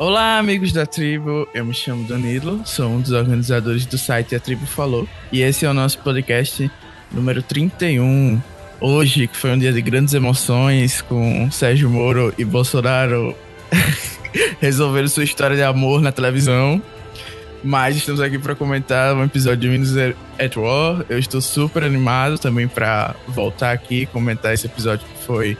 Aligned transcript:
Olá, 0.00 0.38
amigos 0.38 0.72
da 0.72 0.86
tribo. 0.86 1.46
Eu 1.52 1.62
me 1.62 1.74
chamo 1.74 2.08
Danilo, 2.08 2.62
sou 2.64 2.88
um 2.88 3.02
dos 3.02 3.12
organizadores 3.12 3.84
do 3.84 3.98
site 3.98 4.34
A 4.34 4.40
Tribo 4.40 4.64
Falou, 4.64 5.06
e 5.30 5.42
esse 5.42 5.66
é 5.66 5.68
o 5.68 5.74
nosso 5.74 5.98
podcast 5.98 6.70
número 7.12 7.42
31. 7.42 8.40
Hoje, 8.80 9.26
que 9.26 9.36
foi 9.36 9.50
um 9.50 9.58
dia 9.58 9.70
de 9.70 9.82
grandes 9.82 10.14
emoções, 10.14 11.02
com 11.02 11.50
Sérgio 11.50 11.90
Moro 11.90 12.32
e 12.38 12.46
Bolsonaro 12.46 13.36
resolveram 14.58 15.06
sua 15.06 15.22
história 15.22 15.54
de 15.54 15.62
amor 15.62 16.00
na 16.00 16.10
televisão. 16.10 16.80
Mas 17.62 17.94
estamos 17.94 18.22
aqui 18.22 18.38
para 18.38 18.54
comentar 18.54 19.14
um 19.14 19.22
episódio 19.22 19.58
de 19.58 19.68
Windows 19.68 20.14
at 20.38 20.56
War. 20.56 21.04
Eu 21.10 21.18
estou 21.18 21.42
super 21.42 21.84
animado 21.84 22.38
também 22.38 22.66
para 22.66 23.14
voltar 23.28 23.72
aqui 23.72 24.04
e 24.04 24.06
comentar 24.06 24.54
esse 24.54 24.64
episódio 24.64 25.06
que 25.06 25.26
foi 25.26 25.58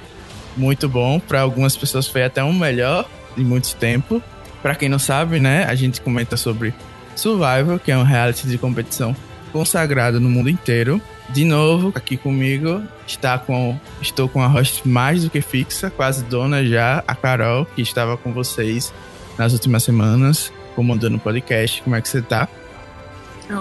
muito 0.56 0.88
bom. 0.88 1.20
Para 1.20 1.42
algumas 1.42 1.76
pessoas 1.76 2.06
foi 2.06 2.22
até 2.22 2.42
um 2.42 2.54
melhor 2.54 3.06
em 3.36 3.44
muito 3.44 3.74
tempo. 3.76 4.22
Para 4.62 4.74
quem 4.74 4.88
não 4.88 4.98
sabe, 4.98 5.40
né, 5.40 5.64
a 5.64 5.74
gente 5.74 6.00
comenta 6.00 6.36
sobre 6.36 6.74
Survival, 7.16 7.78
que 7.78 7.90
é 7.90 7.96
um 7.96 8.02
reality 8.02 8.46
de 8.46 8.58
competição 8.58 9.14
consagrado 9.52 10.20
no 10.20 10.28
mundo 10.28 10.48
inteiro. 10.48 11.00
De 11.30 11.44
novo, 11.44 11.92
aqui 11.94 12.16
comigo 12.16 12.82
está 13.06 13.38
com 13.38 13.78
estou 14.00 14.28
com 14.28 14.42
a 14.42 14.46
host 14.46 14.86
mais 14.86 15.24
do 15.24 15.30
que 15.30 15.40
fixa, 15.40 15.90
quase 15.90 16.24
dona 16.24 16.64
já, 16.64 17.04
a 17.06 17.14
Carol, 17.14 17.66
que 17.66 17.82
estava 17.82 18.16
com 18.16 18.32
vocês 18.32 18.92
nas 19.38 19.52
últimas 19.52 19.82
semanas, 19.82 20.52
comandando 20.74 21.16
o 21.16 21.20
podcast. 21.20 21.82
Como 21.82 21.96
é 21.96 22.00
que 22.00 22.08
você 22.08 22.22
tá? 22.22 22.48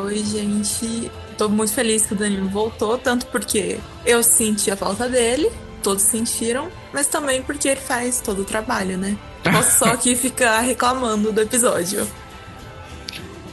Oi, 0.04 0.24
gente. 0.24 1.12
Tô 1.38 1.48
muito 1.48 1.74
feliz 1.74 2.06
que 2.06 2.14
o 2.14 2.18
Danilo 2.18 2.50
voltou, 2.50 2.98
tanto 2.98 3.26
porque 3.28 3.80
eu 4.06 4.22
senti 4.22 4.70
a 4.70 4.76
falta 4.76 5.08
dele, 5.08 5.50
todos 5.80 6.04
sentiram, 6.04 6.70
mas 6.94 7.08
também 7.08 7.42
porque 7.42 7.68
ele 7.68 7.80
faz 7.80 8.22
todo 8.22 8.42
o 8.44 8.46
trabalho, 8.46 8.98
né? 8.98 9.18
Posso 9.44 9.80
só 9.80 9.86
aqui 9.86 10.16
ficar 10.16 10.60
reclamando 10.62 11.32
do 11.32 11.42
episódio. 11.42 12.08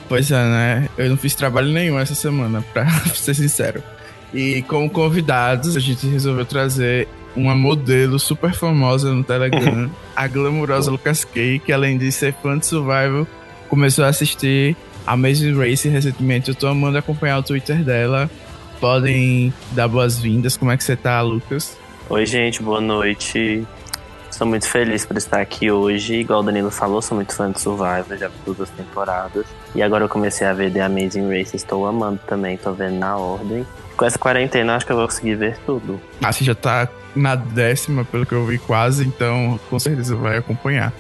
Pois 0.08 0.30
é, 0.30 0.34
né? 0.36 0.88
Eu 0.96 1.08
não 1.10 1.16
fiz 1.16 1.34
trabalho 1.34 1.68
nenhum 1.68 1.98
essa 1.98 2.14
semana, 2.14 2.64
pra 2.72 2.88
ser 3.14 3.34
sincero. 3.34 3.82
E 4.32 4.62
como 4.62 4.90
convidados, 4.90 5.76
a 5.76 5.80
gente 5.80 6.06
resolveu 6.06 6.44
trazer 6.44 7.08
uma 7.34 7.54
modelo 7.54 8.18
super 8.18 8.52
famosa 8.52 9.12
no 9.12 9.22
Telegram, 9.22 9.90
a 10.14 10.26
glamurosa 10.26 10.90
Lucas 10.90 11.24
Kay, 11.24 11.58
que 11.58 11.72
além 11.72 11.98
de 11.98 12.10
ser 12.10 12.34
fã 12.42 12.58
de 12.58 12.66
Survival, 12.66 13.26
começou 13.68 14.04
a 14.04 14.08
assistir 14.08 14.76
Amazing 15.06 15.56
Race 15.56 15.88
recentemente. 15.88 16.48
Eu 16.48 16.54
tô 16.54 16.66
amando 16.66 16.98
acompanhar 16.98 17.38
o 17.38 17.42
Twitter 17.42 17.82
dela. 17.84 18.30
Podem 18.80 19.52
dar 19.72 19.88
boas-vindas. 19.88 20.56
Como 20.56 20.70
é 20.70 20.76
que 20.76 20.84
você 20.84 20.96
tá, 20.96 21.20
Lucas? 21.22 21.76
Oi, 22.08 22.24
gente, 22.24 22.62
boa 22.62 22.80
noite. 22.80 23.66
Estou 24.30 24.46
muito 24.46 24.68
feliz 24.68 25.04
por 25.04 25.16
estar 25.16 25.40
aqui 25.40 25.72
hoje. 25.72 26.14
Igual 26.20 26.38
o 26.38 26.42
Danilo 26.44 26.70
falou, 26.70 27.02
sou 27.02 27.16
muito 27.16 27.34
fã 27.34 27.50
de 27.50 27.60
Survivor, 27.60 28.16
já 28.16 28.28
vi 28.28 28.34
todas 28.44 28.60
as 28.60 28.70
temporadas. 28.70 29.44
E 29.74 29.82
agora 29.82 30.04
eu 30.04 30.08
comecei 30.08 30.46
a 30.46 30.52
ver 30.52 30.72
The 30.72 30.82
Amazing 30.82 31.28
Race, 31.28 31.56
estou 31.56 31.84
amando 31.84 32.20
também, 32.24 32.56
tô 32.56 32.72
vendo 32.72 32.96
na 32.96 33.16
ordem. 33.16 33.66
Com 33.96 34.04
essa 34.04 34.16
quarentena, 34.16 34.76
acho 34.76 34.86
que 34.86 34.92
eu 34.92 34.96
vou 34.96 35.06
conseguir 35.06 35.34
ver 35.34 35.58
tudo. 35.66 36.00
Ah, 36.22 36.32
você 36.32 36.44
já 36.44 36.54
tá 36.54 36.88
na 37.14 37.34
décima, 37.34 38.04
pelo 38.04 38.24
que 38.24 38.34
eu 38.34 38.46
vi, 38.46 38.58
quase, 38.58 39.04
então 39.04 39.58
com 39.68 39.78
certeza 39.80 40.14
vai 40.14 40.38
acompanhar. 40.38 40.92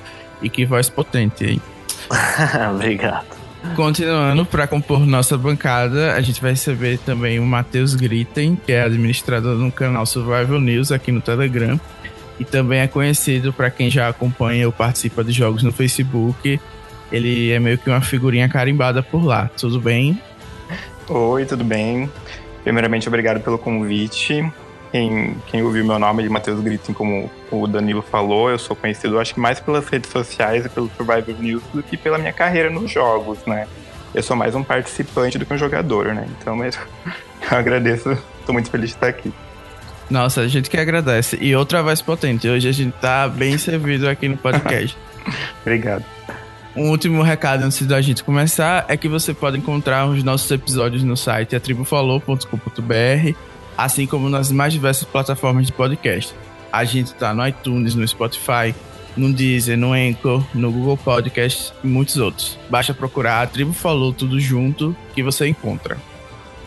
E 0.42 0.50
que 0.50 0.66
voz 0.66 0.88
potente, 0.88 1.44
hein? 1.44 1.62
Obrigado. 2.74 3.35
Continuando, 3.74 4.44
para 4.46 4.66
compor 4.66 5.04
nossa 5.04 5.36
bancada, 5.36 6.14
a 6.14 6.20
gente 6.20 6.40
vai 6.40 6.52
receber 6.52 6.98
também 6.98 7.38
o 7.38 7.44
Matheus 7.44 7.94
Gritten, 7.94 8.56
que 8.56 8.72
é 8.72 8.82
administrador 8.82 9.56
no 9.56 9.70
canal 9.70 10.06
Survival 10.06 10.60
News 10.60 10.92
aqui 10.92 11.10
no 11.10 11.20
Telegram 11.20 11.78
e 12.38 12.44
também 12.44 12.80
é 12.80 12.86
conhecido 12.86 13.52
para 13.52 13.70
quem 13.70 13.90
já 13.90 14.08
acompanha 14.08 14.66
ou 14.66 14.72
participa 14.72 15.24
de 15.24 15.32
jogos 15.32 15.62
no 15.62 15.72
Facebook. 15.72 16.60
Ele 17.10 17.50
é 17.50 17.58
meio 17.58 17.78
que 17.78 17.88
uma 17.88 18.00
figurinha 18.00 18.48
carimbada 18.48 19.02
por 19.02 19.24
lá. 19.24 19.50
Tudo 19.56 19.80
bem? 19.80 20.20
Oi, 21.08 21.44
tudo 21.44 21.64
bem? 21.64 22.10
Primeiramente, 22.62 23.08
obrigado 23.08 23.40
pelo 23.40 23.58
convite. 23.58 24.44
Quem, 24.96 25.36
quem 25.48 25.62
ouviu 25.62 25.84
meu 25.84 25.98
nome 25.98 26.22
de 26.22 26.28
Matheus 26.30 26.58
Gritin, 26.58 26.94
como 26.94 27.30
o 27.50 27.66
Danilo 27.66 28.00
falou, 28.00 28.48
eu 28.48 28.58
sou 28.58 28.74
conhecido, 28.74 29.20
acho 29.20 29.34
que 29.34 29.40
mais 29.40 29.60
pelas 29.60 29.86
redes 29.86 30.10
sociais 30.10 30.64
e 30.64 30.70
pelo 30.70 30.90
Survivor 30.96 31.34
News 31.38 31.62
do 31.74 31.82
que 31.82 31.98
pela 31.98 32.16
minha 32.16 32.32
carreira 32.32 32.70
nos 32.70 32.90
jogos, 32.90 33.36
né? 33.46 33.68
Eu 34.14 34.22
sou 34.22 34.34
mais 34.34 34.54
um 34.54 34.64
participante 34.64 35.36
do 35.36 35.44
que 35.44 35.52
um 35.52 35.58
jogador, 35.58 36.14
né? 36.14 36.26
Então, 36.40 36.56
mas 36.56 36.78
eu 37.52 37.58
agradeço, 37.58 38.10
estou 38.40 38.54
muito 38.54 38.70
feliz 38.70 38.88
de 38.88 38.96
estar 38.96 39.08
aqui. 39.08 39.30
Nossa, 40.08 40.40
a 40.40 40.48
gente 40.48 40.70
que 40.70 40.78
agradece. 40.78 41.36
E 41.42 41.54
outra 41.54 41.82
voz 41.82 42.00
potente. 42.00 42.48
Hoje 42.48 42.66
a 42.66 42.72
gente 42.72 42.94
tá 42.94 43.28
bem 43.28 43.58
servido 43.58 44.08
aqui 44.08 44.28
no 44.28 44.38
podcast. 44.38 44.96
Obrigado. 45.60 46.06
Um 46.74 46.88
último 46.88 47.22
recado 47.22 47.64
antes 47.64 47.86
da 47.86 48.00
gente 48.00 48.24
começar 48.24 48.86
é 48.88 48.96
que 48.96 49.10
você 49.10 49.34
pode 49.34 49.58
encontrar 49.58 50.06
os 50.06 50.24
nossos 50.24 50.50
episódios 50.50 51.02
no 51.02 51.18
site 51.18 51.54
atribufalou.com.br, 51.54 53.34
assim 53.76 54.06
como 54.06 54.28
nas 54.28 54.50
mais 54.50 54.72
diversas 54.72 55.04
plataformas 55.04 55.66
de 55.66 55.72
podcast. 55.72 56.34
A 56.72 56.84
gente 56.84 57.14
tá 57.14 57.32
no 57.32 57.46
iTunes, 57.46 57.94
no 57.94 58.06
Spotify, 58.06 58.74
no 59.16 59.32
Deezer, 59.32 59.78
no 59.78 59.92
Anchor, 59.92 60.44
no 60.54 60.70
Google 60.70 60.96
Podcast 60.96 61.72
e 61.82 61.86
muitos 61.86 62.16
outros. 62.16 62.58
Basta 62.68 62.92
procurar 62.92 63.42
a 63.42 63.46
Tribo 63.46 63.72
Falou 63.72 64.12
tudo 64.12 64.38
junto 64.38 64.94
que 65.14 65.22
você 65.22 65.46
encontra. 65.48 65.96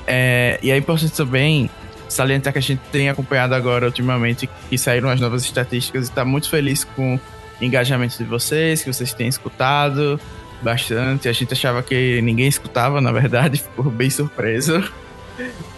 É, 0.07 0.59
e 0.63 0.71
é 0.71 0.77
importante 0.77 1.13
também 1.13 1.69
salientar 2.07 2.51
que 2.51 2.59
a 2.59 2.61
gente 2.61 2.81
tem 2.91 3.09
acompanhado 3.09 3.53
agora 3.53 3.85
ultimamente 3.85 4.49
que 4.69 4.77
saíram 4.77 5.09
as 5.09 5.19
novas 5.19 5.43
estatísticas 5.43 6.07
e 6.07 6.09
está 6.09 6.25
muito 6.25 6.49
feliz 6.49 6.83
com 6.83 7.15
o 7.15 7.63
engajamento 7.63 8.17
de 8.17 8.23
vocês, 8.23 8.83
que 8.83 8.91
vocês 8.91 9.13
têm 9.13 9.27
escutado 9.27 10.19
bastante. 10.61 11.29
A 11.29 11.31
gente 11.31 11.53
achava 11.53 11.83
que 11.83 12.19
ninguém 12.21 12.47
escutava, 12.47 12.99
na 12.99 13.11
verdade, 13.11 13.59
ficou 13.61 13.85
bem 13.91 14.09
surpreso. 14.09 14.83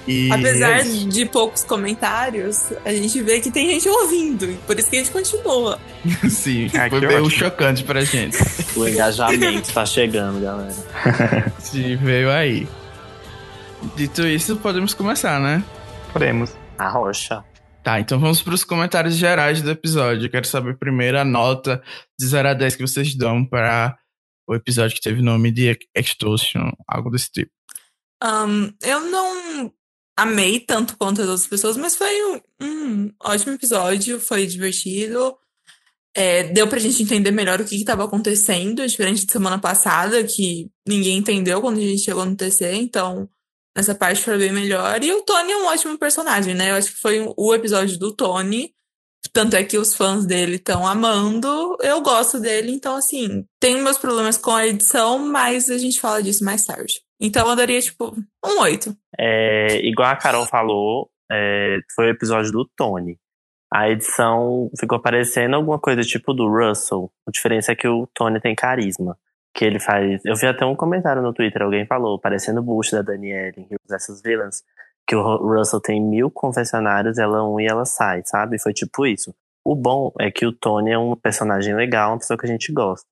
E 0.07 0.31
Apesar 0.31 0.79
é 0.79 0.84
de 0.84 1.25
poucos 1.25 1.63
comentários, 1.63 2.72
a 2.84 2.91
gente 2.91 3.22
vê 3.22 3.39
que 3.39 3.51
tem 3.51 3.69
gente 3.69 3.88
ouvindo, 3.88 4.57
por 4.66 4.78
isso 4.78 4.89
que 4.89 4.95
a 4.95 5.00
gente 5.00 5.12
continua. 5.12 5.79
Sim, 6.29 6.69
ah, 6.73 6.89
foi 6.89 7.01
meio 7.01 7.29
chocante 7.29 7.84
pra 7.84 8.03
gente. 8.03 8.38
O 8.75 8.88
engajamento 8.88 9.73
tá 9.73 9.85
chegando, 9.85 10.40
galera. 10.40 10.73
Sim, 11.59 11.97
veio 11.97 12.31
aí. 12.31 12.66
Dito 13.97 14.25
isso, 14.25 14.56
podemos 14.56 14.94
começar, 14.94 15.41
né? 15.41 15.61
Podemos. 16.13 16.56
A 16.78 16.88
rocha. 16.88 17.44
Tá, 17.84 18.00
então 18.00 18.17
vamos 18.17 18.41
para 18.41 18.53
os 18.53 18.63
comentários 18.63 19.16
gerais 19.16 19.61
do 19.61 19.69
episódio. 19.69 20.25
Eu 20.25 20.31
quero 20.31 20.47
saber 20.47 20.78
primeiro 20.78 21.19
a 21.19 21.25
nota 21.25 21.84
de 22.17 22.25
0 22.28 22.50
a 22.50 22.53
10 22.53 22.75
que 22.78 22.81
vocês 22.81 23.13
dão 23.13 23.44
para 23.44 23.97
o 24.47 24.56
episódio 24.56 24.95
que 24.95 25.01
teve 25.01 25.22
nome 25.22 25.51
de 25.51 25.78
Extortion, 25.95 26.72
algo 26.88 27.09
desse 27.09 27.29
tipo. 27.31 27.51
Um, 28.23 28.72
eu 28.81 29.01
não 29.09 29.73
amei 30.17 30.59
tanto 30.59 30.97
quanto 30.97 31.22
as 31.22 31.27
outras 31.27 31.47
pessoas, 31.47 31.77
mas 31.77 31.95
foi 31.95 32.13
um, 32.25 32.41
um 32.61 33.13
ótimo 33.23 33.53
episódio, 33.53 34.19
foi 34.19 34.45
divertido. 34.45 35.35
É, 36.13 36.44
deu 36.44 36.67
pra 36.67 36.79
gente 36.79 37.01
entender 37.01 37.31
melhor 37.31 37.61
o 37.61 37.66
que 37.66 37.75
estava 37.75 38.03
acontecendo, 38.03 38.85
diferente 38.85 39.25
de 39.25 39.31
semana 39.31 39.57
passada, 39.57 40.23
que 40.23 40.69
ninguém 40.88 41.17
entendeu 41.17 41.61
quando 41.61 41.77
a 41.77 41.81
gente 41.81 42.03
chegou 42.03 42.25
no 42.25 42.35
TC, 42.35 42.73
então 42.73 43.29
Nessa 43.75 43.95
parte 43.95 44.22
foi 44.22 44.38
bem 44.38 44.51
melhor. 44.51 45.01
E 45.03 45.13
o 45.13 45.22
Tony 45.22 45.51
é 45.51 45.57
um 45.57 45.66
ótimo 45.66 45.97
personagem, 45.97 46.53
né? 46.53 46.72
Eu 46.72 46.75
acho 46.75 46.91
que 46.91 46.99
foi 46.99 47.25
o 47.38 47.55
episódio 47.55 47.97
do 47.97 48.13
Tony. 48.13 48.73
Tanto 49.31 49.55
é 49.55 49.63
que 49.63 49.78
os 49.78 49.93
fãs 49.93 50.25
dele 50.25 50.55
estão 50.55 50.85
amando. 50.85 51.78
Eu 51.81 52.01
gosto 52.01 52.39
dele, 52.39 52.72
então, 52.72 52.95
assim, 52.95 53.45
tenho 53.59 53.81
meus 53.81 53.97
problemas 53.97 54.38
com 54.38 54.51
a 54.51 54.67
edição, 54.67 55.19
mas 55.19 55.69
a 55.69 55.78
gente 55.78 56.01
fala 56.01 56.22
disso 56.22 56.43
mais 56.43 56.66
tarde. 56.66 57.01
Então 57.21 57.47
eu 57.47 57.55
daria, 57.55 57.79
tipo, 57.79 58.15
um 58.43 58.61
oito. 58.61 58.95
É, 59.17 59.77
igual 59.85 60.09
a 60.09 60.15
Carol 60.15 60.45
falou, 60.47 61.09
é, 61.31 61.77
foi 61.95 62.07
o 62.07 62.09
episódio 62.09 62.51
do 62.51 62.69
Tony. 62.75 63.17
A 63.71 63.89
edição 63.89 64.69
ficou 64.77 64.99
parecendo 64.99 65.55
alguma 65.55 65.79
coisa 65.79 66.01
tipo 66.01 66.33
do 66.33 66.49
Russell. 66.49 67.11
A 67.28 67.31
diferença 67.31 67.72
é 67.72 67.75
que 67.75 67.87
o 67.87 68.07
Tony 68.13 68.41
tem 68.41 68.55
carisma 68.55 69.17
que 69.53 69.63
ele 69.63 69.79
faz. 69.79 70.22
Eu 70.25 70.35
vi 70.35 70.47
até 70.47 70.66
um 70.66 70.75
comentário 70.75 71.22
no 71.22 71.34
Twitter, 71.34 71.61
alguém 71.61 71.85
falou, 71.85 72.19
parecendo 72.19 72.59
o 72.59 72.63
boost 72.63 72.96
da 72.96 73.01
Danielle 73.01 73.53
em 73.57 73.67
essas 73.93 74.22
Villains, 74.22 74.63
que 75.07 75.16
o 75.16 75.37
Russell 75.37 75.81
tem 75.81 76.01
mil 76.01 76.31
confessionários, 76.31 77.17
ela 77.17 77.47
um 77.47 77.59
e 77.59 77.67
ela 77.67 77.85
sai, 77.85 78.22
sabe? 78.25 78.59
Foi 78.59 78.73
tipo 78.73 79.05
isso. 79.05 79.34
O 79.63 79.75
bom 79.75 80.11
é 80.19 80.31
que 80.31 80.46
o 80.46 80.51
Tony 80.51 80.91
é 80.91 80.97
um 80.97 81.16
personagem 81.16 81.75
legal, 81.75 82.11
uma 82.11 82.17
pessoa 82.17 82.37
que 82.37 82.46
a 82.46 82.49
gente 82.49 82.72
gosta. 82.73 83.07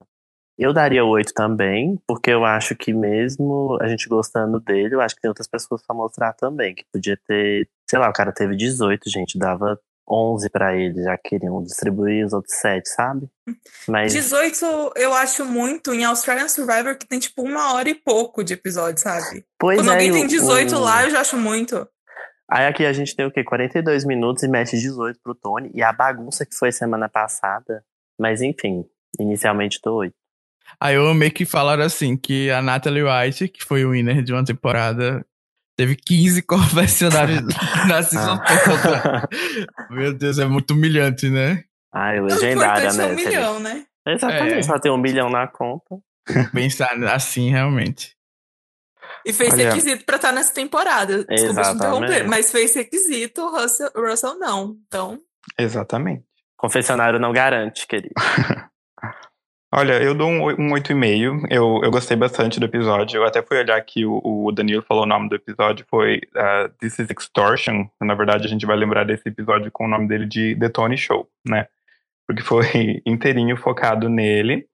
Eu 0.59 0.73
daria 0.73 1.05
oito 1.05 1.33
também, 1.33 1.97
porque 2.05 2.29
eu 2.29 2.43
acho 2.43 2.75
que 2.75 2.93
mesmo 2.93 3.77
a 3.81 3.87
gente 3.87 4.09
gostando 4.09 4.59
dele, 4.59 4.93
eu 4.93 4.99
acho 4.99 5.15
que 5.15 5.21
tem 5.21 5.29
outras 5.29 5.47
pessoas 5.47 5.81
pra 5.81 5.95
mostrar 5.95 6.33
também, 6.33 6.75
que 6.75 6.83
podia 6.91 7.17
ter, 7.25 7.69
sei 7.89 7.97
lá, 7.97 8.09
o 8.09 8.13
cara 8.13 8.33
teve 8.33 8.57
18, 8.57 9.09
gente, 9.09 9.39
dava 9.39 9.79
11 10.05 10.49
para 10.49 10.75
eles, 10.75 11.05
já 11.05 11.17
queriam 11.17 11.63
distribuir 11.63 12.25
os 12.25 12.33
outros 12.33 12.55
7, 12.55 12.89
sabe? 12.89 13.29
Mas 13.87 14.11
18 14.11 14.93
eu 14.97 15.13
acho 15.13 15.45
muito 15.45 15.93
em 15.93 16.03
Australian 16.03 16.49
Survivor 16.49 16.97
que 16.97 17.07
tem 17.07 17.19
tipo 17.19 17.41
uma 17.41 17.73
hora 17.73 17.87
e 17.87 17.95
pouco 17.95 18.43
de 18.43 18.53
episódio, 18.53 19.01
sabe? 19.01 19.45
Pois 19.57 19.77
Quando 19.77 19.91
é, 19.91 19.93
alguém 19.93 20.11
tem 20.11 20.27
18 20.27 20.75
o... 20.75 20.79
lá, 20.79 21.05
eu 21.05 21.11
já 21.11 21.21
acho 21.21 21.37
muito. 21.37 21.87
Aí 22.51 22.65
aqui 22.65 22.85
a 22.85 22.91
gente 22.91 23.15
tem 23.15 23.25
o 23.25 23.31
quê? 23.31 23.45
42 23.45 24.03
minutos 24.03 24.43
e 24.43 24.47
mete 24.49 24.77
18 24.77 25.19
pro 25.23 25.35
Tony. 25.35 25.71
E 25.73 25.81
a 25.81 25.93
bagunça 25.93 26.45
que 26.45 26.55
foi 26.55 26.71
semana 26.71 27.07
passada. 27.07 27.81
Mas 28.19 28.41
enfim, 28.41 28.83
inicialmente 29.19 29.79
tô 29.79 29.95
8. 29.97 30.18
Aí 30.79 30.95
eu 30.95 31.07
amei 31.07 31.29
que 31.29 31.45
falaram 31.45 31.83
assim, 31.83 32.17
que 32.17 32.49
a 32.51 32.61
Natalie 32.61 33.03
White, 33.03 33.47
que 33.49 33.63
foi 33.63 33.85
o 33.85 33.91
winner 33.91 34.21
de 34.23 34.33
uma 34.33 34.43
temporada, 34.43 35.25
teve 35.77 35.95
15 35.95 36.41
confessionários 36.47 37.41
na 37.87 38.03
season 38.03 38.37
toda. 38.37 39.27
Meu 39.89 40.13
Deus, 40.13 40.37
é 40.39 40.45
muito 40.45 40.71
humilhante, 40.73 41.29
né? 41.29 41.63
Ai, 41.93 42.19
legendária, 42.21 42.91
o 42.91 42.93
né? 42.93 43.03
é 43.03 43.07
um 43.11 43.15
milhão, 43.15 43.59
né? 43.59 43.85
Exatamente, 44.07 44.53
É. 44.59 44.63
só 44.63 44.79
tem 44.79 44.91
um 44.91 44.97
milhão 44.97 45.29
na 45.29 45.47
conta. 45.47 45.97
Pensar 46.53 46.91
assim, 47.05 47.49
realmente. 47.49 48.15
E 49.25 49.33
fez 49.33 49.53
Olha- 49.53 49.69
requisito 49.69 50.05
pra 50.05 50.15
estar 50.17 50.31
nessa 50.31 50.53
temporada. 50.53 51.23
Desculpa 51.25 51.61
te 51.63 51.69
interromper, 51.71 52.27
mas 52.27 52.51
fez 52.51 52.73
requisito, 52.75 53.41
o 53.41 53.51
Russell, 53.59 53.89
o 53.95 54.01
Russell 54.01 54.37
não. 54.37 54.77
Então, 54.87 55.19
Exatamente. 55.57 56.23
Confessionário 56.55 57.19
não 57.19 57.31
garante, 57.31 57.87
querido. 57.87 58.13
Olha, 59.71 60.01
eu 60.01 60.15
dou 60.15 60.27
um, 60.27 60.49
um 60.49 60.73
8,5. 60.73 61.45
Eu, 61.51 61.81
eu 61.83 61.91
gostei 61.91 62.17
bastante 62.17 62.59
do 62.59 62.65
episódio. 62.65 63.17
Eu 63.17 63.25
até 63.25 63.41
fui 63.43 63.59
olhar 63.59 63.79
que 63.81 64.03
o, 64.03 64.19
o 64.23 64.51
Danilo 64.51 64.81
falou 64.81 65.03
o 65.03 65.07
nome 65.07 65.29
do 65.29 65.35
episódio, 65.35 65.85
foi 65.87 66.21
uh, 66.35 66.69
This 66.79 66.97
is 66.97 67.09
Extortion. 67.09 67.87
Na 68.01 68.15
verdade, 68.15 68.47
a 68.47 68.49
gente 68.49 68.65
vai 68.65 68.75
lembrar 68.75 69.03
desse 69.03 69.29
episódio 69.29 69.71
com 69.71 69.85
o 69.85 69.87
nome 69.87 70.07
dele 70.07 70.25
de 70.25 70.55
The 70.55 70.69
Tony 70.69 70.97
Show, 70.97 71.29
né? 71.47 71.67
Porque 72.27 72.41
foi 72.41 73.01
inteirinho 73.05 73.55
focado 73.57 74.09
nele. 74.09 74.65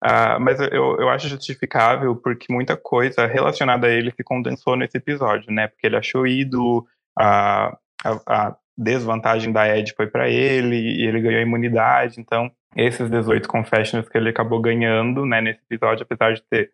Ah, 0.00 0.38
mas 0.38 0.60
eu, 0.60 1.00
eu 1.00 1.08
acho 1.08 1.28
justificável 1.28 2.14
porque 2.14 2.52
muita 2.52 2.76
coisa 2.76 3.26
relacionada 3.26 3.86
a 3.88 3.90
ele 3.90 4.12
se 4.12 4.22
condensou 4.22 4.76
nesse 4.76 4.98
episódio, 4.98 5.50
né? 5.52 5.66
Porque 5.66 5.86
ele 5.86 5.96
achou 5.96 6.26
ídolo, 6.26 6.86
a, 7.18 7.76
a, 8.04 8.20
a 8.26 8.56
desvantagem 8.76 9.52
da 9.52 9.66
Ed 9.76 9.92
foi 9.96 10.06
para 10.06 10.28
ele 10.28 10.76
e 10.76 11.06
ele 11.06 11.20
ganhou 11.20 11.40
imunidade. 11.40 12.20
Então, 12.20 12.52
esses 12.76 13.08
18 13.10 13.48
confessions 13.48 14.08
que 14.08 14.16
ele 14.18 14.28
acabou 14.30 14.60
ganhando, 14.60 15.24
né, 15.26 15.40
nesse 15.40 15.60
episódio, 15.70 16.06
apesar 16.08 16.34
de 16.34 16.42
ter 16.50 16.70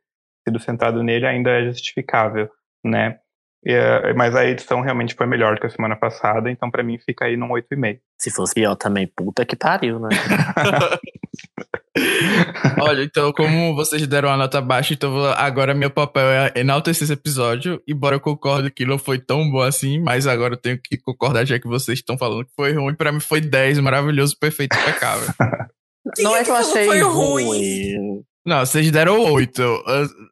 sido 0.46 0.58
centrado 0.58 1.02
nele, 1.02 1.26
ainda 1.26 1.50
é 1.50 1.64
justificável, 1.64 2.48
né? 2.84 3.18
E, 3.64 3.72
eh, 3.74 4.14
mas 4.14 4.34
a 4.34 4.46
edição 4.46 4.80
realmente 4.80 5.14
foi 5.14 5.26
melhor 5.26 5.58
que 5.60 5.66
a 5.66 5.70
semana 5.70 5.94
passada, 5.94 6.50
então 6.50 6.70
para 6.70 6.82
mim 6.82 6.98
fica 6.98 7.26
aí 7.26 7.36
num 7.36 7.50
8,5. 7.50 8.00
Se 8.18 8.30
fosse 8.30 8.54
pior 8.54 8.74
também, 8.74 9.06
puta 9.14 9.44
que 9.44 9.54
pariu, 9.54 10.00
né? 10.00 10.08
Olha, 12.80 13.02
então, 13.02 13.32
como 13.32 13.74
vocês 13.74 14.06
deram 14.06 14.30
a 14.30 14.36
nota 14.36 14.60
baixa, 14.60 14.94
então 14.94 15.10
vou- 15.10 15.32
agora 15.32 15.74
meu 15.74 15.90
papel 15.90 16.22
é 16.30 16.52
enaltecer 16.56 17.04
esse 17.04 17.12
episódio. 17.12 17.82
Embora 17.86 18.16
eu 18.16 18.20
concorde 18.20 18.70
que 18.70 18.86
não 18.86 18.98
foi 18.98 19.18
tão 19.18 19.50
bom 19.50 19.60
assim, 19.60 19.98
mas 20.00 20.26
agora 20.26 20.54
eu 20.54 20.58
tenho 20.58 20.78
que 20.82 20.96
concordar, 20.96 21.44
já 21.44 21.58
que 21.58 21.68
vocês 21.68 21.98
estão 21.98 22.16
falando 22.16 22.44
que 22.46 22.54
foi 22.54 22.72
ruim. 22.72 22.94
Pra 22.94 23.12
mim 23.12 23.20
foi 23.20 23.40
10, 23.40 23.78
maravilhoso, 23.80 24.36
perfeito, 24.38 24.74
impecável. 24.76 25.28
Não 26.18 26.36
é 26.36 26.40
é 26.40 26.44
que 26.44 26.50
eu 26.50 26.56
achei 26.56 26.86
foi 26.86 27.00
ruim. 27.00 27.44
ruim? 27.44 28.24
Não, 28.44 28.60
vocês 28.60 28.90
deram 28.90 29.20
8. 29.32 29.84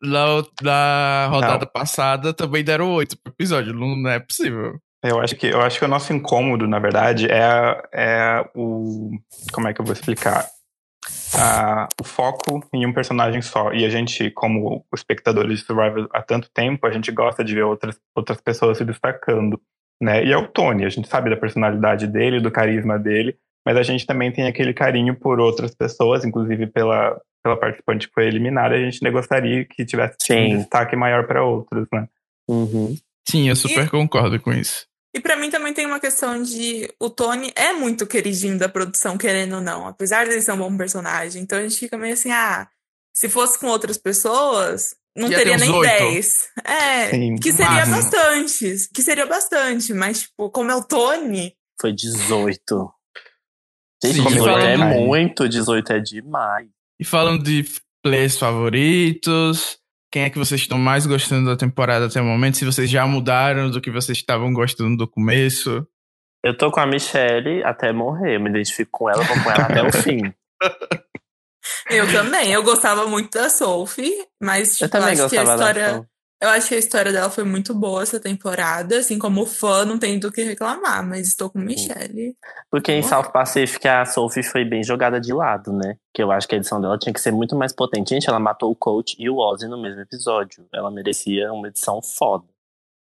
Na, 0.03 0.45
na 0.63 1.29
rodada 1.31 1.67
passada 1.67 2.33
também 2.33 2.65
deram 2.65 2.93
8 2.93 3.19
pro 3.19 3.33
episódio. 3.33 3.75
Não, 3.75 3.97
não 3.97 4.11
é 4.11 4.19
possível. 4.19 4.79
Eu 5.05 5.21
acho 5.21 5.37
que 5.37 5.47
eu 5.47 5.61
acho 5.61 5.79
que 5.79 5.85
o 5.85 5.89
nosso 5.89 6.13
incômodo, 6.13 6.67
na 6.67 6.79
verdade, 6.79 7.29
é, 7.31 7.83
é 7.93 8.51
o 8.55 9.11
como 9.53 9.69
é 9.69 9.75
que 9.75 9.81
eu 9.81 9.85
vou 9.85 9.93
explicar? 9.93 10.47
Ah, 11.37 11.89
o 12.01 12.05
foco 12.05 12.67
em 12.73 12.87
um 12.87 12.93
personagem 12.93 13.43
só. 13.43 13.73
E 13.73 13.85
a 13.85 13.91
gente, 13.91 14.31
como 14.31 14.85
espectadores 14.95 15.61
de 15.61 15.65
Survivor 15.65 16.09
há 16.13 16.23
tanto 16.23 16.51
tempo, 16.51 16.87
a 16.87 16.91
gente 16.91 17.13
gosta 17.13 17.45
de 17.45 17.55
ver 17.55 17.63
outras, 17.63 17.99
outras 18.15 18.41
pessoas 18.41 18.79
se 18.79 18.85
destacando. 18.85 19.61
Né? 20.01 20.25
E 20.25 20.33
é 20.33 20.37
o 20.37 20.49
Tony, 20.49 20.85
a 20.85 20.89
gente 20.89 21.09
sabe 21.09 21.31
da 21.31 21.37
personalidade 21.37 22.07
dele, 22.07 22.41
do 22.41 22.51
carisma 22.51 22.99
dele, 22.99 23.37
mas 23.69 23.77
a 23.77 23.83
gente 23.83 24.07
também 24.07 24.33
tem 24.33 24.47
aquele 24.47 24.73
carinho 24.73 25.15
por 25.15 25.39
outras 25.39 25.75
pessoas, 25.75 26.25
inclusive 26.25 26.69
pela, 26.69 27.21
pela 27.45 27.55
participante 27.55 28.09
que 28.09 28.15
foi 28.15 28.27
eliminada, 28.27 28.75
a 28.75 28.79
gente 28.79 28.99
gostaria 29.11 29.63
que 29.67 29.85
tivesse 29.85 30.17
Sim. 30.23 30.55
um 30.55 30.59
destaque 30.61 30.97
maior 30.97 31.27
para 31.27 31.45
outros, 31.45 31.87
né? 31.93 32.09
Uhum. 32.49 32.97
Sim, 33.29 33.51
eu 33.51 33.55
super 33.55 33.91
concordo 33.91 34.41
com 34.41 34.55
isso. 34.55 34.87
E 35.15 35.21
pra 35.21 35.37
mim 35.37 35.51
também 35.51 35.75
tem 35.75 35.85
uma 35.85 36.01
questão 36.01 36.43
de 36.43 36.91
o 36.99 37.11
Tony 37.11 37.53
é 37.55 37.75
muito 37.75 38.07
queridinho 38.07 38.59
da 38.59 38.71
produção, 38.71 39.19
querendo 39.19 39.57
ou 39.57 39.61
não, 39.61 39.87
apesar 39.87 40.27
dele 40.27 40.41
ser 40.41 40.53
um 40.53 40.57
bom 40.59 40.75
personagem. 40.75 41.43
Então 41.43 41.59
a 41.59 41.63
gente 41.63 41.79
fica 41.79 41.99
meio 41.99 42.15
assim, 42.15 42.31
ah, 42.31 42.67
se 43.15 43.29
fosse 43.29 43.59
com 43.59 43.67
outras 43.67 43.99
pessoas, 43.99 44.97
não 45.15 45.29
Ia 45.29 45.37
teria 45.37 45.59
nem 45.59 45.71
oito. 45.71 45.91
10. 45.91 46.49
É, 46.65 47.11
Sim, 47.11 47.37
que 47.37 47.53
seria 47.53 47.85
bastante, 47.85 48.89
que 48.95 49.03
seria 49.03 49.27
bastante, 49.27 49.93
mas 49.93 50.23
tipo, 50.23 50.49
como 50.49 50.71
é 50.71 50.75
o 50.75 50.83
Tony, 50.83 51.55
Foi 51.79 51.93
18. 51.93 52.98
Sim, 54.05 54.13
18 54.25 54.49
é 54.59 54.77
falando- 54.79 54.95
muito, 55.01 55.49
18 55.49 55.93
é 55.93 55.99
demais. 56.01 56.69
E 57.01 57.05
falando 57.05 57.43
de 57.43 57.65
players 58.03 58.39
favoritos, 58.39 59.79
quem 60.13 60.23
é 60.23 60.31
que 60.31 60.39
vocês 60.39 60.61
estão 60.61 60.79
mais 60.79 61.07
gostando 61.07 61.49
da 61.51 61.57
temporada 61.57 62.07
até 62.07 62.21
o 62.21 62.25
momento? 62.25 62.57
Se 62.57 62.65
vocês 62.65 62.89
já 62.89 63.07
mudaram 63.07 63.71
do 63.71 63.81
que 63.81 63.91
vocês 63.91 64.19
estavam 64.19 64.53
gostando 64.53 64.97
do 64.97 65.09
começo. 65.09 65.87
Eu 66.45 66.57
tô 66.57 66.71
com 66.71 66.81
a 66.81 66.87
Michelle 66.87 67.63
até 67.65 67.93
morrer. 67.93 68.37
Eu 68.37 68.41
me 68.41 68.49
identifico 68.51 68.91
com 68.93 69.11
ela, 69.11 69.23
vou 69.25 69.43
com 69.43 69.51
ela 69.51 69.65
até 69.65 69.83
o 69.83 69.91
fim. 70.03 70.33
eu 71.91 72.11
também. 72.13 72.53
Eu 72.53 72.63
gostava 72.63 73.07
muito 73.07 73.37
da 73.37 73.49
Sophie, 73.51 74.13
mas 74.41 74.81
Eu 74.81 74.89
também 74.89 75.11
acho 75.15 75.29
que 75.29 75.37
a 75.37 75.43
história. 75.43 76.09
Eu 76.41 76.51
acho 76.51 76.69
que 76.69 76.75
a 76.77 76.79
história 76.79 77.11
dela 77.11 77.29
foi 77.31 77.43
muito 77.43 77.75
boa 77.75 78.03
essa 78.03 78.21
temporada. 78.21 78.99
Assim, 78.99 79.19
como 79.19 79.45
fã, 79.45 79.85
não 79.85 79.99
tenho 79.99 80.21
do 80.21 80.31
que 80.31 80.43
reclamar, 80.43 81.05
mas 81.05 81.27
estou 81.27 81.51
com 81.51 81.59
Michelle. 81.59 82.37
Porque 82.71 82.93
em. 82.93 83.03
South 83.03 83.33
Pacific 83.33 83.89
a 83.89 84.05
Sophie 84.05 84.45
foi 84.45 84.65
bem 84.65 84.85
jogada 84.85 85.21
de 85.21 85.33
lado, 85.33 85.73
né? 85.73 85.97
Que 86.15 86.23
eu 86.23 86.31
acho 86.31 86.47
que 86.47 86.55
a 86.55 86.59
edição 86.59 86.81
dela 86.81 86.97
tinha 86.97 87.13
que 87.13 87.21
ser 87.21 87.33
muito 87.33 87.57
mais 87.57 87.73
potente. 87.73 88.11
Gente, 88.11 88.29
ela 88.29 88.39
matou 88.39 88.71
o 88.71 88.77
Coach 88.77 89.17
e 89.19 89.29
o 89.29 89.37
Ozzy 89.37 89.67
no 89.67 89.81
mesmo 89.81 90.01
episódio. 90.01 90.65
Ela 90.73 90.91
merecia 90.93 91.53
uma 91.53 91.67
edição 91.67 92.01
foda. 92.01 92.47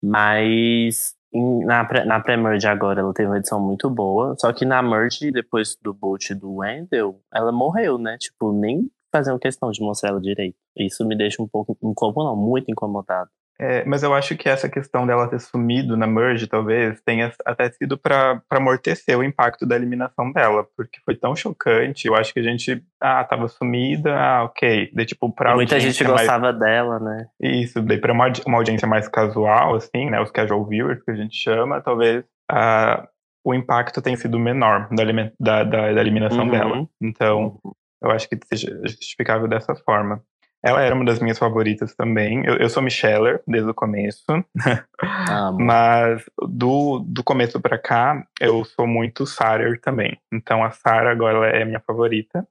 Mas 0.01 1.13
na, 1.33 2.05
na 2.05 2.19
pré-merge 2.21 2.67
agora 2.67 3.01
ela 3.01 3.13
teve 3.13 3.27
uma 3.27 3.37
edição 3.37 3.59
muito 3.59 3.89
boa. 3.89 4.35
Só 4.39 4.53
que 4.53 4.63
na 4.63 4.81
merge, 4.81 5.29
depois 5.29 5.75
do 5.81 5.93
boot 5.93 6.33
do 6.35 6.55
Wendell, 6.55 7.21
ela 7.33 7.51
morreu, 7.51 7.97
né? 7.97 8.17
Tipo, 8.17 8.53
nem 8.53 8.89
faziam 9.11 9.37
questão 9.39 9.71
de 9.71 9.81
mostrar 9.81 10.09
ela 10.09 10.21
direito. 10.21 10.55
Isso 10.77 11.05
me 11.07 11.15
deixa 11.17 11.41
um 11.41 11.47
pouco 11.47 11.77
incomodado, 11.83 12.25
não, 12.29 12.35
muito 12.35 12.71
incomodado. 12.71 13.29
É, 13.61 13.83
mas 13.83 14.03
eu 14.03 14.13
acho 14.13 14.37
que 14.37 14.47
essa 14.47 14.69
questão 14.69 15.05
dela 15.05 15.27
ter 15.27 15.41
sumido 15.41 15.97
na 15.97 16.07
merge, 16.07 16.47
talvez, 16.47 17.01
tenha 17.01 17.29
até 17.45 17.69
sido 17.69 17.97
para 17.97 18.41
amortecer 18.49 19.17
o 19.19 19.23
impacto 19.23 19.65
da 19.65 19.75
eliminação 19.75 20.31
dela, 20.31 20.65
porque 20.77 21.01
foi 21.03 21.13
tão 21.13 21.35
chocante. 21.35 22.07
Eu 22.07 22.15
acho 22.15 22.33
que 22.33 22.39
a 22.39 22.43
gente, 22.43 22.81
ah, 23.01 23.21
tava 23.25 23.49
sumida, 23.49 24.15
ah, 24.17 24.43
ok. 24.45 24.89
Daí, 24.93 25.05
tipo, 25.05 25.29
pra 25.33 25.55
Muita 25.55 25.77
gente 25.77 25.87
audiência 26.01 26.07
mais- 26.07 26.21
gostava 26.21 26.53
dela, 26.53 26.99
né? 26.99 27.27
Isso, 27.41 27.81
daí 27.81 27.97
pra 27.97 28.13
uma, 28.13 28.31
uma 28.47 28.57
audiência 28.59 28.87
mais 28.87 29.09
casual, 29.09 29.75
assim, 29.75 30.09
né, 30.09 30.21
os 30.21 30.31
casual 30.31 30.65
viewers 30.65 31.03
que 31.03 31.11
a 31.11 31.15
gente 31.15 31.35
chama, 31.35 31.81
talvez 31.81 32.23
ah, 32.49 33.05
o 33.45 33.53
impacto 33.53 34.01
tenha 34.01 34.15
sido 34.15 34.39
menor 34.39 34.87
da, 34.89 35.03
da, 35.37 35.63
da, 35.65 35.91
da 35.93 35.99
eliminação 36.01 36.45
Uhum. 36.45 36.51
dela. 36.51 36.87
Então, 37.01 37.57
eu 38.01 38.11
acho 38.11 38.29
que 38.29 38.37
seja 38.45 38.79
justificável 38.83 39.47
dessa 39.47 39.75
forma. 39.75 40.23
Ela 40.61 40.81
era 40.81 40.93
uma 40.93 41.05
das 41.05 41.19
minhas 41.19 41.39
favoritas 41.39 41.95
também. 41.95 42.45
Eu, 42.45 42.57
eu 42.57 42.69
sou 42.69 42.83
Micheller 42.83 43.41
desde 43.47 43.69
o 43.69 43.73
começo, 43.73 44.25
mas 45.57 46.23
do, 46.49 46.99
do 46.99 47.23
começo 47.23 47.61
pra 47.61 47.77
cá, 47.77 48.25
eu 48.41 48.65
sou 48.65 48.85
muito 48.85 49.25
Sarer 49.25 49.79
também. 49.79 50.19
Então 50.33 50.63
a 50.63 50.71
Sarah 50.71 51.11
agora 51.11 51.49
é 51.49 51.63
minha 51.63 51.79
favorita. 51.79 52.45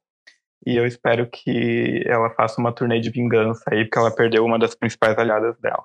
E 0.66 0.76
eu 0.76 0.86
espero 0.86 1.28
que 1.30 2.02
ela 2.06 2.30
faça 2.30 2.60
uma 2.60 2.72
turnê 2.72 3.00
de 3.00 3.10
vingança 3.10 3.62
aí, 3.70 3.84
porque 3.84 3.98
ela 3.98 4.14
perdeu 4.14 4.44
uma 4.44 4.58
das 4.58 4.74
principais 4.74 5.16
aliadas 5.16 5.58
dela. 5.60 5.84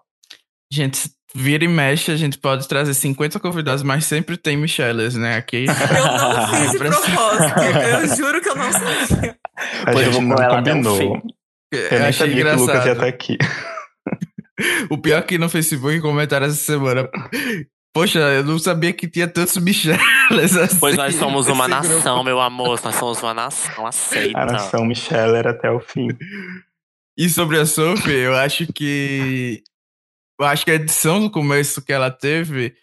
Gente, 0.74 1.10
vira 1.36 1.64
e 1.64 1.68
mexe, 1.68 2.12
a 2.12 2.16
gente 2.16 2.38
pode 2.38 2.68
trazer 2.68 2.94
50 2.96 3.40
convidados, 3.40 3.84
mas 3.84 4.06
sempre 4.06 4.38
tem 4.38 4.58
Micheles, 4.58 5.16
né? 5.16 5.38
Aqui. 5.38 5.66
Eu 5.68 5.68
não 5.68 6.48
fiz 6.48 6.72
de 6.72 6.78
Pra- 6.80 6.90
propósito. 6.90 7.60
Eu 7.60 8.16
juro 8.16 8.42
que 8.42 8.50
eu 8.50 8.56
não 8.56 8.72
sabia. 8.72 9.38
A 9.86 9.92
Pois 9.92 10.08
eu 10.08 10.14
gente 10.14 10.26
vou 10.28 10.38
não 10.38 10.50
combinou. 10.50 11.22
Eu 11.72 11.90
nem 12.00 12.08
achei 12.08 12.14
sabia 12.28 12.44
que 12.44 12.50
o 12.52 12.56
Lucas 12.60 12.76
ia 12.86 12.92
engraçado. 12.92 12.92
estar 12.94 13.08
aqui. 13.08 13.38
O 14.90 14.98
pior 15.00 15.18
é 15.18 15.22
que 15.24 15.38
no 15.40 15.50
Facebook 15.50 16.00
comentaram 16.00 16.46
essa 16.46 16.56
semana. 16.56 17.10
Poxa, 17.94 18.20
eu 18.20 18.44
não 18.44 18.60
sabia 18.60 18.94
que 18.94 19.08
tinha 19.08 19.28
tantos 19.28 19.58
Micheles 19.58 20.56
assim. 20.56 20.80
Pois 20.80 20.96
nós 20.96 21.16
somos 21.16 21.48
uma 21.48 21.68
grupo. 21.68 21.88
nação, 21.88 22.24
meu 22.24 22.40
amor. 22.40 22.80
Nós 22.84 22.96
somos 22.96 23.22
uma 23.22 23.34
nação, 23.34 23.86
aceita. 23.88 24.40
A 24.40 24.46
nação 24.46 24.86
Micheller 24.86 25.48
até 25.48 25.72
o 25.72 25.80
fim. 25.80 26.08
E 27.18 27.28
sobre 27.30 27.60
a 27.60 27.66
Sophie, 27.66 28.12
eu 28.14 28.36
acho 28.36 28.72
que. 28.72 29.64
Eu 30.40 30.46
acho 30.46 30.66
que 30.66 30.72
a 30.72 30.76
edição 30.76 31.20
do 31.20 31.30
começo 31.30 31.84
que 31.84 31.94
ela 31.94 32.10
teve, 32.10 32.76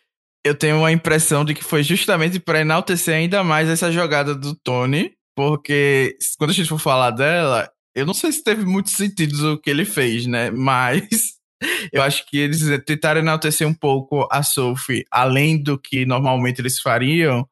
eu 0.44 0.54
tenho 0.54 0.78
uma 0.78 0.92
impressão 0.92 1.44
de 1.44 1.54
que 1.54 1.64
foi 1.64 1.82
justamente 1.82 2.38
para 2.38 2.60
enaltecer 2.60 3.14
ainda 3.14 3.44
mais 3.44 3.68
essa 3.68 3.90
jogada 3.90 4.34
do 4.34 4.54
Tony, 4.54 5.12
porque 5.36 6.16
quando 6.38 6.50
a 6.50 6.54
gente 6.54 6.68
for 6.68 6.78
falar 6.78 7.10
dela, 7.10 7.70
eu 7.94 8.06
não 8.06 8.14
sei 8.14 8.32
se 8.32 8.42
teve 8.42 8.64
muito 8.64 8.90
sentido 8.90 9.54
o 9.54 9.58
que 9.58 9.70
ele 9.70 9.84
fez, 9.84 10.26
né? 10.26 10.50
Mas 10.54 11.40
eu 11.92 12.02
acho 12.02 12.26
que 12.26 12.38
eles 12.38 12.60
tentaram 12.84 13.20
enaltecer 13.20 13.66
um 13.66 13.74
pouco 13.74 14.26
a 14.30 14.42
Sophie, 14.42 15.04
além 15.10 15.62
do 15.62 15.78
que 15.78 16.06
normalmente 16.06 16.60
eles 16.60 16.80
fariam, 16.80 17.46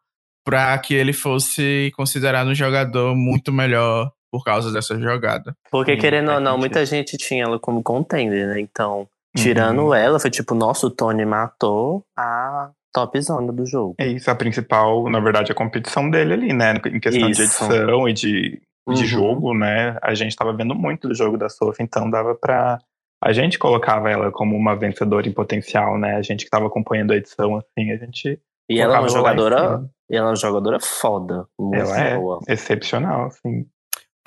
para 0.44 0.78
que 0.78 0.94
ele 0.94 1.12
fosse 1.12 1.92
considerado 1.94 2.48
um 2.48 2.54
jogador 2.54 3.14
muito 3.14 3.52
melhor 3.52 4.10
por 4.30 4.44
causa 4.44 4.72
dessa 4.72 4.98
jogada. 4.98 5.54
Porque, 5.70 5.94
Sim, 5.94 6.00
querendo 6.00 6.32
ou 6.32 6.40
não, 6.40 6.56
muita 6.56 6.84
gente 6.86 7.16
tinha 7.16 7.44
ela 7.44 7.58
como 7.58 7.82
contender, 7.82 8.46
né? 8.46 8.60
Então, 8.60 9.06
tirando 9.36 9.82
Uhum. 9.86 9.94
ela, 9.94 10.18
foi 10.20 10.30
tipo, 10.30 10.54
nossa, 10.54 10.86
o 10.86 10.90
Tony 10.90 11.24
matou 11.24 12.04
a 12.16 12.70
top 12.92 13.20
zona 13.20 13.52
do 13.52 13.64
jogo. 13.66 13.94
É 13.98 14.06
isso, 14.06 14.30
a 14.30 14.34
principal, 14.34 15.08
na 15.10 15.20
verdade, 15.20 15.52
a 15.52 15.54
competição 15.54 16.10
dele 16.10 16.32
ali, 16.34 16.52
né? 16.52 16.74
Em 16.86 16.98
questão 17.00 17.30
de 17.30 17.42
Isso. 17.42 17.64
edição 17.64 18.08
e 18.08 18.12
de, 18.12 18.30
de 18.50 18.60
Uhum. 18.88 19.04
jogo, 19.04 19.54
né? 19.54 19.96
A 20.02 20.14
gente 20.14 20.34
tava 20.34 20.52
vendo 20.52 20.74
muito 20.74 21.06
do 21.06 21.14
jogo 21.14 21.36
da 21.36 21.48
Sophie, 21.48 21.84
então 21.84 22.10
dava 22.10 22.34
pra. 22.34 22.78
A 23.22 23.32
gente 23.32 23.58
colocava 23.58 24.08
ela 24.10 24.30
como 24.30 24.56
uma 24.56 24.74
vencedora 24.76 25.28
em 25.28 25.32
potencial, 25.32 25.98
né? 25.98 26.16
A 26.16 26.22
gente 26.22 26.44
que 26.44 26.50
tava 26.50 26.66
acompanhando 26.66 27.12
a 27.12 27.16
edição, 27.16 27.56
assim, 27.56 27.90
a 27.92 27.96
gente. 27.96 28.40
E 28.70 28.80
ela 28.80 28.96
é 28.96 29.00
uma 29.00 29.08
jogadora. 29.08 29.84
E 30.10 30.16
ela 30.16 30.28
é 30.28 30.30
uma 30.30 30.36
jogadora 30.36 30.78
foda. 30.80 31.46
Muito 31.58 31.74
Ela 31.80 31.98
é 32.00 32.16
boa. 32.16 32.40
excepcional, 32.48 33.26
assim. 33.26 33.66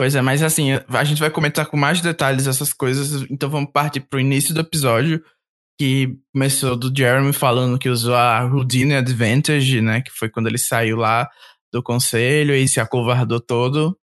Pois 0.01 0.15
é, 0.15 0.21
mas 0.23 0.41
assim, 0.41 0.71
a 0.89 1.03
gente 1.03 1.19
vai 1.19 1.29
comentar 1.29 1.67
com 1.67 1.77
mais 1.77 2.01
detalhes 2.01 2.47
essas 2.47 2.73
coisas, 2.73 3.23
então 3.29 3.51
vamos 3.51 3.69
partir 3.71 3.99
pro 3.99 4.19
início 4.19 4.51
do 4.51 4.61
episódio, 4.61 5.23
que 5.79 6.17
começou 6.33 6.75
do 6.75 6.91
Jeremy 6.91 7.31
falando 7.31 7.77
que 7.77 7.87
usou 7.87 8.15
a 8.15 8.43
Houdini 8.43 8.95
Advantage, 8.95 9.79
né, 9.79 10.01
que 10.01 10.09
foi 10.09 10.27
quando 10.27 10.47
ele 10.47 10.57
saiu 10.57 10.97
lá 10.97 11.29
do 11.71 11.83
conselho 11.83 12.55
e 12.55 12.67
se 12.67 12.79
acovardou 12.79 13.39
todo, 13.39 13.95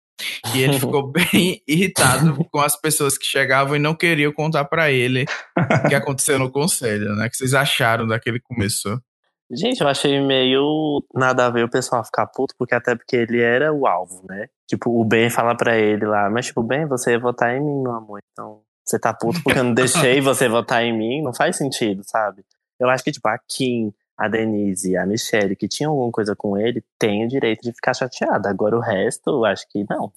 e 0.54 0.62
ele 0.62 0.80
ficou 0.80 1.10
bem 1.12 1.64
irritado 1.68 2.46
com 2.52 2.60
as 2.60 2.80
pessoas 2.80 3.18
que 3.18 3.26
chegavam 3.26 3.76
e 3.76 3.80
não 3.80 3.96
queriam 3.96 4.32
contar 4.32 4.66
pra 4.66 4.92
ele 4.92 5.26
o 5.58 5.90
que 5.90 5.96
aconteceu 5.96 6.38
no 6.38 6.52
conselho, 6.52 7.16
né, 7.16 7.28
que 7.28 7.38
vocês 7.38 7.56
acharam 7.56 8.06
daquele 8.06 8.40
começo. 8.40 9.02
Gente, 9.50 9.80
eu 9.82 9.88
achei 9.88 10.20
meio 10.20 11.02
nada 11.14 11.46
a 11.46 11.50
ver 11.50 11.64
o 11.64 11.70
pessoal 11.70 12.04
ficar 12.04 12.28
puto, 12.28 12.54
porque 12.58 12.76
até 12.76 12.96
porque 12.96 13.16
ele 13.16 13.42
era 13.42 13.72
o 13.74 13.88
alvo, 13.88 14.22
né? 14.28 14.48
Tipo, 14.68 14.90
o 15.00 15.06
Ben 15.06 15.30
fala 15.30 15.56
pra 15.56 15.78
ele 15.78 16.06
lá, 16.06 16.30
mas 16.30 16.48
tipo, 16.48 16.62
Ben, 16.62 16.86
você 16.86 17.12
ia 17.12 17.20
votar 17.20 17.56
em 17.56 17.62
mim, 17.62 17.82
meu 17.82 17.94
amor. 17.94 18.20
Então, 18.34 18.62
você 18.86 19.00
tá 19.00 19.14
puto 19.14 19.42
porque 19.44 19.58
eu 19.60 19.64
não 19.64 19.74
deixei 19.74 20.20
você 20.20 20.50
votar 20.50 20.84
em 20.84 20.98
mim? 20.98 21.22
Não 21.22 21.34
faz 21.34 21.56
sentido, 21.56 22.02
sabe? 22.04 22.44
Eu 22.78 22.90
acho 22.90 23.04
que, 23.04 23.12
tipo, 23.12 23.28
a 23.30 23.38
Kim, 23.38 23.94
a 24.18 24.28
Denise 24.28 24.98
a 24.98 25.06
Michelle, 25.06 25.56
que 25.56 25.68
tinham 25.68 25.92
alguma 25.92 26.12
coisa 26.12 26.36
com 26.36 26.58
ele, 26.58 26.84
têm 27.00 27.24
o 27.26 27.30
direito 27.30 27.62
de 27.62 27.72
ficar 27.74 27.94
chateada. 27.94 28.50
Agora 28.50 28.76
o 28.76 28.82
resto, 28.82 29.30
eu 29.30 29.46
acho 29.46 29.66
que 29.70 29.86
não. 29.90 30.12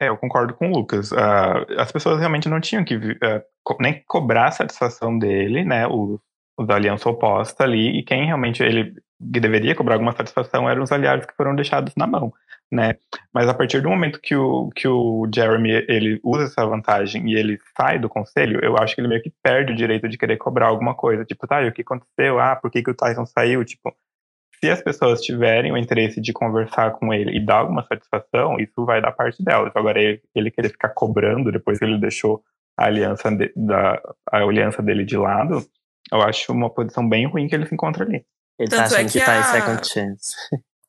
É, 0.00 0.08
eu 0.08 0.16
concordo 0.16 0.54
com 0.54 0.68
o 0.68 0.74
Lucas. 0.74 1.12
Ah, 1.12 1.64
as 1.78 1.90
pessoas 1.90 2.18
realmente 2.18 2.48
não 2.48 2.60
tinham 2.60 2.84
que 2.84 2.94
ah, 3.22 3.42
co- 3.64 3.76
nem 3.80 4.02
cobrar 4.06 4.46
a 4.48 4.52
satisfação 4.52 5.18
dele, 5.18 5.64
né? 5.64 5.86
O, 5.88 6.20
o 6.56 6.64
da 6.64 6.76
aliança 6.76 7.08
oposta 7.08 7.64
ali, 7.64 7.98
e 7.98 8.02
quem 8.02 8.26
realmente 8.26 8.62
ele 8.62 8.94
deveria 9.18 9.74
cobrar 9.74 9.94
alguma 9.94 10.12
satisfação 10.12 10.68
eram 10.68 10.82
os 10.82 10.92
aliados 10.92 11.26
que 11.26 11.34
foram 11.36 11.54
deixados 11.54 11.94
na 11.96 12.06
mão, 12.06 12.32
né? 12.70 12.96
Mas 13.32 13.48
a 13.48 13.54
partir 13.54 13.80
do 13.80 13.88
momento 13.88 14.20
que 14.20 14.34
o, 14.36 14.70
que 14.74 14.86
o 14.86 15.26
Jeremy 15.34 15.84
ele 15.88 16.20
usa 16.22 16.44
essa 16.44 16.66
vantagem 16.66 17.30
e 17.30 17.34
ele 17.34 17.58
sai 17.76 17.98
do 17.98 18.08
conselho, 18.08 18.60
eu 18.62 18.76
acho 18.76 18.94
que 18.94 19.00
ele 19.00 19.08
meio 19.08 19.22
que 19.22 19.32
perde 19.42 19.72
o 19.72 19.76
direito 19.76 20.08
de 20.08 20.18
querer 20.18 20.36
cobrar 20.36 20.66
alguma 20.66 20.94
coisa. 20.94 21.24
Tipo, 21.24 21.46
tá, 21.46 21.62
e 21.62 21.68
o 21.68 21.72
que 21.72 21.82
aconteceu? 21.82 22.38
Ah, 22.38 22.56
por 22.56 22.70
que, 22.70 22.82
que 22.82 22.90
o 22.90 22.94
Tyson 22.94 23.24
saiu? 23.26 23.64
Tipo, 23.64 23.94
se 24.60 24.70
as 24.70 24.82
pessoas 24.82 25.20
tiverem 25.20 25.72
o 25.72 25.76
interesse 25.76 26.20
de 26.20 26.32
conversar 26.32 26.92
com 26.92 27.12
ele 27.12 27.36
e 27.36 27.44
dar 27.44 27.56
alguma 27.58 27.84
satisfação, 27.84 28.58
isso 28.58 28.84
vai 28.84 29.00
dar 29.00 29.12
parte 29.12 29.42
delas. 29.42 29.72
Agora, 29.74 30.00
ele, 30.00 30.22
ele 30.34 30.50
querer 30.50 30.70
ficar 30.70 30.90
cobrando 30.90 31.52
depois 31.52 31.78
que 31.78 31.84
ele 31.84 31.98
deixou 31.98 32.42
a 32.76 32.86
aliança, 32.86 33.30
de- 33.30 33.52
da, 33.54 34.00
a 34.30 34.38
aliança 34.38 34.82
dele 34.82 35.04
de 35.04 35.16
lado, 35.16 35.64
eu 36.12 36.20
acho 36.22 36.52
uma 36.52 36.68
posição 36.72 37.08
bem 37.08 37.26
ruim 37.26 37.46
que 37.48 37.54
ele 37.54 37.66
se 37.66 37.74
encontra 37.74 38.04
ali. 38.04 38.24
Ele 38.58 38.68
Tanto 38.70 38.90
tá 38.90 38.96
é 38.96 39.00
achando 39.00 39.12
que, 39.12 39.18
que 39.18 39.24
tá 39.24 39.36
em 39.36 39.38
a- 39.40 39.52
second 39.52 39.88
chance. 39.88 40.34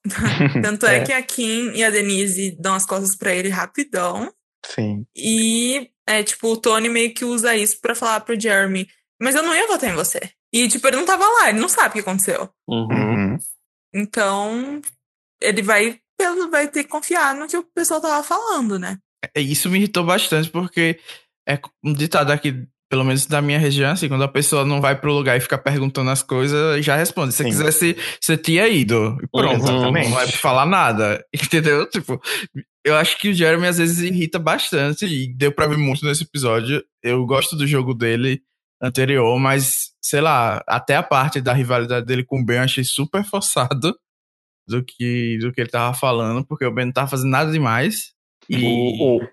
Tanto 0.61 0.85
é, 0.87 0.97
É. 0.97 1.03
que 1.03 1.11
a 1.13 1.21
Kim 1.23 1.71
e 1.73 1.83
a 1.83 1.89
Denise 1.89 2.55
dão 2.59 2.75
as 2.75 2.85
costas 2.85 3.15
pra 3.15 3.33
ele 3.33 3.49
rapidão. 3.49 4.31
Sim. 4.65 5.05
E 5.15 5.89
é 6.07 6.23
tipo, 6.23 6.47
o 6.51 6.57
Tony 6.57 6.89
meio 6.89 7.13
que 7.13 7.25
usa 7.25 7.55
isso 7.55 7.79
pra 7.81 7.95
falar 7.95 8.19
pro 8.21 8.39
Jeremy, 8.39 8.87
mas 9.21 9.35
eu 9.35 9.43
não 9.43 9.55
ia 9.55 9.67
votar 9.67 9.89
em 9.89 9.95
você. 9.95 10.19
E 10.53 10.67
tipo, 10.67 10.87
ele 10.87 10.97
não 10.97 11.05
tava 11.05 11.25
lá, 11.25 11.49
ele 11.49 11.59
não 11.59 11.69
sabe 11.69 11.89
o 11.89 11.93
que 11.93 11.99
aconteceu. 11.99 12.49
Uhum. 12.67 12.87
Uhum. 12.87 13.37
Então, 13.93 14.81
ele 15.41 15.61
vai, 15.61 15.99
ele 16.19 16.47
vai 16.49 16.67
ter 16.67 16.83
que 16.83 16.89
confiar 16.89 17.33
no 17.35 17.47
que 17.47 17.57
o 17.57 17.63
pessoal 17.73 18.01
tava 18.01 18.23
falando, 18.23 18.77
né? 18.77 18.97
É, 19.35 19.41
Isso 19.41 19.69
me 19.69 19.77
irritou 19.77 20.03
bastante, 20.05 20.49
porque 20.49 20.99
é 21.47 21.59
um 21.83 21.93
ditado 21.93 22.31
aqui, 22.31 22.67
pelo 22.89 23.03
menos 23.03 23.25
da 23.25 23.41
minha 23.41 23.57
região, 23.57 23.91
assim, 23.91 24.07
quando 24.07 24.23
a 24.23 24.27
pessoa 24.27 24.63
não 24.63 24.79
vai 24.79 24.95
pro 24.95 25.13
lugar 25.13 25.35
e 25.35 25.41
fica 25.41 25.57
perguntando 25.57 26.09
as 26.09 26.21
coisas, 26.21 26.85
já 26.85 26.95
responde. 26.95 27.33
Se 27.33 27.43
você 27.43 27.49
quisesse, 27.49 27.97
você 28.21 28.37
tinha 28.37 28.67
ido. 28.67 29.17
E 29.23 29.27
pronto, 29.27 29.63
Exatamente. 29.63 30.07
não 30.07 30.15
vai 30.15 30.27
falar 30.27 30.65
nada. 30.65 31.25
Entendeu? 31.33 31.89
Tipo, 31.89 32.21
eu 32.85 32.95
acho 32.95 33.19
que 33.19 33.29
o 33.29 33.33
Jeremy 33.33 33.67
às 33.67 33.77
vezes 33.79 33.99
irrita 33.99 34.37
bastante, 34.37 35.05
e 35.05 35.33
deu 35.33 35.51
pra 35.51 35.67
ver 35.67 35.77
muito 35.77 36.05
nesse 36.05 36.23
episódio. 36.23 36.83
Eu 37.01 37.25
gosto 37.25 37.55
do 37.55 37.65
jogo 37.65 37.93
dele 37.93 38.41
anterior, 38.81 39.39
mas, 39.39 39.91
sei 40.01 40.21
lá, 40.21 40.63
até 40.67 40.95
a 40.95 41.03
parte 41.03 41.41
da 41.41 41.53
rivalidade 41.53 42.05
dele 42.05 42.23
com 42.23 42.39
o 42.39 42.45
Ben 42.45 42.57
eu 42.57 42.63
achei 42.63 42.83
super 42.83 43.23
forçado 43.23 43.97
do 44.67 44.83
que, 44.83 45.37
do 45.39 45.51
que 45.51 45.61
ele 45.61 45.69
tava 45.69 45.95
falando, 45.97 46.45
porque 46.45 46.65
o 46.65 46.71
Ben 46.71 46.85
não 46.85 46.93
tava 46.93 47.09
fazendo 47.09 47.31
nada 47.31 47.51
demais. 47.51 48.13
E. 48.49 48.63
O, 48.63 49.17
o, 49.17 49.27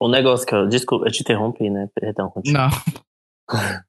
o 0.00 0.08
negócio 0.08 0.46
que 0.46 0.54
eu. 0.54 0.66
Desculpa, 0.66 1.06
eu 1.06 1.12
te 1.12 1.20
interrompi, 1.20 1.70
né? 1.70 1.88
Perdão, 1.94 2.30
continua. 2.30 2.68
Não. 2.68 3.84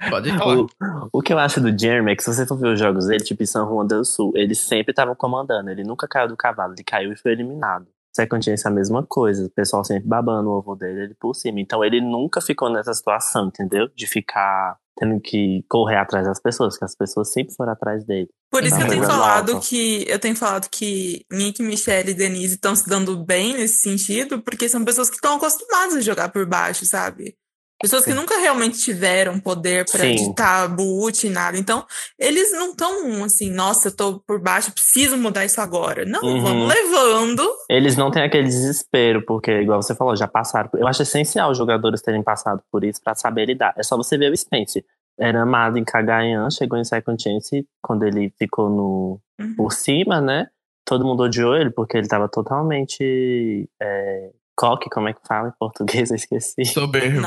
Pode 0.10 0.30
falar. 0.36 0.58
O, 0.58 0.68
o 1.12 1.22
que 1.22 1.32
eu 1.32 1.38
acho 1.38 1.60
do 1.60 1.76
Jeremy 1.76 2.12
é 2.12 2.16
que 2.16 2.22
se 2.22 2.32
você 2.32 2.46
for 2.46 2.56
ver 2.58 2.74
os 2.74 2.78
jogos 2.78 3.06
dele, 3.06 3.24
tipo 3.24 3.42
em 3.42 3.46
São 3.46 3.66
Juan 3.66 3.86
do 3.86 4.04
Sul, 4.04 4.32
ele 4.34 4.54
sempre 4.54 4.92
tava 4.92 5.14
comandando, 5.16 5.70
ele 5.70 5.84
nunca 5.84 6.06
caiu 6.06 6.28
do 6.28 6.36
cavalo, 6.36 6.74
ele 6.74 6.84
caiu 6.84 7.12
e 7.12 7.16
foi 7.16 7.32
eliminado. 7.32 7.86
Second 8.14 8.44
Chance 8.44 8.66
é 8.66 8.70
a 8.70 8.72
mesma 8.72 9.02
coisa, 9.02 9.46
o 9.46 9.50
pessoal 9.50 9.84
sempre 9.84 10.08
babando 10.08 10.48
o 10.48 10.52
ovo 10.52 10.74
dele, 10.74 11.02
ele 11.02 11.14
por 11.14 11.34
cima. 11.34 11.60
Então 11.60 11.84
ele 11.84 12.00
nunca 12.00 12.40
ficou 12.40 12.70
nessa 12.70 12.92
situação, 12.94 13.48
entendeu? 13.48 13.88
De 13.94 14.06
ficar 14.06 14.78
tendo 14.96 15.20
que 15.20 15.62
correr 15.68 15.96
atrás 15.96 16.26
das 16.26 16.40
pessoas, 16.40 16.74
porque 16.74 16.86
as 16.86 16.96
pessoas 16.96 17.32
sempre 17.32 17.54
foram 17.54 17.72
atrás 17.72 18.04
dele. 18.04 18.28
Por 18.50 18.64
isso 18.64 18.76
que 18.76 18.82
eu 18.82 18.88
tenho 18.88 19.04
falado 19.04 19.60
que 19.60 20.04
eu 20.08 20.18
tenho 20.18 20.36
falado 20.36 20.68
que 20.70 21.24
Nick, 21.30 21.62
Michelle 21.62 22.10
e 22.10 22.14
Denise 22.14 22.54
estão 22.54 22.74
se 22.74 22.88
dando 22.88 23.22
bem 23.24 23.54
nesse 23.54 23.80
sentido, 23.80 24.42
porque 24.42 24.68
são 24.68 24.84
pessoas 24.84 25.10
que 25.10 25.16
estão 25.16 25.36
acostumadas 25.36 25.96
a 25.96 26.00
jogar 26.00 26.30
por 26.30 26.46
baixo, 26.46 26.84
sabe? 26.86 27.36
Pessoas 27.80 28.04
que 28.06 28.14
nunca 28.14 28.38
realmente 28.38 28.78
tiveram 28.78 29.38
poder 29.38 29.84
pra 29.90 30.00
Sim. 30.00 30.14
ditar 30.14 30.66
boot 30.74 31.26
e 31.26 31.30
nada. 31.30 31.58
Então, 31.58 31.84
eles 32.18 32.50
não 32.52 32.70
estão 32.70 33.22
assim, 33.22 33.50
nossa, 33.50 33.88
eu 33.88 33.96
tô 33.96 34.18
por 34.26 34.40
baixo, 34.40 34.72
preciso 34.72 35.16
mudar 35.18 35.44
isso 35.44 35.60
agora. 35.60 36.04
Não, 36.06 36.22
Uhum. 36.22 36.40
vamos 36.42 36.68
levando. 36.68 37.42
Eles 37.68 37.94
não 37.96 38.10
têm 38.10 38.22
aquele 38.22 38.48
desespero, 38.48 39.24
porque, 39.26 39.50
igual 39.60 39.82
você 39.82 39.94
falou, 39.94 40.16
já 40.16 40.26
passaram. 40.26 40.70
Eu 40.74 40.86
acho 40.86 41.02
essencial 41.02 41.50
os 41.50 41.58
jogadores 41.58 42.00
terem 42.00 42.22
passado 42.22 42.62
por 42.72 42.82
isso 42.82 43.00
pra 43.04 43.14
saber 43.14 43.44
lidar. 43.46 43.74
É 43.76 43.82
só 43.82 43.96
você 43.96 44.16
ver 44.16 44.32
o 44.32 44.36
Spence. 44.36 44.82
Era 45.18 45.42
amado 45.42 45.78
em 45.78 45.84
Cagayan, 45.84 46.48
chegou 46.50 46.78
em 46.78 46.84
Second 46.84 47.22
Chance 47.22 47.66
quando 47.82 48.04
ele 48.04 48.32
ficou 48.38 48.68
no, 48.70 49.20
Uhum. 49.40 49.54
por 49.54 49.72
cima, 49.72 50.20
né? 50.20 50.46
Todo 50.84 51.04
mundo 51.04 51.24
odiou 51.24 51.54
ele 51.56 51.70
porque 51.70 51.96
ele 51.98 52.06
tava 52.08 52.26
totalmente 52.28 53.68
é, 53.82 54.30
coque, 54.56 54.88
como 54.90 55.08
é 55.08 55.12
que 55.12 55.20
fala 55.26 55.48
em 55.48 55.52
português? 55.58 56.10
Eu 56.10 56.16
esqueci. 56.16 56.64
Soberbo. 56.64 57.20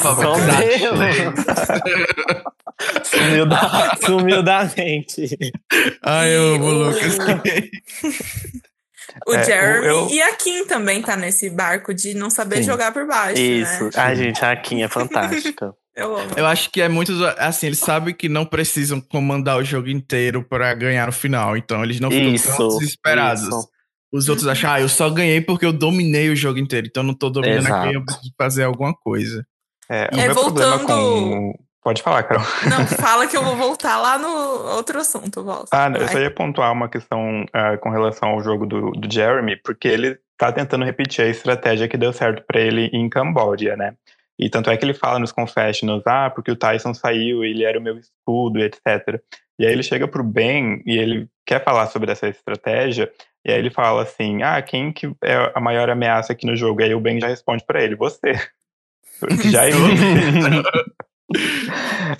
Soberbo. 0.00 1.42
sumiu, 3.04 3.46
da, 3.46 3.96
sumiu 4.04 4.42
da 4.42 4.64
mente. 4.76 5.38
Ai, 6.02 6.34
eu 6.34 6.54
amo 6.56 6.64
o 6.64 6.68
o- 6.68 6.72
Lucas. 6.90 7.18
O 9.26 9.34
É, 9.34 9.44
Jeremy 9.44 9.86
eu- 9.86 10.08
e 10.10 10.20
a 10.20 10.34
Kim 10.34 10.66
também 10.66 11.00
tá 11.02 11.16
nesse 11.16 11.48
barco 11.50 11.94
de 11.94 12.14
não 12.14 12.30
saber 12.30 12.56
Sim. 12.56 12.62
jogar 12.64 12.92
por 12.92 13.06
baixo, 13.06 13.40
Isso. 13.40 13.84
né? 13.84 13.90
Ai, 13.96 14.16
gente, 14.16 14.44
a 14.44 14.56
Kim 14.56 14.82
é 14.82 14.88
fantástica. 14.88 15.72
Eu 15.96 16.16
amo. 16.16 16.30
Eu 16.36 16.44
acho 16.46 16.70
que 16.72 16.82
é 16.82 16.88
muito. 16.88 17.12
Assim, 17.38 17.66
eles 17.66 17.78
sabem 17.78 18.12
que 18.12 18.28
não 18.28 18.44
precisam 18.44 19.00
comandar 19.00 19.58
o 19.58 19.62
jogo 19.64 19.88
inteiro 19.88 20.42
pra 20.42 20.74
ganhar 20.74 21.06
no 21.06 21.12
final. 21.12 21.56
Então, 21.56 21.84
eles 21.84 22.00
não 22.00 22.10
ficam 22.10 22.24
tão 22.24 22.34
Isso. 22.34 22.78
desesperados. 22.80 23.42
isso. 23.44 23.68
Os 24.14 24.28
outros 24.28 24.46
acham, 24.46 24.70
ah, 24.70 24.80
eu 24.80 24.88
só 24.88 25.10
ganhei 25.10 25.40
porque 25.40 25.66
eu 25.66 25.72
dominei 25.72 26.28
o 26.30 26.36
jogo 26.36 26.58
inteiro. 26.58 26.86
Então, 26.86 27.02
eu 27.02 27.06
não 27.08 27.14
tô 27.14 27.28
dominando 27.28 27.66
Exato. 27.66 27.86
aqui, 27.86 27.96
eu 27.96 28.04
preciso 28.04 28.32
fazer 28.38 28.62
alguma 28.62 28.94
coisa. 28.94 29.44
É, 29.90 30.08
o 30.12 30.18
É, 30.20 30.26
meu 30.26 30.34
problema 30.34 30.76
voltando- 30.78 30.86
com. 30.86 31.54
Pode 31.82 32.00
falar, 32.00 32.22
Carol. 32.22 32.42
Não, 32.70 32.86
fala 32.96 33.26
que 33.26 33.36
eu 33.36 33.42
vou 33.44 33.56
voltar 33.56 33.98
lá 34.00 34.16
no 34.16 34.28
outro 34.76 34.98
assunto, 35.00 35.40
eu 35.40 35.44
volto. 35.44 35.68
Ah, 35.72 35.90
eu 35.94 36.08
só 36.08 36.18
ia 36.18 36.30
pontuar 36.30 36.72
uma 36.72 36.88
questão 36.88 37.44
ah, 37.52 37.76
com 37.76 37.90
relação 37.90 38.30
ao 38.30 38.42
jogo 38.42 38.64
do, 38.64 38.92
do 38.92 39.12
Jeremy, 39.12 39.56
porque 39.62 39.88
ele 39.88 40.16
tá 40.38 40.50
tentando 40.50 40.84
repetir 40.84 41.24
a 41.24 41.28
estratégia 41.28 41.86
que 41.88 41.98
deu 41.98 42.12
certo 42.12 42.42
pra 42.46 42.58
ele 42.60 42.86
em 42.92 43.08
Camboja, 43.10 43.76
né? 43.76 43.94
E 44.38 44.48
tanto 44.48 44.70
é 44.70 44.76
que 44.76 44.84
ele 44.84 44.94
fala 44.94 45.18
nos 45.18 45.30
confessionals, 45.32 46.02
ah, 46.06 46.30
porque 46.30 46.50
o 46.50 46.56
Tyson 46.56 46.94
saiu, 46.94 47.44
ele 47.44 47.64
era 47.64 47.78
o 47.78 47.82
meu 47.82 47.98
escudo, 47.98 48.60
etc. 48.60 49.20
E 49.58 49.66
aí 49.66 49.72
ele 49.72 49.82
chega 49.82 50.08
pro 50.08 50.24
Ben 50.24 50.82
e 50.86 50.96
ele 50.96 51.28
quer 51.46 51.62
falar 51.62 51.86
sobre 51.88 52.10
essa 52.10 52.26
estratégia, 52.28 53.12
e 53.44 53.50
aí 53.52 53.58
ele 53.58 53.70
fala 53.70 54.02
assim, 54.02 54.42
ah, 54.42 54.60
quem 54.62 54.92
que 54.92 55.06
é 55.22 55.52
a 55.54 55.60
maior 55.60 55.90
ameaça 55.90 56.32
aqui 56.32 56.46
no 56.46 56.56
jogo? 56.56 56.80
E 56.80 56.84
aí 56.84 56.94
o 56.94 57.00
Ben 57.00 57.20
já 57.20 57.28
responde 57.28 57.64
pra 57.66 57.82
ele, 57.82 57.94
você. 57.96 58.32
Já 59.50 59.66
é 59.66 59.70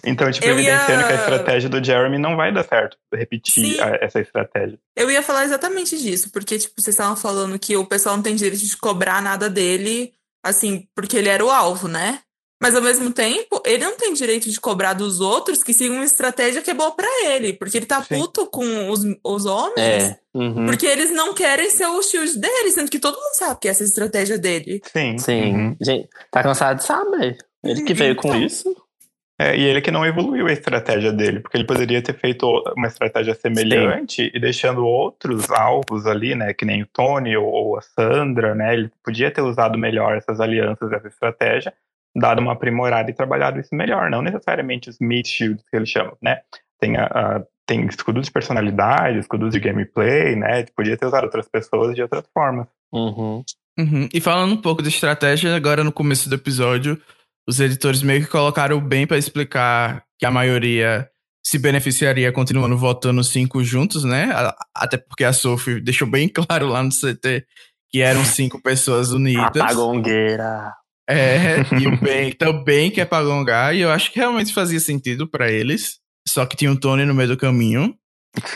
Então, 0.05 0.31
tipo, 0.31 0.47
Eu 0.47 0.59
ia- 0.59 0.73
evidenciando 0.75 1.07
que 1.07 1.13
a 1.13 1.17
estratégia 1.17 1.69
do 1.69 1.83
Jeremy 1.85 2.19
não 2.19 2.37
vai 2.37 2.53
dar 2.53 2.65
certo. 2.65 2.97
Repetir 3.13 3.81
a- 3.83 3.99
essa 4.01 4.21
estratégia. 4.21 4.79
Eu 4.97 5.11
ia 5.11 5.23
falar 5.23 5.45
exatamente 5.45 5.99
disso, 6.01 6.31
porque, 6.33 6.59
tipo, 6.59 6.75
vocês 6.81 6.95
estavam 6.95 7.17
falando 7.17 7.59
que 7.59 7.77
o 7.77 7.85
pessoal 7.87 8.17
não 8.17 8.23
tem 8.23 8.35
direito 8.35 8.65
de 8.65 8.77
cobrar 8.77 9.21
nada 9.23 9.49
dele, 9.51 10.13
assim, 10.43 10.87
porque 10.95 11.17
ele 11.17 11.29
era 11.29 11.45
o 11.45 11.51
alvo, 11.51 11.87
né? 11.89 12.21
Mas 12.65 12.75
ao 12.75 12.81
mesmo 12.81 13.13
tempo, 13.13 13.63
ele 13.67 13.85
não 13.85 13.95
tem 13.95 14.15
direito 14.15 14.49
de 14.51 14.59
cobrar 14.59 14.95
dos 14.95 15.21
outros 15.21 15.63
que 15.63 15.75
sigam 15.75 15.97
uma 15.97 16.05
estratégia 16.07 16.63
que 16.63 16.71
é 16.71 16.75
boa 16.75 16.93
pra 16.93 17.07
ele, 17.27 17.53
porque 17.53 17.77
ele 17.77 17.85
tá 17.85 18.03
Sim. 18.03 18.19
puto 18.19 18.47
com 18.47 18.89
os, 18.89 19.03
os 19.23 19.45
homens, 19.45 19.77
É. 19.79 20.19
Uhum. 20.35 20.65
porque 20.65 20.87
eles 20.87 21.11
não 21.11 21.35
querem 21.35 21.69
ser 21.69 21.87
o 21.87 22.03
shield 22.03 22.39
dele, 22.39 22.71
sendo 22.71 22.91
que 22.91 22.99
todo 22.99 23.17
mundo 23.17 23.35
sabe 23.35 23.61
que 23.61 23.69
essa 23.69 23.83
é 23.83 23.85
a 23.85 23.87
estratégia 23.89 24.39
dele. 24.39 24.81
Sim. 24.91 25.19
Sim. 25.19 25.55
Uhum. 25.55 25.77
Gente, 25.79 26.09
tá 26.31 26.43
cansado 26.43 26.79
de 26.79 26.85
saber. 26.85 27.37
Ele 27.63 27.83
que 27.83 27.93
veio 27.93 28.17
com 28.17 28.29
Então. 28.29 28.41
isso. 28.43 28.75
É, 29.39 29.57
e 29.57 29.65
ele 29.65 29.81
que 29.81 29.91
não 29.91 30.07
evoluiu 30.07 30.47
a 30.47 30.53
estratégia 30.53 31.13
dele, 31.13 31.41
porque 31.41 31.57
ele 31.57 31.67
poderia 31.67 32.01
ter 32.01 32.17
feito 32.17 32.47
uma 32.77 32.87
estratégia 32.87 33.35
semelhante 33.35 34.31
e 34.33 34.39
deixando 34.39 34.87
outros 34.87 35.51
alvos 35.51 36.07
ali, 36.07 36.37
né, 36.37 36.55
que 36.55 36.65
nem 36.65 36.83
o 36.83 36.87
Tony 36.87 37.37
ou, 37.37 37.45
ou 37.45 37.77
a 37.77 37.83
Sandra, 37.83 38.55
né, 38.55 38.73
ele 38.75 38.91
podia 39.05 39.33
ter 39.33 39.43
usado 39.43 39.77
melhor 39.77 40.17
essas 40.17 40.39
alianças, 40.41 40.93
essa 40.93 41.09
estratégia, 41.09 41.75
dado 42.15 42.41
uma 42.41 42.53
aprimorada 42.53 43.11
e 43.11 43.15
trabalhado 43.15 43.59
isso 43.61 43.75
melhor, 43.75 44.11
não 44.11 44.23
necessariamente 44.23 44.89
os 44.91 44.99
meat 45.01 45.29
shields 45.29 45.65
que 45.69 45.77
eles 45.77 45.89
chamam, 45.89 46.17
né, 46.23 46.41
tem, 46.81 46.97
a, 46.97 47.05
a- 47.07 47.43
tem 47.67 47.85
escudos 47.87 48.27
de 48.27 48.33
personalidade, 48.33 49.19
escudos 49.19 49.53
de 49.53 49.61
gameplay, 49.61 50.37
né, 50.37 50.65
podia 50.77 50.97
ter 50.97 51.07
usado 51.07 51.25
outras 51.25 51.49
pessoas 51.49 51.95
de 51.95 52.03
outras 52.03 52.25
formas. 52.33 52.67
Uhum. 52.93 53.43
Uhum. 53.79 54.09
E 54.13 54.21
falando 54.21 54.53
um 54.53 54.61
pouco 54.61 54.83
de 54.83 54.89
estratégia, 54.89 55.57
agora 55.57 55.83
no 55.83 55.91
começo 55.91 56.29
do 56.29 56.35
episódio, 56.37 57.01
os 57.49 57.59
editores 57.59 58.03
meio 58.03 58.21
que 58.23 58.31
colocaram 58.31 58.81
bem 58.81 59.07
pra 59.07 59.19
explicar 59.19 60.05
que 60.19 60.25
a 60.25 60.31
maioria 60.31 61.09
se 61.45 61.59
beneficiaria 61.59 62.31
continuando 62.33 62.77
votando 62.77 63.23
cinco 63.25 63.63
juntos, 63.65 64.05
né? 64.05 64.31
Até 64.75 64.97
porque 64.97 65.25
a 65.25 65.33
Sophie 65.33 65.81
deixou 65.81 66.09
bem 66.09 66.29
claro 66.33 66.69
lá 66.69 66.83
no 66.83 66.91
CT 66.91 67.45
que 67.91 68.01
eram 68.01 68.25
cinco 68.25 68.63
pessoas 68.63 69.11
unidas. 69.11 69.45
A 69.61 69.67
pagongueira. 69.67 70.73
É, 71.09 71.57
e 71.81 71.87
o 71.87 71.97
Ben 71.99 72.33
também 72.33 72.91
quer 72.91 73.05
pagongar, 73.05 73.75
e 73.75 73.81
eu 73.81 73.91
acho 73.91 74.11
que 74.13 74.19
realmente 74.19 74.53
fazia 74.53 74.81
sentido 74.81 75.29
pra 75.29 75.51
eles. 75.51 75.99
Só 76.27 76.47
que 76.47 76.57
tinha 76.57 76.71
um 76.71 76.77
Tony 76.77 77.05
no 77.05 77.15
meio 77.15 77.29
do 77.29 77.37
caminho. 77.37 77.95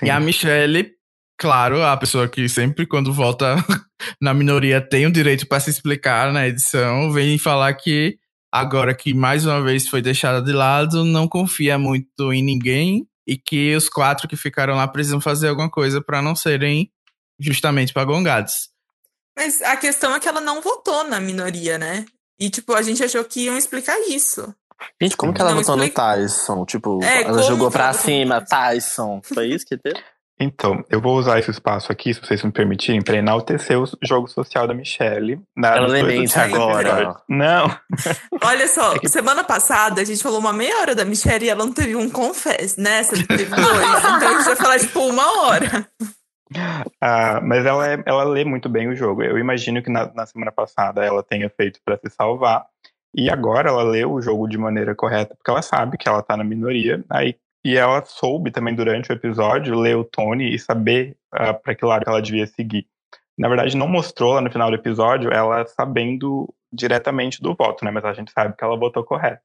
E 0.02 0.10
a 0.10 0.18
Michelle, 0.18 0.90
claro, 1.38 1.82
a 1.82 1.96
pessoa 1.96 2.28
que 2.28 2.48
sempre 2.48 2.86
quando 2.86 3.12
volta 3.12 3.56
na 4.20 4.32
minoria 4.32 4.80
tem 4.80 5.06
o 5.06 5.12
direito 5.12 5.46
pra 5.46 5.60
se 5.60 5.70
explicar 5.70 6.32
na 6.32 6.48
edição, 6.48 7.12
vem 7.12 7.38
falar 7.38 7.74
que 7.74 8.18
agora 8.50 8.94
que 8.94 9.12
mais 9.12 9.44
uma 9.44 9.62
vez 9.62 9.86
foi 9.86 10.00
deixada 10.00 10.42
de 10.42 10.52
lado, 10.52 11.04
não 11.04 11.28
confia 11.28 11.78
muito 11.78 12.32
em 12.32 12.42
ninguém 12.42 13.06
e 13.26 13.36
que 13.36 13.76
os 13.76 13.88
quatro 13.88 14.26
que 14.26 14.36
ficaram 14.36 14.74
lá 14.74 14.88
precisam 14.88 15.20
fazer 15.20 15.48
alguma 15.48 15.70
coisa 15.70 16.00
pra 16.00 16.22
não 16.22 16.34
serem 16.34 16.90
justamente 17.38 17.92
pagongados. 17.92 18.70
Mas 19.36 19.62
a 19.62 19.76
questão 19.76 20.14
é 20.16 20.18
que 20.18 20.26
ela 20.26 20.40
não 20.40 20.60
votou 20.60 21.04
na 21.04 21.20
minoria, 21.20 21.78
né? 21.78 22.04
E, 22.40 22.50
tipo, 22.50 22.72
a 22.74 22.82
gente 22.82 23.02
achou 23.02 23.24
que 23.24 23.44
iam 23.44 23.56
explicar 23.56 23.98
isso. 24.08 24.54
Gente, 25.02 25.16
como 25.16 25.34
que 25.34 25.40
ela 25.40 25.50
Não 25.50 25.58
votou 25.58 25.76
no 25.76 25.82
explica- 25.84 26.14
Tyson? 26.14 26.64
Tipo, 26.64 27.02
É, 27.02 27.22
ela 27.22 27.42
jogou 27.42 27.68
que 27.68 27.76
pra 27.76 27.88
no 27.88 27.94
cima, 27.94 28.40
Tyson. 28.40 29.20
Foi 29.24 29.46
isso 29.48 29.66
que 29.66 29.76
deu? 29.76 29.94
Então, 30.40 30.84
eu 30.88 31.00
vou 31.00 31.18
usar 31.18 31.40
esse 31.40 31.50
espaço 31.50 31.90
aqui, 31.90 32.14
se 32.14 32.20
vocês 32.20 32.40
me 32.44 32.52
permitirem, 32.52 33.02
para 33.02 33.16
enaltecer 33.16 33.76
o 33.76 33.84
jogo 34.00 34.28
social 34.28 34.68
da 34.68 34.72
Michelle. 34.72 35.40
Na, 35.56 35.74
Ela 35.76 35.88
últimos 35.88 36.36
agora. 36.36 37.16
Não, 37.28 37.76
Olha 38.44 38.68
só, 38.68 38.94
semana 39.08 39.42
passada 39.42 40.00
a 40.00 40.04
gente 40.04 40.22
falou 40.22 40.38
uma 40.38 40.52
meia 40.52 40.78
hora 40.78 40.94
da 40.94 41.04
Michelle 41.04 41.44
e 41.44 41.48
ela 41.48 41.64
não 41.66 41.72
teve 41.72 41.96
um 41.96 42.08
confess, 42.08 42.76
né? 42.76 43.02
Você 43.02 43.26
teve 43.26 43.46
dois. 43.46 43.66
então 43.66 44.28
a 44.28 44.34
gente 44.36 44.44
vai 44.44 44.54
falar, 44.56 44.78
tipo, 44.78 45.00
uma 45.00 45.42
hora. 45.42 45.88
Ah, 47.00 47.40
mas 47.42 47.64
ela, 47.66 47.86
é- 47.92 48.02
ela 48.06 48.24
lê 48.24 48.44
muito 48.44 48.68
bem 48.68 48.88
o 48.88 48.96
jogo. 48.96 49.22
Eu 49.22 49.38
imagino 49.38 49.82
que 49.82 49.90
na, 49.90 50.12
na 50.14 50.26
semana 50.26 50.52
passada 50.52 51.04
ela 51.04 51.22
tenha 51.22 51.48
feito 51.50 51.80
para 51.84 51.96
se 51.98 52.10
salvar. 52.10 52.66
E 53.14 53.30
agora 53.30 53.70
ela 53.70 53.82
lê 53.82 54.04
o 54.04 54.20
jogo 54.20 54.46
de 54.46 54.58
maneira 54.58 54.94
correta, 54.94 55.34
porque 55.34 55.50
ela 55.50 55.62
sabe 55.62 55.96
que 55.96 56.08
ela 56.08 56.22
tá 56.22 56.36
na 56.36 56.44
minoria. 56.44 57.02
Aí, 57.10 57.36
e 57.64 57.76
ela 57.76 58.04
soube 58.04 58.50
também 58.50 58.74
durante 58.74 59.10
o 59.10 59.14
episódio 59.14 59.78
ler 59.78 59.96
o 59.96 60.04
Tony 60.04 60.54
e 60.54 60.58
saber 60.58 61.16
para 61.30 61.74
que 61.74 61.84
lado 61.84 62.04
ela 62.06 62.22
devia 62.22 62.46
seguir. 62.46 62.86
Na 63.38 63.48
verdade, 63.48 63.76
não 63.76 63.88
mostrou 63.88 64.34
lá 64.34 64.40
no 64.40 64.50
final 64.50 64.68
do 64.70 64.76
episódio 64.76 65.32
ela 65.32 65.64
sabendo 65.66 66.52
diretamente 66.72 67.40
do 67.40 67.54
voto, 67.54 67.84
né? 67.84 67.90
Mas 67.90 68.04
a 68.04 68.12
gente 68.12 68.30
sabe 68.32 68.54
que 68.56 68.62
ela 68.64 68.76
votou 68.76 69.04
correto. 69.04 69.42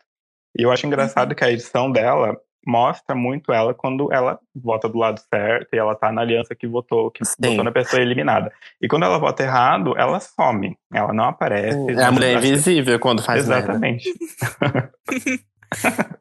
E 0.58 0.64
eu 0.64 0.72
acho 0.72 0.86
engraçado 0.86 1.34
que 1.34 1.44
a 1.44 1.52
edição 1.52 1.92
dela 1.92 2.38
mostra 2.66 3.16
muito 3.16 3.52
ela 3.52 3.74
quando 3.74 4.12
ela 4.14 4.40
vota 4.56 4.88
do 4.90 4.98
lado 4.98 5.20
certo 5.34 5.74
e 5.74 5.78
ela 5.78 5.96
tá 5.96 6.12
na 6.12 6.22
aliança 6.22 6.56
que 6.56 6.66
votou, 6.68 7.12
que 7.12 7.24
Sim. 7.26 7.34
votou 7.42 7.64
na 7.64 7.72
pessoa 7.72 8.02
eliminada. 8.02 8.52
E 8.82 8.88
quando 8.88 9.04
ela 9.04 9.18
vota 9.18 9.44
errado, 9.44 9.94
ela 9.98 10.20
some. 10.20 10.78
Ela 10.94 11.14
não 11.14 11.26
aparece. 11.26 11.78
É 11.92 12.04
a 12.04 12.12
mulher 12.12 12.38
Acho- 12.38 12.48
invisível 12.48 13.00
quando 13.00 13.22
faz. 13.24 13.42
Exatamente. 13.44 14.10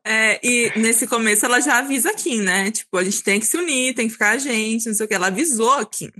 É, 0.02 0.40
e 0.42 0.72
nesse 0.78 1.06
começo 1.06 1.44
ela 1.44 1.60
já 1.60 1.78
avisa 1.78 2.10
a 2.10 2.14
Kim, 2.14 2.40
né? 2.40 2.70
Tipo, 2.70 2.96
a 2.96 3.04
gente 3.04 3.22
tem 3.22 3.38
que 3.38 3.44
se 3.44 3.54
unir, 3.56 3.94
tem 3.94 4.06
que 4.06 4.12
ficar 4.14 4.30
a 4.30 4.38
gente, 4.38 4.86
não 4.86 4.94
sei 4.94 5.04
o 5.04 5.08
que. 5.08 5.14
Ela 5.14 5.26
avisou 5.26 5.72
a 5.78 5.84
Kim. 5.84 6.10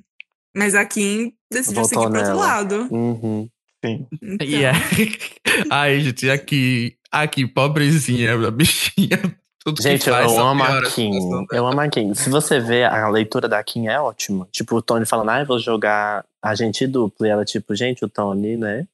Mas 0.55 0.75
a 0.75 0.85
Kim 0.85 1.33
decidiu 1.51 1.83
Votou 1.83 2.03
seguir 2.03 2.11
pro 2.13 2.21
outro 2.21 2.37
lado. 2.37 2.89
Uhum. 2.91 3.49
Sim. 3.85 4.07
Então, 4.23 4.47
E 4.47 4.65
é. 4.65 4.73
Ai, 5.73 6.01
gente, 6.01 6.29
aqui, 6.31 6.97
aqui, 7.11 7.47
pobrezinha, 7.47 8.35
a 8.35 8.51
bichinha. 8.51 9.19
Tudo 9.64 9.81
Gente, 9.81 10.09
eu 10.09 10.29
só 10.29 10.48
amo 10.48 10.64
a 10.64 10.83
Kim. 10.83 11.12
Eu 11.53 11.66
amo 11.66 11.81
a 11.81 11.88
Kim. 11.88 12.14
Se 12.14 12.29
você 12.29 12.59
ver, 12.59 12.85
a 12.85 13.09
leitura 13.09 13.48
da 13.48 13.62
Kim 13.62 13.87
é 13.87 14.01
ótima. 14.01 14.48
Tipo, 14.51 14.77
o 14.77 14.83
Tony 14.83 15.07
falando, 15.07 15.31
ah, 15.31 15.40
eu 15.40 15.46
vou 15.46 15.61
jogar 15.61 16.25
agente 16.42 16.87
duplo. 16.87 17.25
E 17.25 17.31
ela, 17.31 17.44
tipo, 17.44 17.75
gente, 17.75 18.05
o 18.05 18.09
Tony, 18.09 18.57
né? 18.57 18.87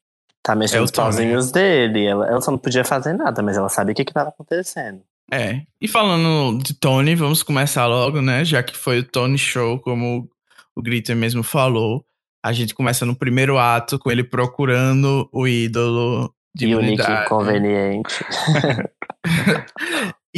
Tá 0.43 0.55
mexendo 0.55 0.81
É 0.81 0.83
os 0.83 0.91
pauzinhos 0.91 1.51
dele. 1.51 2.05
Ela, 2.05 2.27
ela 2.27 2.41
só 2.43 2.51
não 2.51 2.59
podia 2.59 2.85
fazer 2.85 3.15
nada, 3.15 3.43
mas 3.43 3.57
ela 3.57 3.71
sabia 3.71 3.93
o 3.93 3.97
que, 3.97 4.05
que 4.05 4.13
tava 4.13 4.29
acontecendo. 4.29 5.01
É. 5.33 5.63
E 5.81 5.89
falando 5.89 6.63
de 6.63 6.75
Tony, 6.75 7.15
vamos 7.15 7.43
começar 7.43 7.87
logo, 7.87 8.21
né? 8.21 8.45
Já 8.45 8.63
que 8.63 8.77
foi 8.77 8.99
o 9.01 9.05
Tony 9.05 9.39
Show, 9.39 9.79
como 9.79 10.29
o 10.77 10.83
Glitter 10.83 11.17
mesmo 11.17 11.43
falou. 11.43 12.05
A 12.45 12.53
gente 12.53 12.75
começa 12.75 13.07
no 13.07 13.17
primeiro 13.17 13.59
ato 13.59 13.99
com 13.99 14.11
ele 14.11 14.23
procurando 14.23 15.29
o 15.33 15.49
ídolo 15.49 16.33
de 16.55 16.67
e 16.67 16.75
o 16.75 16.81
Nick 16.81 17.03
imunidade. 17.03 17.29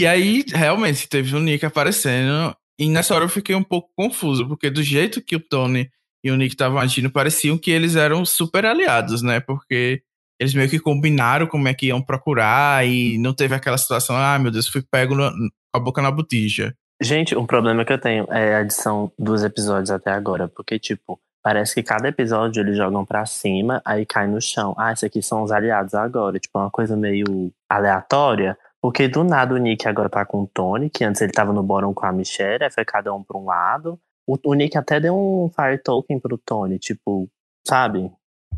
E 0.00 0.06
aí, 0.06 0.42
realmente, 0.48 1.06
teve 1.06 1.36
o 1.36 1.40
Nick 1.40 1.66
aparecendo. 1.66 2.56
E 2.80 2.88
nessa 2.88 3.14
hora 3.14 3.26
eu 3.26 3.28
fiquei 3.28 3.54
um 3.54 3.62
pouco 3.62 3.90
confuso, 3.94 4.48
porque 4.48 4.70
do 4.70 4.82
jeito 4.82 5.20
que 5.20 5.36
o 5.36 5.40
Tony 5.40 5.90
e 6.24 6.30
o 6.30 6.38
Nick 6.38 6.54
estavam 6.54 6.78
agindo, 6.78 7.10
pareciam 7.10 7.58
que 7.58 7.70
eles 7.70 7.96
eram 7.96 8.24
super 8.24 8.64
aliados, 8.64 9.20
né? 9.20 9.40
Porque 9.40 10.00
eles 10.40 10.54
meio 10.54 10.70
que 10.70 10.80
combinaram 10.80 11.46
como 11.46 11.68
é 11.68 11.74
que 11.74 11.88
iam 11.88 12.00
procurar 12.00 12.86
e 12.86 13.18
não 13.18 13.34
teve 13.34 13.54
aquela 13.54 13.76
situação, 13.76 14.16
ah, 14.16 14.38
meu 14.38 14.50
Deus, 14.50 14.68
fui 14.68 14.82
pego 14.90 15.14
com 15.16 15.48
a 15.74 15.78
boca 15.78 16.00
na 16.00 16.10
botija. 16.10 16.74
Gente, 17.02 17.36
um 17.36 17.44
problema 17.44 17.84
que 17.84 17.92
eu 17.92 18.00
tenho 18.00 18.26
é 18.30 18.54
a 18.54 18.62
edição 18.62 19.12
dos 19.18 19.44
episódios 19.44 19.90
até 19.90 20.12
agora. 20.12 20.48
Porque, 20.48 20.78
tipo, 20.78 21.20
parece 21.42 21.74
que 21.74 21.82
cada 21.82 22.08
episódio 22.08 22.62
eles 22.62 22.74
jogam 22.74 23.04
pra 23.04 23.26
cima, 23.26 23.82
aí 23.84 24.06
cai 24.06 24.26
no 24.26 24.40
chão. 24.40 24.74
Ah, 24.78 24.94
esses 24.94 25.04
aqui 25.04 25.20
são 25.20 25.42
os 25.42 25.52
aliados 25.52 25.92
agora. 25.92 26.38
Tipo, 26.38 26.58
é 26.58 26.62
uma 26.62 26.70
coisa 26.70 26.96
meio 26.96 27.52
aleatória. 27.68 28.56
Porque 28.82 29.08
do 29.08 29.22
nada 29.22 29.54
o 29.54 29.58
Nick 29.58 29.86
agora 29.86 30.08
tá 30.08 30.24
com 30.24 30.42
o 30.42 30.46
Tony, 30.46 30.88
que 30.88 31.04
antes 31.04 31.20
ele 31.20 31.32
tava 31.32 31.52
no 31.52 31.62
bottom 31.62 31.92
com 31.92 32.06
a 32.06 32.12
Michelle, 32.12 32.64
aí 32.64 32.70
foi 32.70 32.84
cada 32.84 33.12
um 33.12 33.22
pra 33.22 33.38
um 33.38 33.44
lado. 33.44 34.00
O, 34.26 34.38
o 34.44 34.54
Nick 34.54 34.76
até 34.78 34.98
deu 34.98 35.14
um 35.14 35.50
Fire 35.54 35.82
Token 35.82 36.18
pro 36.18 36.38
Tony, 36.38 36.78
tipo, 36.78 37.28
sabe? 37.66 38.10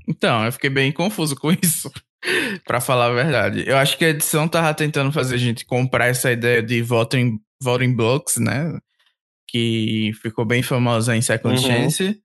Então, 0.09 0.45
eu 0.45 0.53
fiquei 0.53 0.71
bem 0.71 0.93
confuso 0.93 1.35
com 1.35 1.51
isso, 1.61 1.91
pra 2.65 2.81
falar 2.81 3.07
a 3.07 3.15
verdade. 3.15 3.65
Eu 3.67 3.77
acho 3.77 3.99
que 3.99 4.05
a 4.05 4.11
edição 4.11 4.47
tava 4.47 4.73
tentando 4.75 5.11
fazer 5.11 5.35
a 5.35 5.39
gente 5.39 5.67
comprar 5.67 6.07
essa 6.07 6.31
ideia 6.31 6.63
de 6.63 6.83
voto 6.83 7.17
em 7.17 7.95
blocks, 7.95 8.37
né? 8.37 8.79
Que 9.49 10.13
ficou 10.23 10.45
bem 10.45 10.63
famosa 10.63 11.17
em 11.17 11.23
Second 11.23 11.57
Uhum. 11.57 11.63
Chance. 11.63 12.23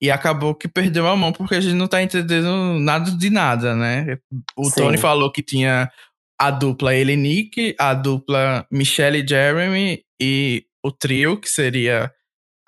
E 0.00 0.10
acabou 0.10 0.54
que 0.54 0.68
perdeu 0.68 1.08
a 1.08 1.16
mão 1.16 1.32
porque 1.32 1.54
a 1.54 1.60
gente 1.60 1.74
não 1.74 1.88
tá 1.88 2.02
entendendo 2.02 2.78
nada 2.78 3.10
de 3.10 3.30
nada, 3.30 3.74
né? 3.74 4.18
O 4.54 4.64
Sim. 4.66 4.82
Tony 4.82 4.98
falou 4.98 5.32
que 5.32 5.42
tinha 5.42 5.90
a 6.38 6.50
dupla 6.50 6.94
ele 6.94 7.12
e 7.12 7.16
Nick, 7.16 7.74
a 7.78 7.94
dupla 7.94 8.66
Michelle 8.70 9.22
e 9.22 9.26
Jeremy 9.26 10.02
e 10.20 10.64
o 10.84 10.92
trio, 10.92 11.40
que 11.40 11.48
seria 11.48 12.12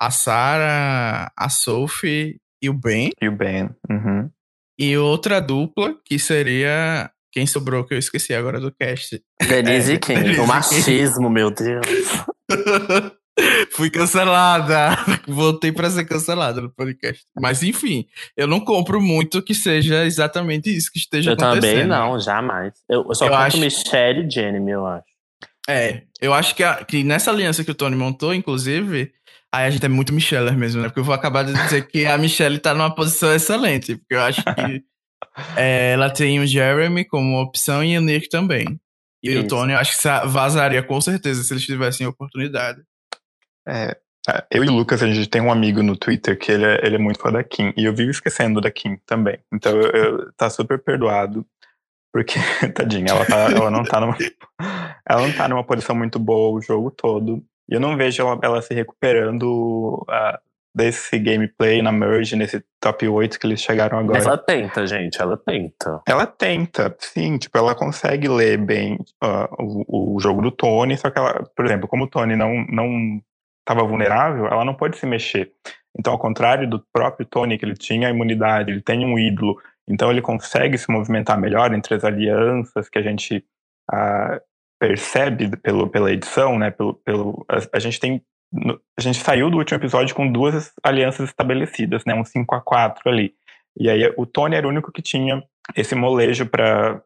a 0.01 0.11
Sarah, 0.11 1.31
a 1.37 1.49
Sophie 1.49 2.37
e 2.61 2.69
o 2.69 2.73
Ben. 2.73 3.11
E 3.21 3.27
o 3.27 3.31
Ben. 3.31 3.69
Uhum. 3.89 4.29
E 4.79 4.97
outra 4.97 5.41
dupla, 5.41 5.95
que 6.05 6.17
seria. 6.17 7.11
Quem 7.31 7.45
sobrou 7.45 7.85
que 7.85 7.93
eu 7.93 7.99
esqueci 7.99 8.33
agora 8.33 8.59
do 8.59 8.73
cast. 8.73 9.21
Denise 9.47 9.93
É, 9.93 9.99
e. 9.99 10.15
Denise 10.15 10.39
O 10.39 10.47
machismo, 10.47 11.29
meu 11.29 11.51
Deus. 11.51 11.85
Fui 13.71 13.89
cancelada. 13.89 14.97
Voltei 15.27 15.71
pra 15.71 15.89
ser 15.89 16.05
cancelada 16.05 16.61
no 16.61 16.69
podcast. 16.69 17.23
Mas 17.39 17.63
enfim, 17.63 18.05
eu 18.35 18.47
não 18.47 18.59
compro 18.59 19.01
muito 19.01 19.41
que 19.41 19.53
seja 19.53 20.05
exatamente 20.05 20.75
isso 20.75 20.91
que 20.91 20.99
esteja 20.99 21.31
Eu 21.31 21.33
acontecendo. 21.33 21.71
também 21.71 21.87
não, 21.87 22.19
jamais. 22.19 22.73
Eu, 22.89 23.05
eu 23.07 23.15
só 23.15 23.25
Eu 23.25 23.31
conto 23.31 23.41
acho- 23.41 23.57
Michelle 23.59 24.25
e 24.27 24.29
Jenny, 24.29 24.71
eu 24.71 24.85
acho. 24.85 25.05
É, 25.69 26.03
eu 26.19 26.33
acho 26.33 26.55
que, 26.55 26.63
a, 26.63 26.83
que 26.83 27.03
nessa 27.03 27.29
aliança 27.31 27.63
que 27.63 27.69
o 27.71 27.75
Tony 27.75 27.95
montou, 27.95 28.33
inclusive, 28.33 29.11
aí 29.53 29.67
a 29.67 29.69
gente 29.69 29.85
é 29.85 29.89
muito 29.89 30.11
Micheller 30.11 30.57
mesmo, 30.57 30.81
né? 30.81 30.87
Porque 30.87 30.99
eu 30.99 31.03
vou 31.03 31.13
acabar 31.13 31.43
de 31.43 31.53
dizer 31.53 31.87
que 31.87 32.05
a 32.07 32.17
Michelle 32.17 32.57
tá 32.57 32.73
numa 32.73 32.93
posição 32.93 33.31
excelente, 33.33 33.95
porque 33.95 34.15
eu 34.15 34.21
acho 34.21 34.43
que 34.43 34.83
é, 35.55 35.91
ela 35.93 36.09
tem 36.09 36.39
o 36.39 36.47
Jeremy 36.47 37.05
como 37.05 37.39
opção 37.39 37.83
e 37.83 37.95
o 37.95 38.01
Nick 38.01 38.29
também. 38.29 38.79
E 39.23 39.29
Isso. 39.31 39.41
o 39.41 39.47
Tony, 39.47 39.73
eu 39.73 39.77
acho 39.77 39.95
que 39.95 40.07
vazaria 40.27 40.81
com 40.81 40.99
certeza 40.99 41.43
se 41.43 41.53
eles 41.53 41.63
tivessem 41.65 42.07
oportunidade. 42.07 42.81
É, 43.69 43.97
é, 44.29 44.43
eu 44.51 44.63
e 44.63 44.69
o 44.69 44.73
Lucas, 44.73 45.01
a 45.01 45.07
gente 45.07 45.29
tem 45.29 45.41
um 45.41 45.51
amigo 45.51 45.81
no 45.81 45.95
Twitter 45.95 46.37
que 46.37 46.51
ele 46.51 46.65
é, 46.65 46.85
ele 46.85 46.95
é 46.95 46.99
muito 46.99 47.19
fã 47.19 47.31
da 47.31 47.43
Kim. 47.43 47.73
E 47.77 47.85
eu 47.85 47.93
vivo 47.93 48.11
esquecendo 48.11 48.59
da 48.61 48.69
Kim 48.71 48.97
também. 49.05 49.37
Então 49.53 49.71
eu, 49.79 49.91
eu- 49.91 50.33
tá 50.33 50.49
super 50.49 50.79
perdoado. 50.79 51.45
Porque, 52.11 52.33
tadinha, 52.73 53.11
ela, 53.11 53.25
tá- 53.25 53.51
ela 53.51 53.69
não 53.71 53.83
tá 53.83 53.99
numa. 53.99 54.17
Ela 55.07 55.21
não 55.21 55.31
tá 55.33 55.47
numa 55.47 55.63
posição 55.63 55.95
muito 55.95 56.19
boa 56.19 56.55
o 56.57 56.61
jogo 56.61 56.91
todo. 56.91 57.43
E 57.67 57.73
eu 57.75 57.79
não 57.79 57.97
vejo 57.97 58.21
ela, 58.21 58.39
ela 58.43 58.61
se 58.61 58.73
recuperando 58.75 60.03
ah, 60.07 60.39
desse 60.75 61.17
gameplay 61.17 61.81
na 61.81 61.91
Merge, 61.91 62.35
nesse 62.35 62.63
top 62.79 63.07
8 63.07 63.39
que 63.39 63.47
eles 63.47 63.59
chegaram 63.61 63.97
agora. 63.97 64.19
Ela 64.19 64.37
tenta, 64.37 64.85
gente, 64.85 65.19
ela 65.19 65.35
tenta. 65.35 66.01
Ela 66.07 66.27
tenta, 66.27 66.95
sim, 66.99 67.37
tipo, 67.39 67.57
ela 67.57 67.73
consegue 67.73 68.27
ler 68.27 68.57
bem 68.57 68.99
ah, 69.21 69.49
o, 69.57 70.15
o 70.15 70.19
jogo 70.19 70.41
do 70.43 70.51
Tony, 70.51 70.95
só 70.95 71.09
que 71.09 71.17
ela, 71.17 71.43
por 71.55 71.65
exemplo, 71.65 71.87
como 71.87 72.03
o 72.03 72.07
Tony 72.07 72.35
não 72.35 72.65
não 72.69 73.19
estava 73.69 73.87
vulnerável, 73.87 74.47
ela 74.47 74.65
não 74.65 74.73
pode 74.73 74.97
se 74.97 75.05
mexer. 75.05 75.51
Então, 75.97 76.13
ao 76.13 76.19
contrário 76.19 76.67
do 76.67 76.83
próprio 76.91 77.25
Tony, 77.25 77.57
que 77.57 77.65
ele 77.65 77.75
tinha 77.75 78.07
a 78.07 78.11
imunidade, 78.11 78.71
ele 78.71 78.81
tem 78.81 79.05
um 79.05 79.17
ídolo, 79.17 79.59
então 79.87 80.09
ele 80.11 80.21
consegue 80.21 80.77
se 80.77 80.91
movimentar 80.91 81.39
melhor 81.39 81.73
entre 81.73 81.95
as 81.95 82.03
alianças 82.03 82.89
que 82.89 82.97
a 82.97 83.01
gente 83.01 83.43
ah, 83.91 84.39
percebe 84.79 85.55
pelo, 85.57 85.87
pela 85.89 86.11
edição, 86.11 86.57
né? 86.57 86.71
Pelo, 86.71 86.95
pelo, 86.95 87.45
a, 87.49 87.77
a 87.77 87.79
gente 87.79 87.99
tem 87.99 88.23
a 88.97 89.01
gente 89.01 89.19
saiu 89.19 89.51
do 89.51 89.57
último 89.57 89.77
episódio 89.77 90.15
com 90.15 90.31
duas 90.31 90.73
alianças 90.83 91.29
estabelecidas, 91.29 92.03
né? 92.03 92.15
Um 92.15 92.25
5 92.25 92.55
a 92.55 92.61
4 92.61 93.07
ali. 93.07 93.35
E 93.77 93.87
aí 93.87 94.11
o 94.17 94.25
Tony 94.25 94.55
era 94.55 94.65
o 94.65 94.71
único 94.71 94.91
que 94.91 95.03
tinha 95.03 95.43
esse 95.75 95.93
molejo 95.93 96.47
para 96.47 96.99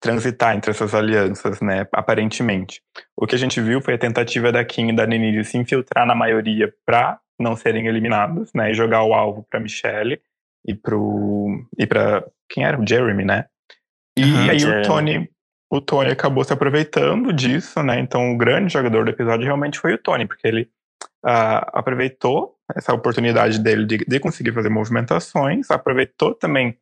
transitar 0.00 0.56
entre 0.56 0.70
essas 0.70 0.94
alianças, 0.94 1.60
né? 1.60 1.86
Aparentemente. 1.92 2.82
O 3.16 3.26
que 3.26 3.34
a 3.34 3.38
gente 3.38 3.60
viu 3.60 3.82
foi 3.82 3.94
a 3.94 3.98
tentativa 3.98 4.50
da 4.50 4.64
Kim 4.64 4.88
e 4.88 4.96
da 4.96 5.06
Nini 5.06 5.32
de 5.32 5.44
se 5.44 5.58
infiltrar 5.58 6.06
na 6.06 6.14
maioria 6.14 6.72
para 6.86 7.20
não 7.38 7.54
serem 7.54 7.86
eliminados, 7.86 8.50
né? 8.54 8.70
E 8.70 8.74
jogar 8.74 9.02
o 9.04 9.12
alvo 9.12 9.46
para 9.48 9.60
Michelle 9.60 10.20
e 10.66 10.74
pro 10.74 11.64
e 11.78 11.86
para 11.86 12.24
quem 12.48 12.64
era 12.64 12.80
o 12.80 12.86
Jeremy, 12.86 13.24
né? 13.24 13.46
E 14.16 14.22
Aham, 14.22 14.50
aí 14.50 14.58
Jeremy. 14.58 14.80
o 14.80 14.86
Tony 14.86 15.30
o 15.72 15.80
Tony 15.80 16.10
acabou 16.10 16.42
se 16.42 16.52
aproveitando 16.52 17.32
disso, 17.32 17.80
né? 17.82 18.00
Então 18.00 18.32
o 18.32 18.36
grande 18.36 18.72
jogador 18.72 19.04
do 19.04 19.10
episódio 19.10 19.44
realmente 19.44 19.78
foi 19.78 19.94
o 19.94 19.98
Tony, 19.98 20.26
porque 20.26 20.48
ele 20.48 20.68
ah, 21.24 21.78
aproveitou 21.78 22.56
essa 22.74 22.92
oportunidade 22.92 23.58
dele 23.60 23.86
de, 23.86 23.98
de 23.98 24.20
conseguir 24.20 24.52
fazer 24.52 24.68
movimentações, 24.68 25.70
aproveitou 25.70 26.34
também 26.34 26.76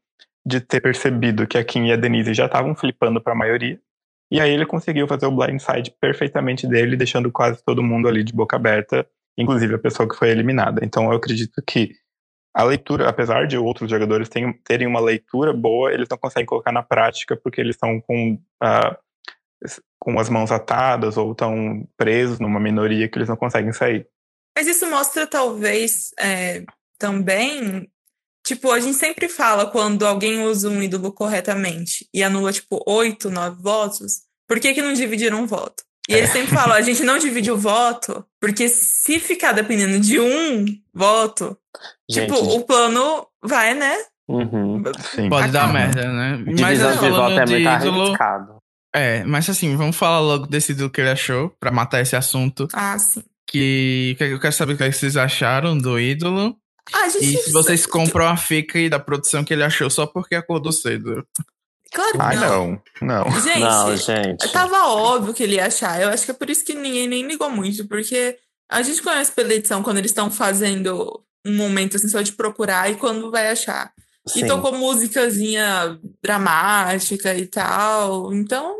de 0.46 0.60
ter 0.60 0.80
percebido 0.80 1.46
que 1.46 1.58
a 1.58 1.64
Kim 1.64 1.86
e 1.86 1.92
a 1.92 1.96
Denise 1.96 2.34
já 2.34 2.46
estavam 2.46 2.74
flipando 2.74 3.20
para 3.20 3.32
a 3.32 3.36
maioria, 3.36 3.80
e 4.30 4.40
aí 4.40 4.50
ele 4.50 4.66
conseguiu 4.66 5.06
fazer 5.08 5.26
o 5.26 5.30
blindside 5.30 5.94
perfeitamente 6.00 6.66
dele, 6.66 6.96
deixando 6.96 7.32
quase 7.32 7.62
todo 7.64 7.82
mundo 7.82 8.08
ali 8.08 8.22
de 8.22 8.32
boca 8.32 8.56
aberta, 8.56 9.06
inclusive 9.38 9.74
a 9.74 9.78
pessoa 9.78 10.08
que 10.08 10.16
foi 10.16 10.28
eliminada. 10.28 10.84
Então 10.84 11.04
eu 11.04 11.16
acredito 11.16 11.62
que 11.66 11.94
a 12.54 12.62
leitura, 12.62 13.08
apesar 13.08 13.46
de 13.46 13.56
outros 13.56 13.88
jogadores 13.88 14.28
terem, 14.64 14.86
uma 14.86 15.00
leitura 15.00 15.52
boa, 15.52 15.92
eles 15.92 16.08
não 16.10 16.18
conseguem 16.18 16.46
colocar 16.46 16.72
na 16.72 16.82
prática 16.82 17.36
porque 17.36 17.60
eles 17.60 17.76
estão 17.76 18.00
com, 18.00 18.38
ah, 18.60 18.98
com 19.98 20.18
as 20.18 20.28
mãos 20.28 20.50
atadas 20.50 21.16
ou 21.16 21.32
estão 21.32 21.86
presos 21.96 22.38
numa 22.38 22.60
minoria 22.60 23.08
que 23.08 23.16
eles 23.16 23.28
não 23.28 23.36
conseguem 23.36 23.72
sair. 23.72 24.06
Mas 24.56 24.66
isso 24.66 24.90
mostra, 24.90 25.26
talvez, 25.26 26.10
é, 26.18 26.64
também. 26.98 27.88
Tipo, 28.48 28.72
a 28.72 28.80
gente 28.80 28.96
sempre 28.96 29.28
fala 29.28 29.66
quando 29.66 30.06
alguém 30.06 30.40
usa 30.42 30.70
um 30.70 30.82
ídolo 30.82 31.12
corretamente 31.12 32.08
e 32.14 32.22
anula, 32.22 32.50
tipo, 32.50 32.82
oito, 32.86 33.28
nove 33.30 33.60
votos, 33.62 34.22
por 34.48 34.58
que, 34.58 34.72
que 34.72 34.80
não 34.80 34.94
dividiram 34.94 35.42
o 35.42 35.46
voto? 35.46 35.84
E 36.08 36.14
eles 36.14 36.30
sempre 36.30 36.54
falam, 36.56 36.74
a 36.74 36.80
gente 36.80 37.02
não 37.04 37.18
divide 37.18 37.50
o 37.50 37.58
voto, 37.58 38.24
porque 38.40 38.66
se 38.70 39.20
ficar 39.20 39.52
dependendo 39.52 40.00
de 40.00 40.18
um 40.18 40.64
voto, 40.94 41.58
Gente, 42.10 42.32
tipo, 42.32 42.42
o 42.56 42.64
plano 42.64 43.26
vai, 43.44 43.74
né? 43.74 43.94
uhum. 44.26 44.82
Sim. 45.14 45.28
Pode 45.28 45.52
dar 45.52 45.70
merda, 45.70 46.10
né? 46.10 46.42
Mas 46.46 46.56
divisão 46.56 46.96
de 46.96 47.10
voto 47.10 47.38
é 47.38 47.44
de 47.44 47.52
muito 47.52 47.68
ídolo, 47.68 48.02
arriscado. 48.06 48.56
é, 48.96 49.24
mas 49.24 49.50
assim, 49.50 49.76
vamos 49.76 49.94
falar 49.96 50.20
logo 50.20 50.46
desse 50.46 50.72
ídolo 50.72 50.88
que 50.88 51.02
ele 51.02 51.10
achou, 51.10 51.50
pra 51.60 51.70
matar 51.70 52.00
esse 52.00 52.16
assunto. 52.16 52.66
Ah, 52.72 52.98
sim. 52.98 53.22
Que, 53.46 54.14
que 54.16 54.24
eu 54.24 54.40
quero 54.40 54.54
saber 54.54 54.72
o 54.72 54.76
que 54.78 54.90
vocês 54.90 55.18
acharam 55.18 55.76
do 55.76 56.00
ídolo. 56.00 56.56
Ah, 56.92 57.04
a 57.04 57.08
gente. 57.08 57.24
E 57.24 57.36
se 57.38 57.52
vocês 57.52 57.86
compram 57.86 58.26
a 58.26 58.36
fica 58.36 58.78
aí 58.78 58.88
da 58.88 58.98
produção 58.98 59.44
que 59.44 59.52
ele 59.52 59.64
achou 59.64 59.88
só 59.90 60.06
porque 60.06 60.34
acordou 60.34 60.72
cedo. 60.72 61.26
Claro 61.92 62.12
que 62.12 62.36
não. 62.36 62.82
não, 63.00 63.24
não. 63.24 63.40
Gente, 63.40 63.60
Não, 63.60 63.96
gente. 63.96 64.52
Tava 64.52 64.88
óbvio 64.88 65.32
que 65.32 65.42
ele 65.42 65.56
ia 65.56 65.66
achar. 65.66 66.00
Eu 66.00 66.10
acho 66.10 66.24
que 66.24 66.30
é 66.30 66.34
por 66.34 66.50
isso 66.50 66.64
que 66.64 66.74
ninguém 66.74 67.08
nem 67.08 67.26
ligou 67.26 67.50
muito, 67.50 67.86
porque 67.88 68.36
a 68.70 68.82
gente 68.82 69.02
conhece 69.02 69.32
pela 69.32 69.54
edição 69.54 69.82
quando 69.82 69.98
eles 69.98 70.10
estão 70.10 70.30
fazendo 70.30 71.22
um 71.46 71.56
momento 71.56 71.96
assim 71.96 72.08
só 72.08 72.20
de 72.20 72.32
procurar 72.32 72.90
e 72.90 72.96
quando 72.96 73.30
vai 73.30 73.48
achar. 73.48 73.92
Sim. 74.26 74.44
E 74.44 74.46
tocou 74.46 74.72
musicazinha 74.72 75.98
dramática 76.22 77.34
e 77.34 77.46
tal. 77.46 78.34
Então, 78.34 78.76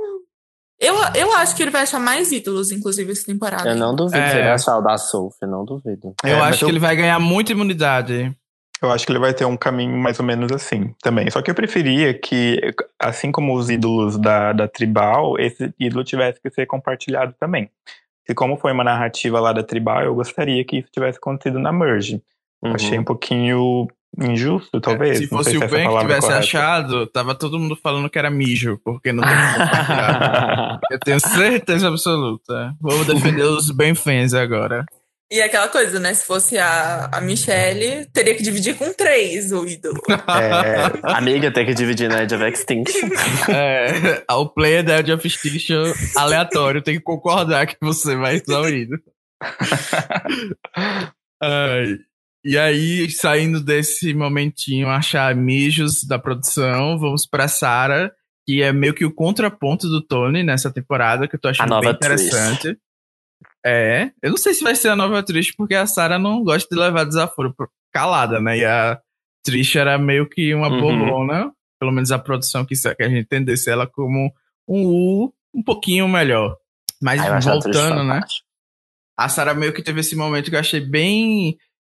eu, 0.80 0.94
eu 1.14 1.32
acho 1.36 1.54
que 1.56 1.62
ele 1.62 1.70
vai 1.70 1.82
achar 1.82 1.98
mais 1.98 2.30
ídolos, 2.32 2.70
inclusive, 2.70 3.10
essa 3.12 3.26
temporada. 3.26 3.68
Eu 3.70 3.76
não 3.76 3.94
duvido 3.94 4.18
É. 4.18 4.30
se 4.30 4.36
ele 4.38 4.48
achar 4.48 4.78
o 4.78 4.80
da 4.80 4.96
Sophie, 4.98 5.46
não 5.46 5.64
duvido. 5.64 6.14
Eu 6.24 6.36
É, 6.36 6.40
acho 6.40 6.64
que 6.64 6.70
ele 6.70 6.78
vai 6.78 6.94
ganhar 6.96 7.18
muita 7.18 7.52
imunidade. 7.52 8.34
Eu 8.80 8.92
acho 8.92 9.04
que 9.04 9.10
ele 9.10 9.18
vai 9.18 9.34
ter 9.34 9.44
um 9.44 9.56
caminho 9.56 9.96
mais 9.98 10.20
ou 10.20 10.24
menos 10.24 10.52
assim 10.52 10.94
também. 11.02 11.28
Só 11.30 11.42
que 11.42 11.50
eu 11.50 11.54
preferia 11.54 12.14
que, 12.14 12.60
assim 13.00 13.32
como 13.32 13.56
os 13.56 13.68
ídolos 13.68 14.16
da, 14.16 14.52
da 14.52 14.68
Tribal, 14.68 15.36
esse 15.38 15.74
ídolo 15.80 16.04
tivesse 16.04 16.40
que 16.40 16.48
ser 16.48 16.64
compartilhado 16.66 17.34
também. 17.40 17.68
E 18.28 18.34
como 18.34 18.56
foi 18.56 18.70
uma 18.72 18.84
narrativa 18.84 19.40
lá 19.40 19.52
da 19.52 19.64
Tribal, 19.64 20.02
eu 20.02 20.14
gostaria 20.14 20.64
que 20.64 20.78
isso 20.78 20.88
tivesse 20.92 21.18
acontecido 21.18 21.58
na 21.58 21.72
Merge. 21.72 22.22
Uhum. 22.62 22.74
Achei 22.74 22.98
um 22.98 23.04
pouquinho 23.04 23.88
injusto, 24.16 24.80
talvez. 24.80 25.18
É, 25.18 25.22
Se 25.22 25.28
fosse 25.28 25.56
o 25.56 25.60
Ben 25.60 25.88
que 25.88 25.96
é 25.96 26.00
tivesse 26.00 26.26
correta. 26.26 26.38
achado, 26.38 27.06
tava 27.06 27.34
todo 27.34 27.58
mundo 27.58 27.76
falando 27.82 28.08
que 28.08 28.18
era 28.18 28.30
mijo, 28.30 28.80
porque 28.84 29.12
não 29.12 29.22
tem. 29.22 29.32
Eu 30.90 30.98
tenho 31.00 31.20
certeza 31.20 31.88
absoluta. 31.88 32.72
Vou 32.80 33.04
defender 33.04 33.42
os 33.42 33.70
Ben 33.70 33.94
fans 33.94 34.34
agora. 34.34 34.84
E 35.30 35.42
aquela 35.42 35.68
coisa, 35.68 36.00
né? 36.00 36.14
Se 36.14 36.26
fosse 36.26 36.56
a, 36.56 37.10
a 37.12 37.20
Michelle, 37.20 38.06
teria 38.14 38.34
que 38.34 38.42
dividir 38.42 38.74
com 38.78 38.90
três 38.94 39.52
o 39.52 39.66
ídolo. 39.66 40.00
É, 40.08 41.12
Amiga, 41.12 41.50
tem 41.52 41.66
que 41.66 41.74
dividir 41.74 42.08
na 42.08 42.22
Edge 42.22 42.34
of 42.34 42.42
Extinction. 42.44 43.08
É, 43.52 44.24
o 44.32 44.48
player 44.48 44.82
da 44.82 45.00
Edge 45.00 45.12
of 45.12 45.26
Extinction 45.26 45.92
aleatório 46.16 46.80
tem 46.80 46.94
que 46.94 47.02
concordar 47.02 47.66
que 47.66 47.76
você 47.82 48.16
vai 48.16 48.36
exaurido. 48.36 48.96
Ai, 51.42 51.98
e 52.48 52.58
aí, 52.58 53.10
saindo 53.10 53.60
desse 53.60 54.14
momentinho, 54.14 54.88
achar 54.88 55.34
mijos 55.34 56.04
da 56.04 56.18
produção, 56.18 56.98
vamos 56.98 57.26
pra 57.26 57.46
Sarah, 57.48 58.10
que 58.46 58.62
é 58.62 58.72
meio 58.72 58.94
que 58.94 59.04
o 59.04 59.12
contraponto 59.14 59.86
do 59.88 60.00
Tony 60.00 60.42
nessa 60.42 60.70
temporada, 60.72 61.28
que 61.28 61.36
eu 61.36 61.40
tô 61.40 61.48
achando 61.48 61.78
bem 61.80 61.90
interessante. 61.90 62.78
É, 63.64 64.10
eu 64.22 64.30
não 64.30 64.36
sei 64.38 64.54
se 64.54 64.64
vai 64.64 64.74
ser 64.74 64.88
a 64.88 64.96
nova 64.96 65.22
Trish, 65.22 65.54
porque 65.54 65.74
a 65.74 65.86
Sarah 65.86 66.18
não 66.18 66.42
gosta 66.42 66.68
de 66.74 66.80
levar 66.80 67.04
desaforo 67.04 67.54
calada, 67.92 68.40
né? 68.40 68.58
E 68.58 68.64
a 68.64 68.98
Trish 69.44 69.76
era 69.76 69.98
meio 69.98 70.28
que 70.28 70.54
uma 70.54 70.68
Uhum. 70.68 70.80
bolona, 70.80 71.52
pelo 71.78 71.92
menos 71.92 72.10
a 72.10 72.18
produção 72.18 72.64
quis 72.64 72.80
que 72.82 73.02
a 73.02 73.08
gente 73.08 73.20
entendesse 73.24 73.70
ela 73.70 73.86
como 73.86 74.32
um 74.66 74.86
U 74.86 75.34
um 75.54 75.62
pouquinho 75.62 76.08
melhor. 76.08 76.56
Mas 77.02 77.20
Ai, 77.20 77.28
acho 77.28 77.48
a 77.50 77.52
voltando, 77.52 78.02
né? 78.04 78.20
A 79.18 79.28
Sarah 79.28 79.54
meio 79.54 79.72
que 79.72 79.82
teve 79.82 80.00
esse 80.00 80.14
momento 80.14 80.48
que 80.48 80.56
eu 80.56 80.60
achei 80.60 80.80
bem, 80.80 81.58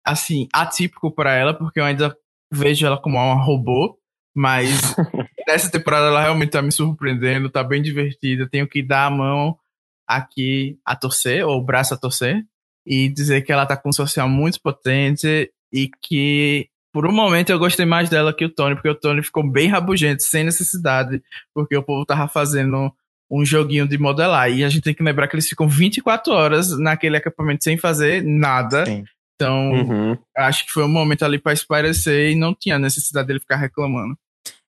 assim, 0.09 0.49
atípico 0.53 1.11
pra 1.11 1.35
ela, 1.35 1.53
porque 1.53 1.79
eu 1.79 1.85
ainda 1.85 2.17
vejo 2.53 2.87
ela 2.87 2.97
como 2.97 3.19
uma 3.19 3.43
robô, 3.43 3.99
mas 4.35 4.71
nessa 5.47 5.71
temporada 5.71 6.07
ela 6.07 6.23
realmente 6.23 6.51
tá 6.51 6.63
me 6.63 6.73
surpreendendo, 6.73 7.51
tá 7.51 7.63
bem 7.63 7.83
divertida, 7.83 8.49
tenho 8.49 8.67
que 8.67 8.83
dar 8.83 9.07
a 9.07 9.11
mão 9.11 9.59
aqui 10.07 10.79
a 10.85 10.97
torcer, 10.97 11.47
ou 11.47 11.59
o 11.59 11.65
braço 11.65 11.93
a 11.93 11.97
torcer, 11.97 12.43
e 12.87 13.09
dizer 13.09 13.43
que 13.43 13.53
ela 13.53 13.67
tá 13.67 13.77
com 13.77 13.91
um 13.91 13.93
social 13.93 14.29
muito 14.29 14.61
potente 14.63 15.53
e 15.71 15.91
que 16.03 16.69
por 16.91 17.07
um 17.07 17.13
momento 17.13 17.51
eu 17.51 17.59
gostei 17.59 17.85
mais 17.85 18.09
dela 18.09 18.33
que 18.33 18.47
o 18.47 18.49
Tony, 18.49 18.75
porque 18.75 18.89
o 18.89 18.95
Tony 18.95 19.23
ficou 19.23 19.47
bem 19.47 19.69
rabugento, 19.69 20.23
sem 20.23 20.43
necessidade, 20.43 21.23
porque 21.55 21.77
o 21.77 21.83
povo 21.83 22.07
tava 22.07 22.27
fazendo 22.27 22.91
um 23.31 23.45
joguinho 23.45 23.87
de 23.87 23.99
modelar. 23.99 24.51
E 24.51 24.65
a 24.65 24.71
gente 24.71 24.85
tem 24.85 24.95
que 24.95 25.03
lembrar 25.03 25.29
que 25.29 25.37
eles 25.37 25.49
ficam 25.49 25.69
24 25.69 26.33
horas 26.33 26.79
naquele 26.79 27.19
acampamento 27.19 27.63
sem 27.63 27.77
fazer 27.77 28.25
nada. 28.25 28.87
Sim. 28.87 29.05
Então, 29.41 29.71
Uhum. 29.71 30.19
acho 30.37 30.67
que 30.67 30.73
foi 30.73 30.83
um 30.83 30.89
momento 30.89 31.25
ali 31.25 31.39
pra 31.39 31.53
espairecer 31.53 32.33
e 32.33 32.35
não 32.35 32.53
tinha 32.53 32.77
necessidade 32.77 33.29
dele 33.29 33.39
ficar 33.39 33.55
reclamando. 33.55 34.19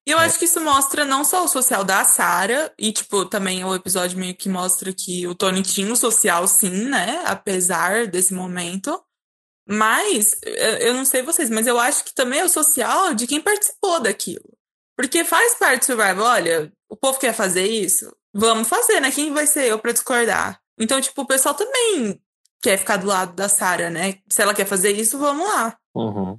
E 0.06 0.12
eu 0.12 0.18
acho 0.18 0.38
que 0.38 0.44
isso 0.44 0.60
mostra 0.60 1.04
não 1.04 1.24
só 1.24 1.44
o 1.44 1.48
social 1.48 1.82
da 1.84 2.04
Sarah, 2.04 2.72
e, 2.78 2.92
tipo, 2.92 3.24
também 3.24 3.64
o 3.64 3.74
episódio 3.74 4.16
meio 4.18 4.34
que 4.34 4.48
mostra 4.48 4.92
que 4.92 5.26
o 5.26 5.34
Tony 5.34 5.62
tinha 5.62 5.92
o 5.92 5.96
social, 5.96 6.46
sim, 6.46 6.84
né? 6.88 7.22
Apesar 7.26 8.06
desse 8.06 8.32
momento. 8.32 8.98
Mas, 9.68 10.38
eu 10.80 10.94
não 10.94 11.04
sei 11.04 11.22
vocês, 11.22 11.50
mas 11.50 11.66
eu 11.66 11.78
acho 11.78 12.04
que 12.04 12.14
também 12.14 12.40
é 12.40 12.44
o 12.44 12.48
social 12.48 13.12
de 13.14 13.26
quem 13.26 13.40
participou 13.40 14.00
daquilo. 14.00 14.56
Porque 14.96 15.24
faz 15.24 15.54
parte 15.56 15.80
do 15.80 15.84
Survival, 15.86 16.26
olha, 16.26 16.72
o 16.88 16.96
povo 16.96 17.18
quer 17.18 17.32
fazer 17.34 17.66
isso, 17.66 18.12
vamos 18.34 18.68
fazer, 18.68 19.00
né? 19.00 19.10
Quem 19.10 19.32
vai 19.32 19.46
ser 19.46 19.66
eu 19.66 19.78
pra 19.78 19.92
discordar? 19.92 20.60
Então, 20.78 21.00
tipo, 21.00 21.22
o 21.22 21.26
pessoal 21.26 21.54
também 21.54 22.20
quer 22.62 22.76
ficar 22.76 22.96
do 22.96 23.06
lado 23.06 23.34
da 23.34 23.48
Sarah, 23.48 23.90
né? 23.90 24.14
Se 24.28 24.42
ela 24.42 24.54
quer 24.54 24.66
fazer 24.66 24.92
isso, 24.92 25.18
vamos 25.18 25.46
lá. 25.46 25.76
Uhum. 25.94 26.38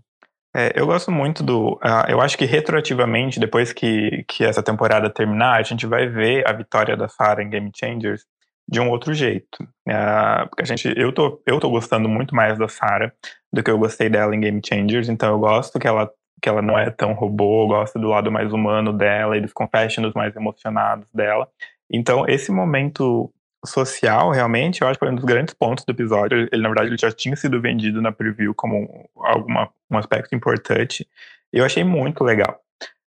É, 0.55 0.73
eu 0.75 0.85
gosto 0.85 1.11
muito 1.11 1.43
do. 1.43 1.75
Uh, 1.75 2.09
eu 2.09 2.19
acho 2.19 2.37
que 2.37 2.45
retroativamente, 2.45 3.39
depois 3.39 3.71
que, 3.71 4.25
que 4.27 4.43
essa 4.43 4.61
temporada 4.61 5.09
terminar, 5.09 5.59
a 5.59 5.63
gente 5.63 5.85
vai 5.85 6.07
ver 6.07 6.47
a 6.47 6.51
vitória 6.51 6.95
da 6.97 7.07
Sarah 7.07 7.41
em 7.41 7.49
Game 7.49 7.71
Changers 7.73 8.25
de 8.67 8.79
um 8.79 8.89
outro 8.89 9.13
jeito. 9.13 9.63
Uh, 9.87 10.47
porque 10.49 10.63
a 10.63 10.65
gente, 10.65 10.93
eu, 10.97 11.13
tô, 11.13 11.41
eu 11.45 11.59
tô 11.59 11.69
gostando 11.69 12.09
muito 12.09 12.35
mais 12.35 12.57
da 12.57 12.67
Sarah 12.67 13.13
do 13.51 13.63
que 13.63 13.71
eu 13.71 13.77
gostei 13.77 14.09
dela 14.09 14.35
em 14.35 14.39
Game 14.39 14.61
Changers, 14.65 15.09
então 15.09 15.29
eu 15.29 15.39
gosto 15.39 15.79
que 15.79 15.87
ela, 15.87 16.09
que 16.41 16.47
ela 16.47 16.61
não 16.61 16.77
é 16.77 16.89
tão 16.89 17.13
robô, 17.13 17.63
eu 17.63 17.67
gosto 17.67 17.99
do 17.99 18.09
lado 18.09 18.31
mais 18.31 18.51
humano 18.51 18.93
dela 18.93 19.37
e 19.37 19.41
dos 19.41 19.53
confessions 19.53 20.13
mais 20.13 20.35
emocionados 20.35 21.07
dela. 21.13 21.47
Então, 21.89 22.25
esse 22.27 22.51
momento 22.51 23.33
social, 23.65 24.31
realmente, 24.31 24.81
eu 24.81 24.87
acho 24.87 24.97
que 24.97 25.05
foi 25.05 25.11
um 25.11 25.15
dos 25.15 25.25
grandes 25.25 25.53
pontos 25.53 25.85
do 25.85 25.91
episódio. 25.91 26.49
Ele, 26.51 26.61
na 26.61 26.69
verdade, 26.69 26.89
ele 26.89 26.97
já 26.97 27.11
tinha 27.11 27.35
sido 27.35 27.61
vendido 27.61 28.01
na 28.01 28.11
preview 28.11 28.53
como 28.55 29.09
alguma, 29.17 29.69
um 29.89 29.97
aspecto 29.97 30.35
importante. 30.35 31.07
Eu 31.53 31.63
achei 31.63 31.83
muito 31.83 32.23
legal. 32.23 32.59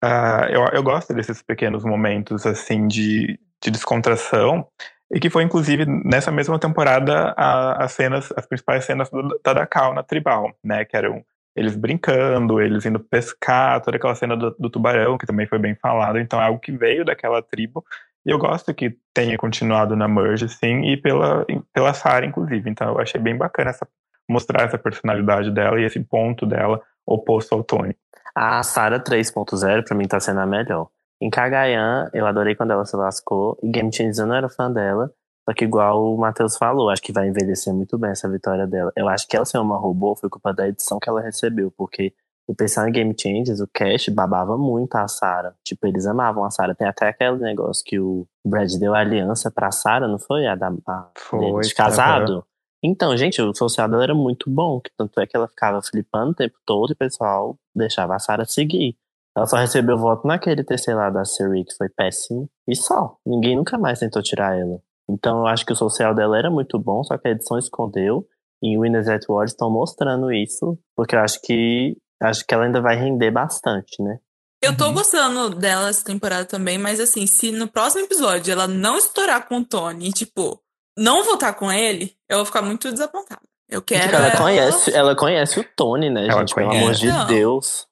Uh, 0.03 0.45
eu, 0.49 0.65
eu 0.73 0.83
gosto 0.83 1.13
desses 1.13 1.41
pequenos 1.41 1.85
momentos, 1.85 2.45
assim, 2.45 2.87
de, 2.87 3.39
de 3.63 3.71
descontração. 3.71 4.67
E 5.13 5.19
que 5.19 5.29
foi, 5.29 5.43
inclusive, 5.43 5.85
nessa 5.85 6.31
mesma 6.31 6.59
temporada, 6.59 7.33
a, 7.37 7.83
as 7.83 7.91
cenas, 7.93 8.33
as 8.35 8.45
principais 8.45 8.83
cenas 8.83 9.09
da 9.43 9.53
Dakal 9.53 9.93
na 9.93 10.03
Tribal, 10.03 10.51
né? 10.63 10.83
Que 10.83 10.97
eram 10.97 11.23
eles 11.55 11.75
brincando, 11.75 12.59
eles 12.59 12.85
indo 12.85 12.99
pescar, 12.99 13.79
toda 13.79 13.95
aquela 13.95 14.15
cena 14.15 14.35
do, 14.35 14.55
do 14.57 14.69
tubarão, 14.69 15.17
que 15.17 15.27
também 15.27 15.45
foi 15.45 15.59
bem 15.59 15.75
falado. 15.75 16.17
Então, 16.17 16.41
é 16.41 16.45
algo 16.45 16.59
que 16.59 16.71
veio 16.71 17.05
daquela 17.05 17.41
tribo 17.43 17.85
e 18.25 18.31
eu 18.31 18.37
gosto 18.37 18.73
que 18.73 18.97
tenha 19.13 19.37
continuado 19.37 19.95
na 19.95 20.07
Merge, 20.07 20.47
sim, 20.47 20.83
e 20.85 20.97
pela, 20.97 21.45
pela 21.73 21.93
Sarah, 21.93 22.25
inclusive. 22.25 22.69
Então 22.69 22.89
eu 22.89 22.99
achei 22.99 23.19
bem 23.19 23.37
bacana 23.37 23.71
essa, 23.71 23.87
mostrar 24.29 24.63
essa 24.63 24.77
personalidade 24.77 25.51
dela 25.51 25.79
e 25.79 25.83
esse 25.83 25.99
ponto 25.99 26.45
dela 26.45 26.81
oposto 27.05 27.53
ao 27.53 27.63
Tony. 27.63 27.95
A 28.35 28.63
Sarah 28.63 28.99
3.0 28.99 29.85
pra 29.85 29.95
mim 29.95 30.07
tá 30.07 30.19
sendo 30.19 30.39
a 30.39 30.45
melhor. 30.45 30.87
Em 31.21 31.29
Kagayan, 31.29 32.09
eu 32.13 32.25
adorei 32.25 32.55
quando 32.55 32.71
ela 32.71 32.85
se 32.85 32.95
lascou. 32.95 33.57
E 33.61 33.69
Game 33.69 33.93
Changers 33.93 34.19
eu 34.19 34.25
não 34.25 34.35
era 34.35 34.49
fã 34.49 34.71
dela. 34.71 35.11
Só 35.47 35.53
que 35.53 35.65
igual 35.65 36.13
o 36.13 36.17
Matheus 36.17 36.57
falou, 36.57 36.89
acho 36.89 37.01
que 37.01 37.11
vai 37.11 37.27
envelhecer 37.27 37.73
muito 37.73 37.97
bem 37.97 38.11
essa 38.11 38.29
vitória 38.29 38.65
dela. 38.65 38.91
Eu 38.95 39.09
acho 39.09 39.27
que 39.27 39.35
ela 39.35 39.45
ser 39.45 39.57
uma 39.57 39.77
robô 39.77 40.15
foi 40.15 40.29
culpa 40.29 40.53
da 40.53 40.67
edição 40.67 40.99
que 40.99 41.09
ela 41.09 41.21
recebeu, 41.21 41.71
porque 41.77 42.13
o 42.47 42.53
pessoal 42.53 42.87
em 42.87 42.91
Game 42.91 43.15
Changers, 43.19 43.61
o 43.61 43.67
Cash 43.73 44.09
babava 44.09 44.57
muito 44.57 44.95
a 44.95 45.07
Sarah. 45.07 45.55
Tipo, 45.63 45.87
eles 45.87 46.05
amavam 46.05 46.43
a 46.43 46.49
Sarah. 46.49 46.75
Tem 46.75 46.87
até 46.87 47.07
aquele 47.07 47.37
negócio 47.37 47.83
que 47.85 47.99
o 47.99 48.27
Brad 48.45 48.71
deu 48.79 48.93
a 48.93 48.99
aliança 48.99 49.49
pra 49.49 49.71
Sarah, 49.71 50.07
não 50.07 50.19
foi? 50.19 50.45
A, 50.45 50.55
da, 50.55 50.73
a 50.87 51.11
foi, 51.17 51.61
de 51.61 51.73
casado. 51.73 52.45
Então, 52.83 53.15
gente, 53.15 53.41
o 53.41 53.53
social 53.55 53.87
dela 53.87 54.03
era 54.03 54.15
muito 54.15 54.49
bom. 54.49 54.81
Que 54.81 54.91
tanto 54.97 55.19
é 55.21 55.25
que 55.25 55.37
ela 55.37 55.47
ficava 55.47 55.81
flipando 55.81 56.31
o 56.31 56.35
tempo 56.35 56.55
todo 56.65 56.91
e 56.91 56.93
o 56.93 56.97
pessoal 56.97 57.57
deixava 57.73 58.15
a 58.15 58.19
Sarah 58.19 58.45
seguir. 58.45 58.97
Ela 59.35 59.47
só 59.47 59.57
recebeu 59.57 59.97
voto 59.97 60.27
naquele 60.27 60.63
terceiro 60.63 60.99
lá 60.99 61.09
da 61.09 61.25
Siri, 61.25 61.63
que 61.63 61.75
foi 61.75 61.89
péssimo. 61.89 62.49
E 62.67 62.75
só. 62.75 63.17
Ninguém 63.25 63.55
nunca 63.55 63.77
mais 63.77 63.99
tentou 63.99 64.21
tirar 64.21 64.59
ela. 64.59 64.79
Então 65.09 65.39
eu 65.39 65.47
acho 65.47 65.65
que 65.65 65.73
o 65.73 65.75
social 65.75 66.13
dela 66.13 66.37
era 66.37 66.51
muito 66.51 66.77
bom, 66.77 67.03
só 67.03 67.17
que 67.17 67.27
a 67.27 67.31
edição 67.31 67.57
escondeu. 67.57 68.27
E 68.61 68.77
o 68.77 68.81
Winners 68.81 69.09
at 69.09 69.25
War 69.27 69.45
estão 69.45 69.69
mostrando 69.69 70.31
isso, 70.31 70.77
porque 70.95 71.15
eu 71.15 71.19
acho 71.19 71.41
que 71.41 71.97
acho 72.23 72.45
que 72.45 72.53
ela 72.53 72.65
ainda 72.65 72.81
vai 72.81 72.95
render 72.95 73.31
bastante, 73.31 74.01
né? 74.01 74.17
Eu 74.61 74.75
tô 74.77 74.87
uhum. 74.87 74.93
gostando 74.93 75.49
dela 75.49 75.89
essa 75.89 76.05
temporada 76.05 76.45
também, 76.45 76.77
mas 76.77 76.99
assim, 76.99 77.27
se 77.27 77.51
no 77.51 77.67
próximo 77.67 78.05
episódio 78.05 78.51
ela 78.51 78.65
não 78.65 78.97
estourar 78.97 79.45
com 79.45 79.57
o 79.57 79.65
Tony 79.65 80.07
e, 80.07 80.13
tipo, 80.13 80.57
não 80.97 81.23
voltar 81.23 81.53
com 81.53 81.69
ele, 81.69 82.15
eu 82.29 82.37
vou 82.37 82.45
ficar 82.45 82.61
muito 82.61 82.89
desapontada. 82.89 83.41
Eu 83.69 83.81
quero. 83.81 84.15
Ela, 84.15 84.27
ela... 84.27 84.37
conhece, 84.37 84.93
ela 84.93 85.15
conhece 85.15 85.59
o 85.59 85.65
Tony, 85.75 86.09
né, 86.09 86.27
ela 86.27 86.39
gente? 86.39 86.53
Conhece. 86.53 86.71
Pelo 86.71 86.83
amor 86.83 86.95
de 86.95 87.07
não. 87.07 87.27
Deus. 87.27 87.87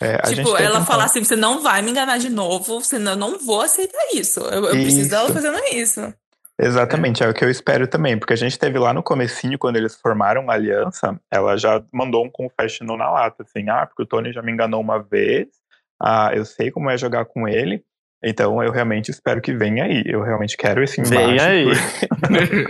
É, 0.00 0.18
tipo, 0.34 0.56
ela 0.56 0.84
falar 0.84 1.04
assim, 1.04 1.22
você 1.22 1.36
não 1.36 1.60
vai 1.60 1.80
me 1.80 1.90
enganar 1.90 2.18
de 2.18 2.28
novo, 2.28 2.82
senão 2.82 3.12
eu 3.12 3.18
não 3.18 3.38
vou 3.38 3.60
aceitar 3.60 4.14
isso. 4.14 4.40
Eu, 4.40 4.64
eu 4.64 4.70
preciso 4.70 5.10
dela 5.10 5.32
fazendo 5.32 5.58
isso. 5.72 6.00
Exatamente, 6.60 7.22
é 7.24 7.28
o 7.28 7.34
que 7.34 7.44
eu 7.44 7.50
espero 7.50 7.88
também, 7.88 8.16
porque 8.16 8.32
a 8.32 8.36
gente 8.36 8.56
teve 8.56 8.78
lá 8.78 8.92
no 8.92 9.02
comecinho, 9.02 9.58
quando 9.58 9.76
eles 9.76 9.96
formaram 10.00 10.48
a 10.48 10.54
aliança, 10.54 11.20
ela 11.30 11.56
já 11.56 11.82
mandou 11.92 12.24
um 12.24 12.30
confessional 12.30 12.96
na 12.96 13.10
lata, 13.10 13.42
assim, 13.42 13.68
ah, 13.68 13.84
porque 13.86 14.04
o 14.04 14.06
Tony 14.06 14.32
já 14.32 14.40
me 14.40 14.52
enganou 14.52 14.80
uma 14.80 15.02
vez, 15.02 15.48
ah, 16.00 16.30
eu 16.32 16.44
sei 16.44 16.70
como 16.70 16.88
é 16.88 16.96
jogar 16.96 17.24
com 17.24 17.48
ele, 17.48 17.82
então 18.22 18.62
eu 18.62 18.70
realmente 18.70 19.10
espero 19.10 19.40
que 19.40 19.52
venha 19.52 19.84
aí, 19.84 20.04
eu 20.06 20.22
realmente 20.22 20.56
quero 20.56 20.82
esse 20.82 21.00
embate. 21.00 21.16
Vem 21.16 21.40
aí. 21.40 21.64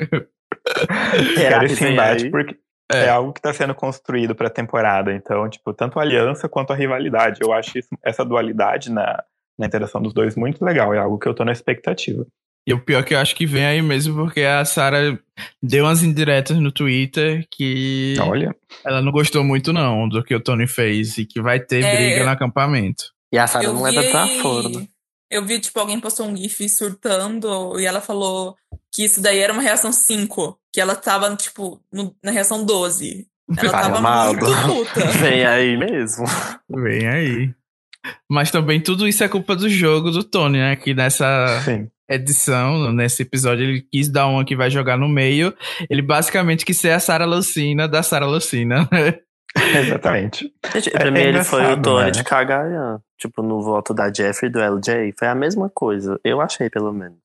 Por... 0.09 0.29
quero 1.37 1.66
esse 1.66 1.85
embate, 1.85 2.31
porque 2.31 2.57
é. 2.90 3.05
é. 3.05 3.09
algo 3.11 3.35
que 3.35 3.38
está 3.38 3.53
sendo 3.53 3.75
construído 3.75 4.35
para 4.35 4.47
a 4.47 4.51
temporada, 4.51 5.12
então, 5.12 5.47
tipo, 5.49 5.75
tanto 5.75 5.99
a 5.99 6.03
aliança 6.03 6.49
quanto 6.49 6.73
a 6.73 6.77
rivalidade, 6.77 7.40
eu 7.42 7.53
acho 7.53 7.79
isso, 7.79 7.88
essa 8.03 8.25
dualidade 8.25 8.90
na, 8.90 9.23
na 9.59 9.66
interação 9.66 10.01
dos 10.01 10.14
dois 10.14 10.37
muito 10.37 10.64
legal, 10.64 10.94
é 10.94 10.99
algo 10.99 11.18
que 11.18 11.29
eu 11.29 11.35
tô 11.35 11.44
na 11.44 11.53
expectativa. 11.53 12.27
E 12.66 12.72
o 12.72 12.81
pior 12.81 13.00
é 13.00 13.03
que 13.03 13.14
eu 13.14 13.18
acho 13.18 13.35
que 13.37 13.44
vem 13.44 13.64
aí 13.64 13.83
mesmo, 13.83 14.14
porque 14.14 14.40
a 14.40 14.64
Sarah 14.64 15.18
deu 15.62 15.85
umas 15.85 16.03
indiretas 16.03 16.57
no 16.57 16.72
Twitter 16.72 17.46
que 17.50 18.14
Olha. 18.18 18.57
ela 18.85 19.03
não 19.03 19.12
gostou 19.12 19.44
muito 19.44 19.72
não 19.72 20.09
do 20.09 20.24
que 20.24 20.35
o 20.35 20.40
Tony 20.40 20.66
fez 20.66 21.18
e 21.18 21.27
que 21.27 21.42
vai 21.42 21.61
ter 21.61 21.85
é... 21.85 21.96
briga 21.96 22.24
no 22.24 22.31
acampamento. 22.31 23.12
E 23.31 23.38
a 23.38 23.46
Sarah 23.46 23.70
não 23.70 23.83
leva 23.83 24.03
pra 24.05 24.27
fora, 24.40 24.68
né? 24.68 24.87
Eu 25.31 25.44
vi, 25.44 25.59
tipo, 25.59 25.79
alguém 25.79 26.00
postou 26.00 26.27
um 26.27 26.37
gif 26.37 26.66
surtando 26.68 27.79
e 27.79 27.85
ela 27.85 28.00
falou 28.00 28.57
que 28.92 29.05
isso 29.05 29.20
daí 29.20 29.40
era 29.40 29.53
uma 29.53 29.62
reação 29.62 29.92
5, 29.92 30.59
que 30.72 30.81
ela 30.81 30.94
tava, 30.94 31.35
tipo, 31.35 31.81
no, 31.92 32.14
na 32.22 32.31
reação 32.31 32.64
12. 32.64 33.27
Ela 33.59 33.70
tava 33.70 34.00
muito 34.00 34.46
puta. 34.66 35.07
Vem 35.18 35.44
aí 35.44 35.77
mesmo. 35.77 36.24
Vem 36.70 37.09
aí. 37.09 37.55
Mas 38.31 38.50
também 38.50 38.81
tudo 38.81 39.09
isso 39.09 39.24
é 39.24 39.29
culpa 39.29 39.57
do 39.57 39.68
jogo 39.68 40.11
do 40.11 40.22
Tony, 40.22 40.59
né? 40.59 40.77
Que 40.77 40.94
nessa... 40.94 41.61
Sim 41.64 41.90
edição, 42.08 42.92
nesse 42.92 43.22
episódio, 43.22 43.64
ele 43.64 43.82
quis 43.90 44.08
dar 44.08 44.26
uma 44.26 44.44
que 44.44 44.56
vai 44.56 44.70
jogar 44.70 44.96
no 44.96 45.08
meio. 45.08 45.54
Ele 45.88 46.02
basicamente 46.02 46.64
quis 46.64 46.78
ser 46.78 46.90
a 46.90 47.00
Sarah 47.00 47.26
Lucina 47.26 47.88
da 47.88 48.02
Sarah 48.02 48.26
Lucina. 48.26 48.88
Exatamente. 49.56 50.52
Gente, 50.72 50.90
pra 50.90 51.06
é, 51.06 51.10
mim, 51.10 51.20
é 51.20 51.28
ele 51.28 51.44
foi 51.44 51.64
o 51.72 51.80
Tony 51.80 52.06
né? 52.06 52.10
de 52.10 52.24
Kagayan. 52.24 53.00
Tipo, 53.18 53.42
no 53.42 53.62
voto 53.62 53.94
da 53.94 54.12
Jeffrey 54.12 54.50
do 54.50 54.58
LJ. 54.58 55.14
Foi 55.18 55.28
a 55.28 55.34
mesma 55.34 55.70
coisa. 55.70 56.18
Eu 56.24 56.40
achei, 56.40 56.68
pelo 56.68 56.92
menos. 56.92 57.18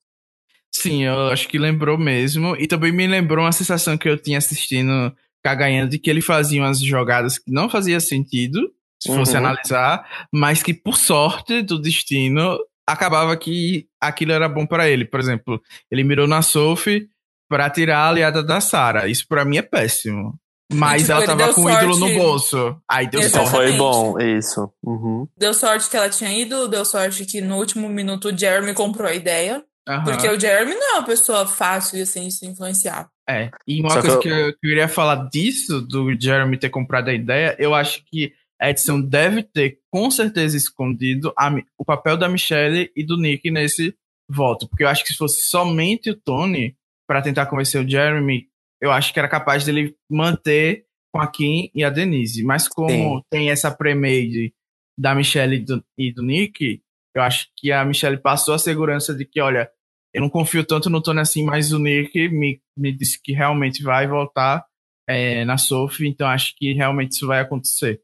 Sim, 0.72 1.04
eu 1.04 1.28
acho 1.28 1.48
que 1.48 1.58
lembrou 1.58 1.98
mesmo. 1.98 2.56
E 2.56 2.66
também 2.66 2.92
me 2.92 3.06
lembrou 3.06 3.44
uma 3.44 3.52
sensação 3.52 3.98
que 3.98 4.08
eu 4.08 4.16
tinha 4.16 4.38
assistindo 4.38 5.12
Kagayan 5.42 5.88
de 5.88 5.98
que 5.98 6.08
ele 6.08 6.22
fazia 6.22 6.62
umas 6.62 6.80
jogadas 6.80 7.38
que 7.38 7.50
não 7.50 7.68
fazia 7.68 7.98
sentido, 7.98 8.60
se 9.02 9.12
fosse 9.14 9.32
uhum. 9.32 9.38
analisar, 9.38 10.06
mas 10.32 10.62
que 10.62 10.72
por 10.72 10.96
sorte 10.96 11.62
do 11.62 11.80
destino 11.80 12.58
acabava 12.92 13.36
que 13.36 13.86
aquilo 14.00 14.32
era 14.32 14.48
bom 14.48 14.66
para 14.66 14.88
ele. 14.88 15.04
Por 15.04 15.20
exemplo, 15.20 15.60
ele 15.90 16.04
mirou 16.04 16.26
na 16.26 16.42
Sophie 16.42 17.08
para 17.48 17.68
tirar 17.70 17.98
a 17.98 18.08
aliada 18.08 18.42
da 18.42 18.60
Sarah. 18.60 19.08
Isso 19.08 19.26
para 19.28 19.44
mim 19.44 19.58
é 19.58 19.62
péssimo. 19.62 20.38
Mas 20.72 21.02
tipo, 21.02 21.12
ela 21.12 21.26
tava 21.26 21.52
com 21.52 21.64
o 21.64 21.70
ídolo 21.70 21.98
no 21.98 22.14
bolso. 22.14 22.80
Aí 22.88 23.08
deu 23.08 23.20
Exatamente. 23.20 23.50
sorte. 23.50 23.68
Foi 23.70 23.76
bom, 23.76 24.18
isso. 24.20 24.72
Uhum. 24.84 25.26
Deu 25.36 25.52
sorte 25.52 25.90
que 25.90 25.96
ela 25.96 26.08
tinha 26.08 26.32
ido, 26.32 26.68
deu 26.68 26.84
sorte 26.84 27.24
que 27.24 27.40
no 27.40 27.56
último 27.56 27.88
minuto 27.88 28.28
o 28.28 28.36
Jeremy 28.36 28.72
comprou 28.72 29.08
a 29.08 29.14
ideia. 29.14 29.64
Uhum. 29.88 30.04
Porque 30.04 30.28
o 30.28 30.38
Jeremy 30.38 30.74
não 30.74 30.94
é 30.94 30.98
uma 30.98 31.06
pessoa 31.06 31.44
fácil 31.46 32.00
assim, 32.00 32.28
de 32.28 32.34
se 32.34 32.46
influenciar. 32.46 33.08
É. 33.28 33.50
E 33.66 33.80
uma 33.80 33.90
Só 33.90 34.00
coisa 34.00 34.18
que 34.18 34.28
eu... 34.28 34.32
que 34.32 34.40
eu 34.40 34.58
queria 34.62 34.88
falar 34.88 35.28
disso, 35.28 35.80
do 35.80 36.14
Jeremy 36.18 36.56
ter 36.56 36.70
comprado 36.70 37.08
a 37.08 37.14
ideia, 37.14 37.56
eu 37.58 37.74
acho 37.74 38.04
que 38.04 38.32
a 38.60 38.68
edição 38.68 39.00
deve 39.00 39.42
ter 39.42 39.78
com 39.90 40.10
certeza 40.10 40.56
escondido 40.56 41.32
a, 41.36 41.50
o 41.78 41.84
papel 41.84 42.16
da 42.16 42.28
Michelle 42.28 42.90
e 42.94 43.04
do 43.04 43.16
Nick 43.16 43.50
nesse 43.50 43.94
voto. 44.28 44.68
Porque 44.68 44.84
eu 44.84 44.88
acho 44.88 45.02
que 45.02 45.12
se 45.12 45.16
fosse 45.16 45.42
somente 45.42 46.10
o 46.10 46.14
Tony 46.14 46.76
para 47.08 47.22
tentar 47.22 47.46
convencer 47.46 47.82
o 47.82 47.88
Jeremy, 47.88 48.46
eu 48.80 48.90
acho 48.90 49.12
que 49.12 49.18
era 49.18 49.28
capaz 49.28 49.64
dele 49.64 49.96
manter 50.10 50.84
com 51.12 51.20
a 51.20 51.26
Kim 51.26 51.70
e 51.74 51.82
a 51.82 51.90
Denise. 51.90 52.44
Mas 52.44 52.68
como 52.68 53.18
Sim. 53.18 53.24
tem 53.30 53.50
essa 53.50 53.70
pre-made 53.70 54.54
da 54.98 55.14
Michelle 55.14 55.56
e 55.56 55.60
do, 55.60 55.84
e 55.98 56.12
do 56.12 56.22
Nick, 56.22 56.82
eu 57.14 57.22
acho 57.22 57.48
que 57.56 57.72
a 57.72 57.84
Michelle 57.84 58.18
passou 58.18 58.54
a 58.54 58.58
segurança 58.58 59.14
de 59.14 59.24
que, 59.24 59.40
olha, 59.40 59.70
eu 60.12 60.20
não 60.20 60.28
confio 60.28 60.64
tanto 60.64 60.90
no 60.90 61.02
Tony 61.02 61.20
assim, 61.20 61.44
mas 61.44 61.72
o 61.72 61.78
Nick 61.78 62.28
me, 62.28 62.60
me 62.76 62.92
disse 62.92 63.20
que 63.22 63.32
realmente 63.32 63.82
vai 63.82 64.06
voltar 64.06 64.64
é, 65.08 65.44
na 65.44 65.56
Sophie, 65.56 66.08
então 66.08 66.28
acho 66.28 66.54
que 66.56 66.72
realmente 66.72 67.12
isso 67.12 67.26
vai 67.26 67.40
acontecer. 67.40 68.00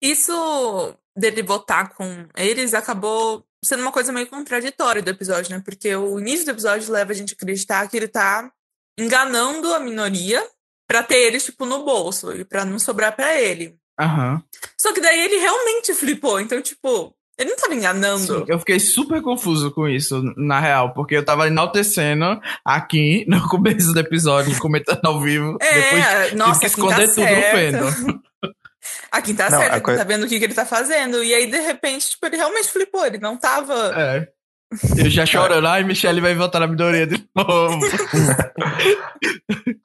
Isso 0.00 0.94
dele 1.16 1.42
votar 1.42 1.94
com 1.94 2.26
eles 2.36 2.72
acabou 2.74 3.44
sendo 3.64 3.82
uma 3.82 3.92
coisa 3.92 4.12
meio 4.12 4.26
contraditória 4.26 5.02
do 5.02 5.10
episódio, 5.10 5.54
né? 5.54 5.62
Porque 5.64 5.94
o 5.94 6.18
início 6.18 6.46
do 6.46 6.52
episódio 6.52 6.90
leva 6.92 7.12
a 7.12 7.14
gente 7.14 7.32
a 7.32 7.36
acreditar 7.36 7.88
que 7.88 7.96
ele 7.96 8.08
tá 8.08 8.50
enganando 8.98 9.72
a 9.74 9.80
minoria 9.80 10.42
pra 10.88 11.02
ter 11.02 11.18
eles, 11.18 11.44
tipo, 11.44 11.66
no 11.66 11.84
bolso 11.84 12.32
e 12.32 12.44
pra 12.44 12.64
não 12.64 12.78
sobrar 12.78 13.14
pra 13.14 13.40
ele. 13.40 13.76
Aham. 14.00 14.42
Só 14.80 14.92
que 14.92 15.00
daí 15.00 15.20
ele 15.20 15.36
realmente 15.36 15.94
flipou. 15.94 16.40
Então, 16.40 16.60
tipo, 16.62 17.14
ele 17.38 17.50
não 17.50 17.56
tava 17.56 17.74
enganando. 17.74 18.40
Sim, 18.40 18.44
eu 18.48 18.58
fiquei 18.58 18.80
super 18.80 19.22
confuso 19.22 19.70
com 19.70 19.88
isso, 19.88 20.22
na 20.36 20.58
real, 20.58 20.92
porque 20.94 21.16
eu 21.16 21.24
tava 21.24 21.46
enaltecendo 21.46 22.40
aqui 22.64 23.24
no 23.28 23.46
começo 23.48 23.92
do 23.92 24.00
episódio, 24.00 24.58
comentando 24.58 25.04
ao 25.04 25.20
vivo. 25.20 25.56
depois 25.58 26.04
É, 26.04 26.24
tive 26.24 26.36
nossa, 26.36 26.60
que 26.60 26.66
a 26.66 26.70
quem 26.70 26.88
tá 26.88 27.04
esconder 27.04 27.78
tudo 27.78 28.12
no. 28.12 28.22
fandom. 28.80 29.08
A 29.12 29.22
quem 29.22 29.34
tá 29.34 29.50
Não, 29.50 29.58
certo, 29.58 29.72
a 29.72 29.76
a 29.76 29.78
quem 29.78 29.82
coi- 29.84 29.96
tá 29.96 30.04
vendo 30.04 30.24
o 30.24 30.28
que, 30.28 30.38
que 30.38 30.44
ele 30.44 30.54
tá 30.54 30.66
fazendo. 30.66 31.22
E 31.22 31.34
aí, 31.34 31.50
de 31.50 31.60
repente, 31.60 32.10
tipo, 32.10 32.26
ele 32.26 32.36
realmente 32.36 32.70
flipou. 32.70 33.04
Ele 33.06 33.18
não 33.18 33.36
tava. 33.36 33.74
É. 34.00 34.28
Eu 34.96 35.10
já 35.10 35.26
chorando, 35.26 35.66
ai, 35.66 35.82
Michelle 35.82 36.20
vai 36.20 36.34
voltar 36.34 36.60
na 36.60 36.66
minoria 36.68 37.06
de 37.06 37.22
novo. 37.34 37.80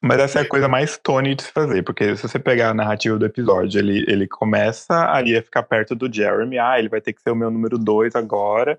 Mas 0.00 0.20
essa 0.20 0.38
é 0.38 0.42
a 0.42 0.48
coisa 0.48 0.68
mais 0.68 0.96
Tony 0.96 1.34
de 1.34 1.42
se 1.42 1.50
fazer, 1.50 1.82
porque 1.82 2.14
se 2.14 2.22
você 2.22 2.38
pegar 2.38 2.70
a 2.70 2.74
narrativa 2.74 3.18
do 3.18 3.26
episódio, 3.26 3.80
ele, 3.80 4.04
ele 4.06 4.28
começa 4.28 4.94
ali 5.10 5.36
a 5.36 5.42
ficar 5.42 5.64
perto 5.64 5.94
do 5.96 6.12
Jeremy, 6.12 6.56
ah, 6.58 6.78
ele 6.78 6.88
vai 6.88 7.00
ter 7.00 7.12
que 7.12 7.20
ser 7.20 7.30
o 7.30 7.34
meu 7.36 7.50
número 7.50 7.76
dois 7.76 8.14
agora. 8.14 8.78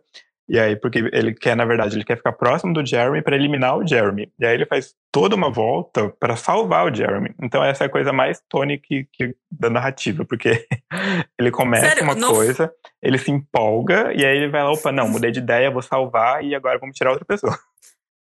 E 0.50 0.60
aí, 0.60 0.76
porque 0.76 0.98
ele 1.14 1.34
quer, 1.34 1.56
na 1.56 1.64
verdade, 1.64 1.96
ele 1.96 2.04
quer 2.04 2.18
ficar 2.18 2.32
próximo 2.32 2.74
do 2.74 2.84
Jeremy 2.84 3.22
para 3.22 3.36
eliminar 3.36 3.78
o 3.78 3.88
Jeremy. 3.88 4.32
E 4.40 4.46
aí 4.46 4.56
ele 4.56 4.66
faz 4.66 4.96
toda 5.12 5.36
uma 5.36 5.52
volta 5.52 6.10
para 6.20 6.36
salvar 6.36 6.92
o 6.92 6.96
Jeremy. 6.96 7.36
Então 7.42 7.64
essa 7.64 7.84
é 7.84 7.88
a 7.88 7.90
coisa 7.90 8.12
mais 8.12 8.42
Tony 8.50 8.80
que, 8.80 9.08
que- 9.14 9.36
da 9.52 9.70
narrativa, 9.70 10.26
porque 10.26 10.68
ele 11.38 11.52
começa 11.52 11.88
Sério, 11.88 12.04
uma 12.04 12.16
coisa, 12.16 12.74
ele 13.02 13.20
se 13.20 13.30
empolga, 13.30 14.12
e 14.14 14.26
aí 14.26 14.38
ele 14.38 14.50
vai 14.50 14.64
lá, 14.64 14.72
opa, 14.72 14.92
não, 14.92 15.08
mudei 15.08 15.30
de 15.32 15.40
ideia, 15.40 15.70
vou 15.70 15.84
salvar, 15.84 16.44
e 16.44 16.56
agora 16.56 16.80
vamos 16.80 16.96
tirar 16.96 17.12
outra 17.12 17.26
pessoa. 17.26 17.58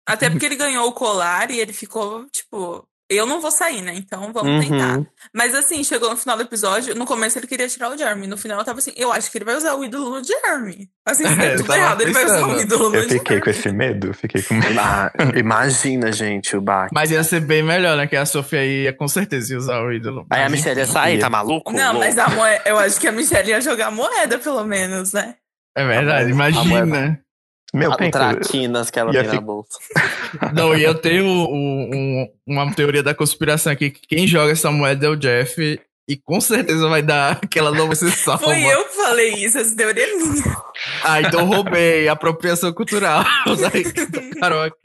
Até 0.08 0.30
porque 0.30 0.46
ele 0.46 0.56
ganhou 0.56 0.88
o 0.88 0.92
colar 0.92 1.50
e 1.50 1.58
ele 1.58 1.72
ficou, 1.72 2.24
tipo, 2.30 2.88
eu 3.08 3.24
não 3.26 3.40
vou 3.40 3.50
sair, 3.50 3.82
né? 3.82 3.92
Então 3.94 4.32
vamos 4.32 4.64
Uhum. 4.64 4.70
tentar. 4.70 5.06
Mas 5.34 5.54
assim, 5.54 5.82
chegou 5.84 6.10
no 6.10 6.16
final 6.16 6.36
do 6.36 6.42
episódio, 6.42 6.94
no 6.94 7.04
começo 7.06 7.38
ele 7.38 7.46
queria 7.46 7.68
tirar 7.68 7.90
o 7.90 7.96
Jeremy. 7.96 8.26
No 8.26 8.36
final 8.36 8.58
eu 8.58 8.64
tava 8.64 8.78
assim, 8.78 8.92
eu 8.96 9.12
acho 9.12 9.30
que 9.30 9.38
ele 9.38 9.44
vai 9.44 9.54
usar 9.56 9.74
o 9.74 9.84
ídolo 9.84 10.10
no 10.10 10.24
Jeremy. 10.24 10.88
Assim, 11.06 11.24
se 11.28 11.40
É, 11.40 11.56
tudo 11.56 11.72
errado, 11.72 12.00
ele 12.02 12.12
vai 12.12 12.24
usar 12.24 12.46
o 12.46 12.60
ídolo 12.60 12.90
no 12.90 12.96
Eu 12.96 13.02
fiquei 13.08 13.38
com 13.40 13.46
Jeremy. 13.46 13.50
esse 13.50 13.72
medo, 13.72 14.14
fiquei 14.14 14.42
com 14.42 14.54
medo. 14.54 14.80
Ah, 14.80 15.12
imagina, 15.36 16.10
gente, 16.12 16.56
o 16.56 16.60
Bach. 16.60 16.88
Mas 16.92 17.10
ia 17.10 17.22
ser 17.24 17.40
bem 17.40 17.62
melhor, 17.62 17.96
né? 17.96 18.06
Que 18.06 18.16
a 18.16 18.26
Sofia 18.26 18.64
ia 18.64 18.92
com 18.92 19.06
certeza 19.08 19.52
ia 19.52 19.58
usar 19.58 19.80
o 19.82 19.92
ídolo. 19.92 20.26
Aí 20.30 20.42
a 20.42 20.48
Michelle 20.48 20.80
ia 20.80 20.86
sair, 20.86 21.18
tá 21.18 21.30
maluco? 21.30 21.72
Não, 21.72 21.92
Louco. 21.92 21.98
mas 22.00 22.18
a 22.18 22.28
moeda, 22.28 22.62
eu 22.66 22.78
acho 22.78 22.98
que 23.00 23.06
a 23.06 23.12
Michelle 23.12 23.50
ia 23.50 23.60
jogar 23.60 23.90
moeda, 23.90 24.38
pelo 24.38 24.64
menos, 24.64 25.12
né? 25.12 25.34
É 25.76 25.86
verdade, 25.86 26.26
A 26.28 26.30
imagina. 26.30 27.20
Meu, 27.76 27.92
A 27.92 27.96
pensa, 27.96 28.10
traquinas 28.18 28.90
que 28.90 28.98
ela 28.98 29.12
tem 29.12 29.22
na 29.26 29.40
bolsa. 29.40 29.78
Não, 30.54 30.74
e 30.74 30.82
eu 30.82 30.94
tenho 30.94 31.24
um- 31.24 31.90
um- 31.92 32.28
uma 32.46 32.72
teoria 32.74 33.02
da 33.02 33.14
conspiração 33.14 33.72
aqui, 33.72 33.90
que 33.90 34.06
quem 34.06 34.26
joga 34.26 34.52
essa 34.52 34.70
moeda 34.70 35.06
é 35.06 35.08
o 35.10 35.16
Jeff, 35.16 35.80
e 36.08 36.16
com 36.16 36.40
certeza 36.40 36.88
vai 36.88 37.02
dar 37.02 37.32
aquela 37.42 37.70
nova 37.72 37.94
sessão. 37.94 38.38
Foi 38.38 38.62
eu 38.62 38.84
que 38.84 38.94
falei 38.94 39.34
isso, 39.34 39.58
essa 39.58 39.76
teoria 39.76 40.04
é 40.04 40.16
minha. 40.16 40.56
Ah, 41.04 41.20
então 41.20 41.44
roubei, 41.44 42.08
apropriação 42.08 42.72
cultural. 42.72 43.24
Daí 43.60 43.82
do 43.84 44.40
Carol 44.40 44.62
aqui. 44.62 44.78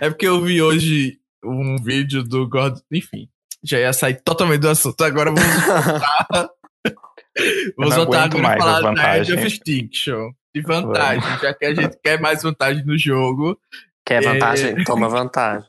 É 0.00 0.08
porque 0.08 0.26
eu 0.26 0.40
vi 0.40 0.60
hoje 0.62 1.18
um 1.44 1.76
vídeo 1.76 2.22
do 2.24 2.48
Gordon. 2.48 2.80
Enfim, 2.90 3.28
já 3.62 3.78
ia 3.78 3.92
sair 3.92 4.14
totalmente 4.24 4.60
do 4.62 4.70
assunto. 4.70 5.02
Agora 5.04 5.30
vamos 5.30 5.44
voltar. 5.66 6.48
vamos 7.76 7.94
não 7.96 8.04
voltar 8.04 8.22
agora 8.24 8.38
e 8.38 8.42
mais 8.42 8.58
falar 8.58 8.94
da 8.94 9.18
Edge 9.18 9.34
of. 9.34 9.46
Extinction. 9.46 10.30
De 10.54 10.62
vantagem, 10.62 11.38
já 11.40 11.54
que 11.54 11.64
a 11.64 11.74
gente 11.74 11.96
quer 12.02 12.20
mais 12.20 12.42
vantagem 12.42 12.84
no 12.84 12.98
jogo. 12.98 13.58
Quer 14.04 14.22
É. 14.22 14.26
vantagem? 14.32 14.84
Toma 14.84 15.08
vantagem. 15.08 15.68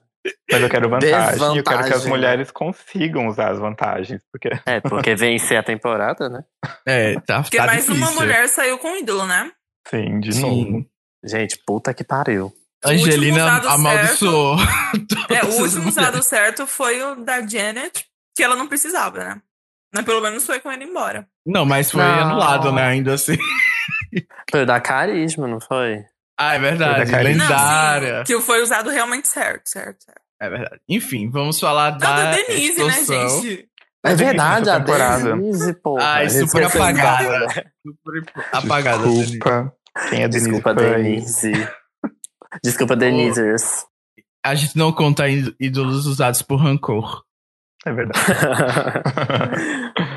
Mas 0.51 0.61
eu 0.61 0.69
quero 0.69 0.89
vantagem. 0.89 1.53
E 1.55 1.57
eu 1.57 1.63
quero 1.63 1.83
que 1.85 1.93
as 1.93 2.03
né? 2.05 2.09
mulheres 2.09 2.51
consigam 2.51 3.27
usar 3.27 3.51
as 3.51 3.59
vantagens. 3.59 4.21
Porque 4.31 4.49
É, 4.65 4.79
porque 4.79 5.15
vencer 5.15 5.57
a 5.57 5.63
temporada, 5.63 6.29
né? 6.29 6.43
É, 6.85 7.19
tá, 7.21 7.41
Porque 7.41 7.57
tá 7.57 7.65
mais 7.65 7.85
difícil. 7.85 8.03
uma 8.07 8.11
mulher 8.19 8.47
saiu 8.47 8.77
com 8.77 8.93
o 8.93 8.97
ídolo, 8.97 9.25
né? 9.25 9.51
sim, 9.87 10.19
de 10.19 10.33
Sim. 10.33 10.41
novo. 10.71 10.85
Gente, 11.23 11.57
puta 11.65 11.93
que 11.93 12.03
pariu. 12.03 12.51
Angelina 12.85 13.57
amaldiçoou. 13.67 14.57
É, 15.29 15.43
o 15.45 15.49
último 15.61 15.89
usado 15.89 16.21
certo 16.23 16.65
foi 16.67 17.01
o 17.01 17.15
da 17.15 17.45
Janet, 17.45 18.05
que 18.35 18.43
ela 18.43 18.55
não 18.55 18.67
precisava, 18.67 19.23
né? 19.23 19.41
Mas 19.93 20.05
pelo 20.05 20.21
menos 20.21 20.45
foi 20.45 20.59
com 20.59 20.71
ele 20.71 20.85
embora. 20.85 21.27
Não, 21.45 21.65
mas 21.65 21.91
foi 21.91 22.01
Não. 22.01 22.21
anulado, 22.21 22.71
né? 22.71 22.83
Ainda 22.83 23.13
assim. 23.15 23.37
Foi 24.50 24.65
da 24.65 24.80
carisma, 24.80 25.47
não 25.47 25.60
foi? 25.60 26.04
Ah, 26.38 26.56
é 26.56 26.60
verdade. 26.60 27.12
Lendária. 27.12 28.19
Não, 28.19 28.26
sim, 28.26 28.34
que 28.34 28.41
foi 28.41 28.62
usado 28.62 28.89
realmente 28.89 29.28
certo, 29.28 29.67
certo, 29.67 30.04
certo. 30.04 30.21
É 30.41 30.50
verdade. 30.50 30.82
Enfim, 30.89 31.30
vamos 31.30 31.60
falar 31.60 31.91
Não, 31.91 32.00
da 32.00 32.24
da 32.24 32.32
Denise, 32.32 32.84
né, 32.84 33.00
extorsão. 33.00 33.41
gente? 33.41 33.69
É 34.04 34.15
verdade, 34.15 34.69
a. 34.69 34.80
Denise, 34.80 35.74
pô. 35.76 35.97
Ai, 36.00 36.30
super 36.30 36.63
apagada. 36.63 37.47
Super 37.86 38.24
apagada. 38.52 39.08
Desculpa. 39.08 39.74
Quem 40.10 40.24
é 40.24 40.28
Denise 40.28 40.50
Desculpa? 40.50 40.74
Denise. 40.74 41.69
Desculpa, 42.63 42.95
Denisers. 42.95 43.86
A 44.43 44.56
gente 44.56 44.76
não 44.76 44.91
conta 44.91 45.26
ídolos 45.30 46.08
usados 46.08 46.41
por 46.41 46.58
rancor. 46.58 47.24
É 47.86 47.93
verdade. 47.93 48.19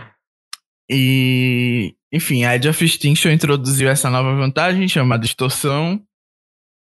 E, 0.91 1.95
enfim, 2.13 2.45
a 2.45 2.55
Edge 2.57 2.69
of 2.69 2.85
Extinction 2.85 3.31
introduziu 3.31 3.89
essa 3.89 4.11
nova 4.11 4.35
vantagem 4.35 4.89
chamada 4.89 5.25
extorsão. 5.25 6.03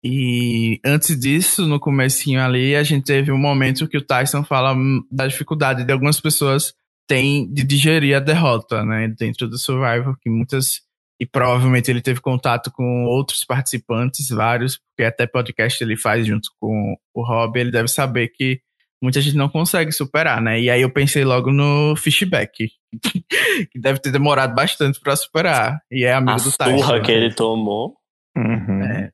E 0.03 0.79
antes 0.86 1.19
disso, 1.19 1.65
no 1.65 1.79
comecinho 1.79 2.41
ali, 2.41 2.75
a 2.75 2.84
gente 2.84 3.05
teve 3.05 3.31
um 3.31 3.38
momento 3.38 3.88
que 3.88 3.97
o 3.97 4.05
Tyson 4.05 4.43
fala 4.43 4.73
hum, 4.73 5.03
da 5.12 5.25
dificuldade 5.25 5.84
de 5.84 5.91
algumas 5.91 6.19
pessoas 6.19 6.73
têm 7.08 7.51
de 7.51 7.63
digerir 7.63 8.15
a 8.15 8.19
derrota, 8.19 8.84
né, 8.84 9.08
dentro 9.08 9.47
do 9.47 9.58
Survivor, 9.58 10.17
que 10.19 10.29
muitas 10.29 10.86
e 11.19 11.25
provavelmente 11.25 11.89
ele 11.89 12.01
teve 12.01 12.19
contato 12.19 12.69
com 12.71 13.05
outros 13.05 13.45
participantes, 13.45 14.27
vários, 14.29 14.77
porque 14.77 15.03
até 15.03 15.25
podcast 15.25 15.81
ele 15.81 15.95
faz 15.95 16.27
junto 16.27 16.49
com 16.60 16.95
o 17.13 17.23
Rob, 17.23 17.58
ele 17.58 17.71
deve 17.71 17.88
saber 17.88 18.27
que 18.29 18.60
muita 19.01 19.21
gente 19.21 19.36
não 19.38 19.49
consegue 19.49 19.91
superar, 19.91 20.41
né? 20.41 20.60
E 20.60 20.69
aí 20.69 20.81
eu 20.81 20.89
pensei 20.89 21.23
logo 21.23 21.51
no 21.51 21.95
Fishback, 21.95 22.69
que 23.71 23.79
deve 23.79 23.99
ter 23.99 24.12
demorado 24.12 24.53
bastante 24.55 24.99
pra 24.99 25.15
superar. 25.15 25.79
E 25.91 26.03
é 26.05 26.13
amigo 26.13 26.31
A 26.31 26.36
do 26.38 26.51
Tyson. 26.51 26.77
surra 26.77 26.97
né? 26.99 27.03
que 27.05 27.12
ele 27.12 27.34
tomou. 27.34 27.95
Uhum. 28.38 28.84
É. 28.84 29.12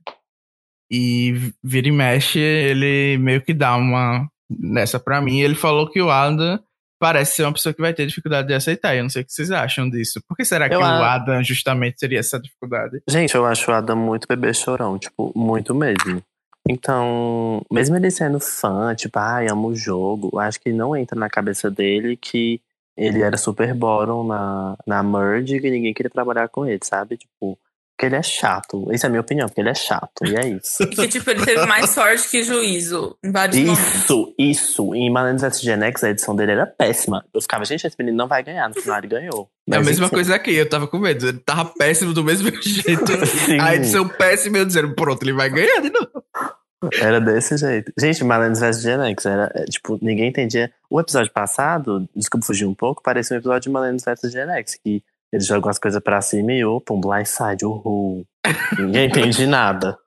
E 0.92 1.54
vira 1.64 1.88
e 1.88 1.92
mexe, 1.92 2.40
ele 2.40 3.18
meio 3.18 3.42
que 3.42 3.54
dá 3.54 3.76
uma 3.78 4.28
nessa 4.50 5.00
pra 5.00 5.22
mim. 5.22 5.40
Ele 5.40 5.56
falou 5.56 5.90
que 5.90 6.02
o 6.02 6.10
Adam 6.12 6.60
parece 7.00 7.38
ser 7.38 7.44
uma 7.44 7.54
pessoa 7.54 7.74
que 7.74 7.82
vai 7.82 7.94
ter 7.94 8.06
dificuldade 8.06 8.48
de 8.50 8.54
aceitar. 8.54 8.96
Eu 8.96 9.04
não 9.04 9.10
sei 9.10 9.22
o 9.22 9.26
que 9.26 9.32
vocês 9.32 9.50
acham 9.52 9.90
disso. 9.90 10.22
Por 10.28 10.36
que 10.36 10.44
será 10.44 10.68
que 10.68 10.76
Eu 10.76 10.80
o 10.82 10.84
a- 10.84 11.14
Adam 11.16 11.42
justamente 11.44 11.96
teria 11.98 12.20
essa 12.20 12.40
dificuldade? 12.40 13.02
Gente, 13.10 13.34
eu 13.34 13.46
acho 13.46 13.72
o 13.72 13.74
Adam 13.74 13.96
muito 13.96 14.28
bebê 14.28 14.54
chorão, 14.54 15.00
tipo, 15.00 15.32
muito 15.36 15.74
mesmo. 15.74 16.22
Então, 16.72 17.62
mesmo 17.70 17.98
ele 17.98 18.10
sendo 18.10 18.40
fã, 18.40 18.96
tipo, 18.96 19.20
ai, 19.20 19.48
amo 19.50 19.68
o 19.70 19.76
jogo, 19.76 20.40
acho 20.40 20.60
que 20.60 20.72
não 20.72 20.96
entra 20.96 21.20
na 21.20 21.30
cabeça 21.30 21.70
dele 21.70 22.16
que 22.16 22.62
ele 22.96 23.22
era 23.22 23.38
super 23.38 23.74
bottom 23.74 24.24
na, 24.26 24.78
na 24.88 25.04
Merge 25.04 25.58
e 25.58 25.60
que 25.62 25.70
ninguém 25.70 25.94
queria 25.94 26.10
trabalhar 26.10 26.48
com 26.48 26.66
ele, 26.66 26.80
sabe? 26.84 27.18
Tipo, 27.18 27.58
porque 28.02 28.06
ele 28.06 28.16
é 28.16 28.24
chato. 28.24 28.88
Essa 28.92 29.06
é 29.06 29.08
a 29.08 29.10
minha 29.12 29.22
opinião, 29.22 29.48
porque 29.48 29.62
ele 29.62 29.70
é 29.70 29.76
chato, 29.76 30.26
e 30.26 30.36
é 30.36 30.48
isso. 30.48 30.82
E 30.82 30.88
que, 30.88 31.08
tipo, 31.08 31.30
ele 31.30 31.46
teve 31.46 31.66
mais 31.68 31.90
sorte 31.92 32.30
que 32.30 32.42
juízo 32.42 33.16
em 33.24 33.32
vários 33.32 33.58
momentos. 33.60 33.84
Isso, 33.96 34.34
isso. 34.40 34.96
Em 34.96 35.12
Malandros 35.12 35.42
vs 35.42 35.62
Gen 35.62 35.84
X, 35.84 36.04
a 36.04 36.10
edição 36.10 36.36
dele 36.36 36.54
era 36.54 36.66
péssima. 36.66 37.24
Eu 37.34 37.42
ficava, 37.42 37.64
gente, 37.66 37.86
esse 37.86 37.96
menino 38.00 38.18
não 38.18 38.28
vai 38.28 38.42
ganhar. 38.44 38.68
No 38.70 38.76
final 38.76 38.98
ele 38.98 39.08
ganhou. 39.08 39.50
É 39.70 39.76
a 39.76 39.78
Mas, 39.78 39.88
mesma 39.88 40.06
enfim. 40.08 40.16
coisa 40.16 40.36
aqui, 40.36 40.56
eu 40.56 40.68
tava 40.68 40.88
com 40.88 40.98
medo. 40.98 41.28
Ele 41.28 41.38
tava 41.40 41.66
péssimo 41.78 42.14
do 42.14 42.24
mesmo 42.24 42.50
jeito. 42.64 43.26
Sim. 43.28 43.60
A 43.60 43.76
edição 43.76 44.08
péssima, 44.08 44.58
eu 44.58 44.66
dizendo, 44.66 44.96
pronto, 44.96 45.22
ele 45.22 45.34
vai 45.34 45.50
ganhar 45.50 45.80
de 45.82 45.92
novo. 45.92 46.24
Era 47.00 47.20
desse 47.22 47.58
jeito. 47.58 47.92
Gente, 48.00 48.24
Malandros 48.24 48.60
vs 48.60 48.82
Gen 48.82 49.02
X 49.12 49.26
era, 49.26 49.52
é, 49.54 49.66
tipo, 49.66 50.00
ninguém 50.02 50.30
entendia. 50.30 50.72
O 50.90 51.00
episódio 51.00 51.32
passado, 51.32 52.10
desculpa 52.16 52.46
fugir 52.46 52.66
um 52.66 52.74
pouco, 52.74 53.04
parecia 53.04 53.36
um 53.36 53.40
episódio 53.40 53.62
de 53.62 53.70
Malandros 53.70 54.04
vs 54.04 54.32
Gen 54.32 54.50
X, 54.50 54.76
que 54.84 55.04
eles 55.32 55.46
jogam 55.46 55.70
as 55.70 55.78
coisas 55.80 56.02
pra 56.02 56.22
cima 56.22 56.52
e 56.54 56.66
opa, 56.66 56.94
um 56.94 57.00
blindside, 57.00 57.66
uhul. 57.66 58.26
Ninguém 58.78 59.08
entende 59.08 59.46
nada. 59.46 59.98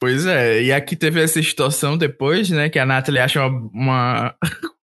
Pois 0.00 0.24
é, 0.24 0.62
e 0.62 0.72
aqui 0.72 0.96
teve 0.96 1.22
essa 1.22 1.42
situação 1.42 1.98
depois, 1.98 2.48
né, 2.48 2.70
que 2.70 2.78
a 2.78 2.86
Natalie 2.86 3.20
acha 3.20 3.44
uma... 3.44 3.60
uma- 3.72 4.34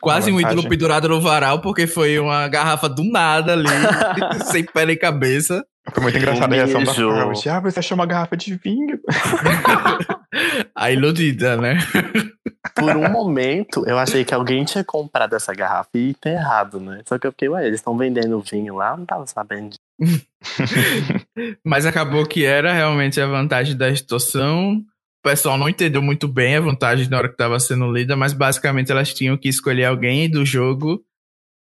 Quase 0.00 0.30
Uma 0.30 0.38
um 0.38 0.40
ídolo 0.40 0.68
pendurado 0.68 1.08
no 1.08 1.20
varal, 1.20 1.60
porque 1.60 1.86
foi 1.86 2.18
uma 2.18 2.46
garrafa 2.48 2.88
do 2.88 3.02
nada 3.04 3.52
ali, 3.52 3.68
sem 4.50 4.64
pé 4.64 4.84
nem 4.86 4.96
cabeça. 4.96 5.64
Foi 5.90 6.02
muito 6.02 6.16
engraçada 6.16 6.54
a 6.54 6.56
reação 6.56 6.84
da. 6.84 6.94
Carol. 6.94 7.32
Ah, 7.50 7.60
você 7.60 7.78
achou 7.80 7.96
uma 7.96 8.06
garrafa 8.06 8.36
de 8.36 8.54
vinho? 8.54 9.00
A 10.74 10.90
iludida, 10.90 11.56
né? 11.56 11.78
Por 12.74 12.96
um 12.96 13.10
momento, 13.10 13.84
eu 13.86 13.98
achei 13.98 14.24
que 14.24 14.32
alguém 14.32 14.64
tinha 14.64 14.82
comprado 14.82 15.34
essa 15.34 15.52
garrafa 15.52 15.90
e 15.94 16.10
ido 16.10 16.18
errado, 16.24 16.80
né? 16.80 17.02
Só 17.06 17.18
que 17.18 17.26
eu 17.26 17.32
fiquei, 17.32 17.48
ué, 17.48 17.66
eles 17.66 17.80
estão 17.80 17.96
vendendo 17.96 18.40
vinho 18.40 18.76
lá, 18.76 18.92
eu 18.92 18.98
não 18.98 19.06
tava 19.06 19.26
sabendo. 19.26 19.76
Mas 21.64 21.84
acabou 21.84 22.24
que 22.26 22.44
era 22.44 22.72
realmente 22.72 23.20
a 23.20 23.26
vantagem 23.26 23.76
da 23.76 23.90
extorsão. 23.90 24.76
O 24.76 25.28
pessoal 25.28 25.58
não 25.58 25.68
entendeu 25.68 26.00
muito 26.00 26.26
bem 26.26 26.56
a 26.56 26.60
vantagem 26.60 27.08
na 27.08 27.18
hora 27.18 27.28
que 27.28 27.34
estava 27.34 27.60
sendo 27.60 27.92
lida, 27.92 28.16
mas 28.16 28.32
basicamente 28.32 28.90
elas 28.90 29.14
tinham 29.14 29.36
que 29.36 29.48
escolher 29.48 29.84
alguém 29.84 30.28
do 30.28 30.44
jogo, 30.44 31.00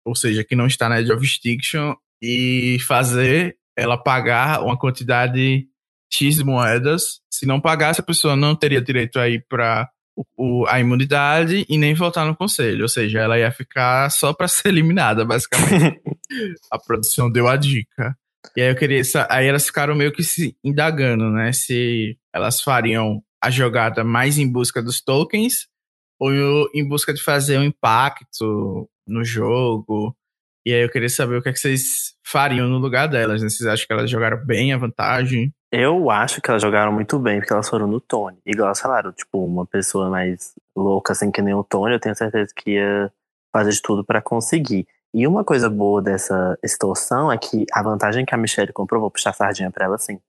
ou 0.02 0.14
seja, 0.14 0.42
que 0.42 0.56
não 0.56 0.66
está 0.66 0.88
na 0.88 0.98
Edge 0.98 1.12
of 1.12 1.22
Extinction, 1.22 1.94
e 2.22 2.78
fazer 2.80 3.58
ela 3.80 3.96
pagar 3.96 4.62
uma 4.62 4.78
quantidade 4.78 5.66
X 6.12 6.36
de 6.36 6.44
moedas. 6.44 7.20
Se 7.32 7.46
não 7.46 7.60
pagasse, 7.60 8.00
a 8.00 8.04
pessoa 8.04 8.36
não 8.36 8.54
teria 8.54 8.80
direito 8.80 9.18
a 9.18 9.28
ir 9.28 9.44
para 9.48 9.88
a 10.68 10.78
imunidade 10.78 11.64
e 11.66 11.78
nem 11.78 11.94
voltar 11.94 12.26
no 12.26 12.36
conselho. 12.36 12.82
Ou 12.82 12.88
seja, 12.88 13.20
ela 13.20 13.38
ia 13.38 13.50
ficar 13.50 14.10
só 14.10 14.34
para 14.34 14.48
ser 14.48 14.68
eliminada, 14.68 15.24
basicamente. 15.24 16.00
a 16.70 16.78
produção 16.78 17.30
deu 17.30 17.48
a 17.48 17.56
dica. 17.56 18.14
E 18.54 18.60
aí 18.60 18.68
eu 18.68 18.76
queria. 18.76 19.02
Aí 19.30 19.46
elas 19.46 19.66
ficaram 19.66 19.94
meio 19.94 20.12
que 20.12 20.22
se 20.22 20.54
indagando, 20.62 21.30
né? 21.30 21.52
Se 21.52 22.18
elas 22.34 22.60
fariam 22.60 23.22
a 23.42 23.50
jogada 23.50 24.04
mais 24.04 24.38
em 24.38 24.50
busca 24.50 24.82
dos 24.82 25.00
tokens 25.00 25.68
ou 26.18 26.68
em 26.74 26.86
busca 26.86 27.14
de 27.14 27.22
fazer 27.22 27.58
um 27.58 27.64
impacto 27.64 28.88
no 29.06 29.24
jogo. 29.24 30.14
E 30.70 30.74
aí 30.74 30.82
eu 30.82 30.88
queria 30.88 31.08
saber 31.08 31.36
o 31.36 31.42
que, 31.42 31.48
é 31.48 31.52
que 31.52 31.58
vocês 31.58 32.14
fariam 32.24 32.68
no 32.68 32.78
lugar 32.78 33.08
delas, 33.08 33.42
né? 33.42 33.48
Vocês 33.48 33.68
acham 33.68 33.84
que 33.88 33.92
elas 33.92 34.08
jogaram 34.08 34.36
bem 34.46 34.72
a 34.72 34.78
vantagem? 34.78 35.52
Eu 35.72 36.08
acho 36.12 36.40
que 36.40 36.48
elas 36.48 36.62
jogaram 36.62 36.92
muito 36.92 37.18
bem, 37.18 37.40
porque 37.40 37.52
elas 37.52 37.68
foram 37.68 37.88
no 37.88 38.00
Tony. 38.00 38.38
Igual 38.46 38.66
elas 38.66 38.80
falaram, 38.80 39.10
tipo, 39.10 39.44
uma 39.44 39.66
pessoa 39.66 40.08
mais 40.08 40.54
louca, 40.76 41.12
assim, 41.12 41.32
que 41.32 41.42
nem 41.42 41.54
o 41.54 41.64
Tony, 41.64 41.94
eu 41.94 41.98
tenho 41.98 42.14
certeza 42.14 42.52
que 42.54 42.70
ia 42.74 43.12
fazer 43.52 43.72
de 43.72 43.82
tudo 43.82 44.04
pra 44.04 44.22
conseguir. 44.22 44.86
E 45.12 45.26
uma 45.26 45.42
coisa 45.42 45.68
boa 45.68 46.00
dessa 46.00 46.56
extorsão 46.62 47.32
é 47.32 47.36
que 47.36 47.66
a 47.72 47.82
vantagem 47.82 48.24
que 48.24 48.32
a 48.32 48.38
Michelle 48.38 48.72
comprou, 48.72 49.00
vou 49.00 49.10
puxar 49.10 49.30
a 49.30 49.32
sardinha 49.32 49.72
pra 49.72 49.86
ela, 49.86 49.96
assim, 49.96 50.20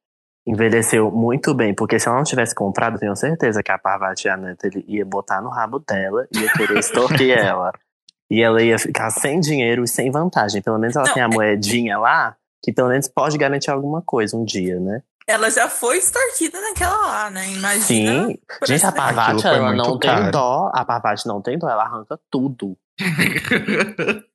envelheceu 0.48 1.12
muito 1.12 1.54
bem, 1.54 1.72
porque 1.72 2.00
se 2.00 2.08
ela 2.08 2.18
não 2.18 2.24
tivesse 2.24 2.56
comprado, 2.56 2.96
eu 2.96 3.00
tenho 3.00 3.16
certeza 3.16 3.62
que 3.62 3.72
a 3.72 3.78
Parvati 3.78 4.26
e 4.26 4.30
a 4.32 4.36
Natalie 4.36 4.84
ia 4.88 5.06
botar 5.06 5.40
no 5.40 5.50
rabo 5.50 5.78
dela, 5.78 6.28
ia 6.36 6.52
querer 6.52 6.80
extorquir 6.80 7.30
ela. 7.38 7.72
E 8.32 8.42
ela 8.42 8.64
ia 8.64 8.80
ficar 8.80 9.10
sem 9.10 9.42
dinheiro 9.42 9.84
e 9.84 9.88
sem 9.90 10.10
vantagem. 10.10 10.62
Pelo 10.62 10.80
menos 10.80 10.96
ela 10.96 11.06
Não, 11.06 11.14
tem 11.14 11.22
a 11.22 11.26
é- 11.26 11.30
moedinha 11.30 11.98
lá, 11.98 12.36
que 12.64 12.72
pelo 12.72 12.88
menos 12.88 13.10
pode 13.10 13.38
garantir 13.38 13.70
alguma 13.70 14.02
coisa 14.02 14.38
um 14.38 14.46
dia, 14.46 14.80
né? 14.80 15.04
Ela 15.28 15.52
já 15.52 15.68
foi 15.70 15.98
extorquida 15.98 16.60
naquela 16.62 16.96
lá, 16.96 17.30
né? 17.30 17.46
Imagina. 17.52 18.28
Sim. 18.28 18.38
Gente, 18.66 18.86
a 18.86 18.92
Parvati, 18.92 19.46
ela 19.46 19.74
não 19.74 20.00
tem 20.00 20.10
caro. 20.10 20.32
dó. 20.32 20.72
A 20.74 20.86
Parvati 20.86 21.28
não 21.28 21.42
tem 21.42 21.60
dó, 21.60 21.70
ela 21.70 21.84
arranca 21.84 22.18
tudo. 22.32 22.78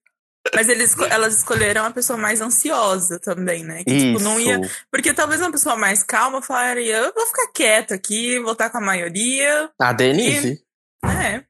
Mas 0.55 0.69
eles, 0.69 0.97
elas 1.11 1.39
escolheram 1.39 1.85
a 1.85 1.91
pessoa 1.91 2.17
mais 2.19 2.41
ansiosa 2.41 3.19
também, 3.19 3.65
né? 3.65 3.79
Que, 3.79 3.99
tipo, 3.99 4.19
Isso. 4.19 4.25
não 4.25 4.39
ia. 4.39 4.61
Porque 4.93 5.13
talvez 5.13 5.41
uma 5.41 5.51
pessoa 5.51 5.75
mais 5.75 6.05
calma 6.05 6.41
falaria, 6.41 6.99
eu 6.99 7.13
vou 7.13 7.27
ficar 7.27 7.51
quieta 7.53 7.95
aqui, 7.95 8.39
vou 8.41 8.53
estar 8.53 8.71
com 8.71 8.79
a 8.79 8.81
maioria. 8.81 9.69
A 9.81 9.93
Denise. 9.93 10.61
É. 11.05 11.43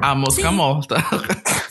A 0.00 0.14
mosca 0.14 0.48
Sim. 0.48 0.54
morta. 0.54 0.96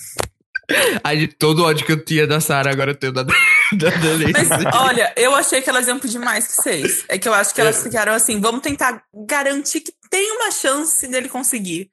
Aí 1.03 1.19
de 1.19 1.27
todo 1.27 1.59
o 1.59 1.65
ódio 1.65 1.85
que 1.85 1.91
eu 1.91 2.03
tinha 2.03 2.25
da 2.27 2.39
Sarah, 2.39 2.71
agora 2.71 2.91
eu 2.91 2.95
tenho 2.95 3.13
da, 3.13 3.23
da 3.73 3.89
Denise. 3.89 4.31
Mas 4.33 4.49
olha, 4.75 5.13
eu 5.15 5.35
achei 5.35 5.61
que 5.61 5.69
elas 5.69 5.87
iam 5.87 5.99
pedir 5.99 6.19
mais 6.19 6.47
que 6.47 6.61
seis. 6.61 7.05
É 7.09 7.17
que 7.17 7.27
eu 7.27 7.33
acho 7.33 7.53
que 7.53 7.61
elas 7.61 7.81
ficaram 7.83 8.13
assim, 8.13 8.39
vamos 8.39 8.61
tentar 8.61 9.03
garantir 9.27 9.81
que 9.81 9.93
tem 10.09 10.31
uma 10.33 10.51
chance 10.51 11.07
dele 11.07 11.29
conseguir. 11.29 11.89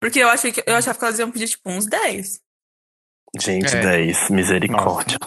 Porque 0.00 0.18
eu 0.20 0.28
achei 0.28 0.52
que 0.52 0.62
eu 0.66 0.74
achava 0.76 0.98
que 0.98 1.04
elas 1.04 1.18
iam 1.18 1.30
pedir, 1.30 1.48
tipo, 1.48 1.70
uns 1.70 1.86
10. 1.86 2.40
Gente, 3.40 3.74
É. 3.74 3.80
10. 3.80 4.30
Misericórdia. 4.30 5.18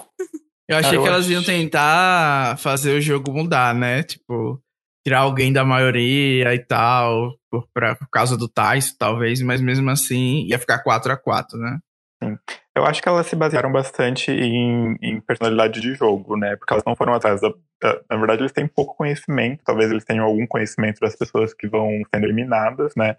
Eu 0.67 0.77
achei 0.77 0.91
Cara, 0.91 0.95
eu 0.95 1.01
que 1.01 1.07
elas 1.07 1.21
acho- 1.25 1.31
iam 1.31 1.43
tentar 1.43 2.57
fazer 2.59 2.95
o 2.95 3.01
jogo 3.01 3.33
mudar, 3.33 3.73
né? 3.73 4.03
Tipo, 4.03 4.61
tirar 5.05 5.19
alguém 5.21 5.51
da 5.51 5.65
maioria 5.65 6.53
e 6.53 6.59
tal, 6.59 7.33
por, 7.49 7.67
pra, 7.73 7.95
por 7.95 8.07
causa 8.09 8.37
do 8.37 8.47
Tyson, 8.47 8.93
talvez, 8.99 9.41
mas 9.41 9.59
mesmo 9.61 9.89
assim 9.89 10.45
ia 10.47 10.59
ficar 10.59 10.79
4 10.83 11.11
a 11.11 11.17
4 11.17 11.57
né? 11.57 11.79
Eu 12.79 12.85
acho 12.85 13.01
que 13.01 13.09
elas 13.09 13.27
se 13.27 13.35
basearam 13.35 13.71
bastante 13.71 14.31
em, 14.31 14.95
em 15.01 15.19
personalidade 15.21 15.79
de 15.81 15.93
jogo, 15.93 16.35
né? 16.37 16.55
Porque 16.55 16.73
elas 16.73 16.83
não 16.85 16.95
foram 16.95 17.13
atrás 17.13 17.41
da, 17.41 17.49
da- 17.81 18.01
Na 18.09 18.17
verdade, 18.17 18.41
eles 18.41 18.51
têm 18.51 18.67
pouco 18.67 18.95
conhecimento. 18.95 19.61
Talvez 19.63 19.91
eles 19.91 20.05
tenham 20.05 20.25
algum 20.25 20.47
conhecimento 20.47 20.99
das 20.99 21.15
pessoas 21.15 21.53
que 21.53 21.67
vão 21.67 21.89
sendo 22.13 22.25
eliminadas, 22.25 22.95
né? 22.95 23.17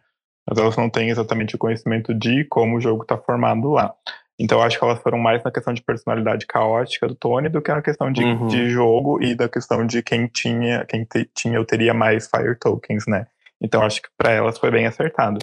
Mas 0.49 0.59
elas 0.59 0.77
não 0.77 0.89
têm 0.91 1.11
exatamente 1.11 1.55
o 1.55 1.59
conhecimento 1.59 2.13
de 2.15 2.45
como 2.47 2.77
o 2.77 2.81
jogo 2.81 3.03
está 3.03 3.17
formado 3.17 3.71
lá. 3.71 3.95
Então 4.39 4.59
eu 4.59 4.65
acho 4.65 4.79
que 4.79 4.85
elas 4.85 4.99
foram 5.03 5.19
mais 5.19 5.45
na 5.45 5.51
questão 5.53 5.75
de 5.75 5.83
personalidade 5.83 6.47
caótica 6.47 7.07
do 7.07 7.15
Tony 7.15 7.49
do 7.51 7.61
que 7.61 7.71
na 7.71 7.83
questão 7.83 8.11
de, 8.11 8.25
Uhum. 8.25 8.47
de 8.47 8.71
jogo 8.71 9.23
e 9.23 9.35
da 9.35 9.49
questão 9.49 9.87
de 9.87 10.03
quem 10.03 10.27
tinha, 10.27 10.85
quem 10.87 11.05
te- 11.05 11.31
tinha 11.35 11.59
ou 11.59 11.67
teria 11.67 11.93
mais 11.93 12.27
Fire 12.29 12.57
Tokens, 12.59 13.07
né? 13.07 13.27
Então 13.61 13.83
acho 13.83 14.01
que 14.01 14.09
para 14.17 14.33
elas 14.33 14.57
foi 14.59 14.71
bem 14.71 14.87
acertado. 14.87 15.39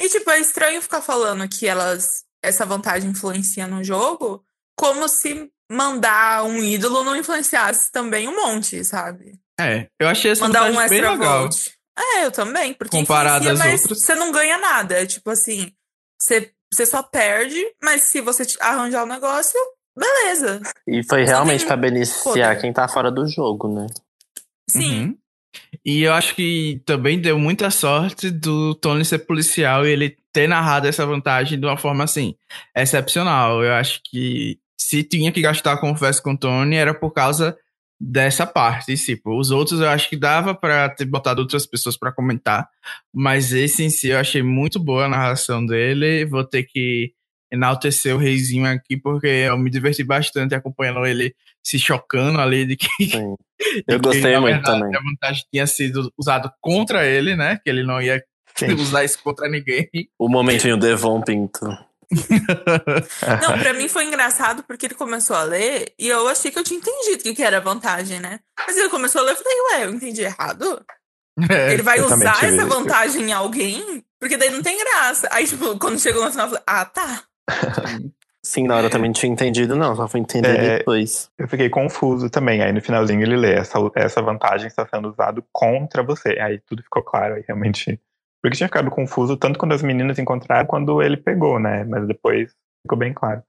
E, 0.00 0.08
tipo, 0.08 0.30
é 0.30 0.38
estranho 0.40 0.80
ficar 0.82 1.02
falando 1.02 1.46
que 1.48 1.66
elas. 1.68 2.24
Essa 2.46 2.64
vantagem 2.66 3.10
influencia 3.10 3.66
no 3.66 3.82
jogo, 3.82 4.44
como 4.76 5.08
se 5.08 5.50
mandar 5.70 6.44
um 6.44 6.58
ídolo 6.62 7.02
não 7.02 7.16
influenciasse 7.16 7.90
também 7.90 8.28
um 8.28 8.36
monte, 8.36 8.84
sabe? 8.84 9.38
É, 9.58 9.88
eu 9.98 10.08
achei 10.08 10.30
essa 10.30 10.42
mandar 10.42 10.64
um 10.64 10.72
vantagem 10.74 10.88
bem 10.88 10.98
extra 10.98 11.12
legal. 11.12 11.48
É, 11.98 12.26
eu 12.26 12.30
também, 12.30 12.74
porque 12.74 12.96
Comparado 12.96 13.44
influencia, 13.44 13.52
às 13.52 13.70
mas 13.72 13.82
outras. 13.82 14.00
você 14.02 14.14
não 14.14 14.30
ganha 14.30 14.58
nada. 14.58 15.02
É 15.02 15.06
tipo 15.06 15.30
assim, 15.30 15.72
você, 16.20 16.52
você 16.72 16.84
só 16.84 17.02
perde, 17.02 17.60
mas 17.82 18.02
se 18.02 18.20
você 18.20 18.46
arranjar 18.60 19.02
o 19.02 19.06
negócio, 19.06 19.58
beleza. 19.96 20.60
E 20.86 21.02
foi 21.02 21.24
realmente 21.24 21.60
tem 21.60 21.66
pra 21.66 21.76
beneficiar 21.76 22.50
poder. 22.50 22.60
quem 22.60 22.72
tá 22.72 22.86
fora 22.86 23.10
do 23.10 23.26
jogo, 23.26 23.66
né? 23.66 23.86
Sim. 24.68 25.04
Uhum. 25.06 25.18
E 25.84 26.02
eu 26.02 26.12
acho 26.12 26.34
que 26.34 26.80
também 26.84 27.20
deu 27.20 27.38
muita 27.38 27.70
sorte 27.70 28.30
do 28.30 28.74
Tony 28.74 29.04
ser 29.04 29.20
policial 29.20 29.86
e 29.86 29.90
ele 29.90 30.16
ter 30.32 30.48
narrado 30.48 30.86
essa 30.86 31.06
vantagem 31.06 31.58
de 31.58 31.66
uma 31.66 31.76
forma 31.76 32.04
assim, 32.04 32.34
excepcional. 32.76 33.62
Eu 33.62 33.72
acho 33.74 34.00
que 34.04 34.58
se 34.76 35.02
tinha 35.02 35.32
que 35.32 35.40
gastar 35.40 35.78
confesso 35.78 36.22
com 36.22 36.32
o 36.32 36.38
Tony 36.38 36.76
era 36.76 36.92
por 36.92 37.12
causa 37.12 37.56
dessa 38.00 38.46
parte. 38.46 38.92
E, 38.92 38.96
tipo, 38.96 39.38
os 39.38 39.50
outros 39.50 39.80
eu 39.80 39.88
acho 39.88 40.08
que 40.08 40.16
dava 40.16 40.54
pra 40.54 40.88
ter 40.88 41.06
botado 41.06 41.40
outras 41.40 41.66
pessoas 41.66 41.96
pra 41.96 42.12
comentar, 42.12 42.68
mas 43.12 43.52
esse 43.52 43.82
em 43.82 43.90
si 43.90 44.08
eu 44.08 44.18
achei 44.18 44.42
muito 44.42 44.78
boa 44.78 45.06
a 45.06 45.08
narração 45.08 45.64
dele. 45.64 46.24
Vou 46.24 46.44
ter 46.44 46.64
que 46.64 47.12
enaltecer 47.50 48.14
o 48.14 48.18
reizinho 48.18 48.66
aqui 48.66 48.96
porque 48.96 49.26
eu 49.26 49.56
me 49.56 49.70
diverti 49.70 50.02
bastante 50.04 50.54
acompanhando 50.54 51.06
ele 51.06 51.34
se 51.66 51.80
chocando 51.80 52.40
ali 52.40 52.64
de 52.64 52.76
que 52.76 52.86
Sim. 53.10 53.34
Eu 53.88 53.98
que, 53.98 54.06
gostei 54.06 54.32
na 54.32 54.40
muito 54.40 54.54
verdade, 54.54 54.78
também. 54.78 54.96
A 54.96 55.02
vantagem 55.02 55.44
tinha 55.52 55.66
sido 55.66 56.12
usado 56.16 56.52
contra 56.60 57.04
ele, 57.04 57.34
né? 57.34 57.58
Que 57.64 57.70
ele 57.70 57.82
não 57.82 58.00
ia 58.00 58.22
Sim. 58.54 58.74
usar 58.78 59.02
isso 59.02 59.18
contra 59.20 59.48
ninguém. 59.48 59.88
O 60.16 60.28
momentinho 60.28 60.76
Devon 60.76 61.20
Pinto. 61.22 61.66
Não, 63.42 63.58
pra 63.58 63.72
mim 63.72 63.88
foi 63.88 64.04
engraçado 64.04 64.62
porque 64.62 64.86
ele 64.86 64.94
começou 64.94 65.34
a 65.34 65.42
ler 65.42 65.92
e 65.98 66.06
eu 66.06 66.28
achei 66.28 66.52
que 66.52 66.58
eu 66.58 66.62
tinha 66.62 66.78
entendido 66.78 67.18
o 67.18 67.22
que, 67.24 67.34
que 67.34 67.42
era 67.42 67.60
vantagem, 67.60 68.20
né? 68.20 68.38
Mas 68.64 68.76
ele 68.76 68.88
começou 68.88 69.22
a 69.22 69.24
ler 69.24 69.30
e 69.32 69.34
eu 69.34 69.42
falei, 69.42 69.58
ué, 69.58 69.84
eu 69.86 69.90
entendi 69.92 70.22
errado? 70.22 70.86
É, 71.50 71.72
Ele 71.72 71.82
vai 71.82 72.00
usar 72.00 72.44
essa 72.44 72.46
isso. 72.46 72.68
vantagem 72.68 73.24
em 73.24 73.32
alguém? 73.32 74.04
Porque 74.20 74.36
daí 74.36 74.50
não 74.50 74.62
tem 74.62 74.78
graça. 74.78 75.28
Aí, 75.32 75.48
tipo, 75.48 75.76
quando 75.80 75.98
chegou 75.98 76.24
no 76.24 76.30
final, 76.30 76.46
eu 76.46 76.50
falei, 76.50 76.64
ah, 76.64 76.84
tá. 76.84 77.24
Sim, 78.46 78.68
na 78.68 78.76
hora 78.76 78.86
eu 78.86 78.90
também 78.90 79.08
não 79.08 79.12
tinha 79.12 79.32
entendido, 79.32 79.74
não. 79.74 79.96
Só 79.96 80.06
fui 80.06 80.20
entender 80.20 80.56
É, 80.56 80.78
depois. 80.78 81.28
Eu 81.36 81.48
fiquei 81.48 81.68
confuso 81.68 82.30
também. 82.30 82.62
Aí 82.62 82.72
no 82.72 82.80
finalzinho 82.80 83.20
ele 83.20 83.36
lê: 83.36 83.54
essa, 83.54 83.76
essa 83.96 84.22
vantagem 84.22 84.68
está 84.68 84.86
sendo 84.86 85.08
usada 85.08 85.42
contra 85.50 86.00
você. 86.00 86.38
Aí 86.38 86.60
tudo 86.60 86.80
ficou 86.80 87.02
claro. 87.02 87.34
Aí 87.34 87.44
realmente. 87.44 88.00
Porque 88.40 88.56
tinha 88.56 88.68
ficado 88.68 88.88
confuso 88.88 89.36
tanto 89.36 89.58
quando 89.58 89.72
as 89.72 89.82
meninas 89.82 90.20
encontraram 90.20 90.64
quando 90.64 91.02
ele 91.02 91.16
pegou, 91.16 91.58
né? 91.58 91.82
Mas 91.82 92.06
depois 92.06 92.54
ficou 92.84 92.96
bem 92.96 93.12
claro. 93.12 93.42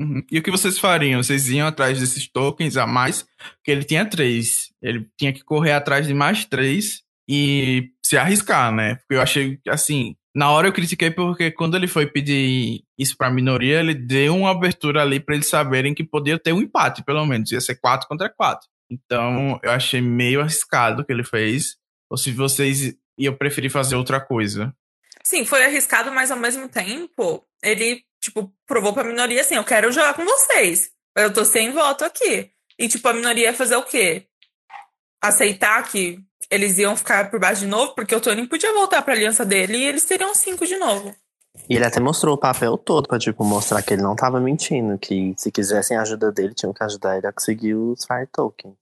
Uhum. 0.00 0.20
E 0.28 0.40
o 0.40 0.42
que 0.42 0.50
vocês 0.50 0.76
fariam? 0.76 1.22
Vocês 1.22 1.48
iam 1.48 1.68
atrás 1.68 2.00
desses 2.00 2.26
tokens 2.28 2.76
a 2.76 2.84
mais? 2.84 3.22
Porque 3.54 3.70
ele 3.70 3.84
tinha 3.84 4.04
três. 4.04 4.72
Ele 4.82 5.08
tinha 5.16 5.32
que 5.32 5.44
correr 5.44 5.72
atrás 5.72 6.04
de 6.04 6.12
mais 6.12 6.44
três 6.44 7.04
e 7.28 7.92
se 8.04 8.18
arriscar, 8.18 8.72
né? 8.72 8.96
Porque 8.96 9.14
eu 9.14 9.22
achei 9.22 9.56
que, 9.58 9.70
assim, 9.70 10.16
na 10.36 10.50
hora 10.50 10.68
eu 10.68 10.72
critiquei 10.72 11.10
porque 11.10 11.50
quando 11.50 11.78
ele 11.78 11.88
foi 11.88 12.06
pedir 12.06 12.84
isso 12.98 13.16
pra 13.16 13.30
minoria, 13.30 13.80
ele 13.80 13.94
deu 13.94 14.36
uma 14.36 14.50
abertura 14.50 15.00
ali 15.00 15.18
pra 15.18 15.34
eles 15.34 15.48
saberem 15.48 15.94
que 15.94 16.04
podia 16.04 16.38
ter 16.38 16.52
um 16.52 16.60
empate, 16.60 17.02
pelo 17.02 17.24
menos. 17.24 17.50
Ia 17.50 17.60
ser 17.62 17.76
quatro 17.76 18.06
contra 18.06 18.28
quatro. 18.28 18.68
Então 18.90 19.58
eu 19.62 19.70
achei 19.70 20.02
meio 20.02 20.42
arriscado 20.42 21.00
o 21.00 21.06
que 21.06 21.10
ele 21.10 21.24
fez. 21.24 21.78
Ou 22.10 22.18
se 22.18 22.32
vocês 22.32 22.94
iam 23.18 23.34
preferir 23.34 23.70
fazer 23.70 23.96
outra 23.96 24.20
coisa. 24.20 24.76
Sim, 25.24 25.46
foi 25.46 25.64
arriscado, 25.64 26.12
mas 26.12 26.30
ao 26.30 26.38
mesmo 26.38 26.68
tempo, 26.68 27.42
ele, 27.62 28.02
tipo, 28.20 28.54
provou 28.66 28.92
pra 28.92 29.04
minoria 29.04 29.40
assim, 29.40 29.54
eu 29.54 29.64
quero 29.64 29.90
jogar 29.90 30.12
com 30.12 30.24
vocês. 30.26 30.90
Eu 31.16 31.32
tô 31.32 31.46
sem 31.46 31.72
voto 31.72 32.04
aqui. 32.04 32.50
E, 32.78 32.86
tipo, 32.88 33.08
a 33.08 33.14
minoria 33.14 33.46
ia 33.46 33.54
fazer 33.54 33.76
o 33.76 33.82
quê? 33.82 34.26
Aceitar 35.22 35.82
que 35.84 36.20
eles 36.50 36.78
iam 36.78 36.96
ficar 36.96 37.30
por 37.30 37.40
baixo 37.40 37.60
de 37.60 37.66
novo, 37.66 37.94
porque 37.94 38.14
o 38.14 38.20
Tony 38.20 38.46
podia 38.46 38.72
voltar 38.72 39.02
pra 39.02 39.14
aliança 39.14 39.44
dele 39.44 39.78
e 39.78 39.84
eles 39.84 40.04
teriam 40.04 40.34
cinco 40.34 40.66
de 40.66 40.76
novo. 40.76 41.14
E 41.68 41.74
ele 41.74 41.84
até 41.84 41.98
mostrou 41.98 42.34
o 42.34 42.38
papel 42.38 42.76
todo 42.76 43.08
pra, 43.08 43.18
tipo, 43.18 43.42
mostrar 43.42 43.82
que 43.82 43.94
ele 43.94 44.02
não 44.02 44.14
tava 44.14 44.38
mentindo, 44.38 44.98
que 44.98 45.34
se 45.36 45.50
quisessem 45.50 45.96
a 45.96 46.02
ajuda 46.02 46.30
dele, 46.30 46.54
tinham 46.54 46.72
que 46.72 46.84
ajudar 46.84 47.16
ele 47.16 47.26
a 47.26 47.32
conseguir 47.32 47.74
os 47.74 48.04
Fire 48.04 48.28
Token. 48.32 48.76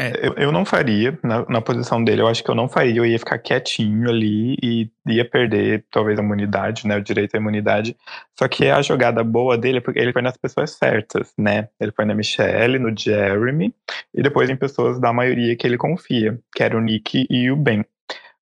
É, 0.00 0.26
eu, 0.26 0.34
eu 0.34 0.52
não 0.52 0.64
faria, 0.64 1.18
na, 1.22 1.44
na 1.48 1.60
posição 1.60 2.02
dele, 2.02 2.22
eu 2.22 2.28
acho 2.28 2.42
que 2.42 2.50
eu 2.50 2.54
não 2.54 2.68
faria, 2.68 2.96
eu 2.96 3.06
ia 3.06 3.18
ficar 3.18 3.38
quietinho 3.38 4.08
ali 4.08 4.56
e 4.62 4.90
ia 5.06 5.28
perder 5.28 5.84
talvez 5.90 6.18
a 6.18 6.22
imunidade, 6.22 6.86
né, 6.86 6.96
o 6.96 7.02
direito 7.02 7.34
à 7.34 7.38
imunidade. 7.38 7.96
Só 8.38 8.48
que 8.48 8.68
a 8.68 8.80
jogada 8.82 9.22
boa 9.24 9.58
dele 9.58 9.78
é 9.78 9.80
porque 9.80 9.98
ele 9.98 10.12
foi 10.12 10.22
nas 10.22 10.36
pessoas 10.36 10.72
certas, 10.72 11.32
né? 11.38 11.68
Ele 11.80 11.92
foi 11.92 12.04
na 12.04 12.14
Michelle, 12.14 12.78
no 12.78 12.96
Jeremy 12.96 13.74
e 14.14 14.22
depois 14.22 14.48
em 14.50 14.56
pessoas 14.56 15.00
da 15.00 15.12
maioria 15.12 15.56
que 15.56 15.66
ele 15.66 15.76
confia, 15.76 16.38
que 16.54 16.62
era 16.62 16.76
o 16.76 16.80
Nick 16.80 17.26
e 17.28 17.50
o 17.50 17.56
Ben. 17.56 17.84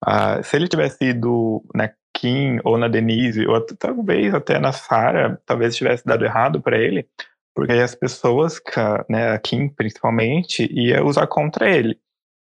Uh, 0.07 0.43
se 0.43 0.57
ele 0.57 0.69
tivesse 0.69 1.05
ido 1.05 1.63
na 1.75 1.91
Kim 2.15 2.59
ou 2.65 2.77
na 2.77 2.89
Denise, 2.89 3.47
ou 3.47 3.61
talvez 3.61 4.35
até 4.35 4.59
na 4.59 4.73
Sarah, 4.73 5.39
talvez 5.47 5.77
tivesse 5.77 6.05
dado 6.05 6.25
errado 6.25 6.61
para 6.61 6.79
ele, 6.79 7.07
porque 7.55 7.73
as 7.73 7.95
pessoas, 7.95 8.61
né, 9.09 9.33
a 9.33 9.39
Kim 9.39 9.69
principalmente, 9.69 10.69
ia 10.73 11.05
usar 11.05 11.27
contra 11.27 11.71
ele. 11.71 11.99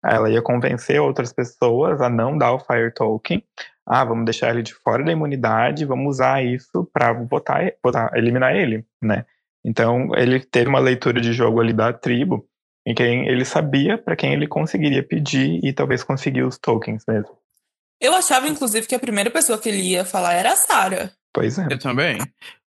Ela 0.05 0.31
ia 0.31 0.43
convencer 0.43 1.01
outras 1.01 1.33
pessoas 1.33 2.01
a 2.01 2.09
não 2.09 2.37
dar 2.37 2.53
o 2.53 2.59
Fire 2.59 2.93
Token. 2.93 3.43
Ah, 3.87 4.05
vamos 4.05 4.25
deixar 4.25 4.51
ele 4.51 4.63
de 4.63 4.75
fora 4.75 5.05
da 5.05 5.13
imunidade, 5.13 5.85
vamos 5.85 6.17
usar 6.17 6.45
isso 6.45 6.89
para 6.93 7.13
botar, 7.15 7.73
botar, 7.83 8.11
eliminar 8.15 8.55
ele, 8.55 8.85
né? 9.03 9.25
Então 9.65 10.11
ele 10.15 10.41
teve 10.41 10.69
uma 10.69 10.79
leitura 10.79 11.21
de 11.21 11.33
jogo 11.33 11.61
ali 11.61 11.73
da 11.73 11.93
tribo, 11.93 12.47
em 12.87 12.95
quem 12.95 13.29
ele 13.29 13.45
sabia 13.45 13.97
para 13.97 14.17
quem 14.17 14.33
ele 14.33 14.47
conseguiria 14.47 15.03
pedir 15.03 15.61
e 15.65 15.73
talvez 15.73 16.03
conseguir 16.03 16.43
os 16.43 16.59
tokens 16.59 17.05
mesmo. 17.07 17.37
Eu 18.01 18.15
achava, 18.15 18.49
inclusive, 18.49 18.87
que 18.89 18.97
a 18.97 19.01
primeira 19.01 19.31
pessoa 19.31 19.59
que 19.59 19.69
ele 19.69 19.83
ia 19.83 20.05
falar 20.05 20.35
era 20.35 20.53
a 20.53 20.57
Sarah. 20.57 21.13
Pois 21.33 21.57
é. 21.57 21.69
Eu 21.71 21.79
também. 21.79 22.19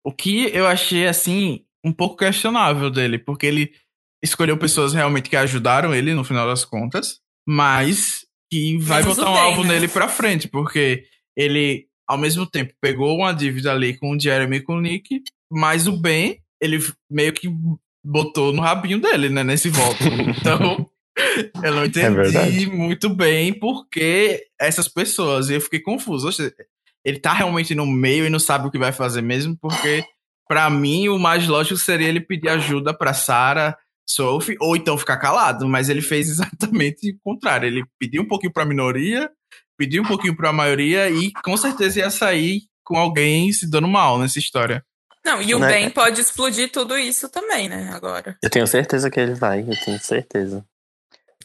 O 0.02 0.12
que 0.12 0.50
eu 0.56 0.66
achei, 0.66 1.06
assim, 1.08 1.66
um 1.86 1.94
pouco 1.94 2.18
questionável 2.18 2.90
dele, 2.90 3.20
porque 3.20 3.46
ele 3.46 3.72
escolheu 4.24 4.58
pessoas 4.58 4.94
realmente 4.94 5.30
que 5.30 5.38
ajudaram 5.38 5.94
ele 5.94 6.16
no 6.16 6.24
final 6.24 6.48
das 6.48 6.66
contas, 6.66 7.20
mas 7.48 8.26
que 8.52 8.78
vai 8.80 9.04
Menos 9.04 9.18
botar 9.18 9.30
o 9.30 9.32
um 9.32 9.36
Ben, 9.36 9.44
alvo 9.44 9.64
né? 9.64 9.70
nele 9.70 9.88
pra 9.88 10.08
frente, 10.08 10.48
porque 10.48 11.06
ele, 11.38 11.86
ao 12.08 12.18
mesmo 12.18 12.46
tempo, 12.48 12.74
pegou 12.82 13.16
uma 13.16 13.34
dívida 13.34 13.72
ali 13.72 13.96
com 13.96 14.12
o 14.16 14.20
Jeremy 14.20 14.58
e 14.58 14.62
com 14.62 14.78
o 14.78 14.82
Nick, 14.82 15.22
mas 15.52 15.88
o 15.88 15.96
Ben, 15.96 16.40
ele 16.60 16.80
meio 17.10 17.34
que 17.34 17.48
botou 18.04 18.52
no 18.52 18.62
rabinho 18.62 19.00
dele, 19.00 19.30
né, 19.30 19.44
nesse 19.44 19.70
voto. 19.70 19.98
Então, 20.40 20.90
eu 21.64 21.74
não 21.74 21.86
entendi 21.86 22.10
verdade. 22.14 22.68
muito 22.68 23.10
bem 23.10 23.54
por 23.54 23.88
que 23.90 24.44
essas 24.60 24.88
pessoas, 24.88 25.50
e 25.50 25.54
eu 25.54 25.62
fiquei 25.62 25.80
confuso. 25.80 26.30
Ele 27.06 27.20
tá 27.20 27.34
realmente 27.34 27.74
no 27.74 27.86
meio 27.86 28.26
e 28.26 28.30
não 28.30 28.40
sabe 28.40 28.68
o 28.68 28.72
que 28.72 28.78
vai 28.78 28.92
fazer 28.92 29.22
mesmo, 29.22 29.58
porque 29.58 30.04
Pra 30.48 30.70
mim, 30.70 31.08
o 31.08 31.18
mais 31.18 31.48
lógico 31.48 31.78
seria 31.78 32.08
ele 32.08 32.22
pedir 32.22 32.50
ajuda 32.50 32.96
pra 32.96 33.14
Sarah, 33.14 33.78
Sophie, 34.08 34.56
ou 34.60 34.76
então 34.76 34.98
ficar 34.98 35.18
calado, 35.18 35.68
mas 35.68 35.90
ele 35.90 36.02
fez 36.02 36.30
exatamente 36.30 37.12
o 37.12 37.20
contrário. 37.24 37.68
Ele 37.68 37.84
pediu 38.00 38.22
um 38.22 38.28
pouquinho 38.28 38.54
pra 38.54 38.66
minoria, 38.66 39.30
pediu 39.78 40.04
um 40.04 40.06
pouquinho 40.06 40.36
pra 40.36 40.54
maioria 40.54 41.10
e 41.10 41.32
com 41.44 41.58
certeza 41.58 42.00
ia 42.00 42.10
sair 42.10 42.62
com 42.84 42.98
alguém 42.98 43.52
se 43.52 43.70
dando 43.70 43.88
mal 43.88 44.20
nessa 44.20 44.38
história. 44.38 44.86
Não, 45.26 45.42
e 45.42 45.56
o 45.56 45.60
Né? 45.60 45.68
Ben 45.68 45.90
pode 45.90 46.22
explodir 46.22 46.72
tudo 46.72 46.96
isso 46.96 47.28
também, 47.30 47.68
né? 47.68 47.90
Agora. 47.92 48.38
Eu 48.44 48.50
tenho 48.50 48.68
certeza 48.68 49.10
que 49.10 49.20
ele 49.20 49.34
vai, 49.34 49.62
eu 49.62 49.76
tenho 49.84 50.00
certeza. 50.00 50.64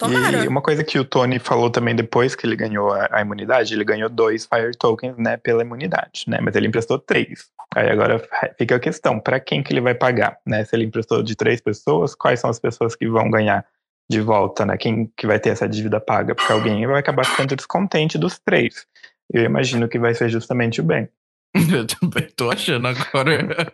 Tomara. 0.01 0.45
E 0.45 0.49
uma 0.49 0.63
coisa 0.63 0.83
que 0.83 0.99
o 0.99 1.05
Tony 1.05 1.39
falou 1.39 1.71
também 1.71 1.95
depois 1.95 2.35
que 2.35 2.47
ele 2.47 2.57
ganhou 2.57 2.91
a, 2.91 3.09
a 3.13 3.21
imunidade, 3.21 3.75
ele 3.75 3.85
ganhou 3.85 4.09
dois 4.09 4.47
Fire 4.47 4.77
Tokens, 4.77 5.17
né, 5.19 5.37
pela 5.37 5.63
imunidade, 5.63 6.25
né, 6.27 6.39
mas 6.41 6.57
ele 6.57 6.67
emprestou 6.67 6.99
três. 6.99 7.51
Aí 7.75 7.89
agora 7.89 8.21
fica 8.59 8.77
a 8.77 8.81
questão, 8.81 9.21
para 9.21 9.39
quem 9.39 9.63
que 9.63 9.73
ele 9.73 9.81
vai 9.81 9.95
pagar, 9.95 10.39
né? 10.45 10.65
Se 10.65 10.75
ele 10.75 10.85
emprestou 10.85 11.23
de 11.23 11.37
três 11.37 11.61
pessoas, 11.61 12.17
quais 12.17 12.41
são 12.41 12.51
as 12.51 12.59
pessoas 12.59 12.97
que 12.97 13.09
vão 13.09 13.31
ganhar 13.31 13.65
de 14.11 14.21
volta, 14.21 14.67
né? 14.67 14.77
Quem 14.77 15.09
que 15.17 15.25
vai 15.25 15.39
ter 15.39 15.51
essa 15.51 15.69
dívida 15.69 16.01
paga? 16.01 16.35
Porque 16.35 16.53
alguém 16.53 16.85
vai 16.85 16.99
acabar 16.99 17.25
ficando 17.25 17.55
descontente 17.55 18.19
dos 18.19 18.41
três. 18.41 18.87
Eu 19.33 19.45
imagino 19.45 19.89
que 19.89 20.01
vai 20.01 20.15
ser 20.15 20.29
justamente 20.29 20.81
o 20.81 20.85
Ben. 20.85 21.09
Eu 21.73 21.87
também 21.87 22.29
tô 22.37 22.51
achando 22.51 22.87
agora. 22.89 23.71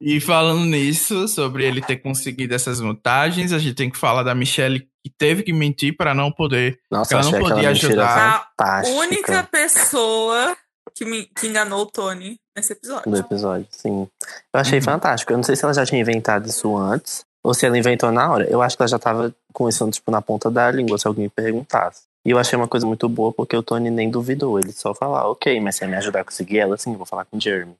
e 0.00 0.20
falando 0.20 0.64
nisso, 0.64 1.28
sobre 1.28 1.66
ele 1.66 1.82
ter 1.82 1.96
conseguido 1.98 2.54
essas 2.54 2.80
vantagens, 2.80 3.52
a 3.52 3.58
gente 3.58 3.74
tem 3.74 3.90
que 3.90 3.98
falar 3.98 4.22
da 4.22 4.34
Michelle 4.34 4.80
que 5.04 5.12
teve 5.18 5.42
que 5.42 5.52
mentir 5.52 5.96
para 5.96 6.14
não 6.14 6.32
poder. 6.32 6.78
Nossa, 6.90 7.14
Ela 7.14 7.24
eu 7.24 7.30
não 7.32 7.38
podia 7.40 7.70
ajudar. 7.70 8.48
A 8.58 8.82
única 8.86 9.42
pessoa 9.44 10.56
que, 10.94 11.04
me, 11.04 11.24
que 11.26 11.46
enganou 11.46 11.82
o 11.82 11.86
Tony 11.86 12.38
nesse 12.56 12.72
episódio. 12.72 13.10
do 13.10 13.16
episódio, 13.18 13.66
sim. 13.70 14.08
Eu 14.54 14.60
achei 14.60 14.78
Uhum. 14.78 14.84
fantástico. 14.84 15.32
Eu 15.32 15.36
não 15.36 15.44
sei 15.44 15.56
se 15.56 15.64
ela 15.64 15.74
já 15.74 15.84
tinha 15.86 16.00
inventado 16.00 16.46
isso 16.48 16.76
antes, 16.76 17.24
ou 17.44 17.54
se 17.54 17.64
ela 17.66 17.78
inventou 17.78 18.10
na 18.10 18.30
hora. 18.32 18.44
Eu 18.50 18.60
acho 18.62 18.76
que 18.76 18.82
ela 18.82 18.88
já 18.88 18.98
tava 18.98 19.34
com 19.52 19.68
isso, 19.68 19.88
tipo, 19.90 20.10
na 20.10 20.20
ponta 20.22 20.50
da 20.50 20.70
língua, 20.70 20.98
se 20.98 21.06
alguém 21.06 21.24
me 21.24 21.30
perguntasse. 21.30 22.07
E 22.28 22.30
eu 22.30 22.38
achei 22.38 22.58
uma 22.58 22.68
coisa 22.68 22.86
muito 22.86 23.08
boa, 23.08 23.32
porque 23.32 23.56
o 23.56 23.62
Tony 23.62 23.88
nem 23.88 24.10
duvidou. 24.10 24.58
Ele 24.58 24.70
só 24.70 24.94
falou, 24.94 25.16
"Ah, 25.16 25.30
ok, 25.30 25.58
mas 25.60 25.76
se 25.76 25.82
ela 25.82 25.92
me 25.92 25.96
ajudar 25.96 26.20
a 26.20 26.24
conseguir 26.24 26.58
ela, 26.58 26.76
sim, 26.76 26.92
eu 26.92 26.98
vou 26.98 27.06
falar 27.06 27.24
com 27.24 27.38
o 27.38 27.40
Jeremy. 27.40 27.74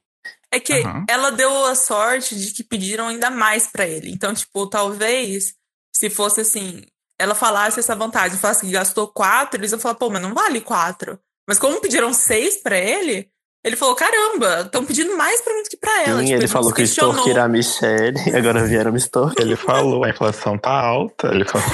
É 0.51 0.59
que 0.59 0.73
Aham. 0.73 1.05
ela 1.07 1.29
deu 1.31 1.65
a 1.67 1.75
sorte 1.75 2.35
de 2.35 2.51
que 2.51 2.63
pediram 2.63 3.09
ainda 3.09 3.29
mais 3.29 3.67
pra 3.67 3.87
ele. 3.87 4.09
Então, 4.09 4.33
tipo, 4.33 4.65
talvez 4.65 5.53
se 5.95 6.09
fosse 6.09 6.41
assim, 6.41 6.81
ela 7.19 7.35
falasse 7.35 7.79
essa 7.79 7.95
vantagem, 7.95 8.39
falasse 8.39 8.65
que 8.65 8.71
gastou 8.71 9.07
quatro, 9.07 9.59
eles 9.59 9.71
iam 9.71 9.79
falar, 9.79 9.93
pô, 9.93 10.09
mas 10.09 10.19
não 10.23 10.33
vale 10.33 10.61
quatro. 10.61 11.19
Mas 11.47 11.59
como 11.59 11.79
pediram 11.79 12.11
seis 12.11 12.57
pra 12.57 12.75
ele, 12.75 13.29
ele 13.63 13.75
falou, 13.75 13.95
caramba, 13.95 14.61
estão 14.61 14.85
pedindo 14.85 15.15
mais 15.17 15.41
pra 15.41 15.53
mim 15.53 15.63
do 15.63 15.69
que 15.69 15.77
pra 15.77 16.03
ela. 16.03 16.19
Sim, 16.19 16.25
Tipo, 16.25 16.35
ele 16.37 16.41
não 16.43 16.47
falou 16.49 16.73
que 16.73 16.81
extorquirá 16.83 17.43
a 17.43 17.47
Michelle, 17.47 18.17
e 18.27 18.35
agora 18.37 18.63
vieram 18.65 18.91
me 18.91 18.97
extorquir. 18.97 19.45
Ele 19.45 19.55
falou, 19.55 20.03
a 20.03 20.09
inflação 20.09 20.57
tá 20.57 20.71
alta, 20.71 21.27
ele 21.27 21.45
falou. 21.45 21.67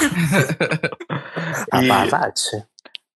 A 1.72 1.82
E- 1.84 1.88
Pavate. 1.88 2.50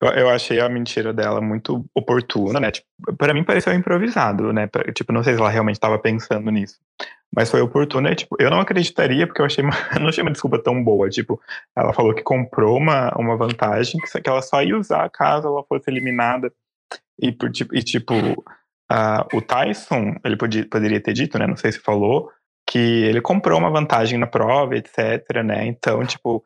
Eu, 0.01 0.09
eu 0.11 0.29
achei 0.31 0.61
a 0.61 0.69
mentira 0.69 1.13
dela 1.13 1.41
muito 1.41 1.85
oportuna, 1.93 2.61
né? 2.61 2.71
Tipo, 2.71 2.87
pra 3.17 3.35
mim 3.35 3.43
pareceu 3.43 3.73
improvisado, 3.75 4.53
né? 4.53 4.69
Tipo, 4.95 5.13
não 5.13 5.25
sei 5.25 5.35
se 5.35 5.41
ela 5.41 5.51
realmente 5.51 5.75
estava 5.75 5.99
pensando 5.99 6.51
nisso. 6.53 6.77
Mas 7.35 7.51
foi 7.51 7.61
oportuna 7.61 8.13
e, 8.13 8.15
tipo, 8.15 8.37
eu 8.39 8.49
não 8.49 8.61
acreditaria 8.61 9.27
porque 9.27 9.41
eu 9.43 9.47
achei 9.47 9.63
uma, 9.65 9.73
eu 9.95 10.01
não 10.01 10.09
achei 10.09 10.23
uma 10.23 10.31
desculpa 10.31 10.63
tão 10.63 10.83
boa. 10.85 11.11
Tipo, 11.11 11.41
ela 11.77 11.93
falou 11.93 12.15
que 12.15 12.23
comprou 12.23 12.77
uma, 12.77 13.11
uma 13.19 13.37
vantagem 13.37 14.01
que, 14.01 14.07
só- 14.07 14.21
que 14.21 14.29
ela 14.31 14.41
só 14.41 14.63
ia 14.63 14.79
usar 14.79 15.09
caso 15.11 15.49
ela 15.49 15.65
fosse 15.69 15.91
eliminada. 15.91 16.53
E, 17.21 17.33
por, 17.33 17.51
tipo, 17.51 17.75
e, 17.77 17.83
tipo 17.83 18.15
ah, 18.91 19.27
o 19.33 19.41
Tyson, 19.41 20.17
ele 20.25 20.37
podia, 20.37 20.67
poderia 20.67 21.01
ter 21.01 21.13
dito, 21.13 21.39
né? 21.39 21.47
Não 21.47 21.57
sei 21.57 21.73
se 21.73 21.79
falou, 21.79 22.31
que 22.69 22.79
ele 22.79 23.21
comprou 23.21 23.59
uma 23.59 23.71
vantagem 23.71 24.19
na 24.19 24.27
prova, 24.27 24.77
etc, 24.77 25.43
né? 25.45 25.67
Então, 25.67 26.05
tipo, 26.05 26.45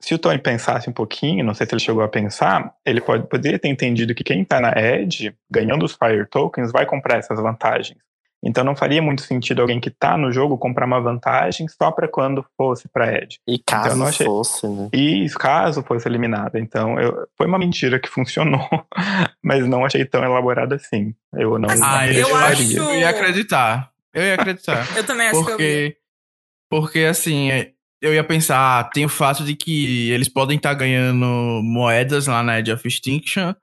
se 0.00 0.14
o 0.14 0.18
Tony 0.18 0.38
pensasse 0.38 0.88
um 0.88 0.92
pouquinho, 0.92 1.44
não 1.44 1.54
sei 1.54 1.66
se 1.66 1.74
ele 1.74 1.80
chegou 1.80 2.02
a 2.02 2.08
pensar, 2.08 2.74
ele 2.84 3.00
pode, 3.00 3.26
poderia 3.28 3.58
ter 3.58 3.68
entendido 3.68 4.14
que 4.14 4.24
quem 4.24 4.44
tá 4.44 4.60
na 4.60 4.72
Edge, 4.72 5.34
ganhando 5.50 5.84
os 5.84 5.94
Fire 5.94 6.26
Tokens, 6.28 6.70
vai 6.70 6.84
comprar 6.86 7.18
essas 7.18 7.40
vantagens. 7.40 7.98
Então 8.44 8.62
não 8.62 8.76
faria 8.76 9.00
muito 9.00 9.22
sentido 9.22 9.62
alguém 9.62 9.80
que 9.80 9.90
tá 9.90 10.16
no 10.18 10.30
jogo 10.30 10.58
comprar 10.58 10.86
uma 10.86 11.00
vantagem 11.00 11.66
só 11.68 11.90
pra 11.90 12.06
quando 12.06 12.44
fosse 12.56 12.88
pra 12.92 13.12
Edge. 13.14 13.38
E 13.48 13.58
caso 13.58 13.86
Então, 13.86 13.92
eu 13.92 13.96
não 13.98 14.06
achei- 14.06 14.26
fosse, 14.26 14.68
né? 14.68 14.88
E 14.92 15.26
caso 15.30 15.82
fosse 15.82 16.06
eliminada. 16.08 16.58
Então 16.60 17.00
eu, 17.00 17.26
foi 17.38 17.46
uma 17.46 17.58
mentira 17.58 17.98
que 17.98 18.08
funcionou, 18.10 18.68
mas 19.42 19.66
não 19.66 19.84
achei 19.84 20.04
tão 20.04 20.22
elaborada 20.24 20.74
assim. 20.76 21.14
Eu 21.32 21.58
não 21.58 21.68
Ah, 21.82 22.06
eu, 22.06 22.28
Eu 22.28 22.36
acho... 22.36 22.72
eu 22.76 22.94
ia 23.00 23.08
acreditar. 23.08 23.90
Eu 24.12 24.22
ia 24.22 24.34
acreditar. 24.34 24.86
Eu 24.96 25.04
também 25.04 25.26
acho 25.28 25.44
que 25.44 25.50
eu 25.52 25.56
vi. 25.58 25.64
porque, 25.64 25.96
porque 26.70 26.98
assim, 27.00 27.48
eu 28.00 28.14
ia 28.14 28.22
pensar, 28.22 28.78
ah, 28.80 28.84
tem 28.84 29.04
o 29.04 29.08
fato 29.08 29.42
de 29.44 29.56
que 29.56 30.10
eles 30.10 30.28
podem 30.28 30.56
estar 30.56 30.74
ganhando 30.74 31.26
moedas 31.64 32.26
lá 32.26 32.42
na 32.42 32.58
Edge 32.60 32.70
of 32.72 32.86
Extinction, 32.86 33.54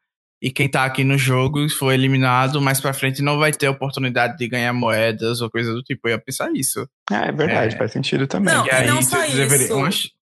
e 0.41 0.51
quem 0.51 0.67
tá 0.69 0.83
aqui 0.85 1.03
no 1.03 1.17
jogo 1.17 1.69
foi 1.69 1.93
eliminado, 1.93 2.59
mais 2.61 2.81
pra 2.81 2.93
frente 2.93 3.21
não 3.21 3.37
vai 3.37 3.51
ter 3.53 3.67
oportunidade 3.69 4.37
de 4.37 4.47
ganhar 4.47 4.73
moedas 4.73 5.39
ou 5.41 5.49
coisa 5.51 5.71
do 5.73 5.83
tipo. 5.83 6.07
Eu 6.07 6.13
ia 6.13 6.19
pensar 6.19 6.49
isso. 6.55 6.87
Ah, 7.11 7.25
é 7.27 7.31
verdade, 7.31 7.75
É. 7.75 7.77
faz 7.77 7.91
sentido 7.91 8.25
também. 8.27 8.53
Não, 8.53 8.65
e 8.65 8.71
aí 8.71 8.87
não 8.87 9.01
só 9.01 9.19
deveria- 9.21 9.65
isso. 9.65 9.75
Uma, 9.75 9.89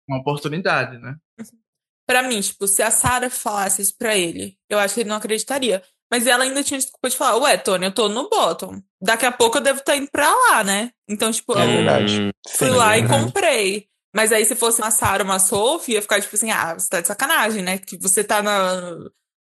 uma 0.10 0.20
oportunidade, 0.20 0.98
né? 1.00 1.16
Pra 2.08 2.24
mim, 2.24 2.40
tipo, 2.40 2.66
se 2.68 2.82
a 2.82 2.90
Sarah 2.90 3.30
falasse 3.30 3.82
isso 3.82 3.94
pra 3.98 4.16
ele, 4.18 4.56
eu 4.70 4.80
acho 4.80 4.94
que 4.94 5.02
ele 5.02 5.10
não 5.10 5.18
acreditaria. 5.18 5.84
Mas 6.10 6.26
ela 6.26 6.46
ainda 6.46 6.64
tinha 6.64 6.80
desculpa 6.80 7.10
de 7.10 7.18
falar, 7.18 7.36
ué, 7.44 7.58
Tony, 7.58 7.84
eu 7.86 7.92
tô 7.94 8.08
no 8.08 8.30
bottom. 8.30 8.82
Daqui 9.02 9.26
a 9.26 9.32
pouco 9.32 9.58
eu 9.58 9.62
devo 9.62 9.80
estar 9.80 9.98
indo 9.98 10.08
pra 10.10 10.34
lá, 10.34 10.64
né? 10.64 10.90
Então, 11.10 11.30
tipo, 11.34 11.58
É 11.58 11.64
eu 11.64 11.68
verdade. 11.68 12.32
Fui 12.48 12.70
Sim, 12.70 12.76
lá 12.76 12.96
é 12.96 13.00
e 13.00 13.08
comprei. 13.10 13.88
Mas 14.16 14.32
aí, 14.32 14.46
se 14.46 14.56
fosse 14.56 14.82
uma 14.82 14.90
Sarah, 14.90 15.26
uma 15.26 15.38
Sophie, 15.38 15.96
ia 15.96 16.02
ficar 16.02 16.22
tipo 16.22 16.34
assim, 16.34 16.50
ah, 16.50 16.74
você 16.76 16.88
tá 16.88 17.02
de 17.02 17.08
sacanagem, 17.08 17.62
né? 17.62 17.78
Que 17.78 17.98
você 17.98 18.24
tá 18.24 18.42
na, 18.42 18.98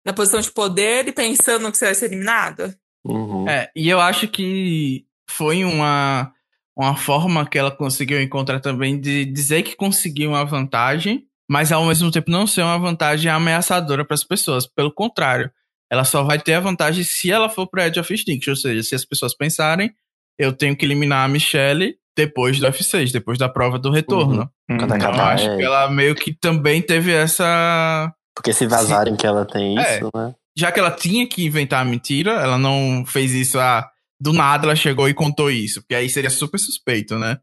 na 0.05 0.13
posição 0.13 0.41
de 0.41 0.51
poder 0.51 1.09
e 1.09 1.13
pensando 1.13 1.71
que 1.71 1.79
você 1.79 1.87
vai 1.87 1.95
ser 1.95 2.07
eliminada. 2.07 2.77
uhum. 3.05 3.49
É, 3.49 3.71
e 3.75 3.89
eu 3.89 4.01
acho 4.01 4.29
que 4.29 5.05
foi 5.31 5.65
uma, 5.65 6.33
uma 6.77 6.97
forma 6.97 7.47
que 7.47 7.59
ela 7.59 7.71
conseguiu 7.71 8.21
encontrar 8.21 8.61
também 8.61 9.01
de 9.01 9.25
dizer 9.25 9.63
que 9.63 9.77
conseguiu 9.77 10.31
uma 10.31 10.45
vantagem, 10.45 11.25
mas 11.49 11.73
ao 11.73 11.85
mesmo 11.87 12.11
tempo 12.11 12.31
não 12.31 12.47
ser 12.47 12.63
uma 12.63 12.79
vantagem 12.79 13.31
ameaçadora 13.31 14.05
para 14.05 14.15
as 14.15 14.25
pessoas. 14.25 14.67
Pelo 14.67 14.93
contrário, 14.93 15.51
ela 15.91 16.05
só 16.05 16.23
vai 16.23 16.39
ter 16.39 16.55
a 16.55 16.61
vantagem 16.61 17.05
se 17.05 17.31
ela 17.31 17.49
for 17.49 17.67
para 17.67 17.87
Edge 17.87 18.01
of 18.01 18.13
Extinction, 18.13 18.53
ou 18.53 18.57
seja, 18.57 18.83
se 18.83 18.95
as 18.95 19.05
pessoas 19.05 19.37
pensarem, 19.37 19.93
eu 20.39 20.53
tenho 20.53 20.77
que 20.77 20.85
eliminar 20.85 21.25
a 21.25 21.29
Michelle 21.29 21.97
depois 22.17 22.59
do 22.59 22.67
F6, 22.67 23.13
depois 23.13 23.39
da 23.39 23.49
prova 23.49 23.79
do 23.79 23.91
retorno. 23.91 24.51
Uhum. 24.71 24.79
Quando 24.79 24.97
Então, 24.97 25.21
acho 25.21 25.51
é. 25.51 25.57
que 25.57 25.63
ela 25.63 25.91
meio 25.91 26.15
que 26.15 26.33
também 26.33 26.81
teve 26.81 27.13
essa 27.13 28.13
Porque 28.35 28.53
se 28.53 28.67
vazarem 28.67 29.17
que 29.17 29.27
ela 29.27 29.45
tem 29.45 29.79
É. 29.79 29.97
isso, 29.97 30.11
né? 30.15 30.35
já 30.57 30.71
que 30.71 30.79
ela 30.79 30.91
tinha 30.91 31.27
que 31.27 31.45
inventar 31.45 31.81
a 31.83 31.85
mentira, 31.85 32.33
ela 32.33 32.59
não 32.59 33.05
fez 33.07 33.33
isso 33.33 33.59
ah, 33.59 33.89
do 34.21 34.33
nada, 34.33 34.67
ela 34.67 34.77
chegou 34.77 35.09
e 35.09 35.15
contou 35.15 35.51
isso, 35.51 35.81
porque 35.81 35.95
aí 35.95 36.09
seria 36.09 36.31
super 36.31 36.59
suspeito, 36.59 37.19
né? 37.19 37.39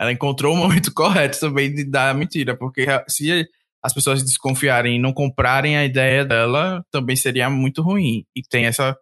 Ela 0.00 0.12
encontrou 0.12 0.54
o 0.54 0.56
momento 0.58 0.92
correto 0.92 1.38
também 1.38 1.72
de 1.72 1.84
dar 1.84 2.10
a 2.10 2.14
mentira, 2.14 2.56
porque 2.56 2.86
se 3.08 3.46
as 3.82 3.92
pessoas 3.92 4.22
desconfiarem 4.22 4.96
e 4.96 4.98
não 4.98 5.12
comprarem 5.12 5.76
a 5.76 5.84
ideia 5.84 6.24
dela, 6.24 6.84
também 6.90 7.14
seria 7.16 7.50
muito 7.50 7.82
ruim. 7.82 8.24
E 8.34 8.42
tem 8.42 8.64
essa 8.64 8.96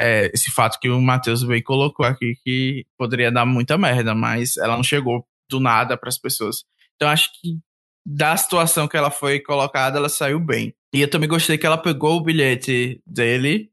é, 0.00 0.30
esse 0.34 0.50
fato 0.50 0.80
que 0.80 0.88
o 0.88 1.00
Matheus 1.00 1.44
bem 1.44 1.62
colocou 1.62 2.04
aqui 2.04 2.34
que 2.42 2.84
poderia 2.98 3.30
dar 3.30 3.46
muita 3.46 3.78
merda, 3.78 4.14
mas 4.14 4.56
ela 4.56 4.74
não 4.74 4.82
chegou 4.82 5.24
do 5.48 5.60
nada 5.60 5.96
para 5.96 6.08
as 6.08 6.18
pessoas. 6.18 6.64
Então 6.96 7.08
acho 7.08 7.28
que 7.40 7.58
da 8.04 8.36
situação 8.36 8.88
que 8.88 8.96
ela 8.96 9.10
foi 9.10 9.40
colocada, 9.40 9.98
ela 9.98 10.08
saiu 10.08 10.40
bem. 10.40 10.74
E 10.92 11.00
eu 11.00 11.08
também 11.10 11.28
gostei 11.28 11.56
que 11.58 11.66
ela 11.66 11.78
pegou 11.78 12.16
o 12.16 12.22
bilhete 12.22 13.00
dele, 13.06 13.70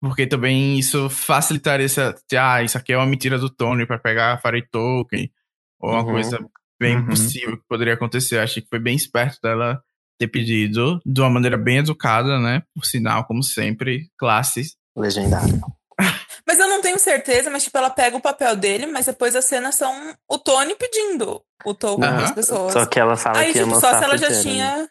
porque 0.00 0.26
também 0.26 0.78
isso 0.78 1.08
facilitaria 1.10 1.86
essa. 1.86 2.14
Ah, 2.38 2.62
isso 2.62 2.76
aqui 2.78 2.92
é 2.92 2.96
uma 2.96 3.06
mentira 3.06 3.38
do 3.38 3.48
Tony 3.50 3.86
para 3.86 3.98
pegar 3.98 4.32
a 4.34 4.38
Fairy 4.38 4.66
Token, 4.70 5.30
ou 5.80 5.90
uma 5.90 6.00
Uhum. 6.04 6.10
coisa 6.12 6.38
bem 6.80 6.96
Uhum. 6.96 7.06
possível 7.06 7.56
que 7.56 7.64
poderia 7.68 7.94
acontecer. 7.94 8.36
Eu 8.36 8.42
achei 8.42 8.62
que 8.62 8.68
foi 8.68 8.78
bem 8.78 8.94
esperto 8.96 9.38
dela 9.42 9.82
ter 10.18 10.28
pedido, 10.28 11.00
de 11.04 11.20
uma 11.20 11.30
maneira 11.30 11.56
bem 11.56 11.78
educada, 11.78 12.38
né? 12.38 12.62
Por 12.74 12.84
sinal, 12.84 13.24
como 13.24 13.42
sempre, 13.42 14.08
classes. 14.18 14.76
Legendário. 14.96 15.60
Mas 16.46 16.58
eu 16.58 16.68
não 16.68 16.80
tenho 16.80 16.98
certeza, 16.98 17.50
mas 17.50 17.64
tipo, 17.64 17.76
ela 17.78 17.90
pega 17.90 18.16
o 18.16 18.20
papel 18.20 18.56
dele, 18.56 18.86
mas 18.86 19.06
depois 19.06 19.34
as 19.36 19.44
cenas 19.44 19.74
são 19.74 20.14
o 20.28 20.38
Tony 20.38 20.74
pedindo 20.74 21.42
o 21.64 21.74
token 21.74 22.04
Aham. 22.08 22.20
das 22.20 22.32
pessoas. 22.32 22.72
Só 22.72 22.86
que 22.86 22.98
ela 22.98 23.16
fala 23.16 23.38
Aí, 23.38 23.52
que 23.52 23.60
tipo, 23.60 23.78
só 23.80 23.96
se 23.96 24.04
ela 24.04 24.16
já 24.18 24.28
Jeremy. 24.28 24.42
tinha. 24.42 24.88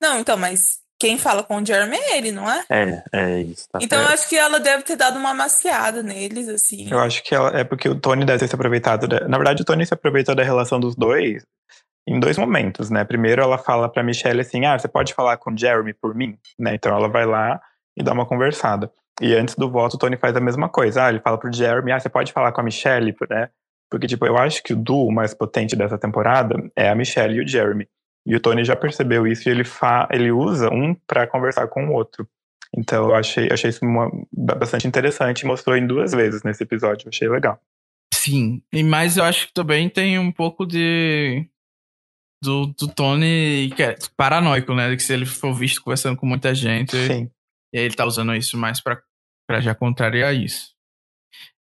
Não, 0.00 0.18
então, 0.18 0.36
mas 0.36 0.78
quem 0.98 1.18
fala 1.18 1.42
com 1.42 1.56
o 1.60 1.66
Jeremy 1.66 1.96
é 1.96 2.16
ele, 2.16 2.32
não 2.32 2.50
é? 2.50 2.64
É, 2.70 3.02
é 3.12 3.40
isso. 3.42 3.68
Tá 3.70 3.78
Então 3.82 4.00
eu 4.00 4.08
acho 4.08 4.28
que 4.28 4.36
ela 4.36 4.58
deve 4.58 4.82
ter 4.84 4.96
dado 4.96 5.18
uma 5.18 5.30
amaciada 5.30 6.02
neles, 6.02 6.48
assim. 6.48 6.90
Eu 6.90 6.98
acho 7.00 7.22
que 7.22 7.34
ela, 7.34 7.50
é 7.58 7.64
porque 7.64 7.88
o 7.88 7.94
Tony 8.00 8.24
deve 8.24 8.38
ter 8.38 8.48
se 8.48 8.54
aproveitado. 8.54 9.06
da- 9.06 9.28
na 9.28 9.36
verdade, 9.36 9.62
o 9.62 9.64
Tony 9.64 9.84
se 9.84 9.92
aproveitou 9.92 10.34
da 10.34 10.42
relação 10.42 10.80
dos 10.80 10.94
dois 10.96 11.44
em 12.06 12.18
dois 12.20 12.36
momentos, 12.38 12.90
né? 12.90 13.04
Primeiro, 13.04 13.42
ela 13.42 13.58
fala 13.58 13.88
pra 13.88 14.02
Michelle 14.02 14.40
assim: 14.40 14.64
ah, 14.64 14.78
você 14.78 14.88
pode 14.88 15.12
falar 15.14 15.36
com 15.36 15.52
o 15.52 15.58
Jeremy 15.58 15.92
por 15.94 16.14
mim? 16.14 16.38
Né? 16.58 16.74
Então 16.74 16.94
ela 16.96 17.08
vai 17.08 17.26
lá 17.26 17.60
e 17.96 18.02
dá 18.02 18.12
uma 18.12 18.26
conversada. 18.26 18.90
E 19.20 19.34
antes 19.34 19.54
do 19.54 19.70
voto, 19.70 19.94
o 19.94 19.98
Tony 19.98 20.16
faz 20.16 20.34
a 20.36 20.40
mesma 20.40 20.68
coisa. 20.68 21.04
Ah, 21.04 21.08
ele 21.10 21.20
fala 21.20 21.38
pro 21.38 21.52
Jeremy: 21.52 21.92
ah, 21.92 22.00
você 22.00 22.08
pode 22.08 22.32
falar 22.32 22.52
com 22.52 22.60
a 22.60 22.64
Michelle, 22.64 23.14
né? 23.30 23.48
Porque, 23.90 24.06
tipo, 24.06 24.26
eu 24.26 24.36
acho 24.36 24.62
que 24.62 24.72
o 24.72 24.76
duo 24.76 25.12
mais 25.12 25.32
potente 25.34 25.76
dessa 25.76 25.96
temporada 25.96 26.56
é 26.74 26.88
a 26.88 26.94
Michelle 26.94 27.36
e 27.36 27.44
o 27.44 27.46
Jeremy. 27.48 27.86
E 28.26 28.34
o 28.34 28.40
Tony 28.40 28.64
já 28.64 28.74
percebeu 28.74 29.26
isso 29.26 29.48
e 29.48 29.52
ele, 29.52 29.64
fa 29.64 30.08
ele 30.10 30.32
usa 30.32 30.68
um 30.72 30.94
pra 31.06 31.26
conversar 31.26 31.68
com 31.68 31.86
o 31.86 31.92
outro. 31.92 32.26
Então 32.76 33.10
eu 33.10 33.14
achei, 33.14 33.48
achei 33.52 33.70
isso 33.70 33.84
uma- 33.84 34.10
bastante 34.32 34.88
interessante 34.88 35.40
e 35.42 35.46
mostrou 35.46 35.76
em 35.76 35.86
duas 35.86 36.10
vezes 36.12 36.42
nesse 36.42 36.62
episódio. 36.64 37.06
Eu 37.06 37.10
achei 37.10 37.28
legal. 37.28 37.60
Sim. 38.12 38.62
E 38.72 38.82
mas 38.82 39.16
eu 39.16 39.22
acho 39.24 39.46
que 39.48 39.52
também 39.54 39.88
tem 39.88 40.18
um 40.18 40.32
pouco 40.32 40.66
de. 40.66 41.46
Do, 42.42 42.66
do 42.78 42.88
Tony 42.88 43.72
que 43.76 43.82
é 43.82 43.94
paranoico, 44.16 44.74
né? 44.74 44.94
Que 44.96 45.02
se 45.02 45.12
ele 45.12 45.24
for 45.24 45.54
visto 45.54 45.82
conversando 45.82 46.16
com 46.16 46.26
muita 46.26 46.54
gente, 46.54 46.96
Sim. 46.96 47.30
E 47.74 47.78
aí 47.78 47.84
ele 47.86 47.94
tá 47.96 48.06
usando 48.06 48.32
isso 48.36 48.56
mais 48.56 48.80
pra, 48.80 49.00
pra 49.48 49.60
já 49.60 49.74
contrariar 49.74 50.32
isso. 50.32 50.72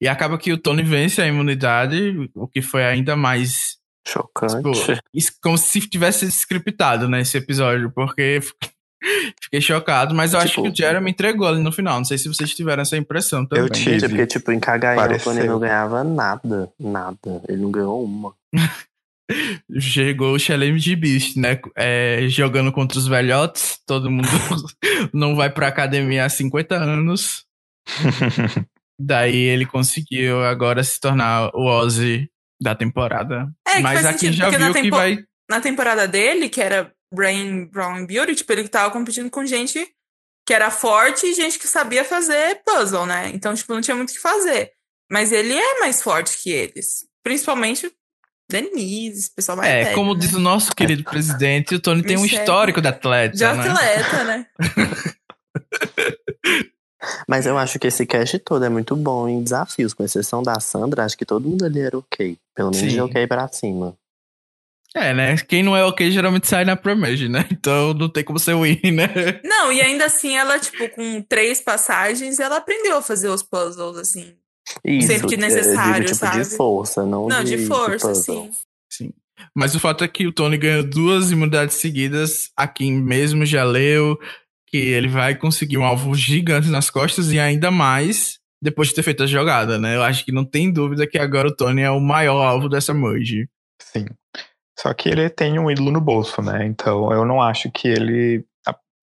E 0.01 0.07
acaba 0.09 0.38
que 0.38 0.51
o 0.51 0.57
Tony 0.57 0.84
vence 0.84 1.22
a 1.22 1.28
imunidade, 1.28 2.30
o 2.36 2.45
que 2.47 2.62
foi 2.62 2.84
ainda 2.84 3.16
mais. 3.16 3.78
Chocante. 4.05 4.55
Tipo, 5.16 5.38
como 5.41 5.57
se 5.57 5.80
tivesse 5.80 6.26
scriptado, 6.28 7.07
né? 7.07 7.22
Esse 7.22 7.38
episódio, 7.38 7.89
porque 7.91 8.41
fiquei 9.41 9.62
chocado, 9.62 10.14
mas 10.14 10.34
eu 10.34 10.39
acho 10.39 10.49
Tipo- 10.49 10.64
que 10.64 10.70
o 10.70 10.76
Jeremy 10.76 11.12
entregou 11.12 11.47
ali 11.47 11.64
no 11.64 11.72
final. 11.72 11.99
Não 11.99 12.05
sei 12.05 12.18
se 12.18 12.28
vocês 12.28 12.53
tiveram 12.53 12.82
essa 12.82 12.97
impressão 12.97 13.45
também. 13.45 13.64
Eu 13.64 13.70
tive. 13.70 14.09
Porque, 14.09 14.28
tipo, 14.28 14.51
em 14.51 14.59
Cagaia 14.59 14.99
o 15.16 15.20
Tony 15.24 15.43
não 15.45 15.59
ganhava 15.59 16.03
nada. 16.03 16.70
Nada. 16.78 17.41
Ele 17.47 17.62
não 17.62 17.72
ganhou 17.72 18.03
uma. 18.03 18.36
Chegou 19.80 20.34
o 20.34 20.40
Challenge 20.40 20.80
de 20.80 20.96
Beast, 20.96 21.38
né? 21.38 21.60
É, 21.76 22.26
jogando 22.28 22.72
contra 22.72 22.98
os 22.98 23.08
velhotes. 23.08 23.80
Todo 23.86 24.12
mundo 24.12 24.28
não 25.14 25.36
vai 25.36 25.50
pra 25.50 25.68
academia 25.68 26.26
há 26.26 26.30
50 26.30 26.76
anos. 26.76 27.46
Daí 29.00 29.36
ele 29.36 29.66
conseguiu 29.66 30.44
agora 30.44 30.84
se 30.84 31.00
tornar 31.00 31.50
o 31.56 31.66
Ozzy 31.66 32.30
da 32.62 32.76
temporada. 32.76 33.52
É, 33.68 33.78
que 33.78 33.82
Mas 33.82 33.94
faz 33.94 34.06
aqui 34.06 34.20
sentido, 34.20 34.36
já 34.36 34.46
porque 34.46 34.58
viu 34.58 34.74
na 34.74 34.82
que 34.82 34.90
vai. 34.90 35.24
Na 35.50 35.60
temporada 35.60 36.08
dele, 36.08 36.48
que 36.48 36.62
era 36.62 36.94
Brain, 37.14 37.66
Brown 37.66 37.96
and 37.96 38.06
Beauty, 38.06 38.36
tipo, 38.36 38.54
ele 38.54 38.68
tava 38.68 38.92
competindo 38.92 39.30
com 39.30 39.46
gente 39.46 39.86
que 40.48 40.54
era 40.54 40.72
forte 40.72 41.26
e 41.26 41.34
gente 41.34 41.60
que 41.60 41.68
sabia 41.68 42.04
fazer 42.04 42.62
puzzle, 42.66 43.06
né? 43.06 43.32
Então, 43.34 43.54
tipo, 43.54 43.74
não 43.74 43.82
tinha 43.82 43.96
muito 43.96 44.12
o 44.12 44.14
que 44.14 44.20
fazer. 44.20 44.72
Mas 45.12 45.32
ele 45.32 45.54
é 45.54 45.80
mais 45.80 46.02
forte 46.02 46.42
que 46.42 46.50
eles. 46.50 47.06
Principalmente 47.24 47.92
Denise, 48.52 49.32
pessoal 49.36 49.58
mais 49.58 49.70
É, 49.70 49.84
velho, 49.86 49.95
como 49.95 50.14
né? 50.14 50.20
diz 50.20 50.34
o 50.34 50.39
nosso 50.39 50.76
querido 50.76 51.04
presidente, 51.04 51.74
o 51.76 51.80
Tony 51.80 52.04
tem 52.04 52.18
um 52.18 52.26
histórico 52.26 52.82
de 52.82 52.88
atleta. 52.88 53.36
De 53.36 53.43
né? 53.43 53.49
atleta, 53.49 54.24
né? 54.26 54.45
Mas 57.28 57.47
eu 57.47 57.58
acho 57.58 57.80
que 57.80 57.88
esse 57.88 58.06
cast 58.06 58.38
todo 58.39 58.64
é 58.64 58.70
muito 58.70 58.95
bom 58.95 59.28
em 59.28 59.41
desafios, 59.41 59.93
com 59.93 60.04
exceção 60.04 60.43
da 60.43 60.60
Sandra, 60.60 61.04
acho 61.04 61.18
que 61.18 61.26
todo 61.26 61.47
mundo 61.47 61.66
ali 61.66 61.80
era 61.80 61.97
ok. 61.97 62.38
Pelo 62.56 62.70
menos 62.70 62.91
Sim. 62.91 62.95
de 62.95 63.02
ok 63.02 63.26
pra 63.26 63.47
cima. 63.47 63.97
É, 64.93 65.14
né? 65.14 65.38
Quem 65.38 65.64
não 65.64 65.76
é 65.76 65.86
ok 65.86 66.12
geralmente 66.12 66.47
sai 66.47 66.66
na 66.66 66.76
Promage, 66.76 67.30
né? 67.30 67.47
Então 67.52 67.93
não 67.93 68.10
tem 68.10 68.24
como 68.24 68.38
ser 68.38 68.56
win, 68.56 68.91
né? 68.91 69.39
Não, 69.43 69.72
e 69.72 69.82
ainda 69.82 70.06
assim, 70.06 70.36
ela, 70.36 70.60
tipo, 70.60 70.89
com 70.89 71.22
três 71.22 71.62
passagens, 71.62 72.39
ela 72.39 72.58
aprendeu 72.58 72.97
a 72.97 73.02
fazer 73.02 73.30
os 73.30 73.41
puzzles, 73.41 73.97
assim. 73.97 74.36
Isso, 74.86 75.07
Sempre 75.07 75.28
que 75.28 75.36
eu 75.36 75.39
necessário, 75.39 75.93
digo, 76.05 76.05
tipo, 76.05 76.16
sabe? 76.16 76.43
de 76.43 76.55
força, 76.55 77.05
não, 77.05 77.28
Não, 77.28 77.43
de, 77.43 77.57
de 77.57 77.66
força, 77.66 78.07
puzzle. 78.09 78.45
sim. 78.45 78.51
Sim. 78.91 79.14
Mas 79.55 79.74
o 79.76 79.80
fato 79.80 80.03
é 80.03 80.07
que 80.07 80.28
o 80.28 80.32
Tony 80.32 80.57
ganhou 80.57 80.84
duas 80.84 81.32
imunidades 81.32 81.76
seguidas. 81.78 82.51
Aqui 82.55 82.91
mesmo 82.91 83.45
já 83.45 83.64
leu 83.64 84.18
que 84.68 84.78
ele 84.78 85.07
vai 85.07 85.36
conseguir 85.36 85.78
um 85.78 85.84
alvo 85.84 86.14
gigante 86.16 86.70
nas 86.70 86.89
costas 86.89 87.32
e 87.32 87.39
ainda 87.39 87.72
mais 87.72 88.39
depois 88.62 88.89
de 88.89 88.95
ter 88.95 89.03
feito 89.03 89.24
a 89.24 89.28
jogada, 89.28 89.80
né? 89.80 89.95
Eu 89.95 90.03
acho 90.03 90.24
que 90.24 90.32
não 90.32 90.45
tem 90.45 90.72
dúvida 90.72 91.07
que 91.07 91.18
agora 91.18 91.47
o 91.47 91.55
Tony 91.55 91.82
é 91.82 91.89
o 91.89 91.99
maior 91.99 92.41
alvo 92.43 92.70
dessa 92.70 92.93
merge. 92.93 93.49
Sim. 93.82 94.05
Só 94.80 94.93
que 94.93 95.09
ele 95.09 95.30
tem 95.30 95.57
um 95.59 95.70
ídolo 95.70 95.91
no 95.91 95.99
bolso, 95.99 96.41
né? 96.41 96.66
Então 96.66 97.12
eu 97.12 97.26
não 97.26 97.41
acho 97.41 97.72
que 97.72 97.88
ele, 97.88 98.45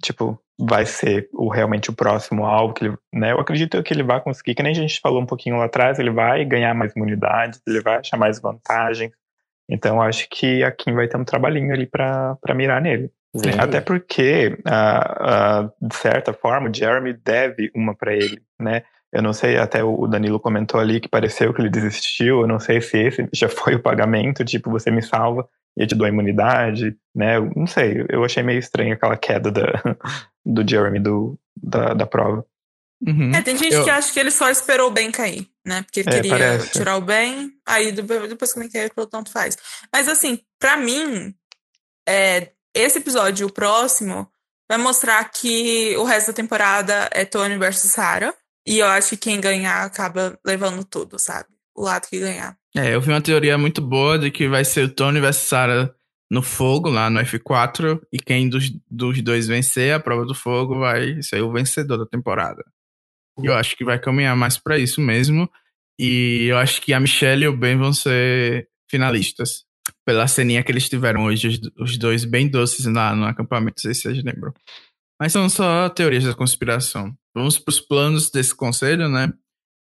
tipo, 0.02 0.40
vai 0.58 0.84
ser 0.84 1.28
o, 1.32 1.48
realmente 1.48 1.90
o 1.90 1.94
próximo 1.94 2.44
alvo 2.44 2.74
que 2.74 2.84
ele, 2.84 2.96
né? 3.12 3.32
Eu 3.32 3.40
acredito 3.40 3.82
que 3.82 3.94
ele 3.94 4.02
vai 4.02 4.20
conseguir, 4.20 4.54
que 4.54 4.62
nem 4.62 4.72
a 4.72 4.74
gente 4.74 5.00
falou 5.00 5.20
um 5.20 5.26
pouquinho 5.26 5.56
lá 5.56 5.66
atrás, 5.66 5.98
ele 5.98 6.10
vai 6.10 6.44
ganhar 6.44 6.74
mais 6.74 6.94
imunidades, 6.94 7.60
ele 7.66 7.80
vai 7.80 7.98
achar 7.98 8.16
mais 8.16 8.40
vantagens. 8.40 9.12
Então 9.70 9.96
eu 9.96 10.02
acho 10.02 10.28
que 10.28 10.64
a 10.64 10.70
Kim 10.70 10.94
vai 10.94 11.06
ter 11.06 11.16
um 11.16 11.24
trabalhinho 11.24 11.72
ali 11.72 11.86
pra 11.86 12.36
mirar 12.54 12.80
nele. 12.80 13.10
Aí. 13.44 13.58
Até 13.58 13.80
porque, 13.80 14.58
ah, 14.64 15.16
ah, 15.20 15.70
de 15.80 15.94
certa 15.94 16.32
forma, 16.32 16.68
o 16.68 16.74
Jeremy 16.74 17.12
deve 17.12 17.70
uma 17.74 17.94
pra 17.94 18.14
ele, 18.14 18.40
né? 18.58 18.82
Eu 19.12 19.22
não 19.22 19.32
sei, 19.32 19.56
até 19.56 19.82
o 19.82 20.06
Danilo 20.06 20.40
comentou 20.40 20.78
ali 20.80 21.00
que 21.00 21.08
pareceu 21.08 21.52
que 21.54 21.60
ele 21.60 21.70
desistiu. 21.70 22.40
Eu 22.40 22.46
não 22.46 22.58
sei 22.58 22.80
se 22.80 22.98
esse 22.98 23.28
já 23.32 23.48
foi 23.48 23.74
o 23.74 23.82
pagamento, 23.82 24.44
tipo, 24.44 24.70
você 24.70 24.90
me 24.90 25.02
salva 25.02 25.46
e 25.76 25.82
eu 25.82 25.86
te 25.86 25.94
dou 25.94 26.06
a 26.06 26.10
imunidade, 26.10 26.96
né? 27.14 27.36
Eu 27.36 27.50
não 27.54 27.66
sei, 27.66 28.04
eu 28.08 28.24
achei 28.24 28.42
meio 28.42 28.58
estranho 28.58 28.94
aquela 28.94 29.16
queda 29.16 29.50
da, 29.50 29.82
do 30.48 30.68
Jeremy 30.68 31.00
do, 31.00 31.38
da, 31.56 31.94
da 31.94 32.06
prova. 32.06 32.44
Uhum. 33.06 33.32
É, 33.32 33.42
tem 33.42 33.56
gente 33.56 33.74
Eu- 33.74 33.84
que 33.84 33.90
acha 33.90 34.12
que 34.12 34.18
ele 34.18 34.30
só 34.30 34.50
esperou 34.50 34.88
o 34.88 34.92
bem 34.92 35.10
cair, 35.12 35.48
né? 35.64 35.82
Porque 35.82 36.00
ele 36.00 36.08
É, 36.08 36.12
queria 36.14 36.30
parece. 36.30 36.72
tirar 36.72 36.96
o 36.96 37.00
bem, 37.00 37.52
aí 37.64 37.92
depois 37.92 38.28
depois 38.28 38.52
que 38.52 38.58
o 38.58 38.70
caiu, 38.72 38.84
ele 38.86 38.92
falou, 38.94 39.08
tanto 39.08 39.30
faz. 39.30 39.56
Mas 39.92 40.08
assim, 40.08 40.40
pra 40.58 40.76
mim, 40.76 41.32
é, 42.08 42.50
esse 42.74 42.98
episódio, 42.98 43.46
o 43.46 43.52
próximo, 43.52 44.28
vai 44.68 44.78
mostrar 44.78 45.22
que 45.30 45.96
o 45.96 46.04
resto 46.04 46.28
da 46.28 46.32
temporada 46.32 47.08
é 47.12 47.24
Tony 47.24 47.56
versus 47.56 47.90
Sarah. 47.92 48.34
E 48.66 48.80
eu 48.80 48.86
acho 48.86 49.10
que 49.10 49.16
quem 49.16 49.40
ganhar 49.40 49.84
acaba 49.84 50.38
levando 50.44 50.84
tudo, 50.84 51.18
sabe? 51.18 51.48
O 51.74 51.82
lado 51.84 52.06
que 52.08 52.18
ganhar. 52.18 52.56
É, 52.76 52.94
eu 52.94 53.00
vi 53.00 53.10
uma 53.10 53.20
teoria 53.22 53.56
muito 53.56 53.80
boa 53.80 54.18
de 54.18 54.30
que 54.30 54.46
vai 54.48 54.64
ser 54.64 54.84
o 54.84 54.88
Tony 54.94 55.20
versus 55.20 55.48
Sarah 55.48 55.94
no 56.30 56.42
fogo, 56.42 56.90
lá 56.90 57.08
no 57.08 57.20
F4, 57.20 58.00
e 58.12 58.18
quem 58.18 58.48
dos, 58.48 58.70
dos 58.90 59.22
dois 59.22 59.46
vencer 59.46 59.94
a 59.94 60.00
prova 60.00 60.26
do 60.26 60.34
fogo 60.34 60.78
vai 60.78 61.22
ser 61.22 61.42
o 61.42 61.52
vencedor 61.52 61.96
da 61.96 62.06
temporada. 62.06 62.64
Eu 63.42 63.54
acho 63.54 63.76
que 63.76 63.84
vai 63.84 63.98
caminhar 63.98 64.36
mais 64.36 64.58
pra 64.58 64.78
isso 64.78 65.00
mesmo. 65.00 65.48
E 65.98 66.46
eu 66.48 66.58
acho 66.58 66.80
que 66.80 66.92
a 66.92 67.00
Michelle 67.00 67.44
e 67.44 67.48
o 67.48 67.56
Ben 67.56 67.76
vão 67.76 67.92
ser 67.92 68.68
finalistas. 68.88 69.64
Pela 70.04 70.28
ceninha 70.28 70.62
que 70.62 70.70
eles 70.70 70.88
tiveram 70.88 71.24
hoje, 71.24 71.48
os, 71.48 71.60
os 71.78 71.98
dois 71.98 72.24
bem 72.24 72.48
doces 72.48 72.86
lá 72.86 73.14
no 73.14 73.24
acampamento, 73.24 73.76
não 73.76 73.82
sei 73.82 73.94
se 73.94 74.02
vocês 74.02 74.24
lembram. 74.24 74.52
Mas 75.20 75.32
são 75.32 75.48
só 75.48 75.88
teorias 75.88 76.24
da 76.24 76.34
conspiração. 76.34 77.12
Vamos 77.34 77.58
para 77.58 77.72
os 77.72 77.80
planos 77.80 78.30
desse 78.30 78.54
conselho, 78.54 79.08
né? 79.08 79.32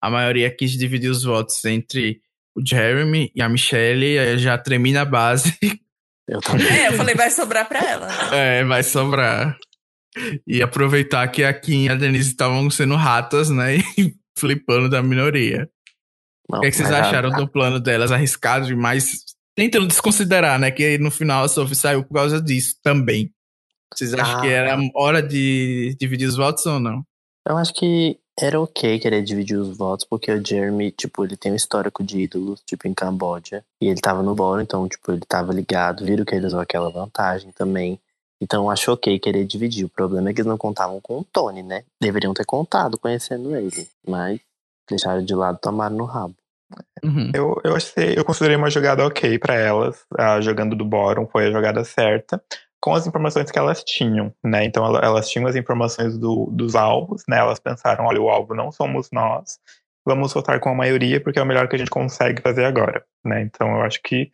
A 0.02 0.10
maioria 0.10 0.50
quis 0.50 0.72
dividir 0.72 1.10
os 1.10 1.24
votos 1.24 1.64
entre 1.66 2.22
o 2.56 2.66
Jeremy 2.66 3.32
e 3.36 3.42
a 3.42 3.50
Michelle, 3.50 4.38
já 4.38 4.58
tremi 4.58 4.94
na 4.94 5.04
base. 5.04 5.58
Eu 6.28 6.40
também. 6.42 6.68
É, 6.68 6.88
eu 6.88 6.94
falei, 6.94 7.14
vai 7.16 7.30
sobrar 7.30 7.68
pra 7.68 7.80
ela. 7.80 8.36
É, 8.36 8.64
vai 8.64 8.84
sobrar. 8.84 9.58
E 10.48 10.62
aproveitar 10.62 11.28
que 11.28 11.44
a 11.44 11.54
Kim 11.54 11.86
e 11.86 11.90
a 11.90 11.96
Denise 11.96 12.30
estavam 12.32 12.70
sendo 12.70 12.96
ratas, 12.96 13.50
né? 13.50 13.78
E 13.98 14.16
flipando 14.38 14.90
da 14.90 15.02
minoria. 15.04 15.70
Não, 16.50 16.60
O 16.60 16.62
que, 16.62 16.68
é 16.68 16.72
que 16.72 16.78
vocês 16.78 16.90
mas 16.90 17.00
a- 17.00 17.08
acharam 17.10 17.30
do 17.32 17.48
plano 17.48 17.80
delas? 17.80 18.12
Arriscado 18.12 18.66
demais? 18.66 19.24
Tentando 19.56 19.88
desconsiderar, 19.88 20.60
né? 20.60 20.72
Que 20.72 20.98
no 20.98 21.10
final 21.12 21.44
a 21.44 21.48
Sophie 21.48 21.76
saiu 21.76 22.04
por 22.04 22.14
causa 22.16 22.42
disso 22.42 22.76
também. 22.84 23.32
Vocês 23.94 24.14
acham 24.14 24.40
Ah. 24.40 24.42
que 24.42 24.48
era 24.50 24.78
hora 24.96 25.22
de 25.24 25.96
dividir 26.00 26.28
os 26.28 26.36
votos 26.36 26.66
ou 26.66 26.80
não? 26.80 27.04
Eu 27.48 27.58
acho 27.58 27.74
que 27.74 28.18
era 28.38 28.60
ok 28.60 29.00
querer 29.00 29.24
dividir 29.24 29.58
os 29.58 29.78
votos, 29.78 30.06
porque 30.06 30.32
o 30.32 30.46
Jeremy, 30.46 30.92
tipo, 30.92 31.24
ele 31.24 31.38
tem 31.38 31.52
um 31.52 31.56
histórico 31.56 32.04
de 32.04 32.20
ídolos, 32.20 32.62
tipo, 32.66 32.88
em 32.88 32.94
Camboja. 32.94 33.64
E 33.82 33.88
ele 33.88 34.02
tava 34.02 34.22
no 34.22 34.36
bolo, 34.36 34.62
então, 34.62 34.88
tipo, 34.88 35.12
ele 35.12 35.22
tava 35.28 35.54
ligado, 35.54 36.06
viram 36.06 36.26
que 36.26 36.36
ele 36.36 36.46
usou 36.46 36.60
aquela 36.60 36.90
vantagem 36.90 37.52
também. 37.52 38.00
Então, 38.42 38.64
eu 38.66 38.70
acho 38.70 38.92
ok 38.92 39.18
querer 39.18 39.46
dividir. 39.46 39.86
O 39.86 39.90
problema 39.90 40.30
é 40.30 40.34
que 40.34 40.42
eles 40.42 40.50
não 40.50 40.58
contavam 40.58 41.00
com 41.00 41.20
o 41.20 41.24
Tony, 41.24 41.64
né? 41.64 41.84
Deveriam 42.02 42.34
ter 42.34 42.46
contado, 42.46 43.00
conhecendo 43.00 43.56
ele. 43.56 43.88
Mas 44.06 44.42
deixaram 44.90 45.24
de 45.24 45.34
lado, 45.34 45.58
tomaram 45.62 45.96
no 45.96 46.06
rabo. 46.06 46.36
Uhum. 47.04 47.32
Eu, 47.34 47.62
eu, 47.64 47.76
achei, 47.76 48.18
eu 48.18 48.26
considerei 48.26 48.58
uma 48.58 48.70
jogada 48.70 49.06
ok 49.06 49.40
pra 49.40 49.56
elas. 49.56 50.04
A 50.18 50.42
jogando 50.42 50.76
do 50.76 50.84
Boron 50.84 51.28
foi 51.28 51.48
a 51.48 51.52
jogada 51.52 51.84
certa, 51.86 52.42
com 52.86 52.94
as 52.94 53.08
informações 53.08 53.50
que 53.50 53.58
elas 53.58 53.84
tinham, 53.84 54.32
né? 54.44 54.64
Então 54.64 54.86
ela- 54.86 55.00
elas 55.04 55.28
tinham 55.28 55.48
as 55.48 55.56
informações 55.56 56.20
do, 56.20 56.46
dos 56.52 56.76
alvos, 56.76 57.24
né? 57.28 57.40
Elas 57.40 57.60
pensaram, 57.60 58.06
olha, 58.06 58.22
o 58.22 58.30
alvo 58.30 58.54
não 58.54 58.72
somos 58.72 59.10
nós, 59.12 59.58
vamos 60.06 60.32
votar 60.32 60.60
com 60.60 60.70
a 60.70 60.76
maioria 60.76 61.20
porque 61.20 61.40
é 61.40 61.42
o 61.42 61.48
melhor 61.48 61.68
que 61.68 61.76
a 61.76 61.80
gente 61.80 61.90
consegue 61.90 62.44
fazer 62.44 62.64
agora, 62.64 63.04
né? 63.26 63.42
Então 63.42 63.68
eu 63.78 63.82
acho 63.82 64.00
que, 64.04 64.26
de 64.26 64.32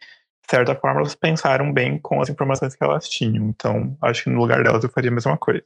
certa 0.50 0.76
forma, 0.76 1.00
elas 1.00 1.16
pensaram 1.16 1.72
bem 1.72 1.98
com 1.98 2.20
as 2.22 2.28
informações 2.28 2.76
que 2.76 2.84
elas 2.84 3.08
tinham. 3.08 3.48
Então 3.48 3.96
acho 4.02 4.26
que 4.26 4.30
no 4.30 4.42
lugar 4.42 4.62
delas 4.62 4.84
eu 4.84 4.90
faria 4.90 5.10
a 5.12 5.14
mesma 5.14 5.38
coisa. 5.38 5.64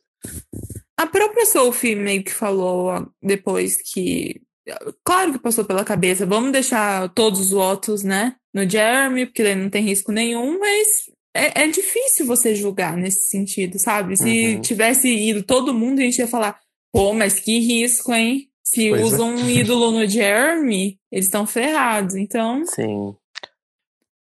A 0.96 1.08
própria 1.08 1.48
Sophie 1.48 1.96
meio 1.96 2.24
que 2.24 2.32
falou 2.32 3.08
depois 3.20 3.82
que. 3.82 4.44
Claro 5.04 5.32
que 5.32 5.40
passou 5.40 5.66
pela 5.66 5.84
cabeça, 5.84 6.24
vamos 6.24 6.52
deixar 6.52 7.10
todos 7.16 7.40
os 7.40 7.50
votos, 7.50 8.04
né? 8.04 8.36
No 8.54 8.70
Jeremy, 8.70 9.26
porque 9.26 9.42
ele 9.42 9.56
não 9.56 9.72
tem 9.72 9.82
risco 9.84 10.12
nenhum, 10.12 10.60
mas 10.60 11.14
é, 11.36 11.64
é 11.64 11.68
difícil 11.68 12.26
você 12.26 12.56
julgar 12.56 12.96
nesse 12.98 13.30
sentido, 13.30 13.78
sabe? 13.78 14.16
Se 14.18 14.56
Uhum. 14.56 14.62
tivesse 14.62 15.08
ido 15.08 15.44
todo 15.44 15.74
mundo, 15.74 16.00
a 16.00 16.04
gente 16.04 16.18
ia 16.20 16.28
falar, 16.28 16.60
pô, 16.92 17.14
mas 17.14 17.40
que 17.40 17.60
risco, 17.60 18.14
hein? 18.14 18.50
Se 18.64 18.90
Pois 18.90 19.02
é. 19.02 19.04
usam 19.06 19.36
um 19.36 19.50
ídolo 19.50 19.92
no 19.92 20.08
Jeremy, 20.08 20.98
eles 21.12 21.26
estão 21.26 21.46
ferrados. 21.46 22.16
Então, 22.16 22.66
Sim. 22.66 23.14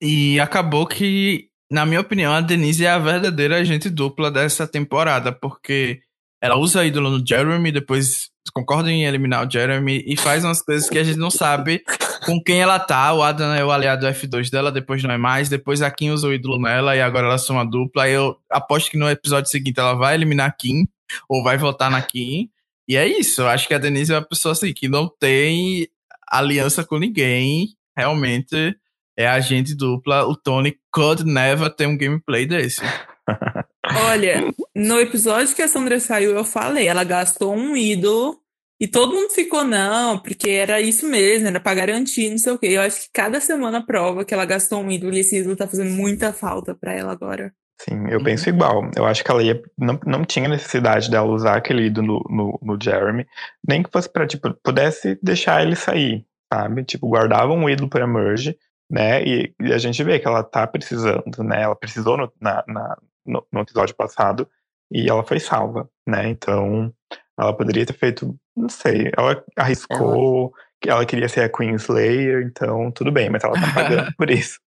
E 0.03 0.41
acabou 0.41 0.85
que, 0.87 1.49
na 1.71 1.87
minha 1.87 2.01
opinião, 2.01 2.33
a 2.33 2.41
Denise 2.41 2.85
é 2.85 2.91
a 2.91 2.99
verdadeira 2.99 3.59
agente 3.59 3.89
dupla 3.89 4.31
dessa 4.33 4.67
temporada, 4.67 5.31
porque 5.33 6.01
ela 6.43 6.57
usa 6.57 6.85
ídolo 6.85 7.09
no 7.19 7.25
Jeremy, 7.25 7.71
depois 7.71 8.32
concorda 8.51 8.91
em 8.91 9.05
eliminar 9.05 9.47
o 9.47 9.51
Jeremy 9.51 10.03
e 10.07 10.17
faz 10.17 10.45
umas 10.45 10.61
coisas 10.63 10.89
que 10.89 10.99
a 10.99 11.05
gente 11.05 11.19
não 11.19 11.31
sabe 11.31 11.83
com 12.25 12.43
quem 12.43 12.61
ela 12.61 12.79
tá. 12.79 13.13
O 13.13 13.23
Adam 13.23 13.55
é 13.55 13.65
o 13.65 13.71
aliado 13.71 14.07
F2 14.07 14.51
dela, 14.51 14.73
depois 14.73 15.03
não 15.03 15.13
é 15.13 15.19
mais. 15.19 15.49
Depois 15.49 15.83
a 15.83 15.91
Kim 15.91 16.11
usa 16.11 16.27
o 16.27 16.33
ídolo 16.33 16.61
nela 16.61 16.97
e 16.97 17.01
agora 17.01 17.27
elas 17.27 17.45
são 17.45 17.57
uma 17.57 17.65
dupla. 17.65 18.09
Eu 18.09 18.37
aposto 18.51 18.91
que 18.91 18.97
no 18.97 19.09
episódio 19.09 19.51
seguinte 19.51 19.79
ela 19.79 19.95
vai 19.95 20.15
eliminar 20.15 20.49
a 20.49 20.53
Kim 20.53 20.87
ou 21.29 21.43
vai 21.43 21.57
votar 21.57 21.91
na 21.91 22.03
Kim. 22.03 22.51
E 22.89 22.97
é 22.97 23.07
isso. 23.07 23.43
Eu 23.43 23.49
acho 23.49 23.69
que 23.69 23.75
a 23.75 23.79
Denise 23.79 24.13
é 24.13 24.17
uma 24.17 24.27
pessoa 24.27 24.53
assim 24.53 24.73
que 24.73 24.89
não 24.89 25.09
tem 25.09 25.89
aliança 26.29 26.85
com 26.85 26.99
ninguém. 26.99 27.69
Realmente 27.97 28.77
é 29.17 29.29
agente 29.29 29.75
dupla. 29.75 30.27
O 30.27 30.37
Tony 30.37 30.77
could 30.91 31.25
never 31.25 31.71
ter 31.71 31.87
um 31.87 31.97
gameplay 31.97 32.47
desse. 32.47 32.83
olha, 34.09 34.53
no 34.75 35.01
episódio 35.01 35.55
que 35.55 35.63
a 35.63 35.69
Sandra 35.69 36.01
saiu, 36.01 36.33
eu 36.33 36.45
falei, 36.45 36.87
ela 36.87 37.05
gastou 37.05 37.55
um 37.55 37.77
ídolo 37.77 38.37
e 38.81 38.89
todo 38.89 39.15
mundo 39.15 39.31
ficou, 39.31 39.65
não, 39.65 40.19
porque 40.19 40.51
era 40.51 40.81
isso 40.81 41.09
mesmo, 41.09 41.49
era 41.49 41.61
pra 41.61 41.75
garantir, 41.75 42.31
não 42.31 42.39
sei 42.39 42.53
o 42.53 42.59
quê. 42.59 42.67
Eu 42.69 42.83
acho 42.83 43.03
que 43.03 43.09
cada 43.13 43.41
semana 43.41 43.85
prova 43.85 44.25
que 44.25 44.35
ela 44.35 44.45
gastou 44.45 44.81
um 44.83 44.91
ídolo 44.91 45.15
e 45.15 45.21
esse 45.21 45.39
ídolo 45.39 45.57
tá 45.57 45.67
fazendo 45.69 45.91
muita 45.91 46.33
falta 46.33 46.75
pra 46.75 46.93
ela 46.93 47.13
agora. 47.13 47.53
Sim, 47.81 48.09
eu 48.11 48.23
penso 48.23 48.49
igual. 48.49 48.89
Eu 48.97 49.05
acho 49.07 49.25
que 49.25 49.31
ela 49.31 49.43
ia, 49.43 49.61
não, 49.79 49.99
não 50.07 50.25
tinha 50.25 50.49
necessidade 50.49 51.11
dela 51.11 51.27
usar 51.31 51.57
aquele 51.57 51.87
ídolo 51.87 52.25
no, 52.29 52.59
no, 52.63 52.75
no 52.75 52.79
Jeremy, 52.81 53.27
nem 53.67 53.83
que 53.83 53.91
fosse 53.91 54.09
pra, 54.13 54.27
tipo, 54.27 54.53
pudesse 54.63 55.19
deixar 55.23 55.63
ele 55.63 55.75
sair, 55.75 56.25
sabe? 56.53 56.85
Tipo, 56.85 57.09
guardava 57.09 57.53
um 57.53 57.69
ídolo 57.69 57.89
pra 57.91 58.07
Merge, 58.07 58.57
né? 58.91 59.25
E, 59.25 59.53
e 59.61 59.73
a 59.73 59.79
gente 59.79 60.03
vê 60.05 60.19
que 60.21 60.27
ela 60.29 60.45
tá 60.45 60.65
precisando, 60.67 61.43
né? 61.43 61.63
Ela 61.63 61.75
precisou 61.75 62.17
no, 62.17 62.33
na, 62.41 62.63
na- 62.69 62.97
no, 63.27 63.47
no 63.53 63.61
episódio 63.61 63.95
passado 63.95 64.49
e 64.91 65.09
ela 65.09 65.25
foi 65.25 65.41
salva, 65.41 65.89
né? 66.07 66.29
Então, 66.29 66.93
ela 67.39 67.57
poderia 67.57 67.87
ter 67.87 67.95
feito, 67.95 68.37
não 68.57 68.69
sei, 68.69 69.11
ela 69.17 69.43
arriscou, 69.57 70.53
que 70.81 70.91
ela 70.91 71.07
queria 71.07 71.29
ser 71.29 71.41
a 71.43 71.49
Queen 71.49 71.75
Slayer, 71.75 72.43
então 72.45 72.91
tudo 72.91 73.11
bem, 73.11 73.31
mas 73.31 73.43
ela 73.45 73.55
tá 73.55 73.73
pagando 73.73 74.13
por 74.19 74.31
isso. 74.31 74.59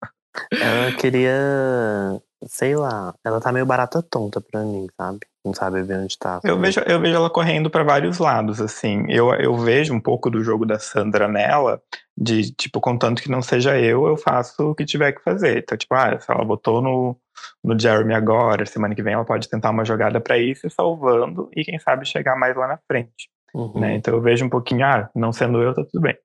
Ela 0.51 0.91
queria. 0.93 2.21
Sei 2.47 2.75
lá. 2.75 3.13
Ela 3.23 3.39
tá 3.39 3.51
meio 3.51 3.65
barata 3.65 4.03
tonta 4.03 4.41
pra 4.41 4.61
mim, 4.61 4.87
sabe? 4.99 5.19
Não 5.43 5.53
sabe 5.53 5.83
ver 5.83 5.97
onde 5.99 6.17
tá. 6.17 6.39
Eu 6.43 6.59
vejo, 6.59 6.79
eu 6.81 6.99
vejo 6.99 7.15
ela 7.15 7.29
correndo 7.29 7.69
para 7.69 7.83
vários 7.83 8.17
lados, 8.17 8.59
assim. 8.59 9.05
Eu, 9.09 9.33
eu 9.35 9.55
vejo 9.55 9.93
um 9.93 9.99
pouco 9.99 10.29
do 10.29 10.43
jogo 10.43 10.65
da 10.65 10.79
Sandra 10.79 11.27
nela, 11.27 11.81
de, 12.17 12.51
tipo, 12.51 12.81
contanto 12.81 13.21
que 13.21 13.29
não 13.29 13.41
seja 13.41 13.79
eu, 13.79 14.07
eu 14.07 14.17
faço 14.17 14.71
o 14.71 14.75
que 14.75 14.85
tiver 14.85 15.13
que 15.13 15.23
fazer. 15.23 15.59
Então, 15.59 15.77
tipo, 15.77 15.93
ah, 15.93 16.19
se 16.19 16.31
ela 16.31 16.43
botou 16.43 16.81
no, 16.81 17.17
no 17.63 17.79
Jeremy 17.79 18.13
agora, 18.13 18.65
semana 18.65 18.95
que 18.95 19.03
vem 19.03 19.13
ela 19.13 19.25
pode 19.25 19.49
tentar 19.49 19.69
uma 19.71 19.85
jogada 19.85 20.19
para 20.19 20.37
ir 20.37 20.55
se 20.55 20.69
salvando 20.69 21.49
e, 21.55 21.63
quem 21.63 21.79
sabe, 21.79 22.05
chegar 22.05 22.35
mais 22.35 22.55
lá 22.55 22.67
na 22.67 22.79
frente, 22.87 23.29
Uhum. 23.53 23.79
né? 23.79 23.95
Então 23.95 24.13
eu 24.13 24.21
vejo 24.21 24.45
um 24.45 24.49
pouquinho, 24.49 24.85
ah, 24.85 25.09
não 25.15 25.31
sendo 25.31 25.61
eu, 25.61 25.73
tá 25.73 25.83
tudo 25.83 26.01
bem. 26.01 26.15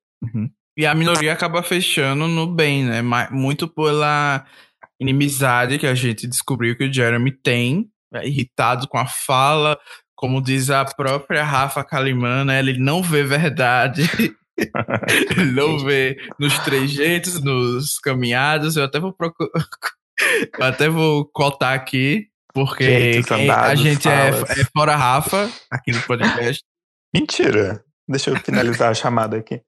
E 0.77 0.87
a 0.87 0.95
minoria 0.95 1.33
acaba 1.33 1.63
fechando 1.63 2.27
no 2.27 2.47
bem, 2.47 2.85
né? 2.85 3.03
Muito 3.31 3.69
pela 3.69 4.45
inimizade 4.99 5.79
que 5.79 5.87
a 5.87 5.95
gente 5.95 6.27
descobriu 6.27 6.77
que 6.77 6.85
o 6.85 6.93
Jeremy 6.93 7.33
tem, 7.33 7.89
é, 8.15 8.27
irritado 8.27 8.87
com 8.89 8.99
a 8.99 9.07
fala, 9.07 9.79
como 10.15 10.43
diz 10.43 10.69
a 10.71 10.85
própria 10.85 11.43
Rafa 11.43 11.83
Kalimann, 11.85 12.45
né? 12.45 12.59
Ele 12.59 12.79
não 12.79 13.03
vê 13.03 13.23
verdade. 13.23 14.03
Ele 15.31 15.53
não 15.53 15.79
vê 15.79 16.19
nos 16.39 16.59
trejeitos, 16.59 17.43
nos 17.43 17.99
caminhados. 17.99 18.77
Eu 18.77 18.85
até 18.85 19.01
vou 19.01 19.13
procurar. 19.13 19.51
Eu 20.59 20.65
até 20.65 20.89
vou 20.89 21.25
cotar 21.33 21.75
aqui, 21.75 22.27
porque 22.55 23.23
quem- 23.23 23.51
a 23.51 23.75
gente 23.75 24.09
é, 24.09 24.33
falas. 24.33 24.51
é 24.59 24.65
fora 24.77 24.97
Rafa 24.97 25.51
aqui 25.71 25.93
no 25.93 26.03
podcast. 26.03 26.63
Mentira! 27.15 27.83
Deixa 28.09 28.31
eu 28.31 28.37
finalizar 28.37 28.91
a 28.91 28.95
chamada 28.95 29.37
aqui. 29.37 29.61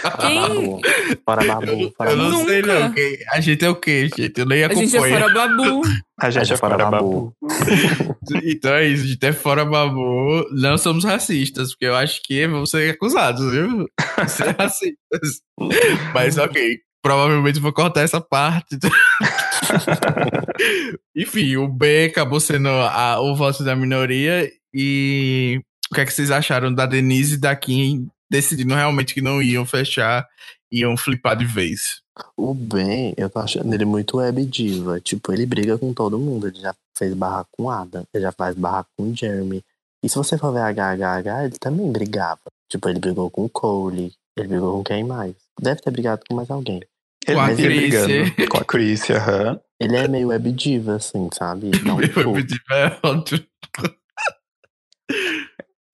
Fora 0.00 0.16
Quem? 0.16 0.40
babu. 0.40 0.80
Fora 1.26 1.44
babu. 1.44 1.92
Fora 1.94 2.10
Eu 2.12 2.16
não 2.16 2.30
babu. 2.30 2.44
sei, 2.48 2.62
não. 2.62 2.92
quem- 2.92 3.18
A 3.32 3.40
gente 3.40 3.64
é 3.64 3.68
o 3.68 3.76
quê, 3.76 4.08
gente? 4.16 4.38
Eu 4.40 4.46
nem 4.46 4.64
A 4.64 4.68
gente 4.72 4.96
é 4.96 4.98
acompanho. 4.98 5.20
fora 5.20 5.34
babu. 5.34 5.82
A 6.18 6.30
gente 6.30 6.52
é 6.52 6.56
fora 6.56 6.78
babu. 6.90 7.34
Então 8.42 8.72
é 8.72 8.86
isso, 8.86 9.06
de 9.06 9.18
ter 9.18 9.34
fora 9.34 9.64
babu, 9.64 10.48
não 10.52 10.78
somos 10.78 11.04
racistas, 11.04 11.70
porque 11.72 11.84
eu 11.84 11.94
acho 11.94 12.22
que 12.22 12.46
vamos 12.46 12.70
ser 12.70 12.94
acusados, 12.94 13.52
viu? 13.52 13.86
Ser 14.26 14.56
racistas. 14.58 15.42
Mas 16.14 16.38
ok, 16.38 16.78
provavelmente 17.04 17.60
vou 17.60 17.70
cortar 17.70 18.00
essa 18.00 18.18
parte. 18.18 18.78
Enfim, 21.14 21.56
o 21.56 21.68
B 21.68 22.06
acabou 22.06 22.40
sendo 22.40 22.68
a- 22.68 23.20
o 23.20 23.36
voto 23.36 23.62
da 23.62 23.76
minoria 23.76 24.50
e 24.72 25.60
o 25.90 25.94
que 25.94 26.00
é 26.00 26.06
que 26.06 26.12
vocês 26.12 26.30
acharam 26.30 26.72
da 26.72 26.86
Denise 26.86 27.34
e 27.34 27.38
da 27.38 27.54
Kim 27.54 28.08
decidindo 28.30 28.74
realmente 28.74 29.12
que 29.12 29.20
não 29.20 29.42
iam 29.42 29.66
fechar, 29.66 30.26
iam 30.72 30.96
flipar 30.96 31.36
de 31.36 31.44
vez? 31.44 32.00
O 32.36 32.54
Ben, 32.54 33.12
eu 33.18 33.28
tô 33.28 33.40
achando 33.40 33.72
ele 33.74 33.84
muito 33.84 34.16
web 34.16 34.44
diva. 34.46 34.98
Tipo, 35.00 35.30
ele 35.32 35.44
briga 35.44 35.76
com 35.76 35.92
todo 35.92 36.18
mundo. 36.18 36.48
Ele 36.48 36.58
já 36.58 36.74
fez 36.96 37.12
barraco 37.12 37.50
com 37.52 37.68
Adam, 37.70 38.04
ele 38.14 38.22
já 38.22 38.32
faz 38.32 38.54
barraco 38.56 38.88
com 38.96 39.14
Jeremy. 39.14 39.62
E 40.02 40.08
se 40.08 40.16
você 40.16 40.38
for 40.38 40.52
ver 40.52 40.60
HHH, 40.60 41.44
ele 41.44 41.58
também 41.58 41.92
brigava. 41.92 42.40
Tipo, 42.70 42.88
ele 42.88 42.98
brigou 42.98 43.28
com 43.30 43.44
o 43.44 43.48
Cole, 43.48 44.12
ele 44.38 44.48
brigou 44.48 44.78
com 44.78 44.84
quem 44.84 45.04
mais? 45.04 45.34
Deve 45.60 45.80
ter 45.82 45.90
brigado 45.90 46.22
com 46.28 46.34
mais 46.34 46.50
alguém. 46.50 46.80
Ele 47.26 47.34
Com 47.36 47.40
a 47.40 47.48
se 47.56 47.62
Chrissy. 47.62 47.76
brigando 47.80 48.48
com 48.48 48.58
a 48.58 48.64
Chris, 48.64 49.10
aham. 49.10 49.60
Ele 49.80 49.96
é 49.96 50.08
meio 50.08 50.28
web 50.28 50.52
diva, 50.52 50.96
assim, 50.96 51.28
sabe? 51.32 51.70
Dá 51.70 51.94
um 51.94 51.96
Meu 51.96 52.12
suco. 52.12 52.34
pedir 52.34 52.60
é 52.70 52.98
ótimo. 53.02 53.44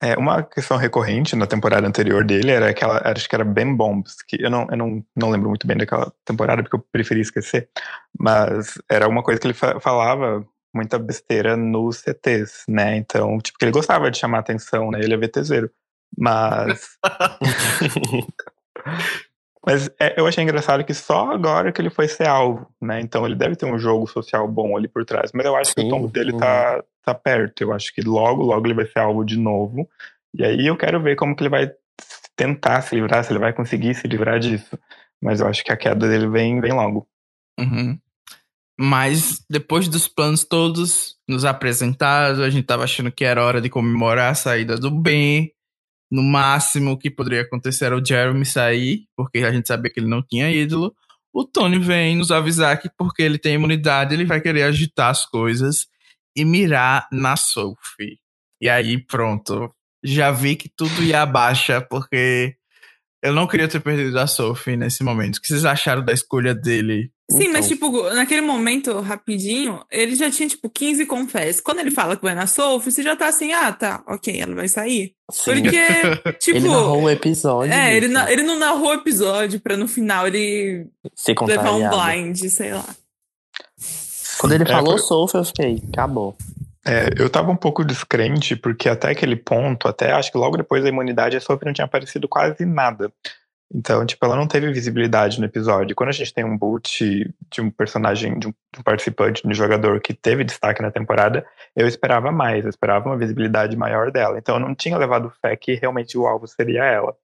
É, 0.03 0.17
uma 0.17 0.43
questão 0.43 0.79
recorrente 0.79 1.37
na 1.37 1.47
temporada 1.47 1.87
anterior 1.87 2.25
dele 2.25 2.51
era 2.51 2.71
aquela, 2.71 3.03
acho 3.05 3.29
que 3.29 3.35
era 3.35 3.45
Ben 3.45 3.77
Bombs, 3.77 4.17
que 4.27 4.43
eu 4.43 4.49
não, 4.49 4.67
eu 4.71 4.77
não, 4.79 5.05
não 5.15 5.29
lembro 5.29 5.51
muito 5.51 5.67
bem 5.67 5.77
daquela 5.77 6.11
temporada 6.25 6.63
porque 6.63 6.75
eu 6.75 6.87
preferi 6.91 7.21
esquecer, 7.21 7.69
mas 8.19 8.79
era 8.91 9.07
uma 9.07 9.23
coisa 9.23 9.39
que 9.39 9.47
ele 9.47 9.53
fa 9.53 9.79
falava 9.79 10.43
muita 10.75 10.99
besteira 10.99 11.55
nos 11.55 11.99
CTs, 11.99 12.65
né? 12.67 12.97
Então, 12.97 13.37
tipo, 13.41 13.59
que 13.59 13.65
ele 13.67 13.73
gostava 13.73 14.11
de 14.11 14.17
chamar 14.17 14.39
atenção, 14.39 14.91
né? 14.91 15.01
Ele 15.03 15.13
é 15.13 15.17
VTZero. 15.19 15.71
Mas. 16.17 16.97
Mas 19.65 19.91
é, 20.01 20.19
eu 20.19 20.27
achei 20.27 20.43
engraçado 20.43 20.85
que 20.85 20.95
só 20.95 21.33
agora 21.33 21.71
que 21.71 21.81
ele 21.81 21.91
foi 21.91 22.09
ser 22.09 22.27
alvo, 22.27 22.67
né? 22.81 23.01
Então 23.01 23.27
ele 23.27 23.35
deve 23.35 23.57
ter 23.57 23.67
um 23.67 23.79
jogo 23.79 24.07
social 24.07 24.49
bom 24.49 24.77
ali 24.77 24.89
por 24.89 25.05
trás. 25.05 25.33
Mas 25.35 25.45
eu 25.45 25.55
acho 25.55 25.73
Sim. 25.73 25.83
que 25.83 25.87
o 25.87 25.91
tom 25.91 26.07
dele 26.07 26.37
tá, 26.39 26.83
tá 27.05 27.15
perto. 27.15 27.63
Eu 27.63 27.73
acho 27.73 27.95
que 27.95 28.01
logo, 28.01 28.43
logo 28.43 28.67
ele 28.67 28.75
vai 28.75 28.87
ser 28.87 29.01
alvo 29.01 29.25
de 29.25 29.39
novo. 29.39 29.89
E 30.35 30.45
aí 30.45 30.67
eu 30.67 30.77
quero 30.77 31.03
ver 31.03 31.17
como 31.17 31.37
que 31.37 31.43
ele 31.43 31.51
vai 31.51 31.71
tentar 32.35 32.81
se 32.81 32.95
livrar, 32.95 33.23
se 33.23 33.33
ele 33.33 33.39
vai 33.39 33.53
conseguir 33.53 33.95
se 33.95 34.09
livrar 34.09 34.39
disso. 34.39 34.79
Mas 35.21 35.41
eu 35.41 35.47
acho 35.47 35.63
que 35.63 35.73
a 35.73 35.77
queda 35.77 36.09
dele 36.09 36.27
vem, 36.27 36.59
vem 36.61 36.73
logo. 36.73 37.07
Uhum. 37.59 37.99
Mas 38.79 39.45
depois 39.51 39.89
dos 39.89 40.09
planos 40.09 40.43
todos 40.43 41.17
nos 41.29 41.45
apresentados, 41.45 42.41
a 42.41 42.49
gente 42.49 42.65
tava 42.65 42.85
achando 42.85 43.13
que 43.13 43.27
era 43.27 43.45
hora 43.45 43.61
de 43.61 43.69
comemorar 43.69 44.33
a 44.33 44.35
saída 44.35 44.79
do 44.79 44.91
Ben. 44.91 45.53
No 46.11 46.23
máximo, 46.23 46.93
o 46.93 46.99
que 46.99 47.11
poderia 47.11 47.43
acontecer 47.43 47.87
era 47.87 47.97
o 47.97 48.05
Jeremy 48.05 48.45
sair, 48.45 49.07
porque 49.17 49.39
a 49.39 49.53
gente 49.53 49.69
sabia 49.69 49.91
que 49.91 50.01
ele 50.01 50.09
não 50.09 50.23
tinha 50.23 50.51
ídolo. 50.51 50.95
O 51.33 51.45
Tony 51.45 51.79
vem 51.79 52.17
nos 52.17 52.33
avisar 52.33 52.81
que, 52.81 52.91
porque 52.99 53.23
ele 53.23 53.39
tem 53.39 53.55
imunidade, 53.55 54.15
ele 54.15 54.25
vai 54.25 54.41
querer 54.41 54.65
agitar 54.65 55.11
as 55.11 55.25
coisas 55.25 55.87
e 56.37 56.45
mirar 56.45 57.07
na 57.13 57.37
Sophie. 57.37 58.19
E 58.61 58.69
aí, 58.69 58.99
pronto. 58.99 59.73
Já 60.03 60.33
vi 60.33 60.57
que 60.57 60.69
tudo 60.69 61.03
ia 61.03 61.23
abaixo, 61.23 61.73
porque 61.89 62.57
eu 63.23 63.33
não 63.33 63.47
queria 63.47 63.69
ter 63.69 63.81
perdido 63.81 64.19
a 64.19 64.27
Sophie 64.27 64.77
nesse 64.77 65.05
momento. 65.05 65.37
O 65.37 65.41
que 65.41 65.49
vocês 65.49 65.65
acharam 65.65 66.05
da 66.05 66.13
escolha 66.13 66.55
dele 66.55 67.13
Sim, 67.31 67.43
então. 67.43 67.53
mas 67.53 67.69
tipo, 67.69 68.03
naquele 68.11 68.41
momento, 68.41 68.99
rapidinho, 69.01 69.85
ele 69.91 70.17
já 70.17 70.31
tinha 70.31 70.49
tipo 70.49 70.69
15 70.69 71.07
confessos. 71.07 71.61
Quando 71.61 71.79
ele 71.79 71.91
fala 71.91 72.17
que 72.17 72.23
vai 72.23 72.35
na 72.35 72.47
Sophie, 72.47 72.91
você 72.91 73.03
já 73.03 73.15
tá 73.15 73.29
assim, 73.29 73.53
ah, 73.53 73.73
tá, 73.73 74.03
ok, 74.07 74.41
ela 74.41 74.55
vai 74.55 74.69
sair. 74.69 75.15
Sim. 75.31 75.45
Porque, 75.45 75.79
tipo. 76.41 76.59
Ele 76.59 76.69
narrou 76.69 77.03
o 77.05 77.11
episódio. 77.11 77.73
É, 77.73 77.97
ele, 77.97 78.09
na, 78.09 78.31
ele 78.31 78.43
não 78.43 78.59
narrou 78.59 78.89
o 78.89 78.95
episódio 78.95 79.61
pra 79.61 79.77
no 79.77 79.87
final 79.87 80.27
ele 80.27 80.89
Se 81.15 81.35
levar 81.47 81.73
um 81.73 81.89
blind, 81.89 82.37
sei 82.51 82.73
lá. 82.73 82.85
Quando 84.39 84.55
ele 84.55 84.65
é, 84.65 84.67
falou 84.67 84.99
foi... 84.99 85.07
Sophie, 85.07 85.39
eu 85.39 85.45
fiquei, 85.45 85.83
acabou. 85.93 86.37
É, 86.85 87.11
eu 87.19 87.29
tava 87.29 87.53
um 87.53 87.57
pouco 87.57 87.85
descrente, 87.85 88.57
porque 88.57 88.89
até 88.89 89.11
aquele 89.11 89.37
ponto, 89.37 89.87
até 89.87 90.13
acho 90.13 90.33
que 90.33 90.39
logo 90.39 90.57
depois 90.57 90.83
da 90.83 90.89
imunidade, 90.89 91.37
a 91.37 91.41
Sophie 91.41 91.67
não 91.67 91.73
tinha 91.73 91.85
aparecido 91.85 92.27
quase 92.27 92.65
nada. 92.65 93.13
Então, 93.73 94.05
tipo, 94.05 94.25
ela 94.25 94.37
não 94.37 94.49
teve 94.49 94.73
visibilidade 94.73 95.39
no 95.39 95.47
episódio. 95.47 95.95
Quando 95.95 96.09
a 96.09 96.13
gente 96.13 96.35
tem 96.35 96.45
um 96.45 96.59
boot 96.59 97.33
de 97.51 97.61
um 97.61 97.71
personagem, 97.71 98.39
de 98.39 98.49
um 98.49 98.55
participante, 98.85 99.43
de 99.43 99.49
um 99.49 99.55
jogador 99.55 100.01
que 100.01 100.13
teve 100.13 100.43
destaque 100.43 100.83
na 100.83 100.91
temporada, 100.91 101.47
eu 101.77 101.87
esperava 101.87 102.33
mais, 102.33 102.65
eu 102.65 102.71
esperava 102.71 103.09
uma 103.09 103.17
visibilidade 103.17 103.77
maior 103.77 104.11
dela. 104.11 104.39
Então, 104.39 104.57
eu 104.57 104.61
não 104.61 104.75
tinha 104.75 104.99
levado 104.99 105.33
fé 105.41 105.55
que 105.57 105.75
realmente 105.75 106.19
o 106.19 106.27
alvo 106.27 106.49
seria 106.49 106.85
ela. 106.85 107.17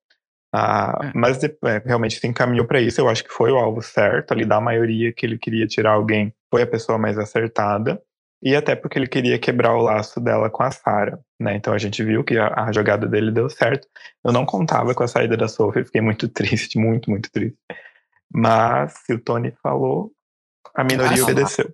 Ah, 0.53 0.99
é. 1.03 1.12
Mas 1.14 1.42
é, 1.42 1.53
realmente 1.84 2.20
se 2.20 2.26
encaminhou 2.26 2.66
para 2.66 2.80
isso. 2.80 3.01
Eu 3.01 3.09
acho 3.09 3.24
que 3.24 3.32
foi 3.32 3.51
o 3.51 3.59
alvo 3.59 3.82
certo. 3.82 4.32
Ali 4.32 4.44
da 4.44 4.61
maioria 4.61 5.12
que 5.12 5.26
ele 5.26 5.38
queria 5.38 5.66
tirar 5.66 5.92
alguém, 5.92 6.32
foi 6.51 6.62
a 6.62 6.66
pessoa 6.66 6.97
mais 6.97 7.18
acertada 7.18 8.01
e 8.47 8.55
até 8.55 8.76
porque 8.76 8.97
ele 8.97 9.09
queria 9.09 9.40
quebrar 9.40 9.74
o 9.74 9.82
laço 9.82 10.20
dela 10.20 10.49
com 10.49 10.62
a 10.62 10.70
Sarah, 10.70 11.18
né? 11.40 11.57
Então 11.57 11.74
a 11.74 11.78
gente 11.78 12.05
viu 12.05 12.22
que 12.22 12.38
a, 12.38 12.66
a, 12.66 12.72
jogada 12.72 13.05
dele 13.05 13.32
deu 13.32 13.51
certo. 13.51 13.88
Eu 14.24 14.32
não 14.32 14.47
contava 14.47 14.94
com 14.94 15.03
a 15.03 15.09
saída 15.09 15.36
da 15.36 15.49
Sophie, 15.49 15.84
fiquei 15.84 16.01
muito 16.01 16.28
triste, 16.30 16.78
muito, 16.78 17.11
muito 17.11 17.28
triste. 17.28 17.59
Mas 18.32 18.94
se 19.05 19.14
o 19.14 19.18
Tony 19.18 19.53
falou, 19.61 20.12
a 20.72 20.84
minoria 20.84 21.24
obedeceu. 21.24 21.68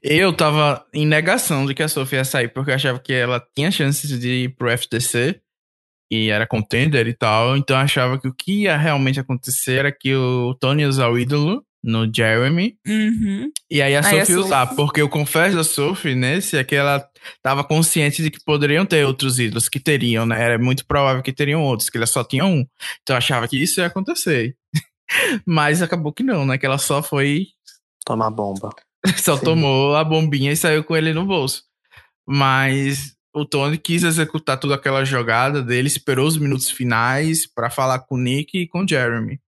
Eu 0.00 0.32
tava 0.32 0.86
em 0.94 1.04
negação 1.04 1.66
de 1.66 1.74
que 1.74 1.82
a 1.82 1.88
Sophie 1.88 2.18
ia 2.18 2.24
sair, 2.24 2.46
porque 2.46 2.70
eu 2.70 2.76
achava 2.76 3.00
que 3.00 3.12
ela 3.12 3.44
tinha 3.52 3.72
chances 3.72 4.08
de 4.20 4.44
ir 4.44 4.54
pro 4.54 4.70
FTC 4.70 5.40
e 6.08 6.30
era 6.30 6.46
contender 6.46 7.08
e 7.08 7.14
tal, 7.14 7.56
então 7.56 7.74
eu 7.74 7.82
achava 7.82 8.16
que 8.20 8.28
o 8.28 8.34
que 8.34 8.62
ia 8.62 8.76
realmente 8.76 9.18
acontecer 9.18 9.78
era 9.78 9.90
que 9.90 10.14
o 10.14 10.54
Tony 10.54 10.82
ia 10.82 10.88
usar 10.88 11.08
o 11.08 11.18
ídolo 11.18 11.66
no 11.82 12.08
Jeremy. 12.12 12.76
Uhum. 12.86 13.50
E 13.70 13.82
aí 13.82 13.96
a 13.96 14.06
aí 14.06 14.20
Sophie 14.20 14.36
usar, 14.36 14.66
porque 14.74 15.02
eu 15.02 15.08
confesso 15.08 15.56
da 15.56 15.64
Sophie 15.64 16.14
nesse 16.14 16.56
é 16.56 16.64
que 16.64 16.76
ela 16.76 17.04
tava 17.42 17.64
consciente 17.64 18.22
de 18.22 18.30
que 18.30 18.42
poderiam 18.44 18.86
ter 18.86 19.04
outros 19.04 19.38
ídolos, 19.38 19.68
que 19.68 19.80
teriam, 19.80 20.24
né? 20.24 20.40
Era 20.40 20.58
muito 20.58 20.86
provável 20.86 21.22
que 21.22 21.32
teriam 21.32 21.62
outros, 21.62 21.90
que 21.90 21.96
ela 21.96 22.06
só 22.06 22.22
tinha 22.22 22.44
um. 22.44 22.64
Então 23.02 23.14
eu 23.14 23.18
achava 23.18 23.48
que 23.48 23.60
isso 23.60 23.80
ia 23.80 23.86
acontecer. 23.86 24.56
Mas 25.44 25.82
acabou 25.82 26.12
que 26.12 26.22
não, 26.22 26.46
né? 26.46 26.56
Que 26.56 26.66
ela 26.66 26.78
só 26.78 27.02
foi. 27.02 27.48
Tomar 28.04 28.30
bomba. 28.30 28.70
só 29.16 29.36
Sim. 29.36 29.44
tomou 29.44 29.96
a 29.96 30.04
bombinha 30.04 30.52
e 30.52 30.56
saiu 30.56 30.84
com 30.84 30.96
ele 30.96 31.12
no 31.12 31.26
bolso. 31.26 31.64
Mas 32.26 33.16
o 33.34 33.44
Tony 33.44 33.78
quis 33.78 34.04
executar 34.04 34.58
toda 34.58 34.74
aquela 34.74 35.04
jogada 35.04 35.62
dele, 35.62 35.88
esperou 35.88 36.26
os 36.26 36.36
minutos 36.36 36.70
finais 36.70 37.46
para 37.46 37.70
falar 37.70 38.00
com 38.00 38.14
o 38.14 38.18
Nick 38.18 38.58
e 38.58 38.68
com 38.68 38.84
o 38.84 38.88
Jeremy. 38.88 39.40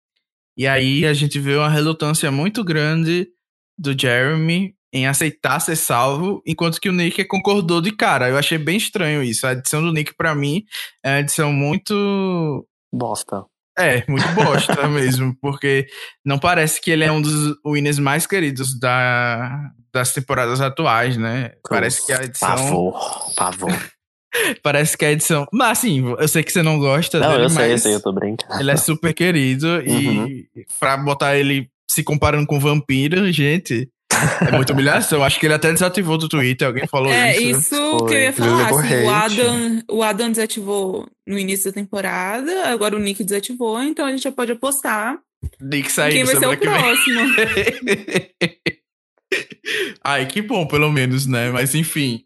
E 0.57 0.67
aí 0.67 1.05
a 1.05 1.13
gente 1.13 1.39
vê 1.39 1.55
uma 1.55 1.69
relutância 1.69 2.31
muito 2.31 2.63
grande 2.63 3.27
do 3.77 3.99
Jeremy 3.99 4.75
em 4.93 5.07
aceitar 5.07 5.59
ser 5.59 5.75
salvo, 5.75 6.41
enquanto 6.45 6.79
que 6.79 6.87
o 6.87 6.93
Nick 6.93 7.25
concordou 7.25 7.81
de 7.81 7.91
cara. 7.91 8.29
Eu 8.29 8.37
achei 8.37 8.59
bem 8.59 8.77
estranho 8.77 9.23
isso. 9.23 9.47
A 9.47 9.53
edição 9.53 9.81
do 9.81 9.91
Nick, 9.91 10.13
para 10.15 10.35
mim, 10.35 10.63
é 11.03 11.13
uma 11.13 11.19
edição 11.19 11.51
muito. 11.51 12.67
Bosta. 12.93 13.43
É, 13.77 14.03
muito 14.07 14.27
bosta 14.35 14.85
mesmo, 14.87 15.35
porque 15.41 15.87
não 16.23 16.37
parece 16.37 16.79
que 16.79 16.91
ele 16.91 17.03
é 17.03 17.11
um 17.11 17.19
dos 17.19 17.55
winners 17.65 17.97
mais 17.97 18.27
queridos 18.27 18.79
da, 18.79 19.71
das 19.91 20.13
temporadas 20.13 20.61
atuais, 20.61 21.17
né? 21.17 21.53
Parece 21.67 22.05
que 22.05 22.13
a 22.13 22.23
edição. 22.23 22.49
Pavor, 22.49 23.35
pavor. 23.35 23.92
Parece 24.63 24.97
que 24.97 25.05
a 25.05 25.11
edição. 25.11 25.45
Mas 25.51 25.79
assim, 25.79 26.03
eu 26.17 26.27
sei 26.27 26.43
que 26.43 26.51
você 26.51 26.63
não 26.63 26.79
gosta 26.79 27.19
não, 27.19 27.31
dele, 27.31 27.45
eu 27.45 27.49
sei, 27.49 27.73
eu 27.73 27.77
sei, 27.77 27.95
eu 27.95 28.01
tô 28.01 28.11
brincando. 28.11 28.59
Ele 28.59 28.71
é 28.71 28.77
super 28.77 29.13
querido 29.13 29.67
uhum. 29.67 30.27
e 30.27 30.47
pra 30.79 30.97
botar 30.97 31.37
ele 31.37 31.69
se 31.89 32.03
comparando 32.03 32.47
com 32.47 32.59
vampiro, 32.59 33.31
gente. 33.31 33.89
É 34.47 34.51
muita 34.51 34.73
humilhação. 34.73 35.23
Acho 35.23 35.39
que 35.39 35.45
ele 35.45 35.53
até 35.53 35.71
desativou 35.71 36.17
do 36.17 36.29
Twitter, 36.29 36.67
alguém 36.67 36.87
falou 36.87 37.11
é, 37.11 37.37
isso. 37.37 37.75
É, 37.75 37.79
isso 37.79 38.05
que 38.05 38.13
eu 38.13 38.19
ia 38.19 38.33
falar. 38.33 38.69
Assim, 38.69 39.03
o, 39.03 39.09
Adam, 39.09 39.83
o 39.91 40.03
Adam 40.03 40.31
desativou 40.31 41.07
no 41.27 41.37
início 41.37 41.71
da 41.71 41.73
temporada, 41.73 42.69
agora 42.69 42.95
o 42.95 42.99
Nick 42.99 43.23
desativou, 43.23 43.81
então 43.81 44.05
a 44.05 44.11
gente 44.11 44.23
já 44.23 44.31
pode 44.31 44.51
apostar. 44.51 45.17
Nick 45.59 45.91
saiu 45.91 46.13
Quem 46.13 46.23
vai 46.23 46.35
ser 46.37 46.47
o 46.47 46.57
próximo? 46.57 47.19
Ai, 50.03 50.25
que 50.27 50.41
bom, 50.41 50.67
pelo 50.67 50.91
menos, 50.91 51.25
né? 51.25 51.51
Mas 51.51 51.75
enfim. 51.75 52.23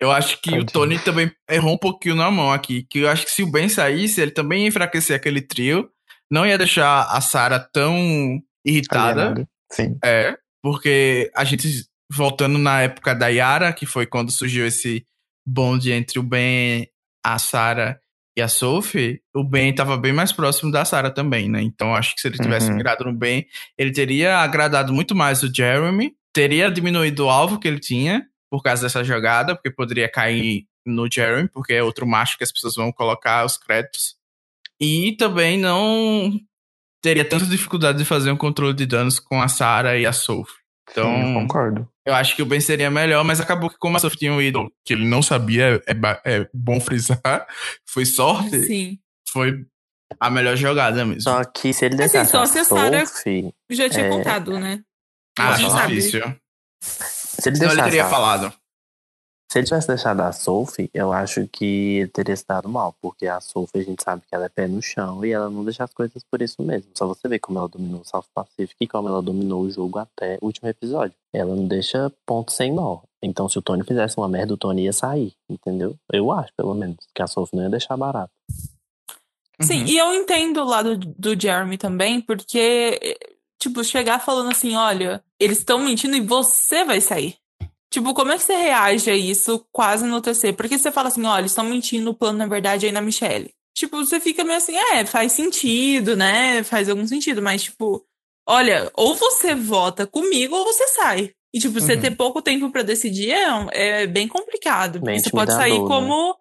Eu 0.00 0.10
acho 0.10 0.40
que 0.40 0.58
o 0.58 0.64
Tony 0.64 0.98
também 0.98 1.30
errou 1.48 1.74
um 1.74 1.78
pouquinho 1.78 2.14
na 2.14 2.30
mão 2.30 2.50
aqui. 2.50 2.86
Que 2.88 3.00
eu 3.00 3.08
acho 3.10 3.26
que 3.26 3.30
se 3.30 3.42
o 3.42 3.50
Ben 3.50 3.68
saísse, 3.68 4.20
ele 4.20 4.30
também 4.30 4.62
ia 4.62 4.68
enfraquecer 4.68 5.14
aquele 5.14 5.42
trio. 5.42 5.90
Não 6.30 6.46
ia 6.46 6.56
deixar 6.56 7.02
a 7.02 7.20
Sarah 7.20 7.60
tão 7.60 8.40
irritada. 8.64 9.20
Alienado. 9.20 9.48
Sim. 9.70 9.98
É, 10.02 10.36
porque 10.62 11.30
a 11.36 11.44
gente, 11.44 11.68
voltando 12.10 12.56
na 12.56 12.82
época 12.82 13.14
da 13.14 13.28
Yara, 13.28 13.72
que 13.72 13.84
foi 13.84 14.06
quando 14.06 14.32
surgiu 14.32 14.66
esse 14.66 15.04
bonde 15.46 15.92
entre 15.92 16.18
o 16.18 16.22
Ben, 16.22 16.88
a 17.24 17.38
Sarah 17.38 17.98
e 18.36 18.40
a 18.40 18.48
Sophie, 18.48 19.20
o 19.34 19.44
Ben 19.44 19.70
estava 19.70 19.98
bem 19.98 20.12
mais 20.12 20.32
próximo 20.32 20.72
da 20.72 20.84
Sarah 20.84 21.10
também, 21.10 21.48
né? 21.48 21.60
Então 21.62 21.94
acho 21.94 22.14
que 22.14 22.22
se 22.22 22.28
ele 22.28 22.38
tivesse 22.38 22.70
uhum. 22.70 22.76
mirado 22.76 23.04
no 23.04 23.12
Ben, 23.12 23.44
ele 23.76 23.92
teria 23.92 24.38
agradado 24.38 24.92
muito 24.94 25.14
mais 25.14 25.42
o 25.42 25.52
Jeremy, 25.52 26.12
teria 26.32 26.70
diminuído 26.70 27.26
o 27.26 27.30
alvo 27.30 27.58
que 27.58 27.68
ele 27.68 27.80
tinha 27.80 28.24
por 28.50 28.62
causa 28.62 28.82
dessa 28.82 29.04
jogada, 29.04 29.54
porque 29.54 29.70
poderia 29.70 30.10
cair 30.10 30.66
no 30.84 31.08
Jeremy, 31.10 31.48
porque 31.48 31.74
é 31.74 31.82
outro 31.82 32.06
macho 32.06 32.36
que 32.36 32.44
as 32.44 32.52
pessoas 32.52 32.74
vão 32.74 32.90
colocar 32.90 33.44
os 33.44 33.56
créditos. 33.56 34.16
E 34.80 35.14
também 35.16 35.58
não 35.58 36.38
teria 37.02 37.24
tanta 37.24 37.46
dificuldade 37.46 37.98
de 37.98 38.04
fazer 38.04 38.30
um 38.30 38.36
controle 38.36 38.74
de 38.74 38.86
danos 38.86 39.18
com 39.18 39.40
a 39.40 39.48
Sarah 39.48 39.96
e 39.96 40.04
a 40.04 40.12
Sophie. 40.12 40.54
Então, 40.90 41.04
Sim, 41.04 41.28
eu 41.28 41.40
concordo. 41.40 41.88
Eu 42.04 42.14
acho 42.14 42.34
que 42.34 42.42
o 42.42 42.46
Ben 42.46 42.60
seria 42.60 42.90
melhor, 42.90 43.24
mas 43.24 43.40
acabou 43.40 43.70
que 43.70 43.78
como 43.78 43.96
a 43.96 44.00
Sophie 44.00 44.18
tinha 44.18 44.32
um 44.32 44.40
ídolo 44.40 44.72
que 44.84 44.92
ele 44.92 45.06
não 45.06 45.22
sabia, 45.22 45.80
é, 45.86 45.94
é 46.24 46.48
bom 46.52 46.80
frisar, 46.80 47.46
foi 47.86 48.04
sorte. 48.04 48.62
Sim. 48.62 48.98
Foi 49.28 49.64
a 50.18 50.28
melhor 50.28 50.56
jogada 50.56 51.04
mesmo. 51.04 51.22
Só 51.22 51.44
que 51.44 51.72
se 51.72 51.84
ele 51.84 51.96
deixasse 51.96 52.16
assim, 52.18 52.30
só 52.30 52.46
se 52.46 52.58
a 52.58 52.64
Sarah 52.64 53.06
Sophie, 53.06 53.54
já 53.70 53.88
tinha 53.88 54.06
é... 54.06 54.08
contado, 54.08 54.58
né? 54.58 54.82
Ah, 55.38 55.86
difícil. 55.86 56.22
Se 57.40 57.48
ele, 57.48 57.56
Senão 57.56 57.72
ele 57.72 57.82
teria 57.82 58.08
falado. 58.08 58.52
Se 59.50 59.58
ele 59.58 59.66
tivesse 59.66 59.88
deixado 59.88 60.20
a 60.20 60.30
Sophie, 60.30 60.88
eu 60.94 61.12
acho 61.12 61.48
que 61.48 61.98
ele 61.98 62.08
teria 62.08 62.36
se 62.36 62.44
dado 62.46 62.68
mal, 62.68 62.94
porque 63.00 63.26
a 63.26 63.40
Sophie 63.40 63.80
a 63.80 63.84
gente 63.84 64.00
sabe 64.00 64.22
que 64.28 64.32
ela 64.32 64.44
é 64.44 64.48
pé 64.48 64.68
no 64.68 64.80
chão 64.80 65.24
e 65.24 65.32
ela 65.32 65.50
não 65.50 65.64
deixa 65.64 65.82
as 65.82 65.92
coisas 65.92 66.22
por 66.22 66.40
isso 66.40 66.62
mesmo. 66.62 66.88
Só 66.96 67.04
você 67.04 67.26
ver 67.26 67.40
como 67.40 67.58
ela 67.58 67.68
dominou 67.68 68.00
o 68.02 68.04
South 68.04 68.26
Pacific 68.32 68.76
e 68.80 68.86
como 68.86 69.08
ela 69.08 69.20
dominou 69.20 69.62
o 69.62 69.70
jogo 69.70 69.98
até 69.98 70.38
o 70.40 70.46
último 70.46 70.68
episódio. 70.68 71.16
Ela 71.32 71.52
não 71.56 71.66
deixa 71.66 72.12
ponto 72.24 72.52
sem 72.52 72.72
nó. 72.72 73.00
Então, 73.20 73.48
se 73.48 73.58
o 73.58 73.62
Tony 73.62 73.82
fizesse 73.82 74.16
uma 74.18 74.28
merda, 74.28 74.54
o 74.54 74.56
Tony 74.56 74.84
ia 74.84 74.92
sair, 74.92 75.32
entendeu? 75.48 75.96
Eu 76.12 76.30
acho, 76.30 76.52
pelo 76.56 76.72
menos, 76.72 76.98
que 77.12 77.20
a 77.20 77.26
Sophie 77.26 77.56
não 77.56 77.64
ia 77.64 77.70
deixar 77.70 77.96
barato. 77.96 78.32
Sim, 79.60 79.80
Uhum. 79.80 79.86
e 79.88 79.98
eu 79.98 80.14
entendo 80.14 80.60
o 80.60 80.64
lado 80.64 80.96
do 80.96 81.38
Jeremy 81.38 81.76
também, 81.76 82.20
porque, 82.20 83.18
tipo, 83.58 83.82
chegar 83.82 84.20
falando 84.20 84.52
assim, 84.52 84.74
olha, 84.76 85.22
eles 85.40 85.58
estão 85.58 85.78
mentindo 85.78 86.14
e 86.16 86.20
você 86.20 86.84
vai 86.84 87.00
sair. 87.00 87.36
Tipo, 87.92 88.14
como 88.14 88.30
é 88.30 88.36
que 88.36 88.44
você 88.44 88.54
reage 88.54 89.10
a 89.10 89.16
isso 89.16 89.66
quase 89.72 90.04
no 90.06 90.20
TC? 90.20 90.52
Porque 90.52 90.78
você 90.78 90.92
fala 90.92 91.08
assim, 91.08 91.24
olha, 91.24 91.40
eles 91.40 91.50
estão 91.50 91.64
mentindo, 91.64 92.10
o 92.10 92.14
plano 92.14 92.38
na 92.38 92.46
verdade 92.46 92.86
é 92.86 92.88
aí 92.88 92.92
na 92.92 93.00
Michelle. 93.00 93.50
Tipo, 93.76 93.96
você 93.96 94.20
fica 94.20 94.44
meio 94.44 94.58
assim, 94.58 94.76
é, 94.76 95.04
faz 95.04 95.32
sentido, 95.32 96.16
né? 96.16 96.62
Faz 96.62 96.88
algum 96.88 97.06
sentido, 97.06 97.40
mas 97.42 97.64
tipo, 97.64 98.04
olha, 98.48 98.90
ou 98.94 99.14
você 99.16 99.54
vota 99.54 100.06
comigo 100.06 100.54
ou 100.54 100.64
você 100.64 100.86
sai. 100.88 101.32
E 101.52 101.58
tipo, 101.58 101.80
você 101.80 101.94
Uhum. 101.94 102.00
ter 102.00 102.16
pouco 102.16 102.40
tempo 102.42 102.70
pra 102.70 102.82
decidir 102.82 103.32
é, 103.32 104.02
é 104.02 104.06
bem 104.06 104.28
complicado. 104.28 105.00
Bem 105.00 105.18
você 105.18 105.30
pode 105.30 105.52
sair 105.52 105.80
né? 105.80 105.86
como, 105.86 106.36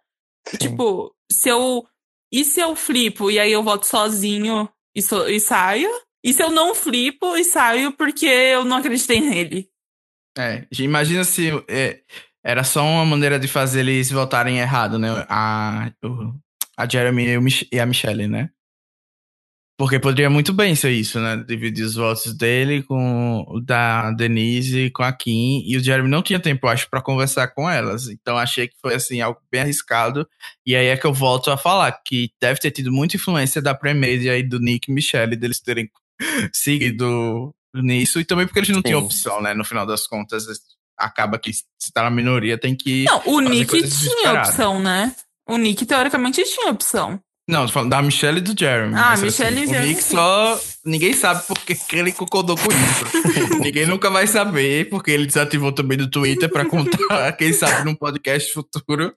Sim. 0.48 0.58
tipo, 0.58 1.16
se 1.32 1.50
eu. 1.50 1.84
E 2.32 2.46
se 2.46 2.60
eu 2.60 2.76
flipo 2.76 3.32
e 3.32 3.40
aí 3.40 3.52
eu 3.52 3.64
voto 3.64 3.88
sozinho 3.88 4.70
e, 4.96 5.02
so- 5.02 5.28
e 5.28 5.40
saio? 5.40 5.90
E 6.24 6.34
se 6.34 6.44
eu 6.44 6.52
não 6.52 6.76
flipo 6.76 7.36
e 7.36 7.44
saio 7.44 7.92
porque 7.94 8.26
eu 8.26 8.66
não 8.66 8.78
acreditei 8.78 9.22
nele? 9.22 9.70
É, 10.38 10.66
imagina 10.78 11.24
se 11.24 11.50
é, 11.68 12.02
era 12.44 12.64
só 12.64 12.84
uma 12.84 13.06
maneira 13.06 13.40
de 13.40 13.48
fazer 13.48 13.82
eles 13.82 14.12
votarem 14.12 14.60
errado, 14.60 14.98
né? 14.98 15.10
A, 15.30 15.92
a 16.78 16.90
Jeremy 16.90 17.38
e, 17.72 17.80
a 17.80 17.86
Michelle, 17.86 18.28
né? 18.28 18.50
Porque 19.78 19.98
poderia 19.98 20.30
muito 20.30 20.52
bem 20.52 20.76
ser 20.76 20.92
isso, 20.92 21.22
né? 21.22 21.38
Dividir 21.48 21.86
os 21.86 21.96
votos 21.96 22.34
dele 22.34 22.84
com 22.84 23.46
o 23.48 23.62
da 23.62 24.12
Denise 24.12 24.90
com 24.90 25.04
a 25.04 25.14
Kim. 25.14 25.64
E 25.66 25.78
o 25.78 25.80
Jeremy 25.82 26.10
não 26.10 26.22
tinha 26.22 26.38
tempo, 26.40 26.68
acho, 26.68 26.90
pra 26.90 27.02
conversar 27.02 27.48
com 27.50 27.70
elas. 27.70 28.10
Então 28.10 28.38
achei 28.38 28.68
que 28.68 28.76
foi, 28.82 28.94
assim, 28.94 29.22
algo 29.22 29.40
bem 29.50 29.62
arriscado. 29.62 30.28
E 30.66 30.76
aí 30.76 30.88
é 30.88 30.98
que 30.98 31.06
eu 31.08 31.14
volto 31.14 31.50
a 31.50 31.56
falar 31.56 31.94
que 32.06 32.30
deve 32.42 32.60
ter 32.60 32.72
tido 32.72 32.92
muita 32.92 33.16
influência 33.16 33.62
da 33.62 33.74
Premedia 33.74 34.38
e 34.38 34.44
do 34.44 34.60
Nick 34.60 34.92
e 34.92 34.94
Michelle, 34.94 35.38
deles 35.38 35.62
terem 35.62 35.90
seguido 36.54 37.54
nisso. 37.76 38.20
E 38.20 38.26
também 38.26 38.46
porque 38.46 38.60
eles 38.60 38.70
não 38.70 38.82
tinham 38.82 39.00
Sim. 39.02 39.06
opção, 39.06 39.42
né? 39.42 39.54
No 39.54 39.64
final 39.66 39.86
das 39.86 40.08
contas, 40.08 40.46
acaba 40.98 41.40
que 41.40 41.54
se 41.54 41.92
tá 41.94 42.04
na 42.04 42.10
minoria 42.10 42.58
tem 42.58 42.76
que. 42.76 43.06
Não, 43.06 43.20
o 43.20 43.38
fazer 43.38 43.50
Nick 43.50 43.90
tinha 43.90 44.34
opção, 44.34 44.80
né? 44.80 45.16
O 45.48 45.58
Nick, 45.58 45.86
teoricamente, 45.86 46.44
tinha 46.44 46.70
opção. 46.72 47.20
Não, 47.50 47.66
tô 47.66 47.74
falando 47.74 47.90
da 47.90 48.02
Michelle 48.02 48.38
e 48.38 48.42
do 48.42 48.58
Jeremy. 48.58 48.94
Ah, 48.94 49.10
Mas, 49.10 49.24
Michelle 49.24 49.62
e 49.62 49.64
o 49.64 49.68
Jeremy, 49.68 49.88
Nick 49.88 50.04
sim. 50.04 50.16
só. 50.16 50.62
Ninguém 50.86 51.14
sabe 51.14 51.44
porque 51.48 51.74
que 51.74 51.96
ele 51.96 52.12
concordou 52.12 52.56
com 52.56 52.68
isso. 52.72 53.58
Ninguém 53.60 53.88
nunca 53.88 54.12
vai 54.12 54.28
saber, 54.28 54.88
porque 54.90 55.10
ele 55.10 55.26
desativou 55.26 55.72
também 55.72 55.98
do 55.98 56.08
Twitter 56.08 56.48
pra 56.48 56.66
contar. 56.66 57.32
Quem 57.34 57.52
sabe 57.52 57.84
num 57.84 57.96
podcast 57.96 58.54
futuro 58.54 59.16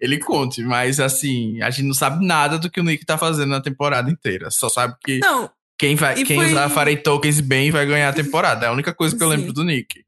ele 0.00 0.18
conte. 0.18 0.62
Mas 0.62 0.98
assim, 0.98 1.62
a 1.62 1.70
gente 1.70 1.86
não 1.86 1.94
sabe 1.94 2.26
nada 2.26 2.58
do 2.58 2.68
que 2.68 2.80
o 2.80 2.84
Nick 2.84 3.04
tá 3.06 3.16
fazendo 3.16 3.50
na 3.50 3.60
temporada 3.60 4.10
inteira. 4.10 4.50
Só 4.50 4.68
sabe 4.68 4.96
que 5.04 5.18
Não, 5.18 5.48
quem, 5.78 5.94
vai, 5.94 6.18
e 6.18 6.24
quem 6.24 6.36
foi- 6.38 6.50
usar 6.50 6.68
Farei 6.70 6.96
Tokens 6.96 7.40
bem 7.40 7.70
vai 7.70 7.86
ganhar 7.86 8.08
a 8.08 8.12
temporada. 8.12 8.66
É 8.66 8.68
a 8.68 8.72
única 8.72 8.92
coisa 8.92 9.16
que 9.16 9.22
eu 9.22 9.30
Sim. 9.30 9.36
lembro 9.36 9.52
do 9.52 9.64
Nick. 9.64 10.04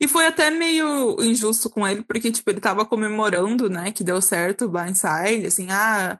E 0.00 0.08
foi 0.08 0.26
até 0.26 0.50
meio 0.50 1.16
injusto 1.22 1.68
com 1.68 1.86
ele, 1.86 2.02
porque, 2.02 2.30
tipo, 2.32 2.48
ele 2.48 2.60
tava 2.60 2.86
comemorando, 2.86 3.68
né, 3.68 3.92
que 3.92 4.02
deu 4.02 4.20
certo 4.22 4.64
o 4.64 4.68
Blindside, 4.68 5.46
assim, 5.46 5.66
ah, 5.70 6.18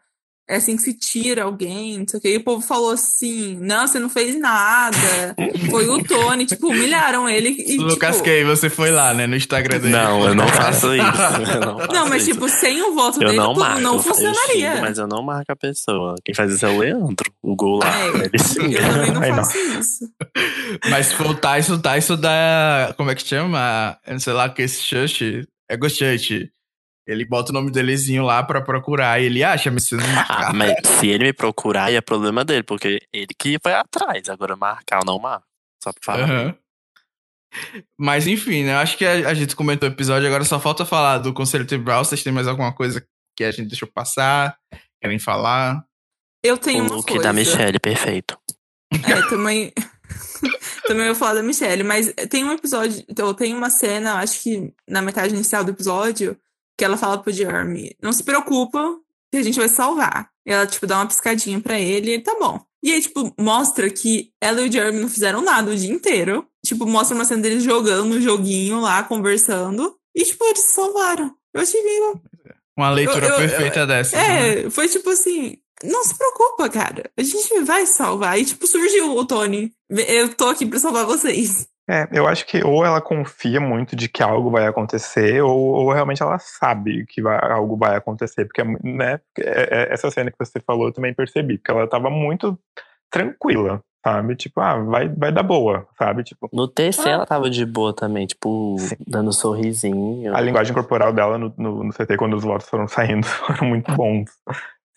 é 0.50 0.56
assim 0.56 0.74
que 0.76 0.82
se 0.82 0.92
tira 0.92 1.44
alguém, 1.44 2.00
não 2.00 2.08
sei 2.08 2.18
o 2.18 2.20
quê. 2.20 2.34
E 2.34 2.36
o 2.38 2.42
povo 2.42 2.60
falou 2.60 2.90
assim, 2.90 3.56
não, 3.60 3.86
você 3.86 4.00
não 4.00 4.10
fez 4.10 4.36
nada, 4.36 4.96
foi 5.70 5.88
o 5.88 6.02
Tony, 6.02 6.44
tipo, 6.44 6.66
humilharam 6.68 7.28
ele 7.28 7.50
e, 7.56 7.76
Lucas 7.76 8.16
tipo... 8.16 8.24
Kay, 8.24 8.42
você 8.42 8.68
foi 8.68 8.90
lá, 8.90 9.14
né, 9.14 9.28
no 9.28 9.36
Instagram 9.36 9.78
dele. 9.78 9.92
Não, 9.92 10.26
eu 10.26 10.34
não 10.34 10.48
faço 10.48 10.92
isso. 10.92 11.04
Não, 11.60 11.78
faço 11.78 11.92
Não, 11.92 12.08
mas, 12.08 12.22
isso. 12.22 12.32
tipo, 12.32 12.48
sem 12.48 12.82
o 12.82 12.92
voto 12.94 13.22
eu 13.22 13.28
dele, 13.28 13.38
não 13.38 13.54
marco. 13.54 13.80
não 13.80 13.94
eu 13.94 14.02
funcionaria. 14.02 14.70
xingo, 14.72 14.80
mas 14.80 14.98
eu 14.98 15.06
não 15.06 15.22
marco 15.22 15.52
a 15.52 15.56
pessoa. 15.56 16.16
Quem 16.24 16.34
faz 16.34 16.52
isso 16.52 16.66
é 16.66 16.68
o 16.68 16.78
Leandro. 16.78 17.32
O 17.40 17.54
gol 17.54 17.78
lá. 17.78 17.96
É, 17.96 18.08
Ele 18.08 18.76
Eu 18.76 18.80
também 18.82 19.12
não 19.12 19.22
Ai, 19.22 19.28
não. 19.30 19.36
faço 19.36 19.56
isso. 19.56 20.10
Mas 20.90 21.06
se 21.06 21.14
for 21.14 21.26
o 21.28 21.34
Tyson, 21.34 21.74
o 21.74 21.78
Tyson 21.78 22.16
da. 22.16 22.92
Como 22.96 23.10
é 23.10 23.14
que 23.14 23.22
chama? 23.26 23.96
Eu 24.04 24.14
não 24.14 24.20
sei 24.20 24.32
lá 24.32 24.48
que 24.48 24.62
esse 24.62 24.82
chute. 24.82 25.46
É 25.70 25.88
Church. 25.88 26.50
Ele 27.10 27.24
bota 27.24 27.50
o 27.50 27.54
nome 27.54 27.70
delezinho 27.70 28.22
lá 28.24 28.42
pra 28.42 28.60
procurar 28.60 29.20
e 29.20 29.24
ele 29.26 29.42
acha, 29.42 29.70
mas 29.70 29.84
você 29.88 29.96
não 29.96 30.04
Ah, 30.04 30.14
marcar. 30.52 30.54
mas 30.54 30.74
se 30.98 31.08
ele 31.08 31.24
me 31.24 31.32
procurar, 31.32 31.84
aí 31.84 31.96
é 31.96 32.00
problema 32.00 32.44
dele, 32.44 32.62
porque 32.62 33.00
ele 33.12 33.34
que 33.38 33.58
vai 33.62 33.74
atrás. 33.74 34.28
Agora 34.28 34.54
marcar 34.56 35.00
ou 35.00 35.04
não 35.04 35.18
marcar. 35.18 35.44
Só 35.82 35.92
pra 35.92 36.02
falar. 36.04 36.24
Aham. 36.30 36.54
Mas 37.98 38.26
enfim, 38.26 38.64
né? 38.64 38.74
eu 38.74 38.78
Acho 38.78 38.96
que 38.96 39.04
a, 39.04 39.28
a 39.28 39.34
gente 39.34 39.56
comentou 39.56 39.88
o 39.88 39.92
episódio, 39.92 40.26
agora 40.28 40.44
só 40.44 40.60
falta 40.60 40.84
falar 40.86 41.18
do 41.18 41.32
Conselho 41.34 41.66
Tribal. 41.66 42.04
Vocês 42.04 42.22
têm 42.22 42.32
mais 42.32 42.46
alguma 42.46 42.72
coisa 42.72 43.04
que 43.36 43.42
a 43.44 43.50
gente 43.50 43.68
deixou 43.68 43.88
passar? 43.92 44.56
Querem 45.02 45.18
falar? 45.18 45.84
Eu 46.44 46.56
tenho 46.56 46.84
O 46.84 46.86
uma 46.86 46.96
look 46.96 47.08
coisa. 47.08 47.22
da 47.24 47.32
Michelle, 47.32 47.78
perfeito. 47.80 48.38
É, 48.92 49.28
também. 49.28 49.72
também 50.86 51.06
vou 51.06 51.14
falar 51.14 51.34
da 51.34 51.42
Michelle, 51.42 51.82
mas 51.82 52.12
tem 52.30 52.44
um 52.44 52.52
episódio, 52.52 53.04
então 53.08 53.32
tem 53.34 53.54
uma 53.54 53.68
cena, 53.70 54.14
acho 54.20 54.42
que 54.42 54.72
na 54.88 55.02
metade 55.02 55.34
inicial 55.34 55.62
do 55.64 55.70
episódio, 55.70 56.36
que 56.80 56.84
ela 56.86 56.96
fala 56.96 57.18
pro 57.18 57.30
Jeremy: 57.30 57.94
Não 58.02 58.10
se 58.10 58.24
preocupa, 58.24 58.96
que 59.30 59.36
a 59.36 59.42
gente 59.42 59.58
vai 59.58 59.68
salvar. 59.68 60.30
E 60.46 60.50
ela, 60.50 60.66
tipo, 60.66 60.86
dá 60.86 60.96
uma 60.96 61.06
piscadinha 61.06 61.60
pra 61.60 61.78
ele 61.78 62.10
e 62.10 62.14
ele 62.14 62.22
tá 62.22 62.34
bom. 62.40 62.58
E 62.82 62.90
aí, 62.90 63.02
tipo, 63.02 63.30
mostra 63.38 63.90
que 63.90 64.30
ela 64.40 64.62
e 64.62 64.68
o 64.68 64.72
Jeremy 64.72 64.98
não 64.98 65.08
fizeram 65.10 65.42
nada 65.42 65.70
o 65.70 65.76
dia 65.76 65.92
inteiro. 65.92 66.46
Tipo, 66.64 66.86
mostra 66.86 67.14
uma 67.14 67.26
cena 67.26 67.42
deles 67.42 67.62
jogando 67.62 68.14
um 68.14 68.20
joguinho 68.22 68.80
lá, 68.80 69.02
conversando. 69.02 69.94
E, 70.16 70.24
tipo, 70.24 70.42
eles 70.46 70.60
se 70.60 70.72
salvaram. 70.72 71.30
Eu 71.52 71.60
achei 71.60 71.82
meio. 71.84 72.18
Uma 72.74 72.90
leitura 72.90 73.26
Eu- 73.26 73.32
eu- 73.32 73.36
perfeita 73.36 73.86
dessa. 73.86 74.16
né? 74.16 74.60
É, 74.64 74.70
foi 74.70 74.88
tipo 74.88 75.10
assim. 75.10 75.58
Não 75.84 76.02
se 76.04 76.14
preocupa, 76.16 76.68
cara. 76.70 77.10
A 77.14 77.22
gente 77.22 77.60
vai 77.60 77.84
salvar. 77.84 78.38
E, 78.40 78.44
tipo, 78.46 78.66
surgiu 78.66 79.14
o 79.14 79.24
Tony. 79.26 79.70
Eu 79.90 80.34
tô 80.34 80.46
aqui 80.46 80.64
pra 80.64 80.78
salvar 80.78 81.04
vocês. 81.04 81.68
É, 81.92 82.06
eu 82.12 82.26
acho 82.28 82.46
que 82.46 82.62
ou 82.62 82.84
ela 82.84 83.00
confia 83.00 83.60
muito 83.60 83.96
de 83.96 84.08
que 84.08 84.22
algo 84.22 84.48
vai 84.48 84.64
acontecer, 84.66 85.42
ou, 85.42 85.58
ou 85.58 85.92
realmente 85.92 86.22
ela 86.22 86.38
sabe 86.38 87.04
que 87.06 87.20
vai- 87.20 87.50
algo 87.50 87.76
vai 87.76 87.96
acontecer. 87.96 88.44
Porque, 88.44 88.62
né, 88.84 89.18
é- 89.38 89.88
é- 89.88 89.92
essa 89.92 90.08
cena 90.10 90.30
que 90.30 90.36
você 90.38 90.60
falou 90.60 90.86
eu 90.86 90.92
também 90.92 91.12
percebi, 91.12 91.58
porque 91.58 91.70
ela 91.72 91.88
tava 91.88 92.08
muito 92.08 92.56
tranquila, 93.10 93.82
sabe? 94.06 94.36
Tipo, 94.36 94.60
ah, 94.60 94.76
vai, 94.78 95.08
vai 95.08 95.32
dar 95.32 95.42
boa, 95.42 95.84
sabe? 95.98 96.22
Tipo, 96.22 96.48
No 96.52 96.68
TC 96.68 97.08
Ah. 97.08 97.12
ela 97.12 97.26
tava 97.26 97.50
de 97.50 97.66
boa 97.66 97.92
também, 97.92 98.24
tipo, 98.26 98.76
Sim. 98.78 98.94
dando 99.06 99.32
sorrisinho. 99.32 100.34
a 100.36 100.40
linguagem 100.40 100.72
corporal 100.72 101.12
dela 101.12 101.38
no, 101.38 101.52
no, 101.58 101.82
no 101.84 101.92
CT, 101.92 102.16
quando 102.16 102.34
os 102.36 102.44
votos 102.44 102.68
foram 102.68 102.86
saindo, 102.86 103.24
foram 103.64 103.68
muito 103.68 103.92
bons. 103.96 104.30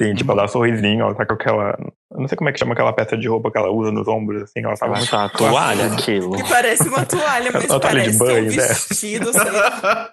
Sim, 0.03 0.13
tipo, 0.15 0.31
ela 0.31 0.41
dá 0.41 0.45
um 0.45 0.51
sorrisinho, 0.51 1.01
ela 1.01 1.15
tá 1.15 1.25
com 1.25 1.33
aquela. 1.33 1.77
Eu 2.11 2.19
não 2.19 2.27
sei 2.27 2.37
como 2.37 2.49
é 2.49 2.53
que 2.53 2.59
chama 2.59 2.73
aquela 2.73 2.93
peça 2.93 3.17
de 3.17 3.27
roupa 3.27 3.51
que 3.51 3.57
ela 3.57 3.71
usa 3.71 3.91
nos 3.91 4.07
ombros, 4.07 4.43
assim, 4.43 4.63
ela 4.63 4.75
tava 4.75 4.93
muito. 4.95 5.03
acho 5.03 5.15
uma 5.15 5.29
toalha 5.29 5.85
aquilo. 5.93 6.39
E 6.39 6.43
parece 6.47 6.87
uma 6.87 7.05
toalha, 7.05 7.51
mas 7.53 7.65
Uma 7.69 7.79
toalha 7.79 8.11
de 8.11 8.17
parece 8.17 8.19
banho, 8.19 8.51
um 8.51 8.55
né? 8.55 8.67
vestido. 8.67 9.31
sei 9.33 9.51
lá. 9.51 10.11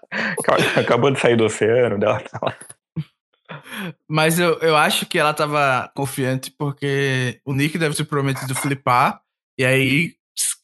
Acabou 0.76 1.11
de 1.11 1.20
sair 1.20 1.36
do 1.36 1.45
oceano 1.45 1.99
dela. 1.99 2.20
tá 2.20 2.38
lá. 2.43 2.57
Mas 4.09 4.38
eu, 4.38 4.59
eu 4.61 4.76
acho 4.76 5.07
que 5.07 5.18
ela 5.18 5.34
tava 5.34 5.91
confiante 5.95 6.53
porque 6.57 7.41
o 7.45 7.53
Nick 7.53 7.76
deve 7.78 7.97
ter 7.97 8.05
prometido 8.05 8.55
flipar. 8.55 9.20
E 9.59 9.64
aí, 9.64 10.12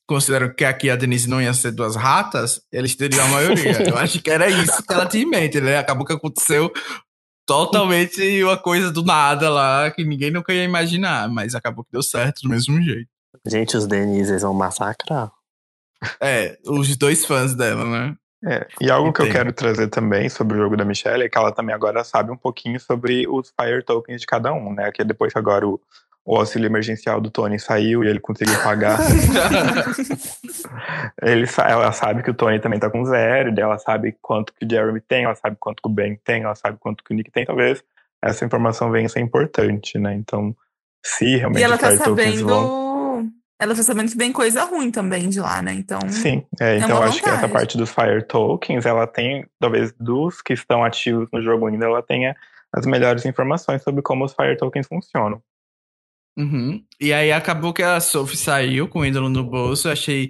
considerando 0.07 0.55
que 0.55 0.65
aqui 0.65 0.89
a 0.89 0.97
Denise 0.97 1.29
não 1.29 1.43
ia 1.43 1.53
ser 1.53 1.73
duas 1.73 1.97
ratas, 1.97 2.61
eles 2.73 2.95
teriam 2.95 3.25
a 3.25 3.29
maioria. 3.29 3.89
eu 3.89 3.99
acho 3.99 4.23
que 4.23 4.31
era 4.31 4.49
isso 4.49 4.83
que 4.83 4.93
ela 4.93 5.07
tinha 5.07 5.25
em 5.25 5.29
mente, 5.29 5.61
né? 5.61 5.79
Acabou 5.79 6.07
que 6.07 6.13
aconteceu 6.13 6.73
totalmente 7.47 8.43
uma 8.43 8.57
coisa 8.59 8.91
do 8.91 9.03
nada 9.03 9.49
lá 9.49 9.91
que 9.91 10.05
ninguém 10.05 10.31
nunca 10.31 10.53
ia 10.53 10.65
imaginar. 10.65 11.29
Mas 11.29 11.55
acabou 11.55 11.85
que 11.85 11.93
deu 11.93 12.03
certo 12.03 12.43
do 12.43 12.49
mesmo 12.49 12.83
jeito. 12.83 13.09
Gente, 13.47 13.77
os 13.77 13.87
Denise 13.87 14.33
eles 14.33 14.43
vão 14.43 14.53
massacrar. 14.53 15.31
É, 16.21 16.59
os 16.67 16.97
dois 16.97 17.25
fãs 17.25 17.55
dela, 17.55 17.85
né? 17.85 18.17
É, 18.45 18.67
e 18.81 18.91
algo 18.91 19.13
que 19.13 19.23
eu 19.23 19.31
quero 19.31 19.53
trazer 19.53 19.89
também 19.89 20.29
sobre 20.29 20.57
o 20.57 20.61
jogo 20.61 20.77
da 20.77 20.85
Michelle 20.85 21.25
é 21.25 21.29
que 21.29 21.39
ela 21.39 21.51
também 21.51 21.75
agora 21.75 22.05
sabe 22.05 22.31
um 22.31 22.37
pouquinho 22.37 22.79
sobre 22.79 23.27
os 23.27 23.53
Fire 23.59 23.83
Tokens 23.83 24.21
de 24.21 24.27
cada 24.27 24.53
um, 24.53 24.75
né? 24.75 24.93
Que 24.93 25.03
depois 25.03 25.33
que 25.33 25.39
agora 25.39 25.67
o, 25.67 25.81
o 26.27 26.37
auxílio 26.37 26.67
emergencial 26.67 27.21
do 27.21 27.31
Tony 27.31 27.59
saiu 27.59 28.03
e 28.03 28.09
ele 28.09 28.19
conseguiu 28.19 28.61
pagar. 28.63 28.99
ele, 31.23 31.47
ela 31.57 31.93
sabe 31.93 32.23
que 32.25 32.31
o 32.31 32.35
Tony 32.35 32.59
também 32.59 32.81
tá 32.81 32.91
com 32.91 33.05
zero, 33.05 33.55
ela 33.57 33.79
sabe 33.79 34.17
quanto 34.21 34.53
que 34.53 34.67
o 34.67 34.69
Jeremy 34.69 35.01
tem, 35.01 35.25
ela 35.25 35.37
sabe 35.37 35.57
quanto 35.59 35.81
que 35.81 35.89
o 35.89 35.93
Ben 35.93 36.19
tem, 36.25 36.43
ela 36.43 36.57
sabe 36.57 36.79
quanto 36.81 37.05
que 37.05 37.15
o 37.15 37.17
Nick 37.17 37.31
tem, 37.31 37.47
talvez 37.47 37.83
essa 38.21 38.45
informação 38.45 38.91
venha 38.91 39.07
a 39.07 39.09
ser 39.09 39.21
importante, 39.21 39.99
né? 39.99 40.15
Então, 40.15 40.55
se 41.05 41.37
realmente 41.37 41.61
E 41.61 41.65
ela 41.65 41.79
tá 41.79 41.97
Tokens 41.97 42.41
vão. 42.41 42.49
sabendo 42.49 42.87
ela 43.59 43.75
tá 43.75 43.83
sabendo 43.83 44.11
que 44.11 44.19
vem 44.19 44.33
coisa 44.33 44.65
ruim 44.65 44.91
também 44.91 45.31
de 45.31 45.41
lá, 45.41 45.63
né? 45.63 45.73
Então. 45.73 45.99
Sim, 46.11 46.45
é, 46.61 46.77
então 46.77 46.91
eu 46.91 47.03
acho 47.05 47.23
que 47.23 47.29
essa 47.29 47.49
parte 47.49 47.79
dos 47.79 47.91
Fire 47.91 48.23
Tokens, 48.23 48.85
ela 48.85 49.07
tem, 49.07 49.47
talvez 49.59 49.95
dos 49.99 50.43
que 50.43 50.53
estão 50.53 50.85
ativos 50.85 51.29
no 51.33 51.41
jogo 51.41 51.67
ainda, 51.67 51.87
ela 51.87 52.03
tenha 52.03 52.37
as 52.71 52.85
melhores 52.85 53.25
informações 53.25 53.83
sobre 53.83 54.03
como 54.03 54.25
os 54.25 54.35
Fire 54.35 54.57
Tokens 54.59 54.87
funcionam. 54.87 55.41
Uhum. 56.37 56.83
E 57.01 57.15
aí 57.15 57.33
acabou 57.33 57.73
que 57.73 57.83
a 57.83 57.99
Sophie 57.99 58.37
saiu 58.37 58.87
com 58.89 59.01
o 59.01 59.07
ídolo 59.07 59.29
no 59.29 59.43
bolso. 59.43 59.89
Achei 59.89 60.29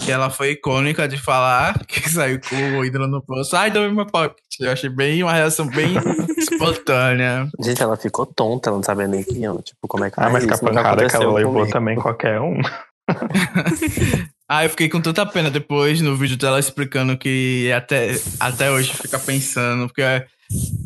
que 0.00 0.10
ela 0.10 0.30
foi 0.30 0.52
icônica 0.52 1.08
de 1.08 1.16
falar 1.16 1.78
que 1.86 2.08
saiu 2.08 2.40
com 2.40 2.78
o 2.78 2.84
ídolo 2.84 3.08
no 3.08 3.20
bolso. 3.20 3.56
Ai, 3.56 3.70
deu 3.70 3.92
meu 3.92 4.06
pocket. 4.06 4.38
Eu 4.60 4.70
achei 4.70 4.88
bem 4.88 5.22
uma 5.22 5.32
reação 5.32 5.66
bem 5.66 5.94
espontânea. 6.38 7.48
Gente, 7.60 7.82
ela 7.82 7.96
ficou 7.96 8.26
tonta, 8.26 8.70
ela 8.70 8.76
não 8.76 8.84
sabia 8.84 9.08
nem 9.08 9.24
que 9.24 9.34
tipo, 9.34 9.88
como 9.88 10.04
é 10.04 10.10
que 10.10 10.20
Ah, 10.20 10.30
mas 10.30 10.46
com 10.46 10.54
a 10.54 10.58
pancada 10.58 11.08
que 11.08 11.16
ela 11.16 11.32
levou 11.32 11.66
também, 11.66 11.96
qualquer 11.96 12.40
um. 12.40 12.60
ah, 14.48 14.64
eu 14.64 14.70
fiquei 14.70 14.88
com 14.88 15.00
tanta 15.00 15.26
pena 15.26 15.50
depois 15.50 16.00
no 16.00 16.16
vídeo 16.16 16.36
dela 16.36 16.60
explicando 16.60 17.16
que 17.16 17.72
até, 17.72 18.20
até 18.38 18.70
hoje 18.70 18.92
fica 18.94 19.18
pensando, 19.18 19.88
porque 19.88 20.02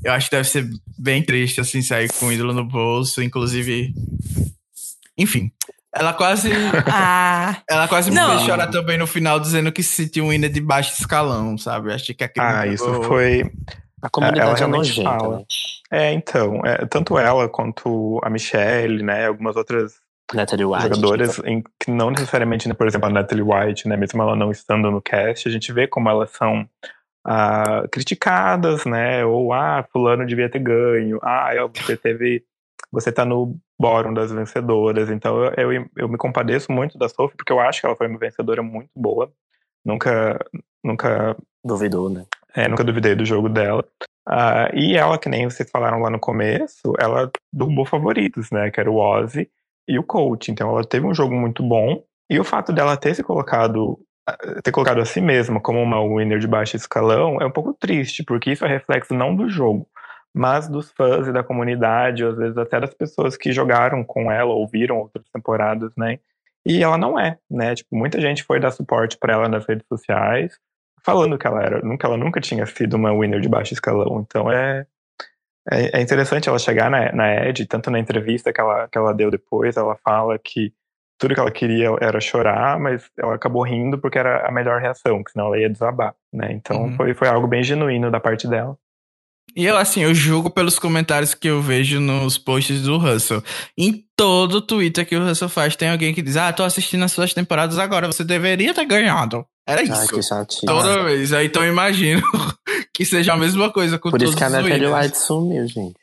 eu 0.05 0.13
acho 0.13 0.29
que 0.29 0.37
deve 0.37 0.49
ser 0.49 0.69
bem 0.99 1.23
triste, 1.23 1.61
assim, 1.61 1.83
sair 1.83 2.13
com 2.13 2.27
o 2.27 2.33
ídolo 2.33 2.53
no 2.53 2.65
bolso. 2.65 3.23
Inclusive, 3.23 3.93
enfim. 5.17 5.51
Ela 5.95 6.13
quase. 6.13 6.51
Ah. 6.87 7.63
Ela 7.69 7.89
quase 7.89 8.11
me 8.11 8.17
fez 8.17 8.43
chorar 8.43 8.69
também 8.69 8.99
no 8.99 9.07
final, 9.07 9.39
dizendo 9.39 9.71
que 9.73 9.83
se 9.83 10.05
sentiu 10.05 10.25
um 10.25 10.33
hino 10.33 10.49
de 10.49 10.61
baixo 10.61 10.95
escalão, 10.99 11.57
sabe? 11.57 11.93
Achei 11.93 12.15
que 12.15 12.25
aquele. 12.25 12.47
Ah, 12.47 12.67
isso 12.67 13.03
foi. 13.05 13.51
A 14.03 14.11
comunidade 14.11 14.63
ela 14.63 14.75
é 14.75 14.77
nojenta, 14.77 15.11
fala. 15.11 15.39
Né? 15.39 15.45
É, 15.91 16.13
então, 16.13 16.61
é, 16.65 16.85
tanto 16.87 17.17
ela 17.17 17.49
quanto 17.49 18.21
a 18.23 18.29
Michelle, 18.29 19.03
né, 19.03 19.27
algumas 19.27 19.57
outras 19.57 19.95
Natalie 20.33 20.65
White, 20.65 20.83
jogadoras, 20.83 21.39
em, 21.45 21.63
que 21.81 21.91
não 21.91 22.11
necessariamente, 22.11 22.69
né, 22.69 22.75
por 22.75 22.87
exemplo, 22.87 23.09
a 23.09 23.13
Natalie 23.13 23.45
White, 23.45 23.89
né, 23.89 23.97
mesmo 23.97 24.21
ela 24.23 24.35
não 24.35 24.51
estando 24.51 24.91
no 24.91 25.01
cast, 25.01 25.49
a 25.49 25.53
gente 25.53 25.73
vê 25.73 25.87
como 25.87 26.09
elas 26.09 26.31
são 26.31 26.69
ah, 27.27 27.87
criticadas, 27.91 28.85
né, 28.85 29.25
ou 29.25 29.53
ah, 29.53 29.85
fulano 29.93 30.27
devia 30.27 30.49
ter 30.49 30.59
ganho, 30.59 31.19
ah, 31.23 31.51
você 31.75 31.97
teve, 31.97 32.45
você 32.93 33.11
tá 33.11 33.25
no 33.25 33.57
bórum 33.79 34.13
das 34.15 34.33
vencedoras, 34.33 35.11
então 35.11 35.45
eu, 35.45 35.73
eu, 35.73 35.87
eu 35.97 36.09
me 36.09 36.17
compadeço 36.17 36.71
muito 36.71 36.99
da 36.99 37.09
Sophie, 37.09 37.37
porque 37.37 37.53
eu 37.53 37.61
acho 37.61 37.81
que 37.81 37.87
ela 37.87 37.97
foi 37.97 38.07
uma 38.07 38.19
vencedora 38.19 38.63
muito 38.63 38.91
boa, 38.97 39.33
nunca, 39.85 40.39
nunca... 40.83 41.37
Duvidou, 41.65 42.11
né? 42.11 42.27
É, 42.55 42.69
nunca 42.69 42.85
duvidei 42.85 43.15
do 43.15 43.25
jogo 43.25 43.49
dela. 43.49 43.85
Uh, 44.29 44.73
e 44.75 44.97
ela, 44.97 45.19
que 45.19 45.29
nem 45.29 45.45
vocês 45.45 45.69
falaram 45.71 46.01
lá 46.01 46.09
no 46.09 46.19
começo, 46.19 46.95
ela 46.99 47.31
derrubou 47.53 47.85
favoritos, 47.85 48.51
né? 48.51 48.71
Que 48.71 48.81
era 48.81 48.91
o 48.91 48.97
Ozzy 48.97 49.51
e 49.89 49.99
o 49.99 50.05
Coach. 50.05 50.51
Então 50.51 50.71
ela 50.71 50.85
teve 50.85 51.07
um 51.07 51.15
jogo 51.15 51.35
muito 51.35 51.63
bom. 51.63 52.03
E 52.31 52.39
o 52.39 52.45
fato 52.45 52.73
dela 52.73 52.97
ter 52.97 53.15
se 53.15 53.23
colocado, 53.23 53.99
ter 54.63 54.71
colocado 54.73 55.01
a 55.01 55.05
si 55.05 55.21
mesma 55.21 55.61
como 55.61 55.83
uma 55.83 56.03
winner 56.03 56.39
de 56.39 56.47
baixo 56.47 56.77
escalão 56.77 57.41
é 57.41 57.47
um 57.47 57.51
pouco 57.51 57.75
triste, 57.75 58.23
porque 58.25 58.53
isso 58.53 58.65
é 58.65 58.69
reflexo 58.69 59.15
não 59.15 59.35
do 59.37 59.49
jogo, 59.49 59.87
mas 60.33 60.69
dos 60.69 60.91
fãs 60.93 61.27
e 61.27 61.33
da 61.33 61.43
comunidade, 61.43 62.25
ou 62.25 62.33
às 62.33 62.39
vezes 62.39 62.57
até 62.57 62.81
das 62.81 62.95
pessoas 62.95 63.37
que 63.37 63.53
jogaram 63.53 64.03
com 64.05 64.33
ela, 64.33 64.53
ouviram 64.53 64.99
outras 64.99 65.27
temporadas, 65.31 65.93
né? 65.97 66.19
E 66.67 66.83
ela 66.83 66.97
não 66.97 67.19
é, 67.19 67.39
né? 67.51 67.75
Tipo, 67.75 67.95
muita 67.97 68.21
gente 68.21 68.43
foi 68.43 68.59
dar 68.59 68.71
suporte 68.71 69.19
para 69.19 69.35
ela 69.35 69.49
nas 69.49 69.67
redes 69.67 69.87
sociais, 69.87 70.59
falando 71.05 71.37
que 71.37 71.47
ela 71.47 71.63
era, 71.63 71.83
nunca 71.83 72.07
ela 72.07 72.17
nunca 72.17 72.41
tinha 72.41 72.65
sido 72.67 72.95
uma 72.95 73.13
winner 73.13 73.41
de 73.41 73.49
baixo 73.49 73.75
escalão. 73.75 74.25
Então 74.27 74.51
é 74.51 74.87
é, 75.71 75.99
é 75.99 76.03
interessante 76.03 76.49
ela 76.49 76.59
chegar 76.59 76.91
na, 76.91 77.13
na 77.13 77.47
Ed, 77.47 77.67
tanto 77.67 77.91
na 77.91 77.99
entrevista 77.99 78.53
que 78.53 78.61
ela, 78.61 78.89
que 78.89 78.99
ela 78.99 79.15
deu 79.15 79.31
depois, 79.31 79.77
ela 79.77 79.97
fala 79.97 80.39
que 80.39 80.73
tudo 81.19 81.35
que 81.35 81.41
ela 81.41 81.51
queria 81.51 81.91
era 82.01 82.21
chorar, 82.21 82.79
mas 82.79 83.05
ela 83.19 83.35
acabou 83.35 83.63
rindo 83.63 83.99
porque 83.99 84.19
era 84.19 84.47
a 84.47 84.53
melhor 84.53 84.81
reação, 84.81 85.23
que 85.23 85.31
senão 85.31 85.47
ela 85.47 85.59
ia 85.59 85.71
desabar, 85.71 86.15
né? 86.33 86.53
Então 86.53 86.83
uhum. 86.83 86.97
foi, 86.97 87.15
foi 87.15 87.29
algo 87.29 87.47
bem 87.47 87.63
genuíno 87.63 88.11
da 88.11 88.21
parte 88.21 88.49
dela. 88.49 88.77
E 89.57 89.67
eu, 89.67 89.77
assim, 89.77 90.01
eu 90.01 90.13
julgo 90.15 90.51
pelos 90.51 90.79
comentários 90.79 91.35
que 91.35 91.49
eu 91.49 91.61
vejo 91.63 92.01
nos 92.01 92.37
posts 92.37 92.83
do 92.83 92.97
Russell. 92.97 93.43
Em 93.79 94.05
todo 94.17 94.61
Twitter 94.61 95.07
que 95.07 95.15
o 95.15 95.25
Russell 95.25 95.49
faz, 95.49 95.77
tem 95.77 95.91
alguém 95.91 96.13
que 96.13 96.23
diz: 96.23 96.37
Ah, 96.37 96.53
tô 96.53 96.65
assistindo 96.65 97.05
as 97.05 97.13
suas 97.13 97.33
temporadas 97.33 97.79
agora, 97.79 98.07
você 98.07 98.25
deveria 98.25 98.75
ter 98.75 98.85
ganhado. 98.85 99.47
Era 99.67 99.83
isso. 99.83 99.93
Ai, 99.93 100.09
que 100.09 100.23
chatinho. 100.23 100.67
Toda 100.73 101.05
vez. 101.05 101.33
Aí, 101.33 101.47
então 101.47 101.63
eu 101.63 101.73
imagino 101.73 102.23
que 102.93 103.05
seja 103.05 103.35
a 103.35 103.37
mesma 103.37 103.71
coisa 103.71 103.99
com 103.99 104.11
Por 104.11 104.19
todos 104.19 104.31
isso 104.31 104.37
que 104.37 104.45
a 104.45 104.51
Natalie 104.51 104.87
White 104.87 105.19
sumiu, 105.19 105.67
gente. 105.69 105.97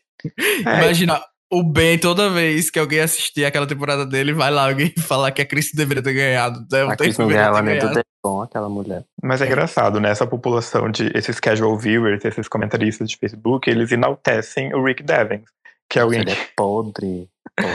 É. 0.66 0.84
Imagina, 0.84 1.22
o 1.52 1.64
Ben, 1.64 2.00
toda 2.00 2.30
vez 2.30 2.72
que 2.72 2.80
alguém 2.80 3.02
assistir 3.02 3.44
aquela 3.44 3.68
temporada 3.68 4.06
dele, 4.06 4.34
vai 4.34 4.50
lá 4.50 4.70
alguém 4.70 4.94
falar 4.98 5.32
que 5.32 5.42
a 5.42 5.46
Chris 5.46 5.72
deveria 5.74 6.02
ter 6.02 6.14
ganhado. 6.14 6.66
A 6.90 6.96
Chris 6.96 7.18
não 7.18 7.28
ganha 7.28 7.42
ela 7.42 7.62
nem 7.62 7.78
do 7.78 7.88
Devon, 7.88 8.42
aquela 8.42 8.70
mulher. 8.70 9.04
Mas 9.22 9.42
é 9.42 9.46
engraçado, 9.46 10.00
né? 10.00 10.10
Essa 10.10 10.26
população 10.26 10.90
de 10.90 11.12
esses 11.14 11.40
casual 11.40 11.78
viewers, 11.78 12.24
esses 12.24 12.48
comentaristas 12.48 13.10
de 13.10 13.18
Facebook, 13.18 13.70
eles 13.70 13.92
enaltecem 13.92 14.74
o 14.74 14.84
Rick 14.84 15.04
Devens. 15.04 15.44
Que 15.90 16.00
é 16.00 16.04
alguém 16.04 16.22
Ele 16.22 16.32
é 16.32 16.48
podre. 16.56 17.28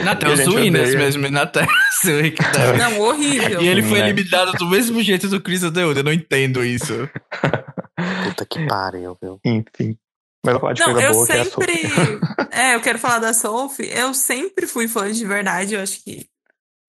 Até 0.08 0.32
os 0.32 0.46
winners 0.46 0.94
mesmo, 0.94 1.26
enaltece 1.26 2.10
o 2.10 2.22
Rick 2.22 2.42
Devens. 2.50 2.78
Não, 2.78 3.00
horrível. 3.00 3.60
E 3.60 3.68
ele 3.68 3.82
foi 3.82 3.98
né? 3.98 4.08
eliminado 4.08 4.52
do 4.52 4.66
mesmo 4.66 5.02
jeito 5.02 5.28
do 5.28 5.38
Chris 5.38 5.62
Underwood. 5.62 5.98
Eu 5.98 6.04
não 6.04 6.12
entendo 6.12 6.64
isso. 6.64 7.08
Puta 8.24 8.46
que 8.46 8.66
pariu, 8.66 9.18
viu? 9.20 9.38
Enfim. 9.44 9.98
Mas 10.46 10.60
falar 10.60 10.72
de 10.72 10.80
não, 10.80 11.00
eu 11.00 11.12
boa, 11.12 11.26
sempre. 11.26 11.72
É, 12.52 12.70
é, 12.70 12.74
eu 12.76 12.80
quero 12.80 12.98
falar 12.98 13.18
da 13.18 13.34
Sophie. 13.34 13.90
Eu 13.90 14.14
sempre 14.14 14.66
fui 14.66 14.86
fã 14.86 15.10
de 15.10 15.24
verdade. 15.24 15.74
Eu 15.74 15.80
acho 15.80 16.02
que. 16.02 16.28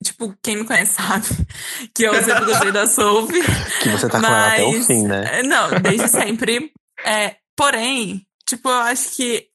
Tipo, 0.03 0.35
quem 0.43 0.57
me 0.57 0.63
conhece 0.63 0.93
sabe 0.93 1.25
que 1.93 2.03
eu 2.03 2.13
sempre 2.23 2.45
gostei 2.45 2.71
da 2.71 2.85
Sophie. 2.85 3.41
Que 3.81 3.89
você 3.89 4.07
tá 4.07 4.19
mas... 4.19 4.29
com 4.29 4.35
ela 4.35 4.53
até 4.53 4.63
o 4.65 4.83
fim, 4.83 5.07
né? 5.07 5.39
É, 5.39 5.43
não, 5.43 5.69
desde 5.81 6.07
sempre. 6.07 6.71
É, 7.03 7.35
porém, 7.55 8.25
tipo, 8.47 8.69
eu 8.69 8.75
acho 8.75 9.15
que 9.15 9.47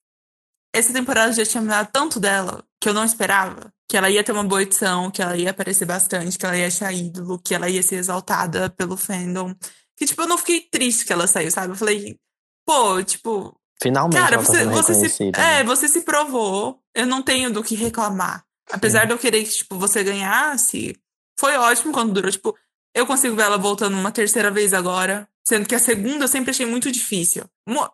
essa 0.74 0.92
temporada 0.92 1.32
já 1.32 1.44
tinha 1.44 1.60
me 1.60 1.68
dado 1.68 1.88
tanto 1.92 2.18
dela 2.18 2.64
que 2.80 2.88
eu 2.88 2.94
não 2.94 3.04
esperava. 3.04 3.72
Que 3.88 3.96
ela 3.96 4.10
ia 4.10 4.24
ter 4.24 4.32
uma 4.32 4.42
boa 4.42 4.62
edição, 4.62 5.10
que 5.10 5.22
ela 5.22 5.36
ia 5.36 5.50
aparecer 5.50 5.84
bastante, 5.84 6.38
que 6.38 6.46
ela 6.46 6.56
ia 6.56 6.66
achar 6.66 6.92
ídolo, 6.92 7.38
que 7.38 7.54
ela 7.54 7.68
ia 7.68 7.82
ser 7.82 7.96
exaltada 7.96 8.70
pelo 8.70 8.96
fandom. 8.96 9.54
Que, 9.96 10.06
tipo, 10.06 10.22
eu 10.22 10.26
não 10.26 10.38
fiquei 10.38 10.62
triste 10.62 11.04
que 11.04 11.12
ela 11.12 11.26
saiu, 11.26 11.50
sabe? 11.50 11.72
Eu 11.72 11.76
falei, 11.76 12.18
pô, 12.66 13.02
tipo, 13.04 13.54
Finalmente 13.82 14.20
Cara, 14.20 14.36
ela 14.36 14.44
você, 14.44 14.64
tá 14.64 14.70
você 14.70 15.08
se, 15.08 15.24
né? 15.24 15.60
é, 15.60 15.64
você 15.64 15.88
se 15.88 16.02
provou. 16.02 16.80
Eu 16.94 17.06
não 17.06 17.22
tenho 17.22 17.50
do 17.52 17.62
que 17.62 17.74
reclamar. 17.74 18.44
Apesar 18.70 19.02
Sim. 19.02 19.06
de 19.08 19.12
eu 19.12 19.18
querer 19.18 19.42
que 19.42 19.50
tipo, 19.50 19.76
você 19.76 20.04
ganhasse, 20.04 20.96
foi 21.38 21.56
ótimo 21.56 21.92
quando 21.92 22.12
durou. 22.12 22.30
Tipo, 22.30 22.56
eu 22.94 23.06
consigo 23.06 23.34
ver 23.34 23.42
ela 23.42 23.58
voltando 23.58 23.96
uma 23.96 24.12
terceira 24.12 24.50
vez 24.50 24.72
agora. 24.72 25.28
Sendo 25.44 25.66
que 25.66 25.74
a 25.74 25.80
segunda 25.80 26.24
eu 26.24 26.28
sempre 26.28 26.52
achei 26.52 26.64
muito 26.64 26.90
difícil. 26.92 27.44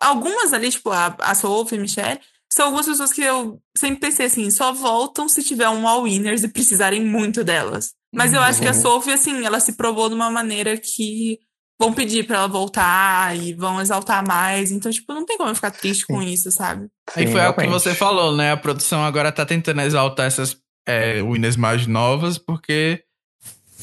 Algumas 0.01 0.53
ali, 0.53 0.71
tipo, 0.71 0.91
a, 0.91 1.17
a 1.19 1.35
Sophie 1.35 1.79
e 1.79 1.81
Michelle, 1.81 2.21
são 2.53 2.67
algumas 2.67 2.87
pessoas 2.87 3.13
que 3.13 3.23
eu 3.23 3.61
sempre 3.77 4.01
pensei 4.01 4.27
assim, 4.27 4.51
só 4.51 4.73
voltam 4.73 5.29
se 5.29 5.43
tiver 5.43 5.69
um 5.69 5.89
all-winners 5.89 6.43
e 6.43 6.49
precisarem 6.49 7.05
muito 7.05 7.43
delas. 7.43 7.95
Mas 8.15 8.33
eu 8.33 8.41
acho 8.41 8.61
que 8.61 8.69
a 8.69 8.73
uhum. 8.73 8.81
Sophie, 8.81 9.13
assim, 9.13 9.45
ela 9.45 9.61
se 9.61 9.73
provou 9.73 10.09
de 10.09 10.15
uma 10.15 10.31
maneira 10.31 10.77
que 10.77 11.39
vão 11.79 11.93
pedir 11.93 12.27
para 12.27 12.39
ela 12.39 12.49
voltar 12.49 13.37
e 13.37 13.53
vão 13.55 13.81
exaltar 13.81 14.27
mais. 14.27 14.73
Então, 14.73 14.91
tipo, 14.91 15.13
não 15.15 15.25
tem 15.25 15.37
como 15.37 15.51
eu 15.51 15.55
ficar 15.55 15.71
triste 15.71 16.05
Sim. 16.07 16.15
com 16.15 16.23
isso, 16.23 16.51
sabe? 16.51 16.89
Sim, 17.11 17.23
e 17.23 17.27
foi 17.29 17.41
o 17.41 17.55
que 17.55 17.67
você 17.69 17.95
falou, 17.95 18.37
né? 18.37 18.53
A 18.53 18.57
produção 18.57 19.05
agora 19.05 19.31
tá 19.31 19.47
tentando 19.47 19.81
exaltar 19.83 20.27
essas 20.27 20.57
é, 20.87 21.23
winners 21.23 21.57
mais 21.57 21.87
novas, 21.87 22.37
porque 22.37 23.03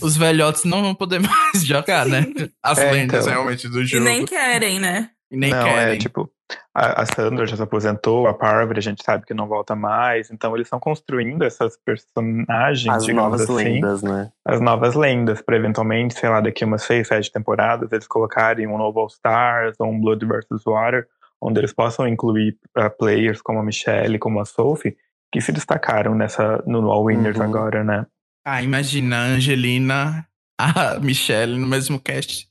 os 0.01 0.17
velhotes 0.17 0.65
não 0.65 0.81
vão 0.81 0.93
poder 0.93 1.19
mais 1.21 1.65
jogar, 1.65 2.05
né? 2.05 2.25
As 2.61 2.77
é, 2.77 2.91
lendas 2.91 3.25
então. 3.25 3.33
realmente 3.33 3.69
do 3.69 3.85
jogo. 3.85 4.03
E 4.03 4.05
nem 4.05 4.25
querem, 4.25 4.79
né? 4.79 5.09
E 5.31 5.37
nem 5.37 5.51
não, 5.51 5.59
é, 5.59 5.63
querem. 5.63 5.95
É, 5.95 5.97
tipo, 5.97 6.29
a, 6.73 7.01
a 7.01 7.05
Sandra 7.05 7.45
já 7.47 7.55
se 7.55 7.61
aposentou, 7.61 8.27
a 8.27 8.33
Parvati 8.33 8.79
a 8.79 8.81
gente 8.81 9.03
sabe 9.03 9.25
que 9.25 9.33
não 9.33 9.47
volta 9.47 9.75
mais, 9.75 10.29
então 10.29 10.53
eles 10.53 10.67
estão 10.67 10.79
construindo 10.79 11.43
essas 11.43 11.77
personagens, 11.77 12.93
as 12.93 13.07
novas 13.07 13.41
assim, 13.41 13.55
lendas, 13.55 14.03
né? 14.03 14.31
As 14.43 14.59
novas 14.59 14.93
lendas, 14.93 15.41
para 15.41 15.55
eventualmente, 15.55 16.19
sei 16.19 16.29
lá, 16.29 16.41
daqui 16.41 16.65
umas 16.65 16.83
seis, 16.83 17.07
sete 17.07 17.31
temporadas, 17.31 17.91
eles 17.91 18.07
colocarem 18.07 18.67
um 18.67 18.77
novo 18.77 18.99
All 18.99 19.07
Stars 19.07 19.75
ou 19.79 19.87
um 19.87 19.99
Blood 19.99 20.25
vs. 20.25 20.63
Water, 20.65 21.07
onde 21.41 21.59
eles 21.59 21.73
possam 21.73 22.07
incluir 22.07 22.57
uh, 22.77 22.89
players 22.97 23.41
como 23.41 23.59
a 23.59 23.63
Michelle, 23.63 24.19
como 24.19 24.39
a 24.39 24.45
Sophie, 24.45 24.97
que 25.31 25.41
se 25.41 25.51
destacaram 25.51 26.13
nessa 26.13 26.61
no 26.67 26.91
All 26.91 27.05
Winners 27.05 27.37
uhum. 27.37 27.43
agora, 27.43 27.83
né? 27.83 28.05
Ah, 28.45 28.61
imagina 28.61 29.17
a 29.17 29.25
Angelina, 29.25 30.27
a 30.59 30.99
Michelle 30.99 31.57
no 31.57 31.67
mesmo 31.67 31.99
cast. 31.99 32.47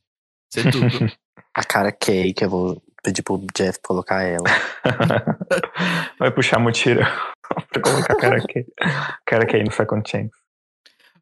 Ser 0.53 0.71
tudo. 0.71 0.89
a 1.55 1.63
cara 1.63 1.93
Kay, 1.93 2.33
que 2.33 2.45
eu 2.45 2.51
vou 2.51 2.83
pedir 3.05 3.23
pro 3.23 3.45
Jeff 3.55 3.79
colocar 3.83 4.23
ela. 4.23 4.45
Vai 6.19 6.31
puxar 6.31 6.59
mentira 6.59 7.07
pra 7.71 7.83
colocar 7.83 8.17
cara 8.17 8.39
aqui. 8.39 8.67
Cara 9.27 9.45
aqui 9.45 9.63
no 9.63 9.71
Second 9.71 10.09
Chance. 10.09 10.33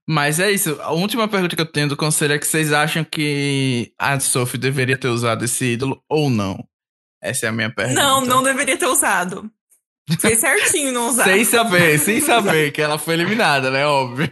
Mas 0.08 0.40
é 0.40 0.50
isso. 0.50 0.78
A 0.80 0.92
última 0.92 1.28
pergunta 1.28 1.54
que 1.54 1.62
eu 1.62 1.70
tenho 1.70 1.88
do 1.88 1.96
conselho 1.96 2.34
é 2.34 2.38
que 2.38 2.46
vocês 2.46 2.72
acham 2.72 3.04
que 3.04 3.92
a 3.98 4.18
Sophie 4.18 4.58
deveria 4.58 4.96
ter 4.96 5.08
usado 5.08 5.44
esse 5.44 5.72
ídolo 5.72 6.02
ou 6.08 6.30
não? 6.30 6.64
Essa 7.22 7.46
é 7.46 7.48
a 7.48 7.52
minha 7.52 7.72
pergunta. 7.72 8.00
Não, 8.00 8.20
não 8.22 8.42
deveria 8.42 8.76
ter 8.76 8.86
usado. 8.86 9.50
Fez 10.20 10.40
certinho 10.40 10.92
não 10.92 11.08
usar. 11.08 11.24
sem 11.24 11.44
saber, 11.46 11.98
sem 11.98 12.20
saber 12.20 12.72
que 12.72 12.82
ela 12.82 12.98
foi 12.98 13.14
eliminada, 13.14 13.70
né? 13.70 13.86
Óbvio. 13.86 14.28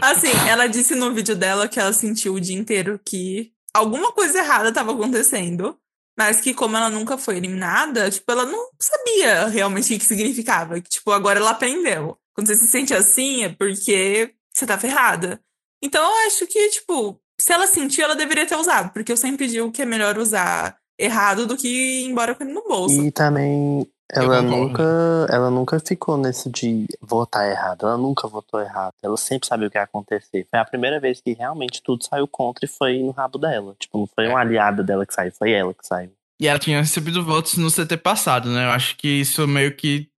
Assim, 0.00 0.30
ela 0.48 0.68
disse 0.68 0.94
no 0.94 1.12
vídeo 1.12 1.34
dela 1.34 1.66
que 1.66 1.80
ela 1.80 1.92
sentiu 1.92 2.34
o 2.34 2.40
dia 2.40 2.56
inteiro 2.56 3.00
que 3.04 3.50
alguma 3.74 4.12
coisa 4.12 4.38
errada 4.38 4.68
estava 4.68 4.92
acontecendo. 4.92 5.76
Mas 6.18 6.40
que 6.40 6.52
como 6.52 6.76
ela 6.76 6.90
nunca 6.90 7.16
foi 7.16 7.36
eliminada, 7.36 8.10
tipo, 8.10 8.30
ela 8.32 8.44
não 8.44 8.70
sabia 8.76 9.46
realmente 9.46 9.94
o 9.94 9.98
que, 9.98 10.04
significava. 10.04 10.80
Que, 10.80 10.90
tipo, 10.90 11.12
agora 11.12 11.38
ela 11.38 11.50
aprendeu. 11.50 12.18
Quando 12.34 12.48
você 12.48 12.56
se 12.56 12.66
sente 12.66 12.92
assim, 12.92 13.44
é 13.44 13.48
porque 13.50 14.34
você 14.52 14.66
tá 14.66 14.76
ferrada. 14.76 15.40
Então 15.80 16.02
eu 16.02 16.26
acho 16.26 16.44
que, 16.48 16.70
tipo, 16.70 17.20
se 17.40 17.52
ela 17.52 17.68
sentiu, 17.68 18.04
ela 18.04 18.16
deveria 18.16 18.46
ter 18.46 18.56
usado. 18.56 18.92
Porque 18.92 19.12
eu 19.12 19.16
sempre 19.16 19.46
digo 19.46 19.70
que 19.70 19.82
é 19.82 19.86
melhor 19.86 20.18
usar 20.18 20.76
errado 20.98 21.46
do 21.46 21.56
que 21.56 21.68
ir 21.68 22.06
embora 22.06 22.34
com 22.34 22.42
ele 22.42 22.52
no 22.52 22.64
bolso. 22.64 23.00
E 23.00 23.12
também 23.12 23.88
ela 24.10 24.40
nunca, 24.42 24.82
ela 25.30 25.50
nunca 25.50 25.78
ficou 25.80 26.16
nesse 26.16 26.50
de 26.50 26.86
votar 27.00 27.48
errado. 27.50 27.86
Ela 27.86 27.96
nunca 27.96 28.26
votou 28.26 28.60
errado. 28.60 28.94
Ela 29.02 29.16
sempre 29.16 29.46
sabia 29.48 29.68
o 29.68 29.70
que 29.70 29.76
ia 29.78 29.82
acontecer. 29.82 30.46
Foi 30.50 30.58
a 30.58 30.64
primeira 30.64 30.98
vez 30.98 31.20
que 31.20 31.32
realmente 31.34 31.82
tudo 31.82 32.04
saiu 32.04 32.26
contra 32.26 32.64
e 32.64 32.68
foi 32.68 32.98
no 33.02 33.10
rabo 33.10 33.38
dela. 33.38 33.74
Tipo, 33.78 33.98
não 33.98 34.06
foi 34.06 34.26
uma 34.28 34.40
aliada 34.40 34.82
dela 34.82 35.04
que 35.06 35.14
saiu, 35.14 35.32
foi 35.32 35.52
ela 35.52 35.74
que 35.74 35.86
saiu. 35.86 36.10
E 36.40 36.46
ela 36.46 36.58
tinha 36.58 36.80
recebido 36.80 37.24
votos 37.24 37.56
no 37.56 37.68
CT 37.70 37.96
passado, 37.96 38.48
né? 38.50 38.64
Eu 38.66 38.70
acho 38.70 38.96
que 38.96 39.08
isso 39.08 39.46
meio 39.46 39.74
que 39.74 40.08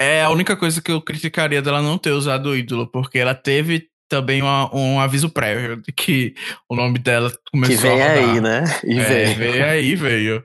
é 0.00 0.22
a 0.22 0.30
única 0.30 0.56
coisa 0.56 0.80
que 0.82 0.90
eu 0.90 1.00
criticaria 1.00 1.62
dela 1.62 1.80
não 1.82 1.98
ter 1.98 2.10
usado 2.10 2.50
o 2.50 2.56
ídolo, 2.56 2.86
porque 2.86 3.18
ela 3.18 3.34
teve 3.34 3.88
também 4.08 4.40
uma- 4.40 4.74
um 4.74 5.00
aviso 5.00 5.28
prévio 5.28 5.76
de 5.82 5.92
que 5.92 6.34
o 6.68 6.76
nome 6.76 6.98
dela 6.98 7.32
começou 7.50 7.76
que 7.76 7.82
vem 7.82 8.02
a 8.02 8.08
rodar. 8.08 8.34
aí, 8.34 8.40
né? 8.40 8.64
E 8.84 9.00
É, 9.00 9.24
vem. 9.24 9.34
veio 9.34 9.64
aí, 9.64 9.94
veio. 9.96 10.44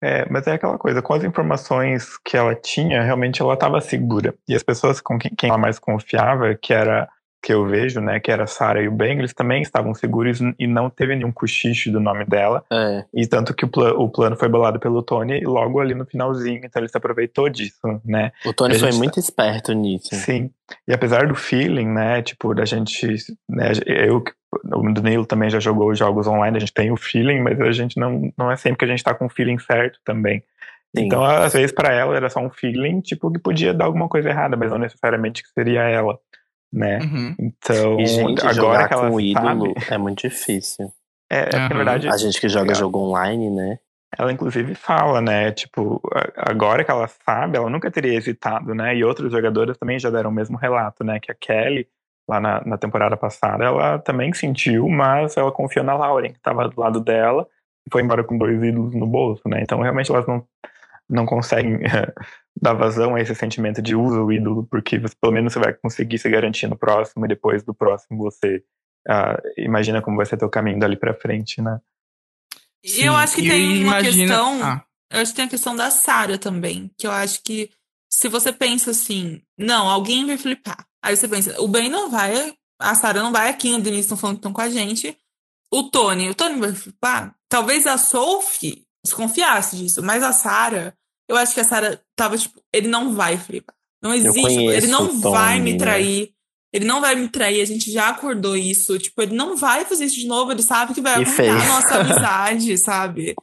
É, 0.00 0.26
mas 0.30 0.46
é 0.46 0.52
aquela 0.52 0.78
coisa, 0.78 1.02
com 1.02 1.12
as 1.12 1.24
informações 1.24 2.16
que 2.24 2.36
ela 2.36 2.54
tinha, 2.54 3.02
realmente 3.02 3.42
ela 3.42 3.54
estava 3.54 3.80
segura. 3.80 4.34
E 4.46 4.54
as 4.54 4.62
pessoas 4.62 5.00
com 5.00 5.18
quem, 5.18 5.32
quem 5.36 5.48
ela 5.50 5.58
mais 5.58 5.78
confiava, 5.78 6.54
que 6.54 6.72
era 6.72 7.08
que 7.40 7.52
eu 7.52 7.64
vejo, 7.66 8.00
né, 8.00 8.18
que 8.18 8.30
era 8.30 8.44
a 8.44 8.46
Sarah 8.46 8.82
e 8.82 8.88
o 8.88 8.92
Ben, 8.92 9.18
eles 9.18 9.32
também 9.32 9.62
estavam 9.62 9.94
seguros 9.94 10.40
e 10.58 10.66
não 10.66 10.90
teve 10.90 11.14
nenhum 11.14 11.30
cochicho 11.30 11.90
do 11.92 12.00
nome 12.00 12.24
dela. 12.24 12.64
É. 12.70 13.04
E 13.14 13.26
tanto 13.26 13.54
que 13.54 13.64
o, 13.64 13.68
pla- 13.68 13.94
o 13.94 14.08
plano 14.08 14.36
foi 14.36 14.48
bolado 14.48 14.80
pelo 14.80 15.02
Tony 15.02 15.40
logo 15.44 15.80
ali 15.80 15.94
no 15.94 16.04
finalzinho, 16.04 16.60
então 16.64 16.80
ele 16.80 16.88
se 16.88 16.96
aproveitou 16.96 17.48
disso, 17.48 18.00
né? 18.04 18.32
O 18.44 18.52
Tony 18.52 18.78
foi 18.78 18.90
gente 18.90 18.98
muito 19.00 19.20
esperto 19.20 19.72
nisso. 19.72 20.08
Sim. 20.14 20.50
E 20.86 20.92
apesar 20.92 21.26
do 21.28 21.34
feeling, 21.34 21.86
né, 21.86 22.22
tipo, 22.22 22.52
da 22.54 22.64
gente, 22.64 23.06
né, 23.48 23.70
eu, 23.86 24.22
o 24.74 24.92
Danilo 24.92 25.24
também 25.24 25.48
já 25.48 25.60
jogou 25.60 25.94
jogos 25.94 26.26
online, 26.26 26.56
a 26.56 26.60
gente 26.60 26.74
tem 26.74 26.90
o 26.90 26.96
feeling, 26.96 27.40
mas 27.40 27.60
a 27.60 27.70
gente 27.72 27.98
não, 27.98 28.32
não 28.36 28.50
é 28.50 28.56
sempre 28.56 28.78
que 28.78 28.84
a 28.84 28.88
gente 28.88 29.04
tá 29.04 29.14
com 29.14 29.26
o 29.26 29.30
feeling 29.30 29.58
certo 29.58 30.00
também. 30.04 30.42
Sim. 30.96 31.04
Então, 31.04 31.22
às 31.24 31.52
vezes, 31.52 31.70
pra 31.70 31.92
ela 31.92 32.16
era 32.16 32.28
só 32.30 32.40
um 32.40 32.50
feeling, 32.50 33.00
tipo, 33.00 33.30
que 33.30 33.38
podia 33.38 33.72
dar 33.74 33.84
alguma 33.84 34.08
coisa 34.08 34.30
errada, 34.30 34.56
mas 34.56 34.70
não 34.70 34.78
necessariamente 34.78 35.42
que 35.42 35.50
seria 35.50 35.82
ela, 35.82 36.18
né? 36.72 36.98
Uhum. 36.98 37.34
Então, 37.38 38.00
E, 38.00 38.06
gente, 38.06 38.40
agora 38.40 38.54
jogar 38.54 38.88
que 38.88 38.94
ela 38.94 39.08
com 39.08 39.16
o 39.16 39.20
ídolo 39.20 39.74
sabe, 39.78 39.94
é 39.94 39.98
muito 39.98 40.20
difícil. 40.20 40.92
é, 41.30 41.48
é 41.54 41.58
na 41.58 41.68
verdade, 41.68 42.08
A 42.08 42.16
gente 42.16 42.40
que 42.40 42.48
joga 42.48 42.64
Legal. 42.68 42.80
jogo 42.80 42.98
online, 42.98 43.50
né? 43.50 43.78
ela 44.16 44.32
inclusive 44.32 44.74
fala, 44.74 45.20
né, 45.20 45.52
tipo, 45.52 46.00
agora 46.36 46.84
que 46.84 46.90
ela 46.90 47.06
sabe, 47.08 47.58
ela 47.58 47.68
nunca 47.68 47.90
teria 47.90 48.14
hesitado, 48.14 48.74
né, 48.74 48.96
e 48.96 49.04
outros 49.04 49.30
jogadores 49.30 49.76
também 49.76 49.98
já 49.98 50.08
deram 50.10 50.30
o 50.30 50.32
mesmo 50.32 50.56
relato, 50.56 51.04
né, 51.04 51.20
que 51.20 51.30
a 51.30 51.34
Kelly, 51.34 51.86
lá 52.26 52.40
na, 52.40 52.64
na 52.64 52.78
temporada 52.78 53.16
passada, 53.16 53.64
ela 53.64 53.98
também 53.98 54.32
sentiu, 54.32 54.88
mas 54.88 55.36
ela 55.36 55.52
confiou 55.52 55.84
na 55.84 55.94
Lauren, 55.94 56.32
que 56.32 56.38
estava 56.38 56.68
do 56.68 56.80
lado 56.80 57.00
dela, 57.00 57.46
e 57.86 57.90
foi 57.92 58.02
embora 58.02 58.24
com 58.24 58.38
dois 58.38 58.62
ídolos 58.62 58.94
no 58.94 59.06
bolso, 59.06 59.42
né, 59.46 59.60
então 59.62 59.80
realmente 59.80 60.10
elas 60.10 60.26
não, 60.26 60.42
não 61.08 61.26
conseguem 61.26 61.80
dar 62.60 62.74
vazão 62.74 63.14
a 63.14 63.20
esse 63.20 63.34
sentimento 63.34 63.80
de 63.82 63.94
usa 63.96 64.20
o 64.22 64.32
ídolo, 64.32 64.66
porque 64.70 64.98
você- 64.98 65.14
pelo 65.20 65.32
menos 65.32 65.52
você 65.52 65.58
vai 65.58 65.72
conseguir 65.74 66.18
se 66.18 66.28
garantir 66.30 66.66
no 66.66 66.76
próximo, 66.76 67.24
e 67.24 67.28
depois 67.28 67.62
do 67.62 67.74
próximo 67.74 68.18
você 68.24 68.62
ah, 69.08 69.40
imagina 69.56 70.02
como 70.02 70.16
vai 70.18 70.26
ser 70.26 70.36
teu 70.36 70.50
caminho 70.50 70.78
dali 70.78 70.96
pra 70.96 71.14
frente, 71.14 71.62
né. 71.62 71.78
E 72.84 73.00
eu 73.02 73.16
acho 73.16 73.36
que 73.36 73.42
E 73.42 73.48
tem 73.48 73.84
uma 73.84 74.00
imagina- 74.00 74.26
questão. 74.34 74.62
Ah, 74.62 74.84
Eu 75.10 75.20
acho 75.22 75.30
que 75.32 75.36
tem 75.36 75.44
a 75.46 75.48
questão 75.48 75.74
da 75.74 75.90
Sarah 75.90 76.36
também. 76.36 76.90
Que 76.98 77.06
eu 77.06 77.10
acho 77.10 77.42
que 77.42 77.70
se 78.12 78.28
você 78.28 78.52
pensa 78.52 78.90
assim, 78.90 79.40
não, 79.56 79.88
alguém 79.88 80.26
vai 80.26 80.36
flipar. 80.36 80.86
Aí 81.02 81.16
você 81.16 81.26
pensa, 81.26 81.58
o 81.62 81.66
Ben 81.68 81.88
não 81.88 82.10
vai, 82.10 82.52
a 82.78 82.94
Sarah 82.94 83.22
não 83.22 83.32
vai, 83.32 83.48
aqui 83.48 83.74
a 83.74 83.78
Denise 83.78 84.00
estão 84.02 84.18
falando 84.18 84.36
que 84.36 84.40
estão 84.40 84.52
com 84.52 84.60
a 84.60 84.68
gente. 84.68 85.16
O 85.72 85.84
Tony, 85.84 86.28
o 86.28 86.34
Tony 86.34 86.60
vai 86.60 86.72
flipar? 86.74 87.34
Talvez 87.48 87.86
a 87.86 87.96
Sophie 87.96 88.84
desconfiasse 89.02 89.76
disso, 89.78 90.02
mas 90.02 90.22
a 90.22 90.32
Sarah, 90.32 90.94
eu 91.28 91.36
acho 91.36 91.54
que 91.54 91.60
a 91.60 91.64
Sarah 91.64 92.00
tava 92.16 92.36
tipo, 92.38 92.60
ele 92.72 92.88
não 92.88 93.14
vai 93.14 93.36
flipar. 93.36 93.74
Não 94.02 94.14
existe, 94.14 94.40
conheço 94.40 94.76
ele 94.76 94.86
não 94.86 95.10
o 95.10 95.20
vai 95.20 95.60
me 95.60 95.72
né? 95.72 95.78
trair. 95.78 96.30
Ele 96.70 96.84
não 96.84 97.00
vai 97.00 97.14
me 97.14 97.28
trair, 97.28 97.62
a 97.62 97.64
gente 97.64 97.90
já 97.90 98.10
acordou 98.10 98.54
isso. 98.54 98.98
Tipo, 98.98 99.22
ele 99.22 99.34
não 99.34 99.56
vai 99.56 99.86
fazer 99.86 100.04
isso 100.04 100.16
de 100.16 100.26
novo, 100.26 100.52
ele 100.52 100.62
sabe 100.62 100.92
que 100.92 101.00
vai 101.00 101.14
arruinar 101.14 101.62
a 101.62 101.66
nossa 101.66 101.94
amizade, 102.00 102.76
sabe? 102.76 103.34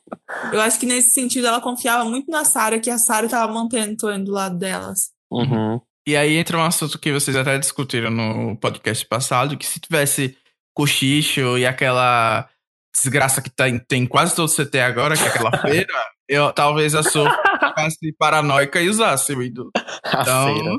Eu 0.53 0.62
acho 0.62 0.80
que 0.80 0.86
nesse 0.86 1.10
sentido 1.10 1.48
ela 1.48 1.60
confiava 1.60 2.06
muito 2.06 2.30
na 2.30 2.45
Sarah, 2.45 2.80
que 2.80 2.90
a 2.90 2.99
Sarah 2.99 3.28
tava 3.28 3.52
mantendo 3.52 3.94
o 3.94 3.98
Tony 3.98 4.24
do 4.24 4.32
lado 4.32 4.57
delas. 4.57 5.10
Uhum. 5.32 5.82
E 6.07 6.16
aí 6.16 6.36
entra 6.36 6.57
um 6.60 6.64
assunto 6.64 6.99
que 6.99 7.12
vocês 7.12 7.36
até 7.36 7.57
discutiram 7.57 8.12
no 8.12 8.56
podcast 8.57 9.03
passado, 9.07 9.57
que 9.57 9.66
se 9.66 9.80
tivesse 9.80 10.38
cochicho 10.76 11.57
e 11.57 11.66
aquela 11.66 12.48
desgraça 12.95 13.41
que 13.41 13.49
tá, 13.49 13.68
em- 13.68 13.80
tem 13.80 14.06
quase 14.06 14.36
todo 14.36 14.48
CT 14.48 14.80
agora, 14.82 15.18
que 15.18 15.24
é 15.24 15.28
aquela 15.28 15.57
feira, 15.62 15.94
eu, 16.27 16.52
talvez 16.53 16.95
a 16.95 17.03
Sophie 17.03 17.35
ficasse 17.53 18.14
paranoica 18.18 18.81
e 18.81 18.89
usasse 18.89 19.34
o 19.34 19.41
ídolo. 19.43 19.72
Então, 20.07 20.53
feira. 20.56 20.69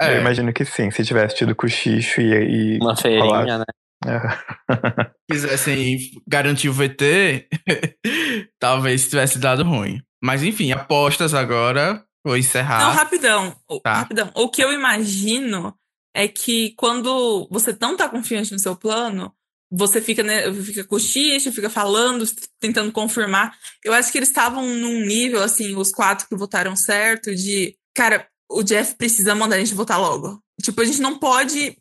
Eu 0.00 0.06
é, 0.08 0.20
imagino 0.20 0.52
que 0.52 0.64
sim, 0.64 0.90
se 0.90 1.04
tivesse 1.04 1.36
tido 1.36 1.54
cochicho 1.56 2.20
e. 2.20 2.74
e 2.76 2.78
Uma 2.82 2.94
feirinha, 2.96 3.24
Olá. 3.24 3.58
né? 3.58 3.64
É. 4.06 4.20
quisessem 5.30 5.98
garantir 6.28 6.68
o 6.68 6.72
VT, 6.72 7.48
talvez 8.60 9.08
tivesse 9.08 9.38
dado 9.38 9.62
ruim. 9.64 10.00
Mas 10.22 10.42
enfim, 10.42 10.70
apostas 10.72 11.34
agora, 11.34 12.04
vou 12.24 12.34
Não, 12.34 12.36
encerrar. 12.38 12.90
rapidão. 12.92 13.56
o- 13.70 13.80
Tá. 13.80 13.94
Rapidão. 13.94 14.30
O 14.34 14.48
que 14.50 14.62
eu 14.62 14.72
imagino 14.72 15.74
é 16.14 16.28
que 16.28 16.74
quando 16.76 17.48
você 17.50 17.76
não 17.80 17.96
tá 17.96 18.08
confiante 18.08 18.52
no 18.52 18.58
seu 18.58 18.76
plano, 18.76 19.32
você 19.70 20.00
fica, 20.00 20.22
né, 20.22 20.52
fica 20.54 20.84
cochicho, 20.84 21.52
fica 21.52 21.68
falando, 21.68 22.24
tentando 22.60 22.92
confirmar. 22.92 23.52
Eu 23.84 23.92
acho 23.92 24.12
que 24.12 24.18
eles 24.18 24.28
estavam 24.28 24.64
num 24.66 25.04
nível, 25.04 25.42
assim, 25.42 25.74
os 25.76 25.90
quatro 25.90 26.28
que 26.28 26.36
votaram 26.36 26.76
certo, 26.76 27.34
de, 27.34 27.76
cara, 27.94 28.26
o 28.48 28.62
Jeff 28.62 28.94
precisa 28.94 29.34
mandar 29.34 29.56
a 29.56 29.58
gente 29.58 29.74
votar 29.74 29.98
logo. 30.00 30.40
Tipo, 30.62 30.80
a 30.82 30.84
gente 30.84 31.00
não 31.00 31.18
pode 31.18 31.76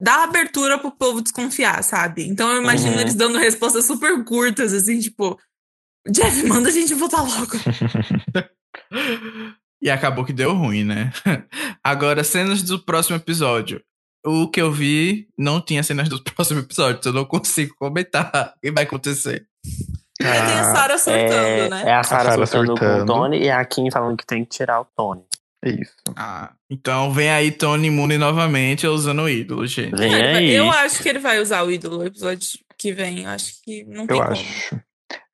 dar 0.00 0.24
abertura 0.24 0.78
pro 0.78 0.90
povo 0.90 1.20
desconfiar, 1.22 1.82
sabe? 1.82 2.26
Então 2.26 2.50
eu 2.52 2.62
imagino 2.62 2.94
Uhum. 2.94 3.00
eles 3.00 3.14
dando 3.14 3.38
respostas 3.38 3.86
super 3.86 4.24
curtas, 4.24 4.72
assim, 4.72 4.98
tipo, 4.98 5.38
Jeff, 6.08 6.42
manda 6.46 6.68
a 6.68 6.72
gente 6.72 6.94
votar 6.94 7.22
logo. 7.22 7.52
E 9.80 9.90
acabou 9.90 10.24
que 10.24 10.32
deu 10.32 10.54
ruim, 10.54 10.84
né? 10.84 11.12
Agora, 11.84 12.24
cenas 12.24 12.62
do 12.62 12.82
próximo 12.82 13.16
episódio. 13.16 13.82
O 14.26 14.48
que 14.50 14.60
eu 14.60 14.72
vi 14.72 15.28
não 15.38 15.60
tinha 15.60 15.82
cenas 15.82 16.08
do 16.08 16.20
próximo 16.24 16.60
episódio, 16.60 16.98
então 16.98 17.12
eu 17.12 17.16
não 17.16 17.24
consigo 17.24 17.74
comentar 17.78 18.54
o 18.56 18.60
que 18.60 18.72
vai 18.72 18.84
acontecer. 18.84 19.46
Aí 20.22 20.32
tem 20.46 20.58
a 20.58 20.64
Sarah 20.74 20.98
surtando, 20.98 21.30
É, 21.34 21.68
né? 21.68 21.82
é 21.86 21.94
a 21.94 22.02
Sarah 22.02 22.30
Sarah 22.30 22.46
surtando, 22.46 22.66
com 22.68 22.72
o 22.74 22.78
surtando. 22.78 23.06
Tony 23.06 23.42
e 23.44 23.50
a 23.50 23.64
Kim 23.64 23.90
falando 23.90 24.16
que 24.16 24.26
tem 24.26 24.44
que 24.44 24.50
tirar 24.50 24.80
o 24.80 24.86
Tony. 24.96 25.22
Isso. 25.64 25.94
Ah, 26.16 26.52
então 26.70 27.12
vem 27.12 27.28
aí 27.30 27.50
Tony 27.50 27.90
Mooney 27.90 28.18
novamente 28.18 28.86
usando 28.86 29.22
o 29.22 29.28
ídolo, 29.28 29.66
gente. 29.66 29.96
Vem 29.96 30.14
aí. 30.14 30.52
Eu 30.54 30.70
acho 30.70 31.02
que 31.02 31.08
ele 31.08 31.18
vai 31.18 31.40
usar 31.40 31.64
o 31.64 31.70
ídolo 31.70 31.98
no 31.98 32.06
episódio 32.06 32.48
que 32.78 32.92
vem. 32.92 33.24
Eu 33.24 33.30
acho 33.30 33.54
que 33.64 33.84
não 33.84 34.06
tem 34.06 34.16
Eu 34.16 34.22
como. 34.22 34.32
acho. 34.32 34.80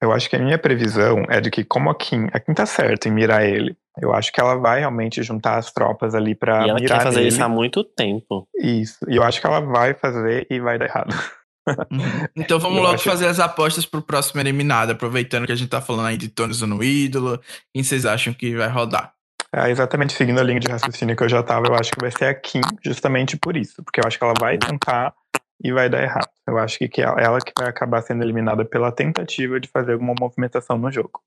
Eu 0.01 0.12
acho 0.12 0.28
que 0.28 0.36
a 0.36 0.39
minha 0.39 0.59
previsão 0.59 1.24
é 1.28 1.40
de 1.40 1.51
que, 1.51 1.62
como 1.64 1.89
a 1.90 1.94
Kim, 1.94 2.27
a 2.32 2.40
Kim 2.40 2.52
tá 2.55 2.66
certa 2.66 3.09
em 3.09 3.12
mirar 3.12 3.44
ele, 3.47 3.77
eu 4.01 4.12
acho 4.14 4.32
que 4.32 4.40
ela 4.40 4.56
vai 4.56 4.81
realmente 4.81 5.23
juntar 5.23 5.56
as 5.59 5.73
tropas 5.73 6.14
ali 6.14 6.35
pra 6.35 6.66
E 6.66 6.70
ela 6.70 6.78
quer 6.81 7.02
fazer 7.02 7.16
nele. 7.19 7.28
isso 7.28 7.43
há 7.43 7.48
muito 7.48 7.85
tempo. 7.85 8.48
Isso. 8.59 8.98
E 9.09 9.16
eu 9.16 9.23
acho 9.23 9.40
que 9.40 9.47
ela 9.47 9.60
vai 9.60 9.94
fazer 9.94 10.47
e 10.51 10.60
vai 10.60 10.78
dar 10.78 10.86
errado. 10.86 11.12
Uhum. 11.12 11.98
Então 12.36 12.59
vamos 12.59 12.78
Eu 12.78 12.82
logo 12.82 12.94
acho- 12.97 13.09
fazer 13.09 13.27
as 13.27 13.39
apostas 13.39 13.86
pro 13.86 14.02
próximo 14.02 14.40
eliminado, 14.40 14.90
aproveitando 14.90 15.47
que 15.47 15.52
a 15.52 15.56
gente 15.56 15.69
tá 15.70 15.81
falando 15.81 16.06
aí 16.06 16.16
de 16.16 16.28
Tony 16.28 16.51
usando 16.51 16.77
o 16.77 16.82
ídolo. 16.82 17.40
Quem 17.73 17.85
vocês 17.85 18.05
acham 18.05 18.32
que 18.35 18.56
vai 18.56 18.69
rodar? 18.69 19.12
É, 19.55 19.70
exatamente 19.70 20.14
seguindo 20.14 20.40
a 20.40 20.43
linha 20.43 20.59
de 20.59 20.66
raciocínio 20.69 21.14
que 21.14 21.23
eu 21.23 21.28
já 21.28 21.43
tava, 21.43 21.66
eu 21.66 21.74
acho 21.74 21.90
que 21.93 22.01
vai 22.01 22.10
ser 22.10 22.24
a 22.24 22.35
Kim, 22.35 22.62
justamente 22.85 23.36
por 23.36 23.56
isso. 23.56 23.82
Porque 23.85 24.01
eu 24.01 24.05
acho 24.06 24.19
que 24.19 24.24
ela 24.24 24.32
vai 24.40 24.56
tentar 24.59 25.12
e 25.62 25.70
vai 25.70 25.89
dar 25.90 26.02
errado. 26.02 26.28
Eu 26.48 26.59
acho 26.59 26.78
que, 26.78 26.89
que 26.89 27.02
ela, 27.02 27.20
ela 27.20 27.39
que 27.39 27.52
vai 27.56 27.69
acabar 27.69 28.01
sendo 28.02 28.24
eliminada 28.24 28.64
pela 28.64 28.90
tentativa 28.90 29.60
de 29.60 29.69
fazer 29.69 29.93
alguma 29.93 30.14
movimentação 30.19 30.77
no 30.78 30.90
jogo. 30.90 31.20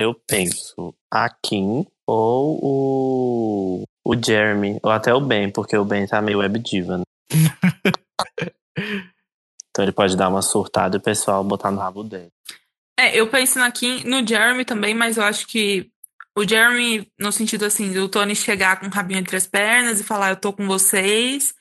Eu 0.00 0.14
penso 0.14 0.94
a 1.10 1.28
Kim 1.28 1.84
ou 2.06 2.58
o, 2.62 3.82
o 4.04 4.14
Jeremy, 4.14 4.78
ou 4.80 4.92
até 4.92 5.12
o 5.12 5.20
Ben, 5.20 5.50
porque 5.50 5.76
o 5.76 5.84
Ben 5.84 6.06
tá 6.06 6.22
meio 6.22 6.38
web 6.38 6.56
diva, 6.60 6.98
né? 6.98 7.04
Então 9.70 9.84
ele 9.84 9.92
pode 9.92 10.16
dar 10.16 10.28
uma 10.28 10.42
surtada 10.42 10.96
e 10.96 10.98
o 10.98 11.02
pessoal 11.02 11.44
botar 11.44 11.70
no 11.70 11.78
rabo 11.78 12.02
dele. 12.02 12.30
É, 12.98 13.16
eu 13.16 13.28
penso 13.28 13.60
na 13.60 13.70
Kim, 13.70 14.02
no 14.04 14.26
Jeremy 14.26 14.64
também, 14.64 14.92
mas 14.92 15.16
eu 15.16 15.22
acho 15.22 15.46
que 15.46 15.88
O 16.36 16.46
Jeremy, 16.46 17.08
no 17.18 17.30
sentido 17.30 17.64
assim, 17.64 17.92
do 17.92 18.08
Tony 18.08 18.34
chegar 18.34 18.78
com 18.80 18.86
o 18.86 18.90
rabinho 18.90 19.20
entre 19.20 19.36
as 19.36 19.46
pernas 19.46 20.00
e 20.00 20.04
falar, 20.04 20.30
eu 20.30 20.36
tô 20.36 20.52
com 20.52 20.66
vocês, 20.66 21.54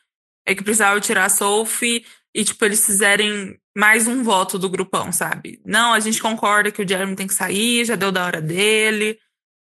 é 0.47 0.55
que 0.55 0.63
precisava 0.63 1.01
tirar 1.01 1.25
a 1.25 1.29
Sophie 1.29 2.05
e, 2.33 2.43
tipo, 2.43 2.63
eles 2.65 2.85
fizerem 2.85 3.59
mais 3.77 4.07
um 4.07 4.23
voto 4.23 4.57
do 4.57 4.67
grupão, 4.67 5.11
sabe? 5.11 5.61
Não, 5.63 5.93
a 5.93 5.99
gente 5.99 6.19
concorda 6.19 6.71
que 6.71 6.81
o 6.81 6.87
Jeremy 6.87 7.15
tem 7.15 7.27
que 7.27 7.33
sair, 7.35 7.85
já 7.85 7.95
deu 7.95 8.11
da 8.11 8.25
hora 8.25 8.41
dele. 8.41 9.19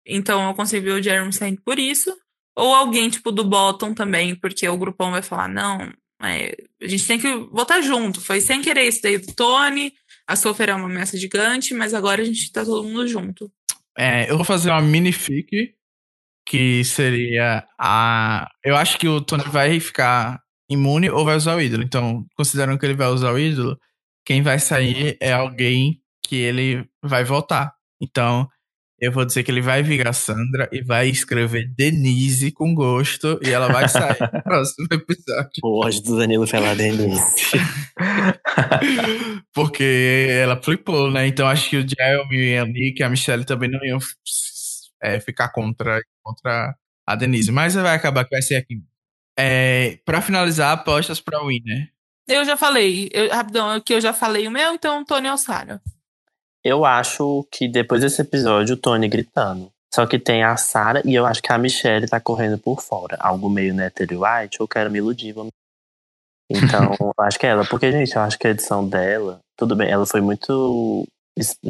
Então 0.07 0.47
eu 0.47 0.55
consigo 0.55 0.85
ver 0.85 0.93
o 0.93 1.03
Jeremy 1.03 1.33
saindo 1.33 1.61
por 1.63 1.81
isso. 1.81 2.17
Ou 2.57 2.73
alguém, 2.73 3.11
tipo, 3.11 3.33
do 3.33 3.43
bottom 3.43 3.93
também, 3.93 4.37
porque 4.37 4.69
o 4.69 4.79
grupão 4.79 5.11
vai 5.11 5.21
falar, 5.21 5.49
não, 5.49 5.93
é, 6.23 6.57
a 6.81 6.87
gente 6.87 7.09
tem 7.09 7.19
que 7.19 7.35
votar 7.51 7.83
junto. 7.83 8.21
Foi 8.21 8.41
sem 8.41 8.63
querer 8.63 8.87
isso 8.87 9.03
daí 9.03 9.19
do 9.19 9.35
Tony. 9.35 9.93
A 10.29 10.37
Sophie 10.37 10.71
é 10.71 10.75
uma 10.77 10.87
ameaça 10.87 11.19
gigante, 11.19 11.75
mas 11.75 11.93
agora 11.93 12.23
a 12.23 12.25
gente 12.25 12.53
tá 12.53 12.65
todo 12.65 12.87
mundo 12.87 13.09
junto. 13.09 13.51
É, 13.99 14.31
eu 14.31 14.37
vou 14.37 14.45
fazer 14.45 14.71
uma 14.71 14.81
mini 14.81 15.11
fic 15.11 15.75
que 16.47 16.85
seria 16.85 17.67
a. 17.77 18.49
Eu 18.65 18.77
acho 18.77 18.97
que 18.97 19.09
o 19.09 19.21
Tony 19.21 19.43
vai 19.49 19.81
ficar 19.81 20.41
imune 20.71 21.11
ou 21.11 21.25
vai 21.25 21.35
usar 21.35 21.57
o 21.57 21.61
ídolo. 21.61 21.83
Então, 21.83 22.25
considerando 22.37 22.79
que 22.79 22.87
ele 22.87 22.95
vai 22.95 23.09
usar 23.09 23.33
o 23.33 23.39
ídolo, 23.39 23.77
quem 24.25 24.43
vai 24.43 24.59
sair 24.59 25.17
é 25.21 25.33
alguém 25.33 26.01
que 26.27 26.37
ele 26.37 26.89
vai 27.03 27.25
votar. 27.25 27.75
Então, 28.01 28.49
eu 28.99 29.13
vou 29.13 29.25
dizer 29.25 29.43
que 29.43 29.51
ele 29.51 29.61
vai 29.61 29.83
virar 29.83 30.13
Sandra 30.13 30.69
e 30.73 30.83
vai 30.83 31.09
escrever 31.09 31.69
Denise 31.77 32.51
com 32.51 32.75
gosto 32.75 33.39
e 33.43 33.51
ela 33.51 33.69
vai 33.69 33.89
sair 33.89 34.17
no 34.33 34.41
próximo 34.43 34.87
episódio. 34.91 35.51
O 35.63 35.85
ódio 35.85 36.03
do 36.03 36.17
Danilo 36.17 36.49
pela 36.49 36.75
Denise. 36.75 37.23
Porque 39.53 40.29
ela 40.31 40.61
flipou, 40.63 41.11
né? 41.11 41.27
Então 41.27 41.47
acho 41.47 41.69
que 41.69 41.77
o 41.77 41.87
Jeremy 41.87 42.37
e 42.37 42.57
a 42.57 42.65
Nick 42.65 43.01
e 43.01 43.05
a 43.05 43.11
Michelle 43.11 43.45
também 43.45 43.71
não 43.71 43.85
iam 43.85 43.99
é, 45.03 45.21
ficar 45.21 45.51
contra, 45.51 46.01
contra 46.23 46.75
a 47.07 47.15
Denise. 47.15 47.53
Mas 47.53 47.75
vai 47.75 47.95
acabar 47.95 48.25
que 48.25 48.31
vai 48.31 48.43
ser 48.43 48.57
aqui. 48.57 48.81
É, 49.37 49.99
pra 50.05 50.23
finalizar, 50.23 50.73
apostas 50.73 51.21
pra 51.21 51.45
Winner. 51.45 51.94
Eu 52.27 52.45
já 52.45 52.57
falei, 52.57 53.11
eu, 53.13 53.31
rapidão, 53.31 53.81
que 53.81 53.93
eu 53.93 54.01
já 54.01 54.13
falei 54.13 54.47
o 54.49 54.51
meu, 54.51 54.73
então 54.73 55.05
Tony 55.05 55.29
Alçara. 55.29 55.81
Eu 56.63 56.85
acho 56.85 57.47
que 57.53 57.69
depois 57.69 58.01
desse 58.01 58.23
episódio, 58.23 58.75
o 58.75 58.79
Tony 58.79 59.07
gritando. 59.09 59.71
Só 59.95 60.07
que 60.07 60.19
tem 60.19 60.43
a 60.43 60.57
Sarah 60.57 61.03
e 61.05 61.15
eu 61.15 61.25
acho 61.25 61.41
que 61.41 61.53
a 61.53 61.59
Michelle 61.59 62.09
tá 62.09 62.19
correndo 62.19 62.59
por 62.59 62.81
fora. 62.81 63.17
Algo 63.21 63.49
meio 63.49 63.75
Natalie 63.75 64.17
White, 64.17 64.59
eu 64.59 64.67
quero 64.67 64.91
me 64.91 64.99
iludir. 64.99 65.33
Vamos... 65.33 65.53
Então, 66.51 66.91
acho 67.21 67.39
que 67.39 67.47
é 67.47 67.51
ela. 67.51 67.65
Porque, 67.65 67.93
gente, 67.93 68.17
eu 68.17 68.23
acho 68.23 68.37
que 68.39 68.47
a 68.47 68.51
edição 68.51 68.89
dela, 68.89 69.39
tudo 69.57 69.77
bem, 69.77 69.89
ela 69.89 70.05
foi 70.05 70.21
muito. 70.21 71.07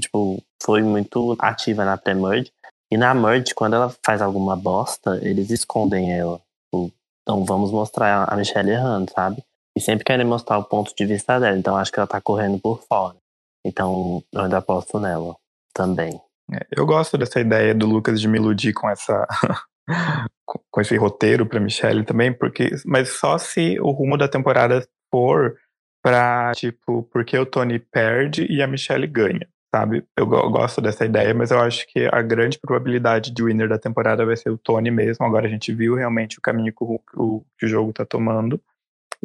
Tipo, 0.00 0.42
foi 0.62 0.82
muito 0.82 1.36
ativa 1.38 1.84
na 1.84 1.98
pré-merge. 1.98 2.50
E 2.90 2.96
na 2.96 3.12
merge, 3.12 3.54
quando 3.54 3.74
ela 3.74 3.94
faz 4.02 4.22
alguma 4.22 4.56
bosta, 4.56 5.18
eles 5.20 5.50
escondem 5.50 6.16
ela. 6.16 6.40
Tipo, 6.64 6.90
então 7.22 7.44
vamos 7.44 7.72
mostrar 7.72 8.24
a 8.26 8.36
Michelle 8.36 8.70
errando, 8.70 9.10
sabe? 9.12 9.42
E 9.76 9.80
sempre 9.80 10.04
querem 10.04 10.24
mostrar 10.24 10.58
o 10.58 10.64
ponto 10.64 10.94
de 10.94 11.04
vista 11.04 11.38
dela. 11.40 11.56
Então 11.56 11.76
acho 11.76 11.92
que 11.92 11.98
ela 11.98 12.06
tá 12.06 12.20
correndo 12.20 12.58
por 12.58 12.82
fora. 12.82 13.16
Então 13.64 14.22
eu 14.32 14.42
ainda 14.42 14.58
aposto 14.58 15.00
nela 15.00 15.36
também. 15.72 16.20
É, 16.52 16.66
eu 16.70 16.84
gosto 16.84 17.16
dessa 17.16 17.40
ideia 17.40 17.74
do 17.74 17.86
Lucas 17.86 18.20
de 18.20 18.28
me 18.28 18.38
iludir 18.38 18.72
com 18.72 18.88
essa. 18.88 19.26
com 20.70 20.80
esse 20.80 20.96
roteiro 20.96 21.46
para 21.46 21.60
Michelle 21.60 22.04
também, 22.04 22.32
porque 22.32 22.70
mas 22.86 23.10
só 23.10 23.36
se 23.36 23.78
o 23.80 23.90
rumo 23.90 24.16
da 24.16 24.28
temporada 24.28 24.86
for 25.10 25.56
para 26.02 26.52
tipo, 26.54 27.02
porque 27.12 27.38
o 27.38 27.46
Tony 27.46 27.78
perde 27.78 28.46
e 28.50 28.62
a 28.62 28.66
Michelle 28.66 29.06
ganha, 29.06 29.48
sabe? 29.74 30.04
Eu, 30.16 30.30
eu, 30.30 30.50
gosto 30.50 30.80
dessa 30.80 31.04
ideia, 31.04 31.32
mas 31.34 31.50
eu 31.50 31.60
acho 31.60 31.86
que 31.86 32.08
a 32.12 32.20
grande 32.20 32.58
probabilidade 32.58 33.30
de 33.30 33.42
winner 33.42 33.68
da 33.68 33.78
temporada 33.78 34.24
vai 34.24 34.36
ser 34.36 34.50
o 34.50 34.58
Tony 34.58 34.90
mesmo. 34.90 35.24
Agora 35.24 35.46
a 35.46 35.50
gente 35.50 35.72
viu 35.72 35.94
realmente 35.94 36.38
o 36.38 36.42
caminho 36.42 36.72
que 36.72 36.84
o, 36.84 37.00
o, 37.14 37.44
que 37.58 37.64
o 37.64 37.68
jogo 37.68 37.92
tá 37.92 38.04
tomando. 38.04 38.60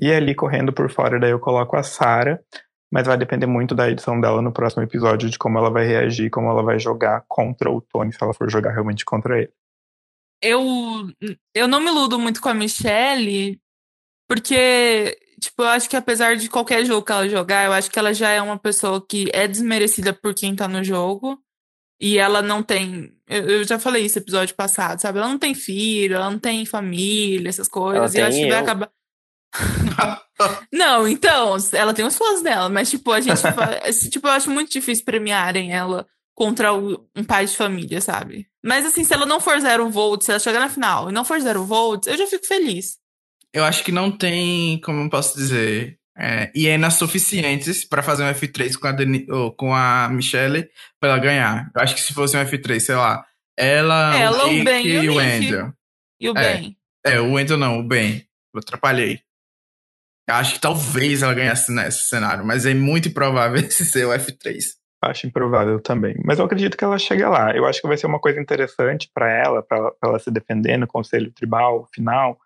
E 0.01 0.11
ali 0.11 0.33
correndo 0.33 0.71
por 0.71 0.89
fora, 0.89 1.19
daí 1.19 1.31
eu 1.31 1.39
coloco 1.39 1.75
a 1.75 1.83
Sarah, 1.83 2.39
mas 2.91 3.05
vai 3.05 3.17
depender 3.17 3.45
muito 3.45 3.75
da 3.75 3.89
edição 3.89 4.19
dela 4.19 4.41
no 4.41 4.51
próximo 4.51 4.83
episódio, 4.83 5.29
de 5.29 5.37
como 5.37 5.57
ela 5.57 5.69
vai 5.69 5.85
reagir, 5.85 6.29
como 6.29 6.49
ela 6.49 6.63
vai 6.63 6.79
jogar 6.79 7.23
contra 7.27 7.69
o 7.69 7.81
Tony, 7.81 8.13
se 8.13 8.17
ela 8.21 8.33
for 8.33 8.49
jogar 8.49 8.71
realmente 8.71 9.03
contra 9.03 9.39
ele. 9.39 9.51
Eu, 10.41 10.61
eu 11.53 11.67
não 11.67 11.81
me 11.81 11.87
iludo 11.87 12.17
muito 12.17 12.41
com 12.41 12.47
a 12.47 12.53
Michelle, 12.53 13.59
porque, 14.27 15.17
tipo, 15.41 15.63
eu 15.63 15.67
acho 15.67 15.89
que 15.89 15.97
apesar 15.97 16.37
de 16.37 16.49
qualquer 16.49 16.85
jogo 16.85 17.05
que 17.05 17.11
ela 17.11 17.27
jogar, 17.27 17.65
eu 17.65 17.73
acho 17.73 17.91
que 17.91 17.99
ela 17.99 18.13
já 18.13 18.29
é 18.29 18.41
uma 18.41 18.57
pessoa 18.57 19.05
que 19.05 19.29
é 19.33 19.47
desmerecida 19.47 20.13
por 20.13 20.33
quem 20.33 20.55
tá 20.55 20.67
no 20.67 20.83
jogo. 20.83 21.37
E 22.01 22.17
ela 22.17 22.41
não 22.41 22.63
tem. 22.63 23.11
Eu, 23.27 23.65
já 23.65 23.77
falei 23.77 24.05
isso 24.05 24.17
no 24.17 24.23
episódio 24.23 24.55
passado, 24.55 25.01
sabe? 25.01 25.19
Ela 25.19 25.27
não 25.27 25.37
tem 25.37 25.53
filho, 25.53 26.15
ela 26.15 26.31
não 26.31 26.39
tem 26.39 26.65
família, 26.65 27.49
essas 27.49 27.67
coisas. 27.67 28.15
Ela 28.15 28.17
e 28.17 28.21
eu 28.21 28.27
acho 28.27 28.37
que 28.37 28.47
vai 28.47 28.59
eu. 28.59 28.63
acabar. 28.63 28.89
Não, 30.71 31.07
então, 31.07 31.57
ela 31.73 31.93
tem 31.93 32.05
os 32.05 32.17
fãs 32.17 32.41
dela, 32.41 32.69
mas, 32.69 32.89
tipo, 32.89 33.11
a 33.11 33.19
gente. 33.19 33.41
tipo, 34.09 34.27
eu 34.27 34.31
acho 34.31 34.49
muito 34.49 34.71
difícil 34.71 35.03
premiarem 35.03 35.73
ela 35.73 36.05
contra 36.33 36.73
um 36.73 37.23
pai 37.27 37.45
de 37.45 37.55
família, 37.55 37.99
sabe? 37.99 38.47
Mas, 38.63 38.85
assim, 38.85 39.03
se 39.03 39.13
ela 39.13 39.25
não 39.25 39.41
for 39.41 39.59
zero 39.59 39.89
volts, 39.89 40.25
se 40.25 40.31
ela 40.31 40.39
chegar 40.39 40.59
na 40.59 40.69
final 40.69 41.09
e 41.09 41.13
não 41.13 41.25
for 41.25 41.39
zero 41.41 41.65
volts, 41.65 42.07
eu 42.07 42.17
já 42.17 42.25
fico 42.27 42.47
feliz. 42.47 42.97
Eu 43.53 43.65
acho 43.65 43.83
que 43.83 43.91
não 43.91 44.09
tem, 44.11 44.79
como 44.79 45.01
eu 45.01 45.09
posso 45.09 45.35
dizer, 45.35 45.99
é, 46.17 46.51
hienas 46.55 46.93
suficientes 46.93 47.83
para 47.83 48.03
fazer 48.03 48.23
um 48.23 48.31
F3 48.31 48.77
com 48.77 48.87
a, 48.87 48.91
Deni, 48.91 49.25
ou 49.29 49.51
com 49.51 49.73
a 49.73 50.07
Michelle 50.09 50.69
pra 50.99 51.11
ela 51.11 51.19
ganhar. 51.19 51.71
Eu 51.75 51.81
acho 51.81 51.95
que 51.95 52.01
se 52.01 52.13
fosse 52.13 52.37
um 52.37 52.41
F3, 52.41 52.79
sei 52.79 52.95
lá, 52.95 53.25
ela, 53.57 54.15
ela 54.17 54.47
o, 54.47 54.61
o 54.61 54.63
Ben 54.63 54.87
e 54.87 55.09
o 55.09 55.15
Wendell. 55.15 55.73
E 56.21 56.29
o 56.29 56.37
É. 56.37 56.53
Ben. 56.53 56.77
É, 57.05 57.19
o 57.19 57.33
Wendell 57.33 57.57
não, 57.57 57.79
o 57.79 57.83
Ben. 57.83 58.25
Eu 58.53 58.59
atrapalhei. 58.59 59.21
Acho 60.29 60.55
que 60.55 60.61
talvez 60.61 61.21
ela 61.21 61.33
ganhasse 61.33 61.71
nesse 61.73 62.07
cenário, 62.07 62.45
mas 62.45 62.65
é 62.65 62.73
muito 62.73 63.09
improvável 63.09 63.57
esse 63.59 63.85
ser 63.85 64.05
o 64.05 64.11
F3. 64.11 64.79
Acho 65.01 65.27
improvável 65.27 65.79
também. 65.79 66.15
Mas 66.25 66.39
eu 66.39 66.45
acredito 66.45 66.75
que 66.75 66.83
ela 66.83 66.97
chegue 66.97 67.23
lá. 67.23 67.55
Eu 67.55 67.65
acho 67.65 67.81
que 67.81 67.87
vai 67.87 67.97
ser 67.97 68.07
uma 68.07 68.19
coisa 68.19 68.39
interessante 68.39 69.09
para 69.13 69.31
ela, 69.31 69.63
para 69.63 69.93
ela, 70.03 70.19
se 70.19 70.29
defender 70.29 70.77
no 70.77 70.87
conselho 70.87 71.31
tribal 71.31 71.87
final, 71.93 72.37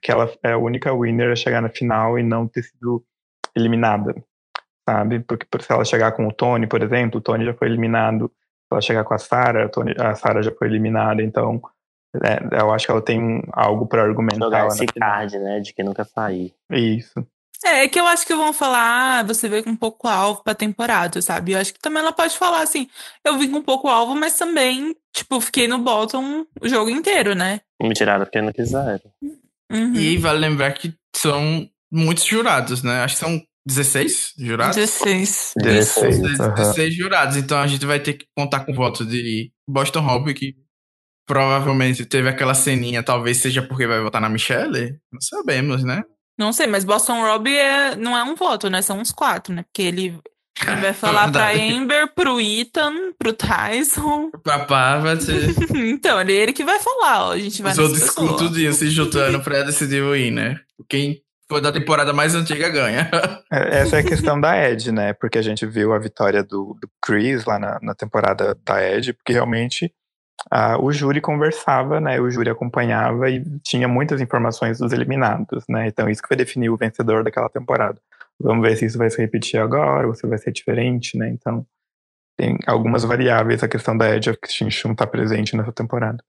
que 0.00 0.12
ela 0.12 0.32
é 0.42 0.52
a 0.52 0.58
única 0.58 0.94
winner 0.94 1.32
a 1.32 1.36
chegar 1.36 1.60
na 1.60 1.68
final 1.68 2.16
e 2.16 2.22
não 2.22 2.46
ter 2.46 2.62
sido 2.62 3.04
eliminada, 3.56 4.14
sabe? 4.88 5.18
Porque 5.20 5.46
se 5.60 5.72
ela 5.72 5.84
chegar 5.84 6.12
com 6.12 6.28
o 6.28 6.32
Tony, 6.32 6.68
por 6.68 6.80
exemplo, 6.80 7.18
o 7.18 7.22
Tony 7.22 7.44
já 7.44 7.54
foi 7.54 7.66
eliminado. 7.66 8.28
Se 8.28 8.72
ela 8.72 8.80
chegar 8.80 9.04
com 9.04 9.14
a 9.14 9.18
Sarah, 9.18 9.68
a 9.98 10.14
Sarah 10.14 10.42
já 10.42 10.52
foi 10.52 10.68
eliminada. 10.68 11.22
Então, 11.22 11.60
é, 12.24 12.60
eu 12.60 12.72
acho 12.72 12.86
que 12.86 12.92
ela 12.92 13.02
tem 13.02 13.42
algo 13.52 13.86
para 13.86 14.02
argumentar 14.02 14.44
Jogar 14.44 14.66
esse 14.68 14.86
card, 14.86 15.38
né? 15.38 15.60
De 15.60 15.72
que 15.72 15.82
nunca 15.82 16.04
sair. 16.04 16.54
Isso. 16.70 17.26
É, 17.64 17.84
é 17.84 17.88
que 17.88 17.98
eu 17.98 18.06
acho 18.06 18.26
que 18.26 18.34
vão 18.34 18.52
falar, 18.52 19.20
ah, 19.20 19.22
você 19.22 19.48
veio 19.48 19.64
com 19.64 19.70
um 19.70 19.76
pouco 19.76 20.06
alvo 20.06 20.42
pra 20.42 20.54
temporada, 20.54 21.20
sabe? 21.22 21.52
Eu 21.52 21.58
acho 21.58 21.72
que 21.72 21.80
também 21.80 22.02
ela 22.02 22.12
pode 22.12 22.36
falar 22.36 22.62
assim, 22.62 22.88
eu 23.24 23.38
vim 23.38 23.50
com 23.50 23.58
um 23.58 23.62
pouco 23.62 23.88
alvo, 23.88 24.14
mas 24.14 24.36
também, 24.36 24.94
tipo, 25.14 25.40
fiquei 25.40 25.66
no 25.66 25.78
bottom 25.78 26.46
o 26.60 26.68
jogo 26.68 26.90
inteiro, 26.90 27.34
né? 27.34 27.60
Me 27.82 27.94
tiraram 27.94 28.24
porque 28.24 28.40
não 28.40 28.52
quiseram. 28.52 29.10
Uhum. 29.70 29.94
E 29.94 30.16
vale 30.18 30.38
lembrar 30.38 30.72
que 30.72 30.94
são 31.14 31.68
muitos 31.90 32.24
jurados, 32.24 32.82
né? 32.82 33.02
Acho 33.02 33.14
que 33.14 33.20
são 33.20 33.42
16 33.66 34.34
jurados. 34.38 34.76
16. 34.76 35.54
16. 35.56 36.18
16, 36.20 36.40
aham. 36.40 36.54
16 36.54 36.94
jurados. 36.94 37.36
Então 37.36 37.58
a 37.58 37.66
gente 37.66 37.84
vai 37.84 37.98
ter 37.98 38.14
que 38.14 38.26
contar 38.36 38.60
com 38.60 38.72
o 38.72 38.74
voto 38.74 39.04
de 39.04 39.50
Boston 39.68 40.06
Hope, 40.06 40.34
que 40.34 40.54
provavelmente 41.26 42.06
teve 42.06 42.28
aquela 42.28 42.54
ceninha, 42.54 43.02
talvez 43.02 43.38
seja 43.38 43.62
porque 43.62 43.86
vai 43.86 44.00
votar 44.00 44.20
na 44.20 44.28
Michelle. 44.28 44.96
Não 45.12 45.20
sabemos, 45.20 45.82
né? 45.82 46.02
Não 46.38 46.52
sei, 46.52 46.66
mas 46.66 46.84
Boston 46.84 47.22
Rob 47.22 47.48
é, 47.48 47.96
não 47.96 48.16
é 48.16 48.22
um 48.22 48.34
voto, 48.34 48.68
né? 48.70 48.82
São 48.82 49.00
uns 49.00 49.10
quatro, 49.10 49.54
né? 49.54 49.62
Porque 49.64 49.82
ele, 49.82 50.18
ele 50.66 50.80
vai 50.80 50.92
falar 50.92 51.30
pra. 51.32 51.50
Amber, 51.52 52.12
pro 52.14 52.40
Ethan, 52.40 53.12
pro 53.18 53.32
Tyson. 53.32 54.30
Pra 54.44 54.60
Parvati, 54.60 55.32
então, 55.74 56.20
ele 56.20 56.34
é 56.34 56.42
ele 56.42 56.52
que 56.52 56.64
vai 56.64 56.78
falar, 56.78 57.28
ó. 57.28 57.32
A 57.32 57.38
gente 57.38 57.62
vai 57.62 57.72
os 57.72 57.78
outros 57.78 58.00
pessoa. 58.00 58.36
tudinho 58.36 58.72
se 58.72 58.88
juntando 58.90 59.40
pra 59.40 59.62
decidir 59.62 60.02
o 60.02 60.12
winner. 60.12 60.60
Quem 60.88 61.20
for 61.48 61.60
da 61.60 61.72
temporada 61.72 62.12
mais 62.12 62.34
antiga 62.34 62.68
ganha. 62.68 63.10
É, 63.50 63.78
Essa 63.78 63.96
é 63.96 64.00
a 64.00 64.04
questão 64.04 64.38
da 64.40 64.56
Ed, 64.68 64.92
né? 64.92 65.12
Porque 65.14 65.38
a 65.38 65.42
gente 65.42 65.64
viu 65.64 65.92
a 65.92 65.98
vitória 65.98 66.42
do, 66.42 66.76
do 66.80 66.88
Chris 67.00 67.44
lá 67.44 67.58
na, 67.58 67.78
na 67.80 67.94
temporada 67.94 68.56
da 68.64 68.82
Ed, 68.82 69.12
porque 69.14 69.32
realmente 69.32 69.92
ah, 70.50 70.78
o 70.78 70.92
júri 70.92 71.20
conversava, 71.20 72.00
né? 72.00 72.20
O 72.20 72.30
júri 72.30 72.50
acompanhava 72.50 73.28
e 73.30 73.44
tinha 73.60 73.88
muitas 73.88 74.20
informações 74.20 74.78
dos 74.78 74.92
eliminados, 74.92 75.64
né? 75.68 75.88
Então 75.88 76.08
isso 76.08 76.22
que 76.22 76.28
vai 76.28 76.36
definir 76.36 76.70
o 76.70 76.76
vencedor 76.76 77.24
daquela 77.24 77.48
temporada. 77.48 77.98
Vamos 78.38 78.66
ver 78.66 78.76
se 78.76 78.84
isso 78.84 78.98
vai 78.98 79.10
se 79.10 79.18
repetir 79.20 79.58
agora 79.60 80.06
ou 80.06 80.14
se 80.14 80.26
vai 80.26 80.38
ser 80.38 80.52
diferente, 80.52 81.16
né? 81.16 81.28
Então 81.30 81.66
tem 82.36 82.58
algumas 82.66 83.02
variáveis 83.02 83.62
a 83.62 83.68
questão 83.68 83.96
da 83.96 84.14
Ed 84.14 84.30
Extinction 84.30 84.92
estar 84.92 85.06
presente 85.06 85.56
nessa 85.56 85.72
temporada. 85.72 86.22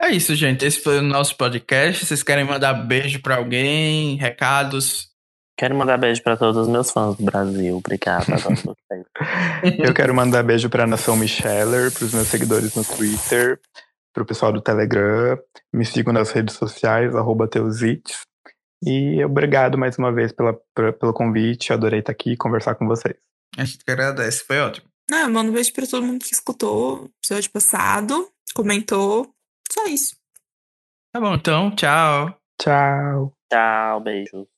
É 0.00 0.10
isso, 0.10 0.34
gente. 0.34 0.64
Esse 0.64 0.80
foi 0.80 0.98
o 0.98 1.02
nosso 1.02 1.36
podcast. 1.36 2.04
Vocês 2.04 2.22
querem 2.22 2.44
mandar 2.44 2.74
beijo 2.74 3.20
pra 3.20 3.36
alguém? 3.36 4.16
Recados? 4.16 5.10
Quero 5.58 5.74
mandar 5.74 5.96
beijo 5.96 6.22
pra 6.22 6.36
todos 6.36 6.62
os 6.62 6.68
meus 6.68 6.90
fãs 6.90 7.16
do 7.16 7.24
Brasil. 7.24 7.76
Obrigado, 7.76 8.30
adoro 8.30 8.56
vocês. 8.90 9.05
Eu 9.78 9.94
quero 9.94 10.14
mandar 10.14 10.42
beijo 10.42 10.68
para 10.68 10.84
a 10.84 10.86
Nação 10.86 11.16
Micheller, 11.16 11.92
para 11.92 12.04
os 12.04 12.12
meus 12.12 12.28
seguidores 12.28 12.74
no 12.74 12.84
Twitter, 12.84 13.60
pro 14.12 14.24
pessoal 14.24 14.52
do 14.52 14.60
Telegram. 14.60 15.38
Me 15.72 15.84
sigam 15.84 16.12
nas 16.12 16.30
redes 16.30 16.54
sociais, 16.56 17.14
arroba 17.14 17.48
Teusits. 17.48 18.26
E 18.84 19.24
obrigado 19.24 19.78
mais 19.78 19.98
uma 19.98 20.12
vez 20.12 20.32
pela, 20.32 20.54
pelo 20.74 21.12
convite. 21.12 21.72
Adorei 21.72 22.00
estar 22.00 22.12
aqui 22.12 22.32
e 22.32 22.36
conversar 22.36 22.74
com 22.74 22.86
vocês. 22.86 23.16
A 23.56 23.64
gente 23.64 23.84
que 23.84 23.90
agradece, 23.90 24.44
foi 24.44 24.60
ótimo. 24.60 24.86
Ah, 25.10 25.28
mando 25.28 25.50
um 25.50 25.54
beijo 25.54 25.72
pra 25.72 25.86
todo 25.86 26.04
mundo 26.04 26.24
que 26.24 26.34
escutou 26.34 27.04
o 27.04 27.10
episódio 27.22 27.50
passado, 27.50 28.28
comentou. 28.54 29.32
Só 29.70 29.86
isso. 29.86 30.16
Tá 31.12 31.20
bom, 31.20 31.34
então, 31.34 31.74
tchau. 31.74 32.38
Tchau. 32.60 33.32
Tchau, 33.50 34.00
beijos. 34.00 34.55